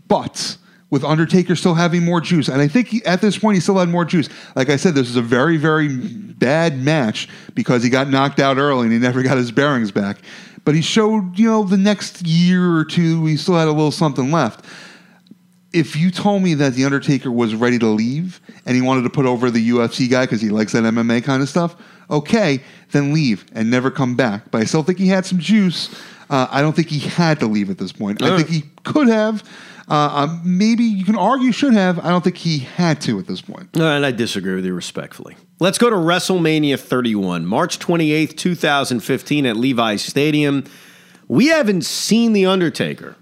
But 0.07 0.57
with 0.91 1.03
Undertaker 1.03 1.55
still 1.55 1.73
having 1.73 2.05
more 2.05 2.21
juice, 2.21 2.47
and 2.47 2.61
I 2.61 2.67
think 2.67 2.89
he, 2.89 3.03
at 3.05 3.21
this 3.21 3.37
point 3.37 3.55
he 3.55 3.61
still 3.61 3.79
had 3.79 3.89
more 3.89 4.05
juice. 4.05 4.29
Like 4.55 4.69
I 4.69 4.75
said, 4.75 4.93
this 4.93 5.09
is 5.09 5.15
a 5.15 5.21
very, 5.21 5.57
very 5.57 5.87
bad 5.87 6.77
match 6.77 7.27
because 7.55 7.81
he 7.81 7.89
got 7.89 8.09
knocked 8.09 8.39
out 8.39 8.57
early 8.57 8.83
and 8.83 8.93
he 8.93 8.99
never 8.99 9.23
got 9.23 9.37
his 9.37 9.51
bearings 9.51 9.91
back. 9.91 10.19
But 10.63 10.75
he 10.75 10.81
showed, 10.81 11.39
you 11.39 11.49
know, 11.49 11.63
the 11.63 11.77
next 11.77 12.21
year 12.27 12.75
or 12.75 12.85
two, 12.85 13.25
he 13.25 13.35
still 13.37 13.55
had 13.55 13.67
a 13.67 13.71
little 13.71 13.91
something 13.91 14.31
left 14.31 14.63
if 15.73 15.95
you 15.95 16.11
told 16.11 16.43
me 16.43 16.53
that 16.55 16.73
the 16.73 16.83
Undertaker 16.83 17.31
was 17.31 17.55
ready 17.55 17.79
to 17.79 17.87
leave 17.87 18.41
and 18.65 18.75
he 18.75 18.81
wanted 18.81 19.03
to 19.03 19.09
put 19.09 19.25
over 19.25 19.49
the 19.49 19.69
UFC 19.69 20.09
guy 20.09 20.25
because 20.25 20.41
he 20.41 20.49
likes 20.49 20.73
that 20.73 20.83
MMA 20.83 21.23
kind 21.23 21.41
of 21.41 21.49
stuff, 21.49 21.75
okay, 22.09 22.61
then 22.91 23.13
leave 23.13 23.45
and 23.53 23.71
never 23.71 23.89
come 23.89 24.15
back. 24.15 24.51
But 24.51 24.61
I 24.61 24.65
still 24.65 24.83
think 24.83 24.99
he 24.99 25.07
had 25.07 25.25
some 25.25 25.39
juice. 25.39 25.89
Uh, 26.31 26.47
I 26.49 26.61
don't 26.61 26.73
think 26.75 26.87
he 26.87 26.99
had 26.99 27.39
to 27.41 27.45
leave 27.45 27.69
at 27.69 27.77
this 27.77 27.91
point. 27.91 28.21
I 28.23 28.37
think 28.37 28.47
he 28.49 28.63
could 28.83 29.09
have. 29.09 29.43
Uh, 29.89 30.27
um, 30.29 30.41
maybe 30.45 30.85
you 30.85 31.03
can 31.03 31.17
argue 31.17 31.51
should 31.51 31.73
have. 31.73 31.99
I 31.99 32.09
don't 32.09 32.23
think 32.23 32.37
he 32.37 32.59
had 32.59 33.01
to 33.01 33.19
at 33.19 33.27
this 33.27 33.41
point. 33.41 33.77
Uh, 33.77 33.83
And 33.83 34.05
I 34.05 34.11
disagree 34.11 34.55
with 34.55 34.65
you 34.65 34.73
respectfully. 34.73 35.35
Let's 35.59 35.77
go 35.77 35.89
to 35.89 35.95
WrestleMania 35.97 36.79
31, 36.79 37.45
March 37.45 37.77
28th, 37.79 38.37
2015 38.37 39.45
at 39.45 39.57
Levi's 39.57 40.03
Stadium. 40.05 40.63
We 41.27 41.47
haven't 41.47 41.83
seen 41.83 42.31
The 42.31 42.45
Undertaker 42.45 43.17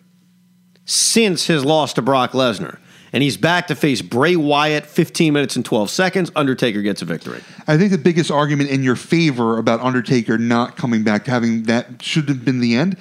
since 0.85 1.47
his 1.47 1.65
loss 1.65 1.93
to 1.93 2.01
Brock 2.03 2.31
Lesnar. 2.33 2.77
And 3.11 3.23
he's 3.23 3.37
back 3.37 3.67
to 3.67 3.75
face 3.75 4.01
Bray 4.01 4.35
Wyatt 4.35 4.85
15 4.85 5.33
minutes 5.33 5.55
and 5.55 5.65
12 5.65 5.89
seconds. 5.89 6.31
Undertaker 6.35 6.81
gets 6.81 7.01
a 7.01 7.05
victory. 7.05 7.41
I 7.67 7.77
think 7.77 7.91
the 7.91 7.97
biggest 7.97 8.29
argument 8.29 8.69
in 8.69 8.83
your 8.83 8.95
favor 8.95 9.57
about 9.57 9.81
Undertaker 9.81 10.37
not 10.37 10.77
coming 10.77 11.03
back, 11.03 11.25
having 11.25 11.63
that 11.63 12.01
should 12.01 12.29
have 12.29 12.45
been 12.45 12.59
the 12.59 12.75
end. 12.75 12.97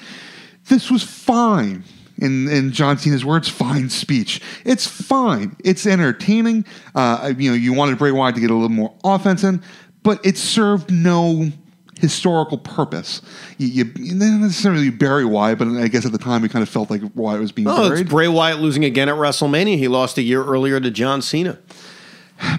This 0.68 0.90
was 0.90 1.02
fine. 1.02 1.84
In, 2.20 2.48
in 2.48 2.72
John 2.72 2.98
Cena's 2.98 3.24
words, 3.24 3.48
fine 3.48 3.90
speech. 3.90 4.40
It's 4.64 4.86
fine. 4.86 5.54
It's 5.64 5.86
entertaining. 5.86 6.64
Uh, 6.94 7.32
you 7.36 7.50
know, 7.50 7.56
you 7.56 7.72
wanted 7.72 7.96
Bray 7.96 8.10
Wyatt 8.10 8.34
to 8.34 8.40
get 8.40 8.50
a 8.50 8.54
little 8.54 8.68
more 8.68 8.92
offense 9.04 9.44
in, 9.44 9.62
but 10.02 10.24
it 10.26 10.36
served 10.36 10.90
no 10.90 11.52
historical 11.98 12.58
purpose. 12.58 13.20
You, 13.58 13.68
you, 13.68 13.84
didn't 13.84 14.40
necessarily 14.40 14.90
bury 14.90 15.24
Wyatt, 15.24 15.58
but 15.58 15.68
I 15.68 15.88
guess 15.88 16.06
at 16.06 16.12
the 16.12 16.18
time 16.18 16.42
we 16.42 16.48
kind 16.48 16.62
of 16.62 16.68
felt 16.68 16.90
like 16.90 17.02
Wyatt 17.14 17.40
was 17.40 17.52
being 17.52 17.68
Oh, 17.68 17.88
buried. 17.88 18.00
it's 18.02 18.10
Bray 18.10 18.28
Wyatt 18.28 18.60
losing 18.60 18.84
again 18.84 19.08
at 19.08 19.16
WrestleMania. 19.16 19.76
He 19.78 19.88
lost 19.88 20.18
a 20.18 20.22
year 20.22 20.44
earlier 20.44 20.80
to 20.80 20.90
John 20.90 21.22
Cena. 21.22 21.58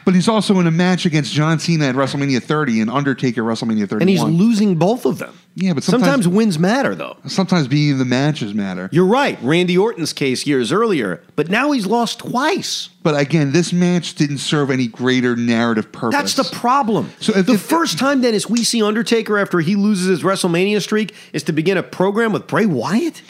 But 0.05 0.13
he's 0.13 0.27
also 0.27 0.59
in 0.59 0.67
a 0.67 0.71
match 0.71 1.05
against 1.05 1.33
John 1.33 1.59
Cena 1.59 1.85
at 1.85 1.95
WrestleMania 1.95 2.41
30 2.41 2.81
and 2.81 2.89
Undertaker 2.89 3.49
at 3.49 3.57
WrestleMania 3.57 3.87
31. 3.87 4.01
And 4.01 4.09
he's 4.09 4.23
losing 4.23 4.75
both 4.75 5.05
of 5.05 5.19
them. 5.19 5.37
Yeah, 5.55 5.73
but 5.73 5.83
sometimes, 5.83 6.05
sometimes- 6.05 6.27
wins 6.27 6.59
matter, 6.59 6.95
though. 6.95 7.17
Sometimes 7.27 7.67
being 7.67 7.91
in 7.91 7.97
the 7.97 8.05
matches 8.05 8.53
matter. 8.53 8.89
You're 8.91 9.05
right. 9.05 9.37
Randy 9.41 9.77
Orton's 9.77 10.13
case 10.13 10.45
years 10.47 10.71
earlier, 10.71 11.21
but 11.35 11.49
now 11.49 11.71
he's 11.71 11.85
lost 11.85 12.19
twice. 12.19 12.89
But 13.03 13.19
again, 13.19 13.51
this 13.51 13.73
match 13.73 14.15
didn't 14.15 14.37
serve 14.39 14.69
any 14.71 14.87
greater 14.87 15.35
narrative 15.35 15.91
purpose. 15.91 16.35
That's 16.35 16.49
the 16.49 16.55
problem. 16.55 17.11
So 17.19 17.33
if- 17.35 17.45
the 17.45 17.53
if- 17.53 17.61
first 17.61 17.97
time, 17.97 18.21
Dennis, 18.21 18.49
we 18.49 18.63
see 18.63 18.81
Undertaker 18.81 19.37
after 19.37 19.59
he 19.59 19.75
loses 19.75 20.07
his 20.07 20.23
WrestleMania 20.23 20.81
streak 20.81 21.13
is 21.33 21.43
to 21.43 21.51
begin 21.51 21.77
a 21.77 21.83
program 21.83 22.31
with 22.31 22.47
Bray 22.47 22.65
Wyatt. 22.65 23.21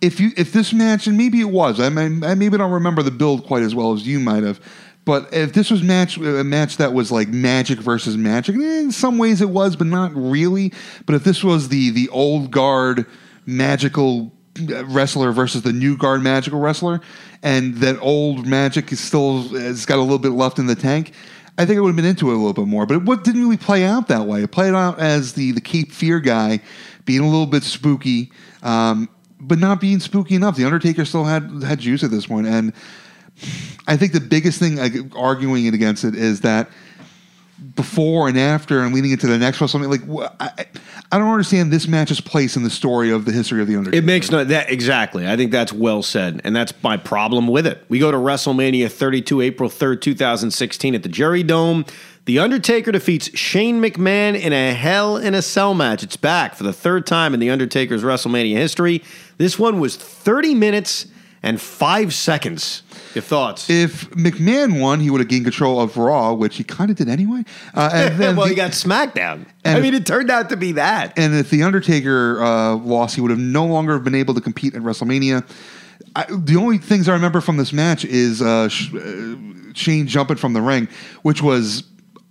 if 0.00 0.18
you 0.18 0.30
if 0.36 0.52
this 0.52 0.72
match 0.72 1.06
and 1.06 1.16
maybe 1.16 1.40
it 1.40 1.50
was 1.50 1.78
I, 1.78 1.88
mean, 1.88 2.24
I 2.24 2.34
maybe 2.34 2.58
don't 2.58 2.72
remember 2.72 3.02
the 3.04 3.12
build 3.12 3.46
quite 3.46 3.62
as 3.62 3.72
well 3.72 3.92
as 3.92 4.04
you 4.06 4.18
might 4.18 4.42
have, 4.42 4.60
but 5.04 5.32
if 5.32 5.52
this 5.52 5.70
was 5.70 5.82
match 5.82 6.16
a 6.16 6.44
match 6.44 6.76
that 6.76 6.92
was 6.92 7.10
like 7.10 7.28
Magic 7.28 7.78
versus 7.78 8.16
Magic, 8.16 8.56
eh, 8.56 8.80
in 8.80 8.92
some 8.92 9.18
ways 9.18 9.40
it 9.40 9.50
was, 9.50 9.74
but 9.74 9.86
not 9.86 10.12
really. 10.14 10.72
But 11.06 11.14
if 11.14 11.24
this 11.24 11.42
was 11.42 11.68
the 11.68 11.90
the 11.90 12.08
old 12.10 12.50
guard 12.50 13.06
magical 13.44 14.32
wrestler 14.84 15.32
versus 15.32 15.62
the 15.62 15.72
new 15.72 15.96
guard 15.96 16.22
magical 16.22 16.60
wrestler, 16.60 17.00
and 17.42 17.76
that 17.76 17.98
old 18.00 18.46
Magic 18.46 18.92
is 18.92 19.00
still 19.00 19.48
has 19.48 19.86
got 19.86 19.98
a 19.98 20.02
little 20.02 20.18
bit 20.18 20.32
left 20.32 20.58
in 20.58 20.66
the 20.66 20.76
tank. 20.76 21.12
I 21.58 21.66
think 21.66 21.76
I 21.76 21.80
would 21.80 21.88
have 21.88 21.96
been 21.96 22.04
into 22.04 22.30
it 22.30 22.34
a 22.34 22.36
little 22.36 22.54
bit 22.54 22.66
more, 22.66 22.86
but 22.86 22.96
it 22.96 23.24
didn't 23.24 23.42
really 23.42 23.58
play 23.58 23.84
out 23.84 24.08
that 24.08 24.26
way. 24.26 24.42
It 24.42 24.52
played 24.52 24.74
out 24.74 24.98
as 25.00 25.34
the 25.34 25.52
the 25.52 25.60
Cape 25.60 25.90
Fear 25.90 26.20
guy, 26.20 26.60
being 27.04 27.20
a 27.20 27.26
little 27.26 27.46
bit 27.46 27.64
spooky, 27.64 28.30
um, 28.62 29.08
but 29.40 29.58
not 29.58 29.80
being 29.80 29.98
spooky 29.98 30.36
enough. 30.36 30.56
The 30.56 30.64
Undertaker 30.64 31.04
still 31.04 31.24
had 31.24 31.62
had 31.64 31.80
juice 31.80 32.04
at 32.04 32.10
this 32.10 32.26
point, 32.26 32.46
and 32.46 32.72
I 33.86 33.96
think 33.96 34.12
the 34.12 34.20
biggest 34.20 34.58
thing 34.58 34.78
arguing 35.16 35.66
it 35.66 35.74
against 35.74 36.04
it 36.04 36.14
is 36.14 36.42
that 36.42 36.70
before 37.74 38.28
and 38.28 38.38
after 38.38 38.80
and 38.80 38.94
leading 38.94 39.12
into 39.12 39.26
the 39.26 39.38
next 39.38 39.58
WrestleMania, 39.58 39.88
like 39.88 40.34
I, 40.40 40.66
I 41.10 41.18
don't 41.18 41.28
understand 41.28 41.72
this 41.72 41.86
match's 41.86 42.20
place 42.20 42.56
in 42.56 42.62
the 42.62 42.70
story 42.70 43.10
of 43.10 43.24
the 43.24 43.32
history 43.32 43.60
of 43.60 43.68
the 43.68 43.76
Undertaker. 43.76 44.02
It 44.02 44.04
makes 44.04 44.30
no 44.30 44.44
that 44.44 44.70
exactly. 44.70 45.28
I 45.28 45.36
think 45.36 45.52
that's 45.52 45.72
well 45.72 46.02
said, 46.02 46.40
and 46.44 46.54
that's 46.54 46.72
my 46.82 46.96
problem 46.96 47.48
with 47.48 47.66
it. 47.66 47.84
We 47.88 47.98
go 47.98 48.10
to 48.10 48.16
WrestleMania 48.16 48.90
32, 48.90 49.40
April 49.40 49.68
3rd, 49.68 50.00
2016, 50.00 50.94
at 50.94 51.02
the 51.02 51.08
Jerry 51.08 51.42
Dome. 51.42 51.84
The 52.24 52.38
Undertaker 52.38 52.92
defeats 52.92 53.36
Shane 53.36 53.80
McMahon 53.82 54.40
in 54.40 54.52
a 54.52 54.74
Hell 54.74 55.16
in 55.16 55.34
a 55.34 55.42
Cell 55.42 55.74
match. 55.74 56.02
It's 56.02 56.16
back 56.16 56.54
for 56.54 56.62
the 56.62 56.72
third 56.72 57.06
time 57.06 57.34
in 57.34 57.40
the 57.40 57.50
Undertaker's 57.50 58.02
WrestleMania 58.02 58.54
history. 58.54 59.02
This 59.38 59.58
one 59.58 59.80
was 59.80 59.96
30 59.96 60.54
minutes 60.54 61.06
and 61.42 61.60
five 61.60 62.14
seconds. 62.14 62.82
Your 63.14 63.22
thoughts? 63.22 63.68
if 63.70 64.08
McMahon 64.10 64.80
won, 64.80 65.00
he 65.00 65.10
would 65.10 65.20
have 65.20 65.28
gained 65.28 65.44
control 65.44 65.80
of 65.80 65.96
Raw, 65.96 66.32
which 66.32 66.56
he 66.56 66.64
kind 66.64 66.90
of 66.90 66.96
did 66.96 67.08
anyway. 67.08 67.44
Uh, 67.74 67.90
and 67.92 68.14
then 68.20 68.36
well, 68.36 68.46
the- 68.46 68.50
he 68.50 68.56
got 68.56 68.70
SmackDown. 68.72 69.46
I 69.64 69.80
mean, 69.80 69.94
it 69.94 70.06
turned 70.06 70.30
out 70.30 70.48
to 70.50 70.56
be 70.56 70.72
that. 70.72 71.16
and 71.18 71.34
if 71.34 71.50
the 71.50 71.62
Undertaker 71.62 72.42
uh, 72.42 72.74
lost, 72.76 73.14
he 73.14 73.20
would 73.20 73.30
have 73.30 73.38
no 73.40 73.64
longer 73.66 73.98
been 73.98 74.14
able 74.14 74.34
to 74.34 74.40
compete 74.40 74.74
at 74.74 74.82
WrestleMania. 74.82 75.48
I, 76.16 76.26
the 76.28 76.56
only 76.56 76.78
things 76.78 77.08
I 77.08 77.12
remember 77.12 77.40
from 77.40 77.56
this 77.58 77.72
match 77.72 78.04
is 78.04 78.42
uh, 78.42 78.68
Sh- 78.68 78.92
uh, 78.94 79.36
Shane 79.72 80.06
jumping 80.06 80.36
from 80.36 80.52
the 80.52 80.60
ring, 80.60 80.88
which 81.22 81.42
was 81.42 81.84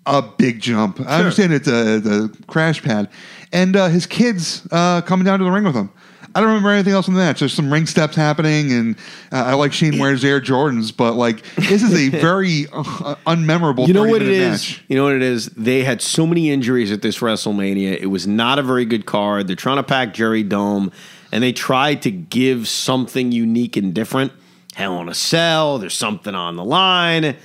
a 0.05 0.21
big 0.21 0.59
jump. 0.59 0.99
I 1.01 1.17
understand 1.19 1.53
it's 1.53 1.67
a, 1.67 1.99
the 1.99 2.37
crash 2.47 2.81
pad, 2.83 3.09
and 3.53 3.75
uh, 3.75 3.87
his 3.87 4.05
kids 4.05 4.67
uh, 4.71 5.01
coming 5.01 5.25
down 5.25 5.39
to 5.39 5.45
the 5.45 5.51
ring 5.51 5.63
with 5.63 5.75
him. 5.75 5.89
I 6.33 6.39
don't 6.39 6.49
remember 6.49 6.69
anything 6.69 6.93
else 6.93 7.07
in 7.07 7.13
the 7.13 7.19
match. 7.19 7.39
There's 7.39 7.53
some 7.53 7.71
ring 7.71 7.85
steps 7.85 8.15
happening, 8.15 8.71
and 8.71 8.95
uh, 9.31 9.37
I 9.37 9.53
like 9.55 9.73
Shane 9.73 9.99
wears 9.99 10.23
Air 10.23 10.39
Jordans, 10.39 10.95
but 10.95 11.13
like 11.15 11.43
this 11.55 11.83
is 11.83 11.93
a 11.93 12.09
very 12.19 12.67
uh, 12.71 13.15
unmemorable. 13.27 13.87
You 13.87 13.93
know 13.93 14.03
what 14.03 14.21
30 14.21 14.25
it 14.25 14.31
is? 14.31 14.51
Match. 14.69 14.83
You 14.87 14.95
know 14.95 15.03
what 15.03 15.13
it 15.13 15.21
is? 15.21 15.47
They 15.47 15.83
had 15.83 16.01
so 16.01 16.25
many 16.25 16.49
injuries 16.49 16.91
at 16.91 17.01
this 17.01 17.19
WrestleMania. 17.19 17.99
It 17.99 18.07
was 18.07 18.27
not 18.27 18.59
a 18.59 18.63
very 18.63 18.85
good 18.85 19.05
card. 19.05 19.47
They're 19.47 19.55
trying 19.57 19.77
to 19.77 19.83
pack 19.83 20.13
Jerry 20.13 20.43
Dome, 20.43 20.91
and 21.33 21.43
they 21.43 21.51
tried 21.51 22.01
to 22.03 22.11
give 22.11 22.67
something 22.67 23.31
unique 23.33 23.75
and 23.75 23.93
different. 23.93 24.31
Hell 24.75 25.01
in 25.01 25.09
a 25.09 25.13
Cell. 25.13 25.79
There's 25.79 25.93
something 25.93 26.33
on 26.33 26.55
the 26.55 26.63
line. 26.63 27.35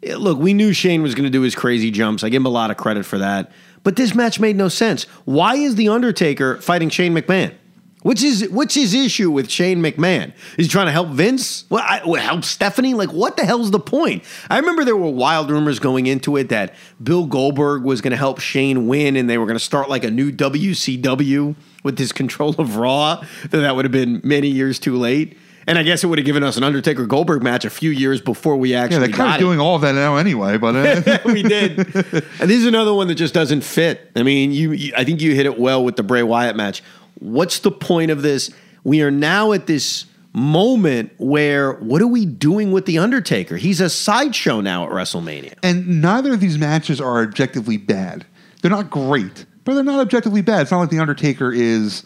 Yeah, 0.00 0.16
Look, 0.16 0.38
we 0.38 0.54
knew 0.54 0.72
Shane 0.72 1.02
was 1.02 1.16
going 1.16 1.24
to 1.24 1.30
do 1.30 1.42
his 1.42 1.56
crazy 1.56 1.90
jumps. 1.90 2.22
I 2.22 2.28
give 2.28 2.42
him 2.42 2.46
a 2.46 2.50
lot 2.50 2.70
of 2.70 2.76
credit 2.76 3.04
for 3.04 3.18
that. 3.18 3.50
But 3.82 3.96
this 3.96 4.14
match 4.14 4.38
made 4.38 4.54
no 4.54 4.68
sense. 4.68 5.04
Why 5.24 5.56
is 5.56 5.74
the 5.74 5.88
Undertaker 5.88 6.60
fighting 6.60 6.90
Shane 6.90 7.14
McMahon? 7.14 7.54
What's 8.02 8.22
his 8.22 8.48
What's 8.50 8.74
his 8.74 8.94
issue 8.94 9.30
with 9.30 9.50
Shane 9.50 9.82
McMahon? 9.82 10.32
Is 10.56 10.66
he 10.66 10.68
trying 10.68 10.86
to 10.86 10.92
help 10.92 11.08
Vince? 11.08 11.64
Well, 11.68 11.84
I, 11.86 12.00
well, 12.06 12.22
help 12.22 12.44
Stephanie? 12.44 12.94
Like, 12.94 13.12
what 13.12 13.36
the 13.36 13.44
hell's 13.44 13.70
the 13.72 13.80
point? 13.80 14.22
I 14.48 14.58
remember 14.58 14.84
there 14.84 14.96
were 14.96 15.10
wild 15.10 15.50
rumors 15.50 15.78
going 15.80 16.06
into 16.06 16.36
it 16.36 16.48
that 16.50 16.74
Bill 17.02 17.26
Goldberg 17.26 17.82
was 17.82 18.00
going 18.00 18.12
to 18.12 18.16
help 18.16 18.38
Shane 18.40 18.86
win, 18.86 19.16
and 19.16 19.28
they 19.28 19.36
were 19.36 19.46
going 19.46 19.58
to 19.58 19.64
start 19.64 19.90
like 19.90 20.04
a 20.04 20.10
new 20.10 20.30
WCW 20.30 21.56
with 21.82 21.98
his 21.98 22.12
control 22.12 22.54
of 22.58 22.76
Raw. 22.76 23.24
That 23.50 23.58
that 23.58 23.74
would 23.76 23.84
have 23.84 23.92
been 23.92 24.20
many 24.24 24.48
years 24.48 24.78
too 24.78 24.96
late. 24.96 25.36
And 25.66 25.76
I 25.78 25.82
guess 25.82 26.02
it 26.02 26.06
would 26.06 26.18
have 26.18 26.24
given 26.24 26.42
us 26.42 26.56
an 26.56 26.64
Undertaker 26.64 27.04
Goldberg 27.04 27.42
match 27.42 27.66
a 27.66 27.70
few 27.70 27.90
years 27.90 28.22
before 28.22 28.56
we 28.56 28.70
Yeah, 28.72 28.84
actually 28.84 29.08
they're 29.08 29.16
kind 29.16 29.32
of 29.32 29.36
it. 29.36 29.40
doing 29.40 29.60
all 29.60 29.74
of 29.76 29.82
that 29.82 29.94
now 29.94 30.16
anyway, 30.16 30.56
but. 30.56 30.74
Uh, 30.74 31.18
we 31.26 31.42
did. 31.42 31.76
And 32.40 32.48
this 32.48 32.58
is 32.60 32.64
another 32.66 32.94
one 32.94 33.08
that 33.08 33.16
just 33.16 33.34
doesn't 33.34 33.60
fit. 33.62 34.10
I 34.16 34.22
mean, 34.22 34.52
you, 34.52 34.72
you 34.72 34.92
I 34.96 35.04
think 35.04 35.20
you 35.20 35.34
hit 35.34 35.44
it 35.44 35.58
well 35.58 35.84
with 35.84 35.96
the 35.96 36.02
Bray 36.02 36.22
Wyatt 36.22 36.56
match. 36.56 36.82
What's 37.18 37.58
the 37.60 37.70
point 37.70 38.10
of 38.10 38.22
this? 38.22 38.50
We 38.84 39.02
are 39.02 39.10
now 39.10 39.52
at 39.52 39.66
this 39.66 40.06
moment 40.32 41.10
where 41.18 41.72
what 41.74 42.00
are 42.02 42.06
we 42.06 42.24
doing 42.26 42.70
with 42.72 42.86
the 42.86 42.98
Undertaker? 42.98 43.56
He's 43.56 43.80
a 43.80 43.90
sideshow 43.90 44.60
now 44.60 44.84
at 44.84 44.90
WrestleMania. 44.90 45.54
And 45.62 46.00
neither 46.00 46.32
of 46.34 46.40
these 46.40 46.58
matches 46.58 47.00
are 47.00 47.22
objectively 47.22 47.76
bad. 47.76 48.24
They're 48.62 48.70
not 48.70 48.90
great, 48.90 49.46
but 49.64 49.74
they're 49.74 49.84
not 49.84 50.00
objectively 50.00 50.42
bad. 50.42 50.62
It's 50.62 50.70
not 50.70 50.80
like 50.80 50.90
The 50.90 50.98
Undertaker 51.00 51.52
is, 51.52 52.04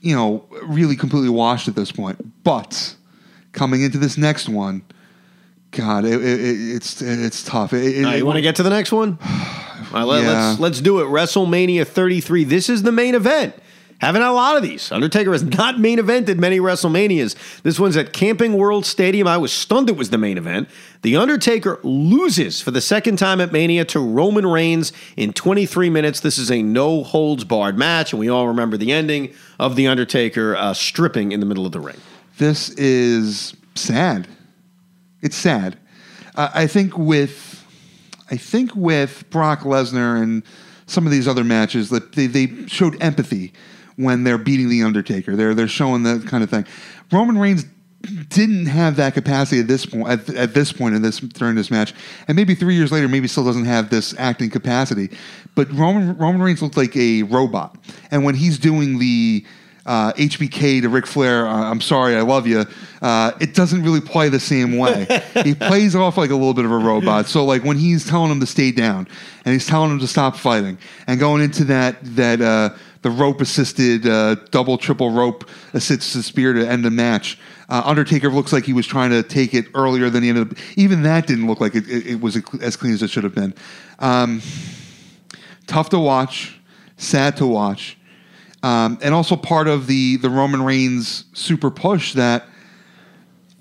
you 0.00 0.14
know, 0.14 0.44
really 0.62 0.96
completely 0.96 1.28
washed 1.28 1.68
at 1.68 1.74
this 1.74 1.90
point. 1.92 2.44
But 2.44 2.94
coming 3.52 3.82
into 3.82 3.98
this 3.98 4.16
next 4.16 4.48
one, 4.48 4.82
God, 5.72 6.04
it, 6.04 6.22
it, 6.22 6.74
it's 6.76 7.02
it's 7.02 7.42
tough. 7.44 7.72
It, 7.72 7.84
it- 7.98 8.04
All 8.04 8.10
right, 8.10 8.18
you 8.18 8.26
want 8.26 8.36
to 8.36 8.42
get 8.42 8.56
to 8.56 8.62
the 8.62 8.70
next 8.70 8.92
one? 8.92 9.18
All 9.22 9.28
right, 9.92 10.02
let, 10.04 10.22
Yeah. 10.24 10.48
let's 10.48 10.60
let's 10.60 10.80
do 10.80 11.00
it. 11.00 11.04
WrestleMania 11.04 11.86
33. 11.86 12.44
This 12.44 12.68
is 12.68 12.82
the 12.82 12.92
main 12.92 13.14
event. 13.14 13.54
Haven't 13.98 14.20
had 14.20 14.30
a 14.30 14.32
lot 14.32 14.58
of 14.58 14.62
these. 14.62 14.92
Undertaker 14.92 15.32
has 15.32 15.42
not 15.42 15.80
main 15.80 15.98
evented 15.98 16.36
many 16.36 16.60
WrestleManias. 16.60 17.62
This 17.62 17.80
one's 17.80 17.96
at 17.96 18.12
Camping 18.12 18.52
World 18.52 18.84
Stadium. 18.84 19.26
I 19.26 19.38
was 19.38 19.52
stunned 19.52 19.88
it 19.88 19.96
was 19.96 20.10
the 20.10 20.18
main 20.18 20.36
event. 20.36 20.68
The 21.00 21.16
Undertaker 21.16 21.80
loses 21.82 22.60
for 22.60 22.70
the 22.70 22.82
second 22.82 23.16
time 23.18 23.40
at 23.40 23.52
Mania 23.52 23.86
to 23.86 24.00
Roman 24.00 24.46
Reigns 24.46 24.92
in 25.16 25.32
23 25.32 25.88
minutes. 25.88 26.20
This 26.20 26.36
is 26.36 26.50
a 26.50 26.62
no 26.62 27.04
holds 27.04 27.44
barred 27.44 27.78
match, 27.78 28.12
and 28.12 28.20
we 28.20 28.28
all 28.28 28.48
remember 28.48 28.76
the 28.76 28.92
ending 28.92 29.32
of 29.58 29.76
The 29.76 29.86
Undertaker 29.86 30.54
uh, 30.56 30.74
stripping 30.74 31.32
in 31.32 31.40
the 31.40 31.46
middle 31.46 31.64
of 31.64 31.72
the 31.72 31.80
ring. 31.80 31.96
This 32.36 32.68
is 32.70 33.54
sad. 33.76 34.28
It's 35.22 35.36
sad. 35.36 35.78
Uh, 36.34 36.50
I 36.52 36.66
think 36.66 36.98
with, 36.98 37.64
I 38.30 38.36
think 38.36 38.76
with 38.76 39.24
Brock 39.30 39.60
Lesnar 39.60 40.20
and 40.20 40.42
some 40.84 41.06
of 41.06 41.12
these 41.12 41.26
other 41.26 41.44
matches 41.44 41.88
that 41.88 42.12
they, 42.12 42.26
they 42.26 42.66
showed 42.66 43.02
empathy 43.02 43.54
when 43.96 44.24
they're 44.24 44.38
beating 44.38 44.68
the 44.68 44.82
Undertaker. 44.82 45.36
They're 45.36 45.54
they're 45.54 45.68
showing 45.68 46.02
that 46.04 46.26
kind 46.26 46.44
of 46.44 46.50
thing. 46.50 46.66
Roman 47.10 47.38
Reigns 47.38 47.64
didn't 48.28 48.66
have 48.66 48.96
that 48.96 49.14
capacity 49.14 49.60
at 49.60 49.66
this 49.66 49.86
point 49.86 50.08
at, 50.08 50.28
at 50.30 50.54
this 50.54 50.72
point 50.72 50.94
in 50.94 51.02
this 51.02 51.18
during 51.18 51.56
this 51.56 51.70
match, 51.70 51.94
and 52.28 52.36
maybe 52.36 52.54
three 52.54 52.74
years 52.74 52.92
later, 52.92 53.08
maybe 53.08 53.28
still 53.28 53.44
doesn't 53.44 53.64
have 53.64 53.90
this 53.90 54.14
acting 54.18 54.50
capacity. 54.50 55.10
But 55.54 55.70
Roman 55.72 56.16
Roman 56.16 56.42
Reigns 56.42 56.62
looked 56.62 56.76
like 56.76 56.96
a 56.96 57.22
robot, 57.24 57.76
and 58.10 58.24
when 58.24 58.34
he's 58.34 58.58
doing 58.58 58.98
the 58.98 59.44
uh, 59.86 60.12
HBK 60.14 60.82
to 60.82 60.88
Ric 60.88 61.06
Flair, 61.06 61.46
uh, 61.46 61.70
I'm 61.70 61.80
sorry, 61.80 62.16
I 62.16 62.22
love 62.22 62.46
you. 62.46 62.64
Uh, 63.00 63.32
it 63.40 63.54
doesn't 63.54 63.82
really 63.84 64.00
play 64.00 64.28
the 64.28 64.40
same 64.40 64.76
way. 64.76 65.06
he 65.44 65.54
plays 65.54 65.94
off 65.94 66.16
like 66.16 66.30
a 66.30 66.34
little 66.34 66.54
bit 66.54 66.64
of 66.64 66.72
a 66.72 66.78
robot. 66.78 67.26
So 67.26 67.44
like 67.44 67.62
when 67.62 67.78
he's 67.78 68.04
telling 68.04 68.30
him 68.32 68.40
to 68.40 68.46
stay 68.46 68.72
down 68.72 69.06
and 69.44 69.52
he's 69.52 69.66
telling 69.66 69.92
him 69.92 70.00
to 70.00 70.08
stop 70.08 70.36
fighting 70.36 70.76
and 71.06 71.20
going 71.20 71.40
into 71.40 71.64
that 71.64 71.98
that 72.16 72.40
uh, 72.40 72.70
the 73.06 73.10
rope 73.12 73.40
assisted 73.40 74.04
uh, 74.04 74.34
double 74.50 74.76
triple 74.76 75.12
rope 75.12 75.48
assisted 75.74 76.24
spear 76.24 76.52
to 76.52 76.68
end 76.68 76.84
the 76.84 76.90
match. 76.90 77.38
Uh, 77.68 77.80
Undertaker 77.84 78.28
looks 78.30 78.52
like 78.52 78.64
he 78.64 78.72
was 78.72 78.84
trying 78.84 79.10
to 79.10 79.22
take 79.22 79.54
it 79.54 79.66
earlier 79.76 80.10
than 80.10 80.24
he 80.24 80.28
ended 80.28 80.50
up. 80.50 80.58
Even 80.74 81.04
that 81.04 81.24
didn't 81.28 81.46
look 81.46 81.60
like 81.60 81.76
it, 81.76 81.88
it, 81.88 82.04
it 82.04 82.20
was 82.20 82.34
as 82.60 82.74
clean 82.74 82.92
as 82.92 83.04
it 83.04 83.10
should 83.10 83.22
have 83.22 83.34
been. 83.34 83.54
Um, 84.00 84.42
tough 85.68 85.88
to 85.90 86.00
watch, 86.00 86.58
sad 86.96 87.36
to 87.36 87.46
watch. 87.46 87.96
Um, 88.64 88.98
and 89.00 89.14
also 89.14 89.36
part 89.36 89.68
of 89.68 89.86
the 89.86 90.16
the 90.16 90.28
Roman 90.28 90.62
Reigns 90.62 91.26
super 91.32 91.70
push 91.70 92.14
that 92.14 92.44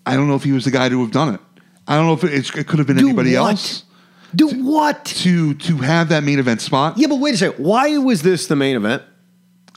I 0.08 0.16
don't 0.16 0.28
know 0.28 0.36
if 0.36 0.44
he 0.44 0.54
was 0.54 0.66
the 0.66 0.72
guy 0.72 0.90
to 0.90 1.02
have 1.02 1.12
done 1.12 1.36
it. 1.36 1.40
I 1.88 1.98
don't 1.98 2.08
know 2.08 2.14
if 2.14 2.24
it, 2.24 2.58
it 2.58 2.66
could 2.68 2.80
have 2.80 2.88
been 2.88 2.98
Do 2.98 3.06
anybody 3.10 3.38
what? 3.38 3.50
else 3.52 3.84
Do 4.34 4.48
what? 4.48 5.06
to 5.06 5.54
to 5.54 5.78
have 5.78 6.10
that 6.10 6.24
main 6.24 6.40
event 6.40 6.62
spot. 6.62 6.98
Yeah, 6.98 7.06
but 7.10 7.20
wait 7.20 7.36
a 7.36 7.38
second. 7.38 7.64
Why 7.64 7.96
was 8.00 8.24
this 8.24 8.48
the 8.48 8.56
main 8.56 8.76
event? 8.76 9.04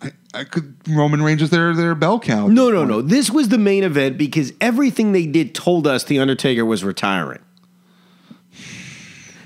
I, 0.03 0.13
I 0.35 0.45
could 0.45 0.77
Roman 0.89 1.23
Reigns 1.23 1.43
is 1.43 1.51
their 1.51 1.75
their 1.75 1.95
bell 1.95 2.21
cow. 2.21 2.47
at 2.47 2.53
No, 2.53 2.71
no, 2.71 2.85
no. 2.85 3.03
This 3.03 3.31
was 3.31 3.49
the 3.49 3.59
main 3.59 3.83
event 3.85 4.17
because 4.19 4.53
everything 4.61 5.13
they 5.13 5.27
did 5.27 5.55
told 5.55 5.87
us 5.87 6.05
The 6.05 6.19
Undertaker 6.19 6.65
was 6.65 6.85
retiring. 6.85 7.41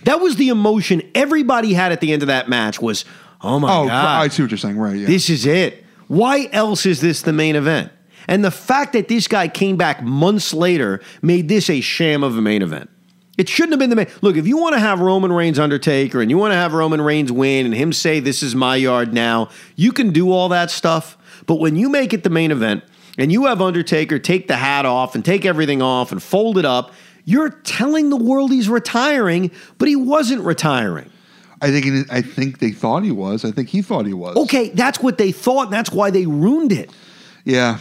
That 0.05 0.21
was 0.21 0.37
the 0.37 0.49
emotion 0.49 1.03
everybody 1.15 1.75
had 1.75 1.93
at 1.93 2.01
the 2.01 2.13
end 2.13 2.23
of 2.23 2.29
that 2.29 2.49
match 2.49 2.81
was, 2.81 3.05
oh 3.41 3.61
my 3.61 3.69
Oh, 3.69 3.87
God, 3.87 4.23
I 4.23 4.29
see 4.29 4.43
what 4.43 4.51
you're 4.51 4.59
saying. 4.59 4.77
Right? 4.77 4.97
Yeah. 4.97 5.07
this 5.07 5.31
is 5.31 5.47
it. 5.47 5.85
Why 6.09 6.49
else 6.53 6.85
is 6.87 7.01
this 7.01 7.23
the 7.23 7.33
main 7.33 7.57
event? 7.57 7.93
And 8.29 8.45
the 8.45 8.51
fact 8.51 8.93
that 8.93 9.09
this 9.09 9.27
guy 9.29 9.49
came 9.49 9.77
back 9.77 10.03
months 10.03 10.53
later 10.53 11.01
made 11.23 11.49
this 11.49 11.71
a 11.71 11.81
sham 11.81 12.23
of 12.23 12.37
a 12.37 12.43
main 12.43 12.63
event. 12.63 12.91
It 13.39 13.49
shouldn't 13.49 13.73
have 13.73 13.79
been 13.81 13.91
the 13.91 13.97
main. 13.97 14.09
Look, 14.21 14.37
if 14.37 14.47
you 14.47 14.59
want 14.59 14.75
to 14.75 14.81
have 14.81 15.01
Roman 15.01 15.33
Reigns 15.33 15.59
Undertaker 15.59 16.21
and 16.21 16.31
you 16.31 16.37
want 16.37 16.53
to 16.53 16.57
have 16.57 16.75
Roman 16.75 17.01
Reigns 17.01 17.33
win 17.33 17.65
and 17.65 17.75
him 17.75 17.93
say 17.93 18.21
this 18.21 18.43
is 18.43 18.55
my 18.55 18.77
yard 18.77 19.15
now, 19.15 19.49
you 19.75 19.93
can 19.93 20.13
do 20.13 20.31
all 20.31 20.51
that 20.51 20.71
stuff. 20.71 21.17
But 21.47 21.55
when 21.57 21.75
you 21.77 21.89
make 21.89 22.13
it 22.13 22.25
the 22.25 22.31
main 22.31 22.51
event 22.51 22.85
and 23.17 23.33
you 23.33 23.47
have 23.47 23.63
Undertaker 23.63 24.19
take 24.19 24.49
the 24.49 24.57
hat 24.57 24.85
off 24.85 25.15
and 25.15 25.25
take 25.25 25.47
everything 25.47 25.81
off 25.81 26.13
and 26.13 26.23
fold 26.23 26.59
it 26.59 26.67
up, 26.67 26.93
you're 27.25 27.51
telling 27.51 28.11
the 28.11 28.17
world 28.17 28.51
he's 28.51 28.69
retiring, 28.69 29.51
but 29.79 29.89
he 29.89 29.97
wasn't 29.97 30.43
retiring. 30.43 31.09
I 31.63 31.71
think 31.71 31.87
it, 31.87 32.07
I 32.11 32.21
think 32.21 32.59
they 32.59 32.73
thought 32.73 33.03
he 33.05 33.13
was. 33.13 33.45
I 33.45 33.51
think 33.53 33.69
he 33.69 33.81
thought 33.81 34.05
he 34.05 34.13
was. 34.13 34.37
Okay, 34.37 34.71
that's 34.71 34.99
what 35.01 35.17
they 35.17 35.33
thought, 35.33 35.67
and 35.67 35.73
that's 35.73 35.91
why 35.93 36.11
they 36.11 36.27
ruined 36.27 36.73
it. 36.73 36.91
Yeah. 37.45 37.79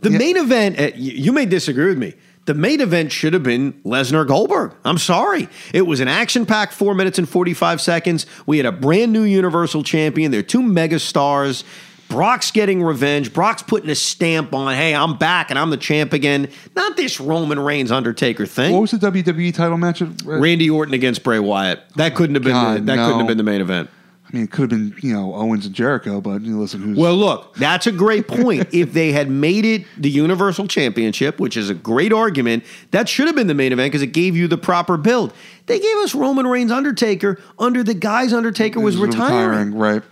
The 0.00 0.10
Yeah. 0.10 0.18
main 0.18 0.36
event, 0.36 0.78
uh, 0.80 0.90
you 0.96 1.32
may 1.32 1.46
disagree 1.46 1.86
with 1.86 1.98
me. 1.98 2.14
The 2.48 2.54
main 2.54 2.80
event 2.80 3.12
should 3.12 3.34
have 3.34 3.42
been 3.42 3.74
Lesnar 3.84 4.26
Goldberg. 4.26 4.72
I'm 4.82 4.96
sorry. 4.96 5.50
It 5.74 5.82
was 5.82 6.00
an 6.00 6.08
action 6.08 6.46
packed 6.46 6.72
four 6.72 6.94
minutes 6.94 7.18
and 7.18 7.28
45 7.28 7.78
seconds. 7.78 8.24
We 8.46 8.56
had 8.56 8.64
a 8.64 8.72
brand 8.72 9.12
new 9.12 9.20
Universal 9.20 9.82
Champion. 9.82 10.30
They're 10.30 10.42
two 10.42 10.62
mega 10.62 10.98
stars. 10.98 11.62
Brock's 12.08 12.50
getting 12.50 12.82
revenge. 12.82 13.34
Brock's 13.34 13.62
putting 13.62 13.90
a 13.90 13.94
stamp 13.94 14.54
on, 14.54 14.74
hey, 14.74 14.94
I'm 14.94 15.18
back 15.18 15.50
and 15.50 15.58
I'm 15.58 15.68
the 15.68 15.76
champ 15.76 16.14
again. 16.14 16.48
Not 16.74 16.96
this 16.96 17.20
Roman 17.20 17.60
Reigns 17.60 17.90
Undertaker 17.90 18.46
thing. 18.46 18.72
What 18.72 18.80
was 18.80 18.92
the 18.92 18.96
WWE 18.96 19.52
title 19.52 19.76
match? 19.76 20.00
Randy 20.24 20.70
Orton 20.70 20.94
against 20.94 21.22
Bray 21.22 21.40
Wyatt. 21.40 21.82
That 21.96 22.14
couldn't 22.14 22.36
have 22.36 22.44
been 22.44 22.54
the, 22.54 22.80
that 22.80 22.96
no. 22.96 23.04
couldn't 23.04 23.18
have 23.18 23.28
been 23.28 23.36
the 23.36 23.42
main 23.42 23.60
event. 23.60 23.90
Mean, 24.32 24.44
it 24.44 24.50
could 24.50 24.70
have 24.70 24.78
been 24.78 24.94
you 25.02 25.14
know 25.14 25.34
Owens 25.34 25.64
and 25.64 25.74
Jericho, 25.74 26.20
but 26.20 26.42
you 26.42 26.52
know, 26.52 26.58
listen, 26.60 26.82
who's 26.82 26.98
Well, 26.98 27.16
look, 27.16 27.54
that's 27.54 27.86
a 27.86 27.92
great 27.92 28.28
point. 28.28 28.68
if 28.74 28.92
they 28.92 29.12
had 29.12 29.30
made 29.30 29.64
it 29.64 29.84
the 29.96 30.10
Universal 30.10 30.68
Championship, 30.68 31.40
which 31.40 31.56
is 31.56 31.70
a 31.70 31.74
great 31.74 32.12
argument, 32.12 32.64
that 32.90 33.08
should 33.08 33.26
have 33.26 33.34
been 33.36 33.46
the 33.46 33.54
main 33.54 33.72
event 33.72 33.90
because 33.90 34.02
it 34.02 34.08
gave 34.12 34.36
you 34.36 34.46
the 34.46 34.58
proper 34.58 34.96
build. 34.98 35.32
They 35.66 35.78
gave 35.80 35.96
us 35.98 36.14
Roman 36.14 36.46
Reigns 36.46 36.70
Undertaker 36.70 37.40
under 37.58 37.82
the 37.82 37.94
guise 37.94 38.32
Undertaker 38.34 38.80
was 38.80 38.96
retiring. 38.98 39.74
right? 39.74 40.02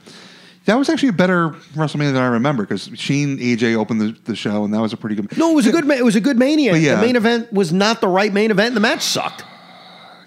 That 0.64 0.76
was 0.78 0.88
actually 0.88 1.10
a 1.10 1.12
better 1.12 1.51
WrestleMania 1.74 2.12
than 2.12 2.16
I 2.22 2.26
remember 2.26 2.64
because 2.64 2.90
Shane 2.94 3.38
AJ 3.38 3.76
opened 3.76 4.01
the, 4.01 4.16
the 4.24 4.34
show, 4.34 4.64
and 4.64 4.74
that 4.74 4.80
was 4.80 4.93
a 4.93 4.97
pretty 4.97 5.14
good. 5.14 5.36
No, 5.38 5.52
it 5.52 5.55
was 5.55 5.66
a 5.66 5.70
good. 5.72 5.84
ma- 5.86 5.94
It 5.94 6.05
was 6.05 6.16
a 6.16 6.20
good 6.20 6.38
mania. 6.38 6.72
But 6.72 6.80
yeah. 6.80 6.97
The 6.97 7.02
main 7.06 7.16
event 7.16 7.52
was 7.52 7.72
not 7.72 8.01
the 8.01 8.09
right 8.09 8.32
main 8.32 8.51
event, 8.51 8.68
and 8.68 8.76
the 8.76 8.80
match 8.80 9.02
sucked. 9.02 9.44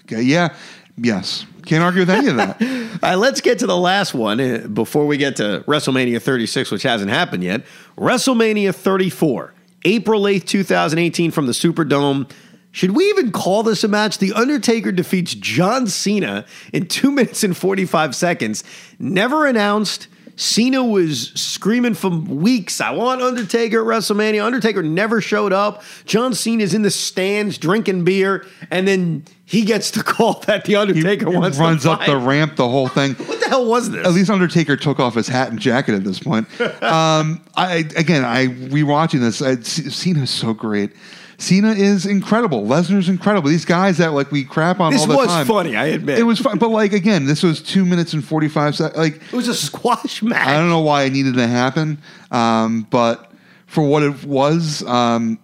Okay, 0.06 0.22
yeah, 0.22 0.54
yes, 0.96 1.44
can't 1.70 1.84
argue 1.84 2.00
with 2.00 2.10
any 2.10 2.26
of 2.26 2.36
that. 2.36 2.60
All 3.02 3.10
right, 3.10 3.14
let's 3.14 3.40
get 3.40 3.60
to 3.60 3.66
the 3.66 3.76
last 3.76 4.12
one 4.12 4.40
uh, 4.40 4.66
before 4.66 5.06
we 5.06 5.16
get 5.16 5.36
to 5.36 5.62
WrestleMania 5.68 6.20
36, 6.20 6.72
which 6.72 6.82
hasn't 6.82 7.12
happened 7.12 7.44
yet. 7.44 7.64
WrestleMania 7.96 8.74
34, 8.74 9.54
April 9.84 10.22
8th, 10.22 10.46
2018, 10.46 11.30
from 11.30 11.46
the 11.46 11.52
Superdome. 11.52 12.28
Should 12.72 12.96
we 12.96 13.08
even 13.10 13.30
call 13.30 13.62
this 13.62 13.84
a 13.84 13.88
match? 13.88 14.18
The 14.18 14.32
Undertaker 14.32 14.90
defeats 14.90 15.32
John 15.34 15.86
Cena 15.86 16.44
in 16.72 16.88
2 16.88 17.12
minutes 17.12 17.44
and 17.44 17.56
45 17.56 18.16
seconds. 18.16 18.64
Never 18.98 19.46
announced. 19.46 20.08
Cena 20.36 20.84
was 20.84 21.32
screaming 21.34 21.94
for 21.94 22.10
weeks, 22.10 22.80
I 22.80 22.90
want 22.90 23.22
Undertaker 23.22 23.80
at 23.80 23.86
WrestleMania. 23.86 24.44
Undertaker 24.44 24.82
never 24.82 25.20
showed 25.20 25.52
up. 25.52 25.82
John 26.04 26.34
Cena's 26.34 26.74
in 26.74 26.82
the 26.82 26.90
stands 26.90 27.58
drinking 27.58 28.04
beer, 28.04 28.46
and 28.70 28.86
then 28.86 29.24
he 29.44 29.64
gets 29.64 29.90
the 29.90 30.02
call 30.04 30.40
that 30.46 30.64
The 30.64 30.72
He 30.72 30.76
Undertaker 30.76 31.30
wants 31.30 31.56
to 31.56 31.62
runs 31.62 31.86
up 31.86 32.04
the 32.06 32.16
ramp, 32.16 32.56
the 32.56 32.68
whole 32.68 32.88
thing. 32.88 33.14
What 33.30 33.40
the 33.40 33.48
hell 33.48 33.66
was 33.66 33.90
this? 33.90 34.06
At 34.06 34.12
least 34.12 34.30
Undertaker 34.30 34.76
took 34.76 35.00
off 35.00 35.14
his 35.14 35.26
hat 35.28 35.50
and 35.50 35.58
jacket 35.58 35.94
at 35.94 36.04
this 36.04 36.18
point. 36.18 36.46
Um, 36.80 37.42
I 37.54 37.88
again, 37.96 38.24
I 38.24 38.46
rewatching 38.46 39.20
this. 39.20 39.42
I, 39.42 39.56
Cena's 39.60 40.30
so 40.30 40.54
great. 40.54 40.92
Cena 41.40 41.70
is 41.72 42.04
incredible. 42.06 42.64
Lesnar's 42.66 43.08
incredible. 43.08 43.48
These 43.48 43.64
guys 43.64 43.96
that 43.98 44.12
like 44.12 44.30
we 44.30 44.44
crap 44.44 44.78
on 44.78 44.92
This 44.92 45.00
all 45.02 45.08
the 45.08 45.16
was 45.16 45.26
time. 45.28 45.46
funny, 45.46 45.74
I 45.74 45.86
admit. 45.86 46.18
It 46.18 46.24
was 46.24 46.38
fun, 46.38 46.58
but 46.58 46.68
like 46.68 46.92
again, 46.92 47.24
this 47.24 47.42
was 47.42 47.62
two 47.62 47.84
minutes 47.84 48.12
and 48.12 48.24
forty 48.24 48.48
five 48.48 48.76
seconds. 48.76 48.98
Like 48.98 49.16
It 49.16 49.32
was 49.32 49.48
a 49.48 49.54
squash 49.54 50.22
match. 50.22 50.46
I 50.46 50.56
don't 50.58 50.68
know 50.68 50.80
why 50.80 51.04
it 51.04 51.12
needed 51.12 51.34
to 51.34 51.46
happen, 51.46 51.98
um, 52.30 52.86
but 52.90 53.32
for 53.66 53.82
what 53.82 54.02
it 54.02 54.22
was, 54.24 54.82
um, 54.84 55.38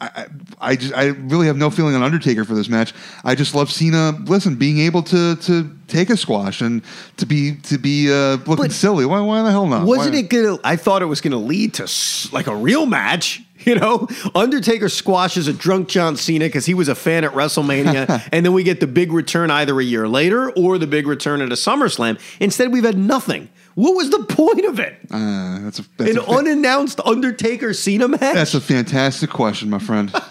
I, 0.00 0.10
I 0.14 0.26
I 0.72 0.76
just 0.76 0.94
I 0.94 1.06
really 1.06 1.46
have 1.48 1.56
no 1.56 1.70
feeling 1.70 1.94
on 1.96 2.02
Undertaker 2.02 2.44
for 2.44 2.54
this 2.54 2.68
match. 2.68 2.92
I 3.24 3.34
just 3.34 3.54
love 3.54 3.70
Cena. 3.72 4.12
Listen, 4.26 4.54
being 4.54 4.78
able 4.78 5.02
to 5.04 5.34
to 5.36 5.70
take 5.88 6.08
a 6.10 6.16
squash 6.16 6.60
and 6.60 6.82
to 7.16 7.26
be 7.26 7.56
to 7.64 7.78
be 7.78 8.12
uh, 8.12 8.36
looking 8.46 8.56
But- 8.56 8.72
silly. 8.72 9.06
Why 9.06 9.20
why 9.22 9.42
the 9.42 9.50
hell 9.50 9.66
not? 9.66 9.86
Wasn't 9.86 10.12
Why- 10.14 10.20
it 10.20 10.28
gonna? 10.28 10.58
I 10.62 10.76
thought 10.76 11.02
it 11.02 11.06
was 11.06 11.20
gonna 11.20 11.36
lead 11.38 11.74
to 11.74 11.90
like 12.32 12.46
a 12.46 12.54
real 12.54 12.86
match. 12.86 13.42
You 13.70 13.74
know, 13.74 14.06
Undertaker 14.32 14.88
squashes 14.88 15.48
a 15.48 15.52
drunk 15.52 15.88
John 15.88 16.16
Cena 16.16 16.44
because 16.44 16.66
he 16.66 16.72
was 16.72 16.86
a 16.86 16.94
fan 16.94 17.24
at 17.24 17.32
WrestleMania, 17.32 18.28
and 18.32 18.46
then 18.46 18.52
we 18.52 18.62
get 18.62 18.78
the 18.78 18.86
big 18.86 19.12
return 19.12 19.50
either 19.50 19.80
a 19.80 19.82
year 19.82 20.06
later 20.06 20.52
or 20.52 20.78
the 20.78 20.86
big 20.86 21.08
return 21.08 21.40
at 21.40 21.50
a 21.50 21.56
SummerSlam. 21.56 22.20
Instead, 22.38 22.72
we've 22.72 22.84
had 22.84 22.96
nothing. 22.96 23.48
What 23.74 23.96
was 23.96 24.10
the 24.10 24.22
point 24.22 24.64
of 24.66 24.78
it? 24.78 24.96
Uh, 25.10 25.58
that's 25.62 25.80
a 25.80 25.84
that's, 25.96 26.12
An 26.12 26.18
a, 26.18 26.30
unannounced 26.30 27.00
Undertaker 27.00 27.74
Cena 27.74 28.06
match? 28.06 28.20
that's 28.20 28.54
a 28.54 28.60
fantastic 28.60 29.30
question, 29.30 29.68
my 29.68 29.80
friend. 29.80 30.14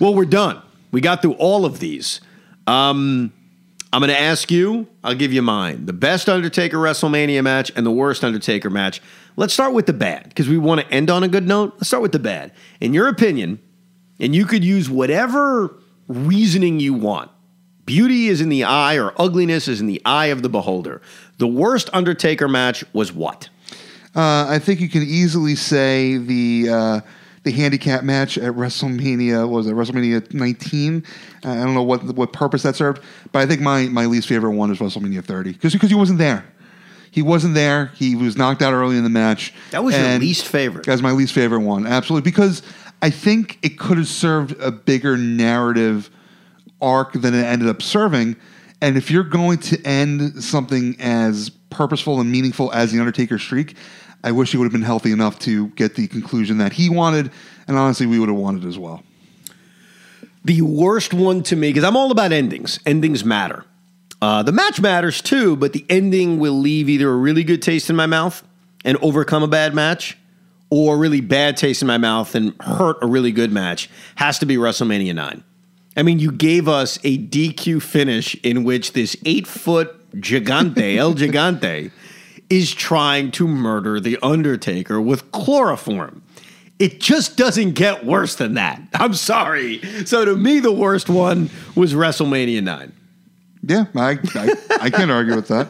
Well, 0.00 0.14
we're 0.14 0.24
done. 0.24 0.62
We 0.92 1.02
got 1.02 1.20
through 1.20 1.34
all 1.34 1.66
of 1.66 1.78
these. 1.78 2.22
Um, 2.66 3.34
I'm 3.92 4.00
going 4.00 4.08
to 4.08 4.18
ask 4.18 4.50
you, 4.50 4.86
I'll 5.04 5.14
give 5.14 5.32
you 5.32 5.42
mine. 5.42 5.84
The 5.84 5.92
best 5.92 6.28
Undertaker 6.28 6.78
WrestleMania 6.78 7.42
match 7.44 7.70
and 7.76 7.84
the 7.84 7.90
worst 7.90 8.24
Undertaker 8.24 8.70
match. 8.70 9.02
Let's 9.36 9.54
start 9.54 9.72
with 9.72 9.86
the 9.86 9.92
bad 9.92 10.28
because 10.28 10.48
we 10.48 10.58
want 10.58 10.80
to 10.80 10.88
end 10.92 11.10
on 11.10 11.22
a 11.22 11.28
good 11.28 11.46
note. 11.46 11.74
Let's 11.76 11.88
start 11.88 12.02
with 12.02 12.12
the 12.12 12.18
bad. 12.18 12.52
In 12.80 12.92
your 12.92 13.08
opinion, 13.08 13.60
and 14.18 14.34
you 14.34 14.44
could 14.44 14.64
use 14.64 14.90
whatever 14.90 15.78
reasoning 16.08 16.80
you 16.80 16.94
want. 16.94 17.30
Beauty 17.86 18.28
is 18.28 18.40
in 18.40 18.50
the 18.50 18.64
eye 18.64 18.98
or 18.98 19.12
ugliness 19.20 19.66
is 19.66 19.80
in 19.80 19.86
the 19.86 20.00
eye 20.04 20.26
of 20.26 20.42
the 20.42 20.48
beholder. 20.48 21.00
The 21.38 21.46
worst 21.46 21.90
Undertaker 21.92 22.46
match 22.46 22.84
was 22.92 23.12
what? 23.12 23.48
Uh, 24.14 24.46
I 24.48 24.58
think 24.58 24.80
you 24.80 24.88
can 24.88 25.02
easily 25.02 25.54
say 25.54 26.18
the 26.18 26.68
uh, 26.70 27.00
the 27.42 27.52
handicap 27.52 28.02
match 28.02 28.36
at 28.36 28.52
WrestleMania 28.52 29.48
was 29.48 29.66
it 29.66 29.74
WrestleMania 29.74 30.32
19. 30.34 31.04
Uh, 31.44 31.48
I 31.48 31.54
don't 31.56 31.74
know 31.74 31.82
what 31.82 32.02
what 32.14 32.32
purpose 32.32 32.62
that 32.62 32.76
served, 32.76 33.02
but 33.32 33.40
I 33.40 33.46
think 33.46 33.60
my 33.60 33.84
my 33.84 34.06
least 34.06 34.28
favorite 34.28 34.52
one 34.52 34.70
is 34.70 34.78
WrestleMania 34.78 35.24
30 35.24 35.52
because 35.52 35.72
because 35.72 35.88
he 35.88 35.96
wasn't 35.96 36.18
there. 36.18 36.44
He 37.10 37.22
wasn't 37.22 37.54
there. 37.54 37.90
He 37.96 38.14
was 38.14 38.36
knocked 38.36 38.62
out 38.62 38.72
early 38.72 38.96
in 38.96 39.02
the 39.04 39.10
match. 39.10 39.52
That 39.72 39.82
was 39.82 39.94
your 39.96 40.04
And- 40.04 40.22
least 40.22 40.46
favorite. 40.46 40.86
That's 40.86 41.02
my 41.02 41.10
least 41.12 41.32
favorite 41.32 41.60
one, 41.60 41.86
absolutely, 41.86 42.30
because 42.30 42.62
I 43.02 43.10
think 43.10 43.58
it 43.62 43.78
could 43.78 43.98
have 43.98 44.06
served 44.08 44.60
a 44.60 44.70
bigger 44.70 45.16
narrative 45.16 46.10
arc 46.80 47.12
than 47.14 47.34
it 47.34 47.42
ended 47.44 47.68
up 47.68 47.82
serving. 47.82 48.36
And 48.80 48.96
if 48.96 49.10
you're 49.10 49.24
going 49.24 49.58
to 49.58 49.80
end 49.86 50.42
something 50.42 50.96
as 51.00 51.50
purposeful 51.70 52.20
and 52.20 52.30
meaningful 52.30 52.72
as 52.72 52.92
the 52.92 52.98
Undertaker 52.98 53.38
streak, 53.38 53.76
I 54.22 54.32
wish 54.32 54.52
he 54.52 54.56
would 54.58 54.64
have 54.64 54.72
been 54.72 54.82
healthy 54.82 55.12
enough 55.12 55.38
to 55.40 55.68
get 55.68 55.94
the 55.96 56.06
conclusion 56.06 56.58
that 56.58 56.74
he 56.74 56.88
wanted, 56.90 57.30
and 57.66 57.76
honestly, 57.76 58.06
we 58.06 58.18
would 58.18 58.28
have 58.28 58.38
wanted 58.38 58.64
as 58.66 58.78
well. 58.78 59.02
The 60.44 60.62
worst 60.62 61.12
one 61.12 61.42
to 61.44 61.56
me, 61.56 61.68
because 61.70 61.84
I'm 61.84 61.96
all 61.96 62.10
about 62.10 62.32
endings. 62.32 62.80
Endings 62.86 63.24
matter. 63.24 63.64
Uh, 64.22 64.42
the 64.42 64.52
match 64.52 64.80
matters 64.80 65.22
too, 65.22 65.56
but 65.56 65.72
the 65.72 65.84
ending 65.88 66.38
will 66.38 66.58
leave 66.58 66.88
either 66.88 67.10
a 67.10 67.16
really 67.16 67.44
good 67.44 67.62
taste 67.62 67.88
in 67.88 67.96
my 67.96 68.06
mouth 68.06 68.42
and 68.84 68.98
overcome 68.98 69.42
a 69.42 69.48
bad 69.48 69.74
match, 69.74 70.16
or 70.70 70.94
a 70.94 70.98
really 70.98 71.20
bad 71.20 71.56
taste 71.56 71.82
in 71.82 71.88
my 71.88 71.98
mouth 71.98 72.34
and 72.34 72.54
hurt 72.60 72.96
a 73.02 73.06
really 73.06 73.32
good 73.32 73.52
match. 73.52 73.90
Has 74.16 74.38
to 74.38 74.46
be 74.46 74.56
WrestleMania 74.56 75.14
9. 75.14 75.42
I 75.96 76.02
mean, 76.02 76.18
you 76.18 76.30
gave 76.30 76.68
us 76.68 76.98
a 77.02 77.18
DQ 77.18 77.82
finish 77.82 78.34
in 78.36 78.62
which 78.64 78.92
this 78.92 79.16
eight 79.24 79.46
foot 79.46 80.10
gigante, 80.14 80.96
El 80.96 81.14
Gigante, 81.14 81.90
is 82.48 82.72
trying 82.72 83.30
to 83.32 83.48
murder 83.48 84.00
The 84.00 84.18
Undertaker 84.22 85.00
with 85.00 85.30
chloroform. 85.32 86.22
It 86.78 87.00
just 87.00 87.36
doesn't 87.36 87.72
get 87.72 88.06
worse 88.06 88.36
than 88.36 88.54
that. 88.54 88.80
I'm 88.94 89.14
sorry. 89.14 89.82
So 90.06 90.24
to 90.24 90.36
me, 90.36 90.60
the 90.60 90.72
worst 90.72 91.10
one 91.10 91.50
was 91.74 91.92
WrestleMania 91.92 92.62
9. 92.62 92.92
Yeah, 93.62 93.86
I, 93.94 94.18
I, 94.34 94.54
I 94.80 94.90
can't 94.90 95.10
argue 95.10 95.36
with 95.36 95.48
that. 95.48 95.68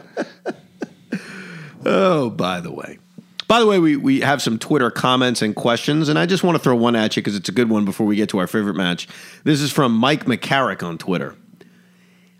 Oh, 1.85 2.29
by 2.29 2.59
the 2.61 2.71
way. 2.71 2.99
By 3.47 3.59
the 3.59 3.67
way, 3.67 3.79
we, 3.79 3.97
we 3.97 4.21
have 4.21 4.41
some 4.41 4.57
Twitter 4.57 4.89
comments 4.89 5.41
and 5.41 5.55
questions, 5.55 6.07
and 6.07 6.17
I 6.17 6.25
just 6.25 6.43
want 6.43 6.55
to 6.55 6.63
throw 6.63 6.75
one 6.75 6.95
at 6.95 7.15
you 7.17 7.21
because 7.21 7.35
it's 7.35 7.49
a 7.49 7.51
good 7.51 7.69
one 7.69 7.83
before 7.83 8.05
we 8.05 8.15
get 8.15 8.29
to 8.29 8.37
our 8.37 8.47
favorite 8.47 8.75
match. 8.75 9.09
This 9.43 9.59
is 9.59 9.71
from 9.73 9.93
Mike 9.93 10.25
McCarrick 10.25 10.83
on 10.83 10.97
Twitter. 10.97 11.35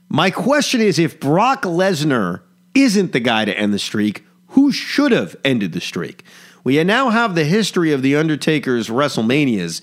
My 0.07 0.31
question 0.31 0.79
is 0.79 0.99
if 0.99 1.19
Brock 1.19 1.63
Lesnar 1.63 2.41
isn't 2.73 3.11
the 3.11 3.19
guy 3.19 3.43
to 3.43 3.57
end 3.57 3.73
the 3.73 3.79
streak, 3.79 4.25
who 4.49 4.71
should 4.71 5.11
have 5.11 5.35
ended 5.43 5.73
the 5.73 5.81
streak? 5.81 6.23
We 6.63 6.81
now 6.83 7.09
have 7.09 7.35
the 7.35 7.43
history 7.45 7.91
of 7.91 8.01
The 8.01 8.15
Undertaker's 8.15 8.87
WrestleManias. 8.87 9.81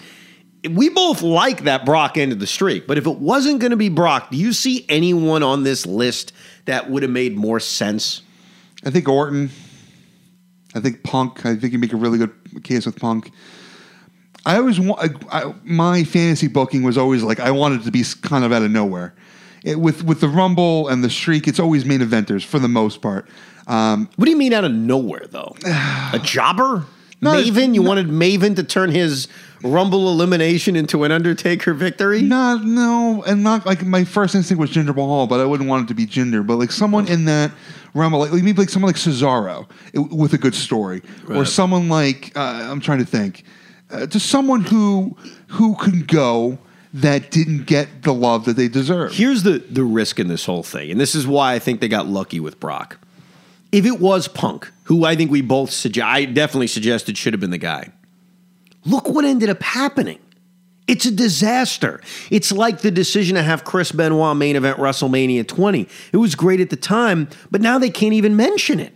We 0.69 0.89
both 0.89 1.23
like 1.23 1.65
that 1.65 1.85
Brock 1.85 2.17
ended 2.17 2.41
the 2.41 2.47
streak, 2.47 2.87
but 2.87 2.99
if 2.99 3.07
it 3.07 3.19
wasn't 3.19 3.61
going 3.61 3.71
to 3.71 3.77
be 3.77 3.89
Brock, 3.89 4.31
do 4.31 4.37
you 4.37 4.53
see 4.53 4.85
anyone 4.89 5.43
on 5.43 5.63
this 5.63 5.87
list 5.87 6.33
that 6.65 6.91
would 6.91 7.03
have 7.03 7.13
made 7.13 7.37
more 7.37 7.61
sense? 7.61 8.23
I 8.85 8.91
think 8.91 9.09
Orton. 9.09 9.51
I 10.75 10.81
think 10.81 11.03
Punk. 11.03 11.47
I 11.47 11.57
think 11.57 11.73
you 11.73 11.79
make 11.79 11.93
a 11.93 11.97
really 11.97 12.19
good 12.19 12.33
case 12.65 12.87
with 12.87 12.97
Punk. 12.97 13.31
I 14.47 14.57
always 14.57 14.81
want 14.81 15.17
I, 15.31 15.53
my 15.65 16.05
fantasy 16.05 16.49
booking 16.49 16.83
was 16.83 16.97
always 16.99 17.23
like 17.23 17.41
I 17.41 17.51
wanted 17.51 17.85
to 17.85 17.91
be 17.91 18.03
kind 18.23 18.45
of 18.45 18.53
out 18.53 18.63
of 18.63 18.71
nowhere. 18.71 19.15
It, 19.65 19.79
with 19.79 20.05
with 20.05 20.21
the 20.21 20.29
Rumble 20.29 20.89
and 20.89 21.03
the 21.03 21.11
Streak, 21.11 21.49
it's 21.49 21.61
always 21.61 21.85
main 21.85 22.01
eventers 22.01 22.45
for 22.45 22.59
the 22.59 22.69
most 22.69 23.03
part. 23.03 23.29
Um, 23.67 24.09
What 24.17 24.25
do 24.25 24.31
you 24.31 24.37
mean 24.37 24.53
out 24.53 24.65
of 24.65 24.73
nowhere, 24.73 25.27
though? 25.29 25.55
A 25.65 26.21
jobber? 26.23 26.87
Maven? 27.21 27.75
You 27.75 27.83
no. 27.83 27.89
wanted 27.89 28.07
Maven 28.09 28.57
to 28.57 28.63
turn 28.63 28.91
his 28.91 29.29
Rumble 29.63 30.09
elimination 30.11 30.77
into 30.77 31.05
an 31.05 31.13
Undertaker 31.13 31.75
victory? 31.75 32.23
not 32.23 32.65
no, 32.65 33.23
and 33.27 33.43
not 33.43 33.67
like 33.67 33.85
my 33.85 34.05
first 34.05 34.35
instinct 34.35 34.61
was 34.61 34.71
Jinder 34.71 34.95
Mahal, 34.95 35.27
but 35.27 35.41
I 35.41 35.45
wouldn't 35.45 35.69
want 35.69 35.85
it 35.85 35.89
to 35.89 35.95
be 35.95 36.07
Jinder. 36.07 36.47
But 36.47 36.57
like 36.57 36.71
someone 36.73 37.09
in 37.09 37.25
that 37.27 37.51
Rumble, 37.95 38.21
like 38.21 38.33
maybe 38.33 38.53
like 38.53 38.69
someone 38.69 38.89
like 38.91 38.97
Cesaro 38.97 39.67
it- 39.93 39.99
with 40.13 40.33
a 40.35 40.39
good 40.39 40.55
story, 40.55 41.03
or 41.29 41.37
Right. 41.37 41.47
someone 41.49 41.89
like 41.89 42.33
uh, 42.37 42.69
I'm 42.71 42.81
trying 42.81 42.99
to 42.99 43.05
think, 43.05 43.43
uh, 43.91 44.07
just 44.07 44.27
someone 44.27 44.61
who 44.63 45.17
who 45.49 45.75
can 45.77 46.03
go 46.03 46.59
that 46.95 47.31
didn't 47.31 47.67
get 47.67 48.03
the 48.03 48.15
love 48.15 48.45
that 48.47 48.57
they 48.57 48.69
deserve. 48.69 49.13
Here's 49.13 49.43
the, 49.43 49.59
the 49.59 49.85
risk 49.85 50.19
in 50.19 50.29
this 50.29 50.47
whole 50.47 50.63
thing, 50.63 50.91
and 50.91 50.99
this 51.01 51.15
is 51.15 51.27
why 51.27 51.55
I 51.55 51.59
think 51.59 51.81
they 51.81 51.89
got 51.89 52.07
lucky 52.07 52.41
with 52.41 52.59
Brock. 52.61 52.97
If 53.73 53.85
it 53.85 54.01
was 54.01 54.29
Punk, 54.29 54.71
who 54.85 55.05
I 55.05 55.15
think 55.15 55.31
we 55.31 55.43
both 55.43 55.71
suggest, 55.71 56.07
I 56.07 56.25
definitely 56.25 56.69
suggested 56.69 57.19
should 57.19 57.35
have 57.35 57.41
been 57.41 57.51
the 57.51 57.59
guy. 57.59 57.91
Look 58.89 59.09
what 59.09 59.25
ended 59.25 59.51
up 59.51 59.63
happening. 59.63 60.19
It's 60.87 61.05
a 61.05 61.11
disaster. 61.11 62.01
It's 62.31 62.51
like 62.51 62.81
the 62.81 62.91
decision 62.91 63.37
to 63.37 63.43
have 63.43 63.63
Chris 63.63 63.93
Benoit 63.93 64.35
main 64.37 64.57
event 64.57 64.79
WrestleMania 64.79 65.47
20. 65.47 65.87
It 66.13 66.17
was 66.17 66.35
great 66.35 66.61
at 66.61 66.71
the 66.71 66.77
time, 66.77 67.29
but 67.51 67.61
now 67.61 67.79
they 67.79 67.91
can't 67.91 68.15
even 68.15 68.37
mention 68.37 68.81
it. 68.81 68.95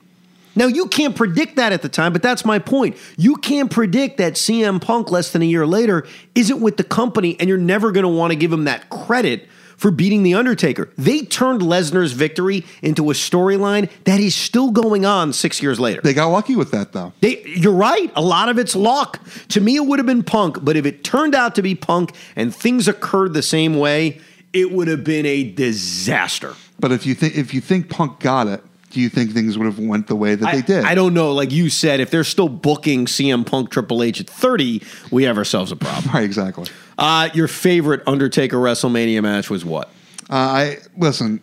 Now, 0.55 0.67
you 0.67 0.87
can't 0.87 1.15
predict 1.17 1.57
that 1.57 1.73
at 1.73 1.83
the 1.83 1.89
time, 1.89 2.13
but 2.13 2.23
that's 2.23 2.45
my 2.45 2.59
point. 2.59 2.97
You 3.17 3.37
can't 3.37 3.71
predict 3.71 4.19
that 4.19 4.35
CM 4.35 4.81
Punk 4.81 5.11
less 5.11 5.33
than 5.33 5.43
a 5.43 5.47
year 5.47 5.67
later 5.67 6.07
isn't 6.35 6.61
with 6.61 6.77
the 6.77 6.85
company, 6.85 7.37
and 7.39 7.49
you're 7.49 7.59
never 7.59 7.91
going 7.91 8.05
to 8.05 8.09
want 8.09 8.33
to 8.33 8.37
give 8.37 8.53
him 8.53 8.65
that 8.65 8.91
credit 8.91 9.49
for 9.83 9.91
beating 9.91 10.23
The 10.23 10.35
Undertaker. 10.35 10.91
They 10.97 11.23
turned 11.23 11.61
Lesnar's 11.61 12.13
victory 12.13 12.65
into 12.83 13.11
a 13.11 13.15
storyline 13.15 13.91
that 14.05 14.21
is 14.21 14.33
still 14.33 14.71
going 14.71 15.05
on 15.05 15.33
six 15.33 15.61
years 15.61 15.81
later. 15.81 16.01
They 16.01 16.15
got 16.15 16.29
lucky 16.29 16.55
with 16.55 16.71
that 16.71 16.93
though. 16.93 17.13
They, 17.21 17.43
you're 17.43 17.73
right. 17.75 18.13
A 18.15 18.23
lot 18.23 18.49
of 18.49 18.61
it's 18.61 18.77
luck. 18.77 19.19
To 19.49 19.61
me, 19.61 19.75
it 19.75 19.85
would 19.85 19.99
have 19.99 20.07
been 20.07 20.23
Punk, 20.23 20.59
but 20.63 20.77
if 20.77 20.87
it 20.87 21.03
turned 21.03 21.35
out 21.35 21.57
to 21.57 21.63
be 21.63 21.75
Punk 21.75 22.15
and 22.37 22.55
things 22.55 22.87
occurred 22.87 23.35
the 23.35 23.43
same 23.43 23.77
way, 23.77 24.21
it 24.53 24.71
would 24.71 24.87
have 24.87 25.03
been 25.03 25.27
a 25.27 25.51
disaster. 25.51 26.55
But 26.79 26.93
if 26.93 27.05
you 27.05 27.17
think 27.17 27.37
if 27.37 27.53
you 27.53 27.61
think 27.61 27.91
Punk 27.91 28.21
got 28.21 28.47
it, 28.47 28.63
do 28.93 29.01
you 29.01 29.09
think 29.09 29.33
things 29.33 29.59
would 29.59 29.65
have 29.65 29.81
went 29.81 30.07
the 30.07 30.15
way 30.15 30.37
that 30.37 30.47
I, 30.47 30.57
they 30.57 30.63
did? 30.63 30.85
I 30.85 30.95
don't 30.95 31.15
know. 31.15 31.33
Like 31.33 31.51
you 31.51 31.71
said, 31.71 31.99
if 31.99 32.11
they're 32.11 32.23
still 32.23 32.49
booking 32.49 33.07
CM 33.07 33.45
Punk 33.45 33.71
Triple 33.71 34.03
H 34.03 34.21
at 34.21 34.29
30, 34.29 34.81
we 35.11 35.25
have 35.25 35.39
ourselves 35.39 35.73
a 35.73 35.77
problem. 35.77 36.15
Right, 36.15 36.25
exactly. 36.25 36.67
Uh, 36.99 37.31
your 37.35 37.49
favorite 37.49 38.03
Undertaker 38.07 38.57
WrestleMania 38.57 39.23
match 39.23 39.51
was 39.51 39.65
what? 39.65 39.89
Uh, 40.31 40.35
I 40.35 40.79
listen. 40.97 41.41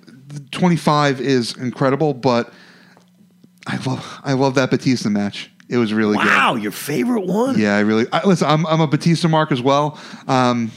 Twenty 0.51 0.75
five 0.75 1.19
is 1.19 1.57
incredible, 1.57 2.13
but 2.13 2.53
I 3.65 3.77
love 3.77 4.19
I 4.23 4.33
love 4.33 4.55
that 4.55 4.69
Batista 4.69 5.09
match. 5.09 5.49
It 5.69 5.77
was 5.77 5.93
really 5.93 6.17
Wow, 6.17 6.55
your 6.55 6.71
favorite 6.71 7.25
one? 7.25 7.57
Yeah, 7.57 7.75
I 7.75 7.81
really 7.81 8.05
I, 8.11 8.25
listen. 8.25 8.47
I'm 8.47 8.65
I'm 8.67 8.81
a 8.81 8.87
Batista 8.87 9.27
mark 9.27 9.51
as 9.51 9.61
well. 9.61 9.99
Um, 10.27 10.71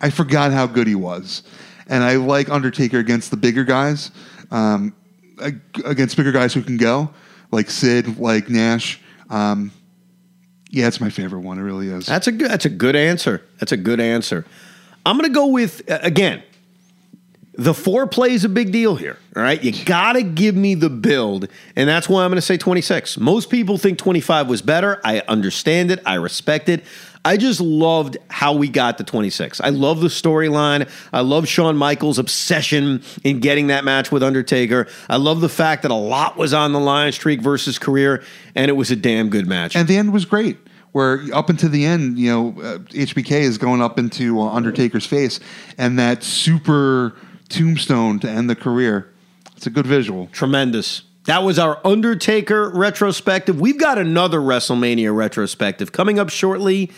I 0.00 0.10
forgot 0.10 0.52
how 0.52 0.66
good 0.66 0.86
he 0.86 0.94
was, 0.94 1.42
and 1.88 2.02
I 2.02 2.16
like 2.16 2.48
Undertaker 2.48 2.98
against 2.98 3.30
the 3.30 3.36
bigger 3.36 3.64
guys, 3.64 4.10
um, 4.50 4.94
against 5.84 6.16
bigger 6.16 6.32
guys 6.32 6.52
who 6.54 6.62
can 6.62 6.76
go, 6.76 7.10
like 7.50 7.70
Sid, 7.70 8.18
like 8.18 8.48
Nash. 8.48 9.00
Um, 9.30 9.72
yeah, 10.74 10.88
it's 10.88 11.00
my 11.00 11.08
favorite 11.08 11.40
one. 11.40 11.58
It 11.58 11.62
really 11.62 11.88
is. 11.88 12.06
That's 12.06 12.26
a 12.26 12.32
good. 12.32 12.50
That's 12.50 12.64
a 12.64 12.70
good 12.70 12.96
answer. 12.96 13.42
That's 13.60 13.70
a 13.70 13.76
good 13.76 14.00
answer. 14.00 14.44
I'm 15.06 15.16
going 15.16 15.30
to 15.30 15.34
go 15.34 15.46
with 15.46 15.88
uh, 15.88 16.00
again. 16.02 16.42
The 17.56 17.72
foreplay 17.72 18.30
is 18.30 18.44
a 18.44 18.48
big 18.48 18.72
deal 18.72 18.96
here. 18.96 19.16
All 19.36 19.42
right, 19.42 19.62
you 19.62 19.84
got 19.84 20.14
to 20.14 20.24
give 20.24 20.56
me 20.56 20.74
the 20.74 20.90
build, 20.90 21.46
and 21.76 21.88
that's 21.88 22.08
why 22.08 22.24
I'm 22.24 22.30
going 22.30 22.38
to 22.38 22.42
say 22.42 22.56
26. 22.56 23.18
Most 23.18 23.48
people 23.48 23.78
think 23.78 23.98
25 23.98 24.48
was 24.48 24.60
better. 24.60 25.00
I 25.04 25.20
understand 25.28 25.92
it. 25.92 26.00
I 26.04 26.14
respect 26.14 26.68
it. 26.68 26.82
I 27.24 27.38
just 27.38 27.60
loved 27.60 28.18
how 28.28 28.52
we 28.52 28.68
got 28.68 28.98
to 28.98 29.04
26. 29.04 29.60
I 29.62 29.70
love 29.70 30.00
the 30.00 30.08
storyline. 30.08 30.90
I 31.12 31.20
love 31.20 31.48
Shawn 31.48 31.76
Michaels' 31.76 32.18
obsession 32.18 33.02
in 33.22 33.40
getting 33.40 33.68
that 33.68 33.84
match 33.84 34.12
with 34.12 34.22
Undertaker. 34.22 34.86
I 35.08 35.16
love 35.16 35.40
the 35.40 35.48
fact 35.48 35.82
that 35.82 35.90
a 35.90 35.94
lot 35.96 36.36
was 36.36 36.52
on 36.52 36.72
the 36.72 36.80
line, 36.80 37.12
streak 37.12 37.40
versus 37.40 37.78
career, 37.78 38.22
and 38.54 38.68
it 38.68 38.74
was 38.74 38.90
a 38.90 38.96
damn 38.96 39.30
good 39.30 39.46
match. 39.46 39.74
and 39.74 39.88
the 39.88 39.96
end 39.96 40.12
was 40.12 40.24
great. 40.26 40.58
Where 40.92 41.22
up 41.32 41.50
until 41.50 41.70
the 41.70 41.84
end, 41.84 42.18
you 42.20 42.30
know, 42.30 42.48
uh, 42.60 42.78
HBK 42.78 43.40
is 43.40 43.58
going 43.58 43.82
up 43.82 43.98
into 43.98 44.40
uh, 44.40 44.48
Undertaker's 44.50 45.06
face, 45.06 45.40
and 45.76 45.98
that 45.98 46.22
super 46.22 47.16
tombstone 47.48 48.20
to 48.20 48.30
end 48.30 48.48
the 48.48 48.54
career. 48.54 49.10
It's 49.56 49.66
a 49.66 49.70
good 49.70 49.86
visual. 49.86 50.28
Tremendous. 50.28 51.02
That 51.24 51.42
was 51.42 51.58
our 51.58 51.80
Undertaker 51.84 52.70
retrospective. 52.70 53.58
We've 53.58 53.78
got 53.78 53.98
another 53.98 54.38
WrestleMania 54.38 55.14
retrospective 55.16 55.90
coming 55.90 56.18
up 56.18 56.28
shortly. 56.28 56.92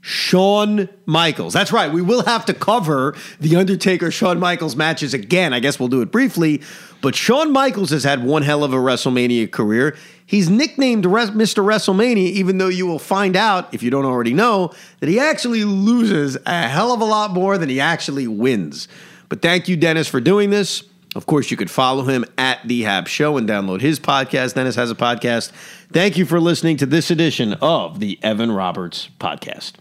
Shawn 0.00 0.88
Michaels. 1.06 1.52
That's 1.52 1.72
right. 1.72 1.92
We 1.92 2.02
will 2.02 2.24
have 2.24 2.44
to 2.46 2.54
cover 2.54 3.16
the 3.40 3.56
Undertaker 3.56 4.10
Shawn 4.10 4.38
Michaels 4.38 4.76
matches 4.76 5.12
again. 5.12 5.52
I 5.52 5.60
guess 5.60 5.78
we'll 5.78 5.88
do 5.88 6.02
it 6.02 6.12
briefly. 6.12 6.62
But 7.00 7.14
Shawn 7.14 7.52
Michaels 7.52 7.90
has 7.90 8.04
had 8.04 8.24
one 8.24 8.42
hell 8.42 8.64
of 8.64 8.72
a 8.72 8.76
WrestleMania 8.76 9.50
career. 9.50 9.96
He's 10.24 10.50
nicknamed 10.50 11.04
Mr. 11.04 11.64
WrestleMania, 11.64 12.16
even 12.16 12.58
though 12.58 12.68
you 12.68 12.86
will 12.86 12.98
find 12.98 13.36
out, 13.36 13.72
if 13.72 13.82
you 13.82 13.90
don't 13.90 14.04
already 14.04 14.34
know, 14.34 14.72
that 15.00 15.08
he 15.08 15.18
actually 15.18 15.64
loses 15.64 16.36
a 16.46 16.68
hell 16.68 16.92
of 16.92 17.00
a 17.00 17.04
lot 17.04 17.32
more 17.32 17.56
than 17.56 17.68
he 17.68 17.80
actually 17.80 18.26
wins. 18.26 18.88
But 19.28 19.42
thank 19.42 19.68
you, 19.68 19.76
Dennis, 19.76 20.08
for 20.08 20.20
doing 20.20 20.50
this. 20.50 20.84
Of 21.16 21.26
course, 21.26 21.50
you 21.50 21.56
could 21.56 21.70
follow 21.70 22.04
him 22.04 22.24
at 22.36 22.60
The 22.66 22.82
Hab 22.82 23.08
Show 23.08 23.36
and 23.36 23.48
download 23.48 23.80
his 23.80 23.98
podcast. 23.98 24.54
Dennis 24.54 24.76
has 24.76 24.90
a 24.90 24.94
podcast. 24.94 25.52
Thank 25.92 26.16
you 26.18 26.26
for 26.26 26.38
listening 26.38 26.76
to 26.78 26.86
this 26.86 27.10
edition 27.10 27.54
of 27.54 27.98
the 27.98 28.18
Evan 28.22 28.52
Roberts 28.52 29.08
Podcast. 29.18 29.72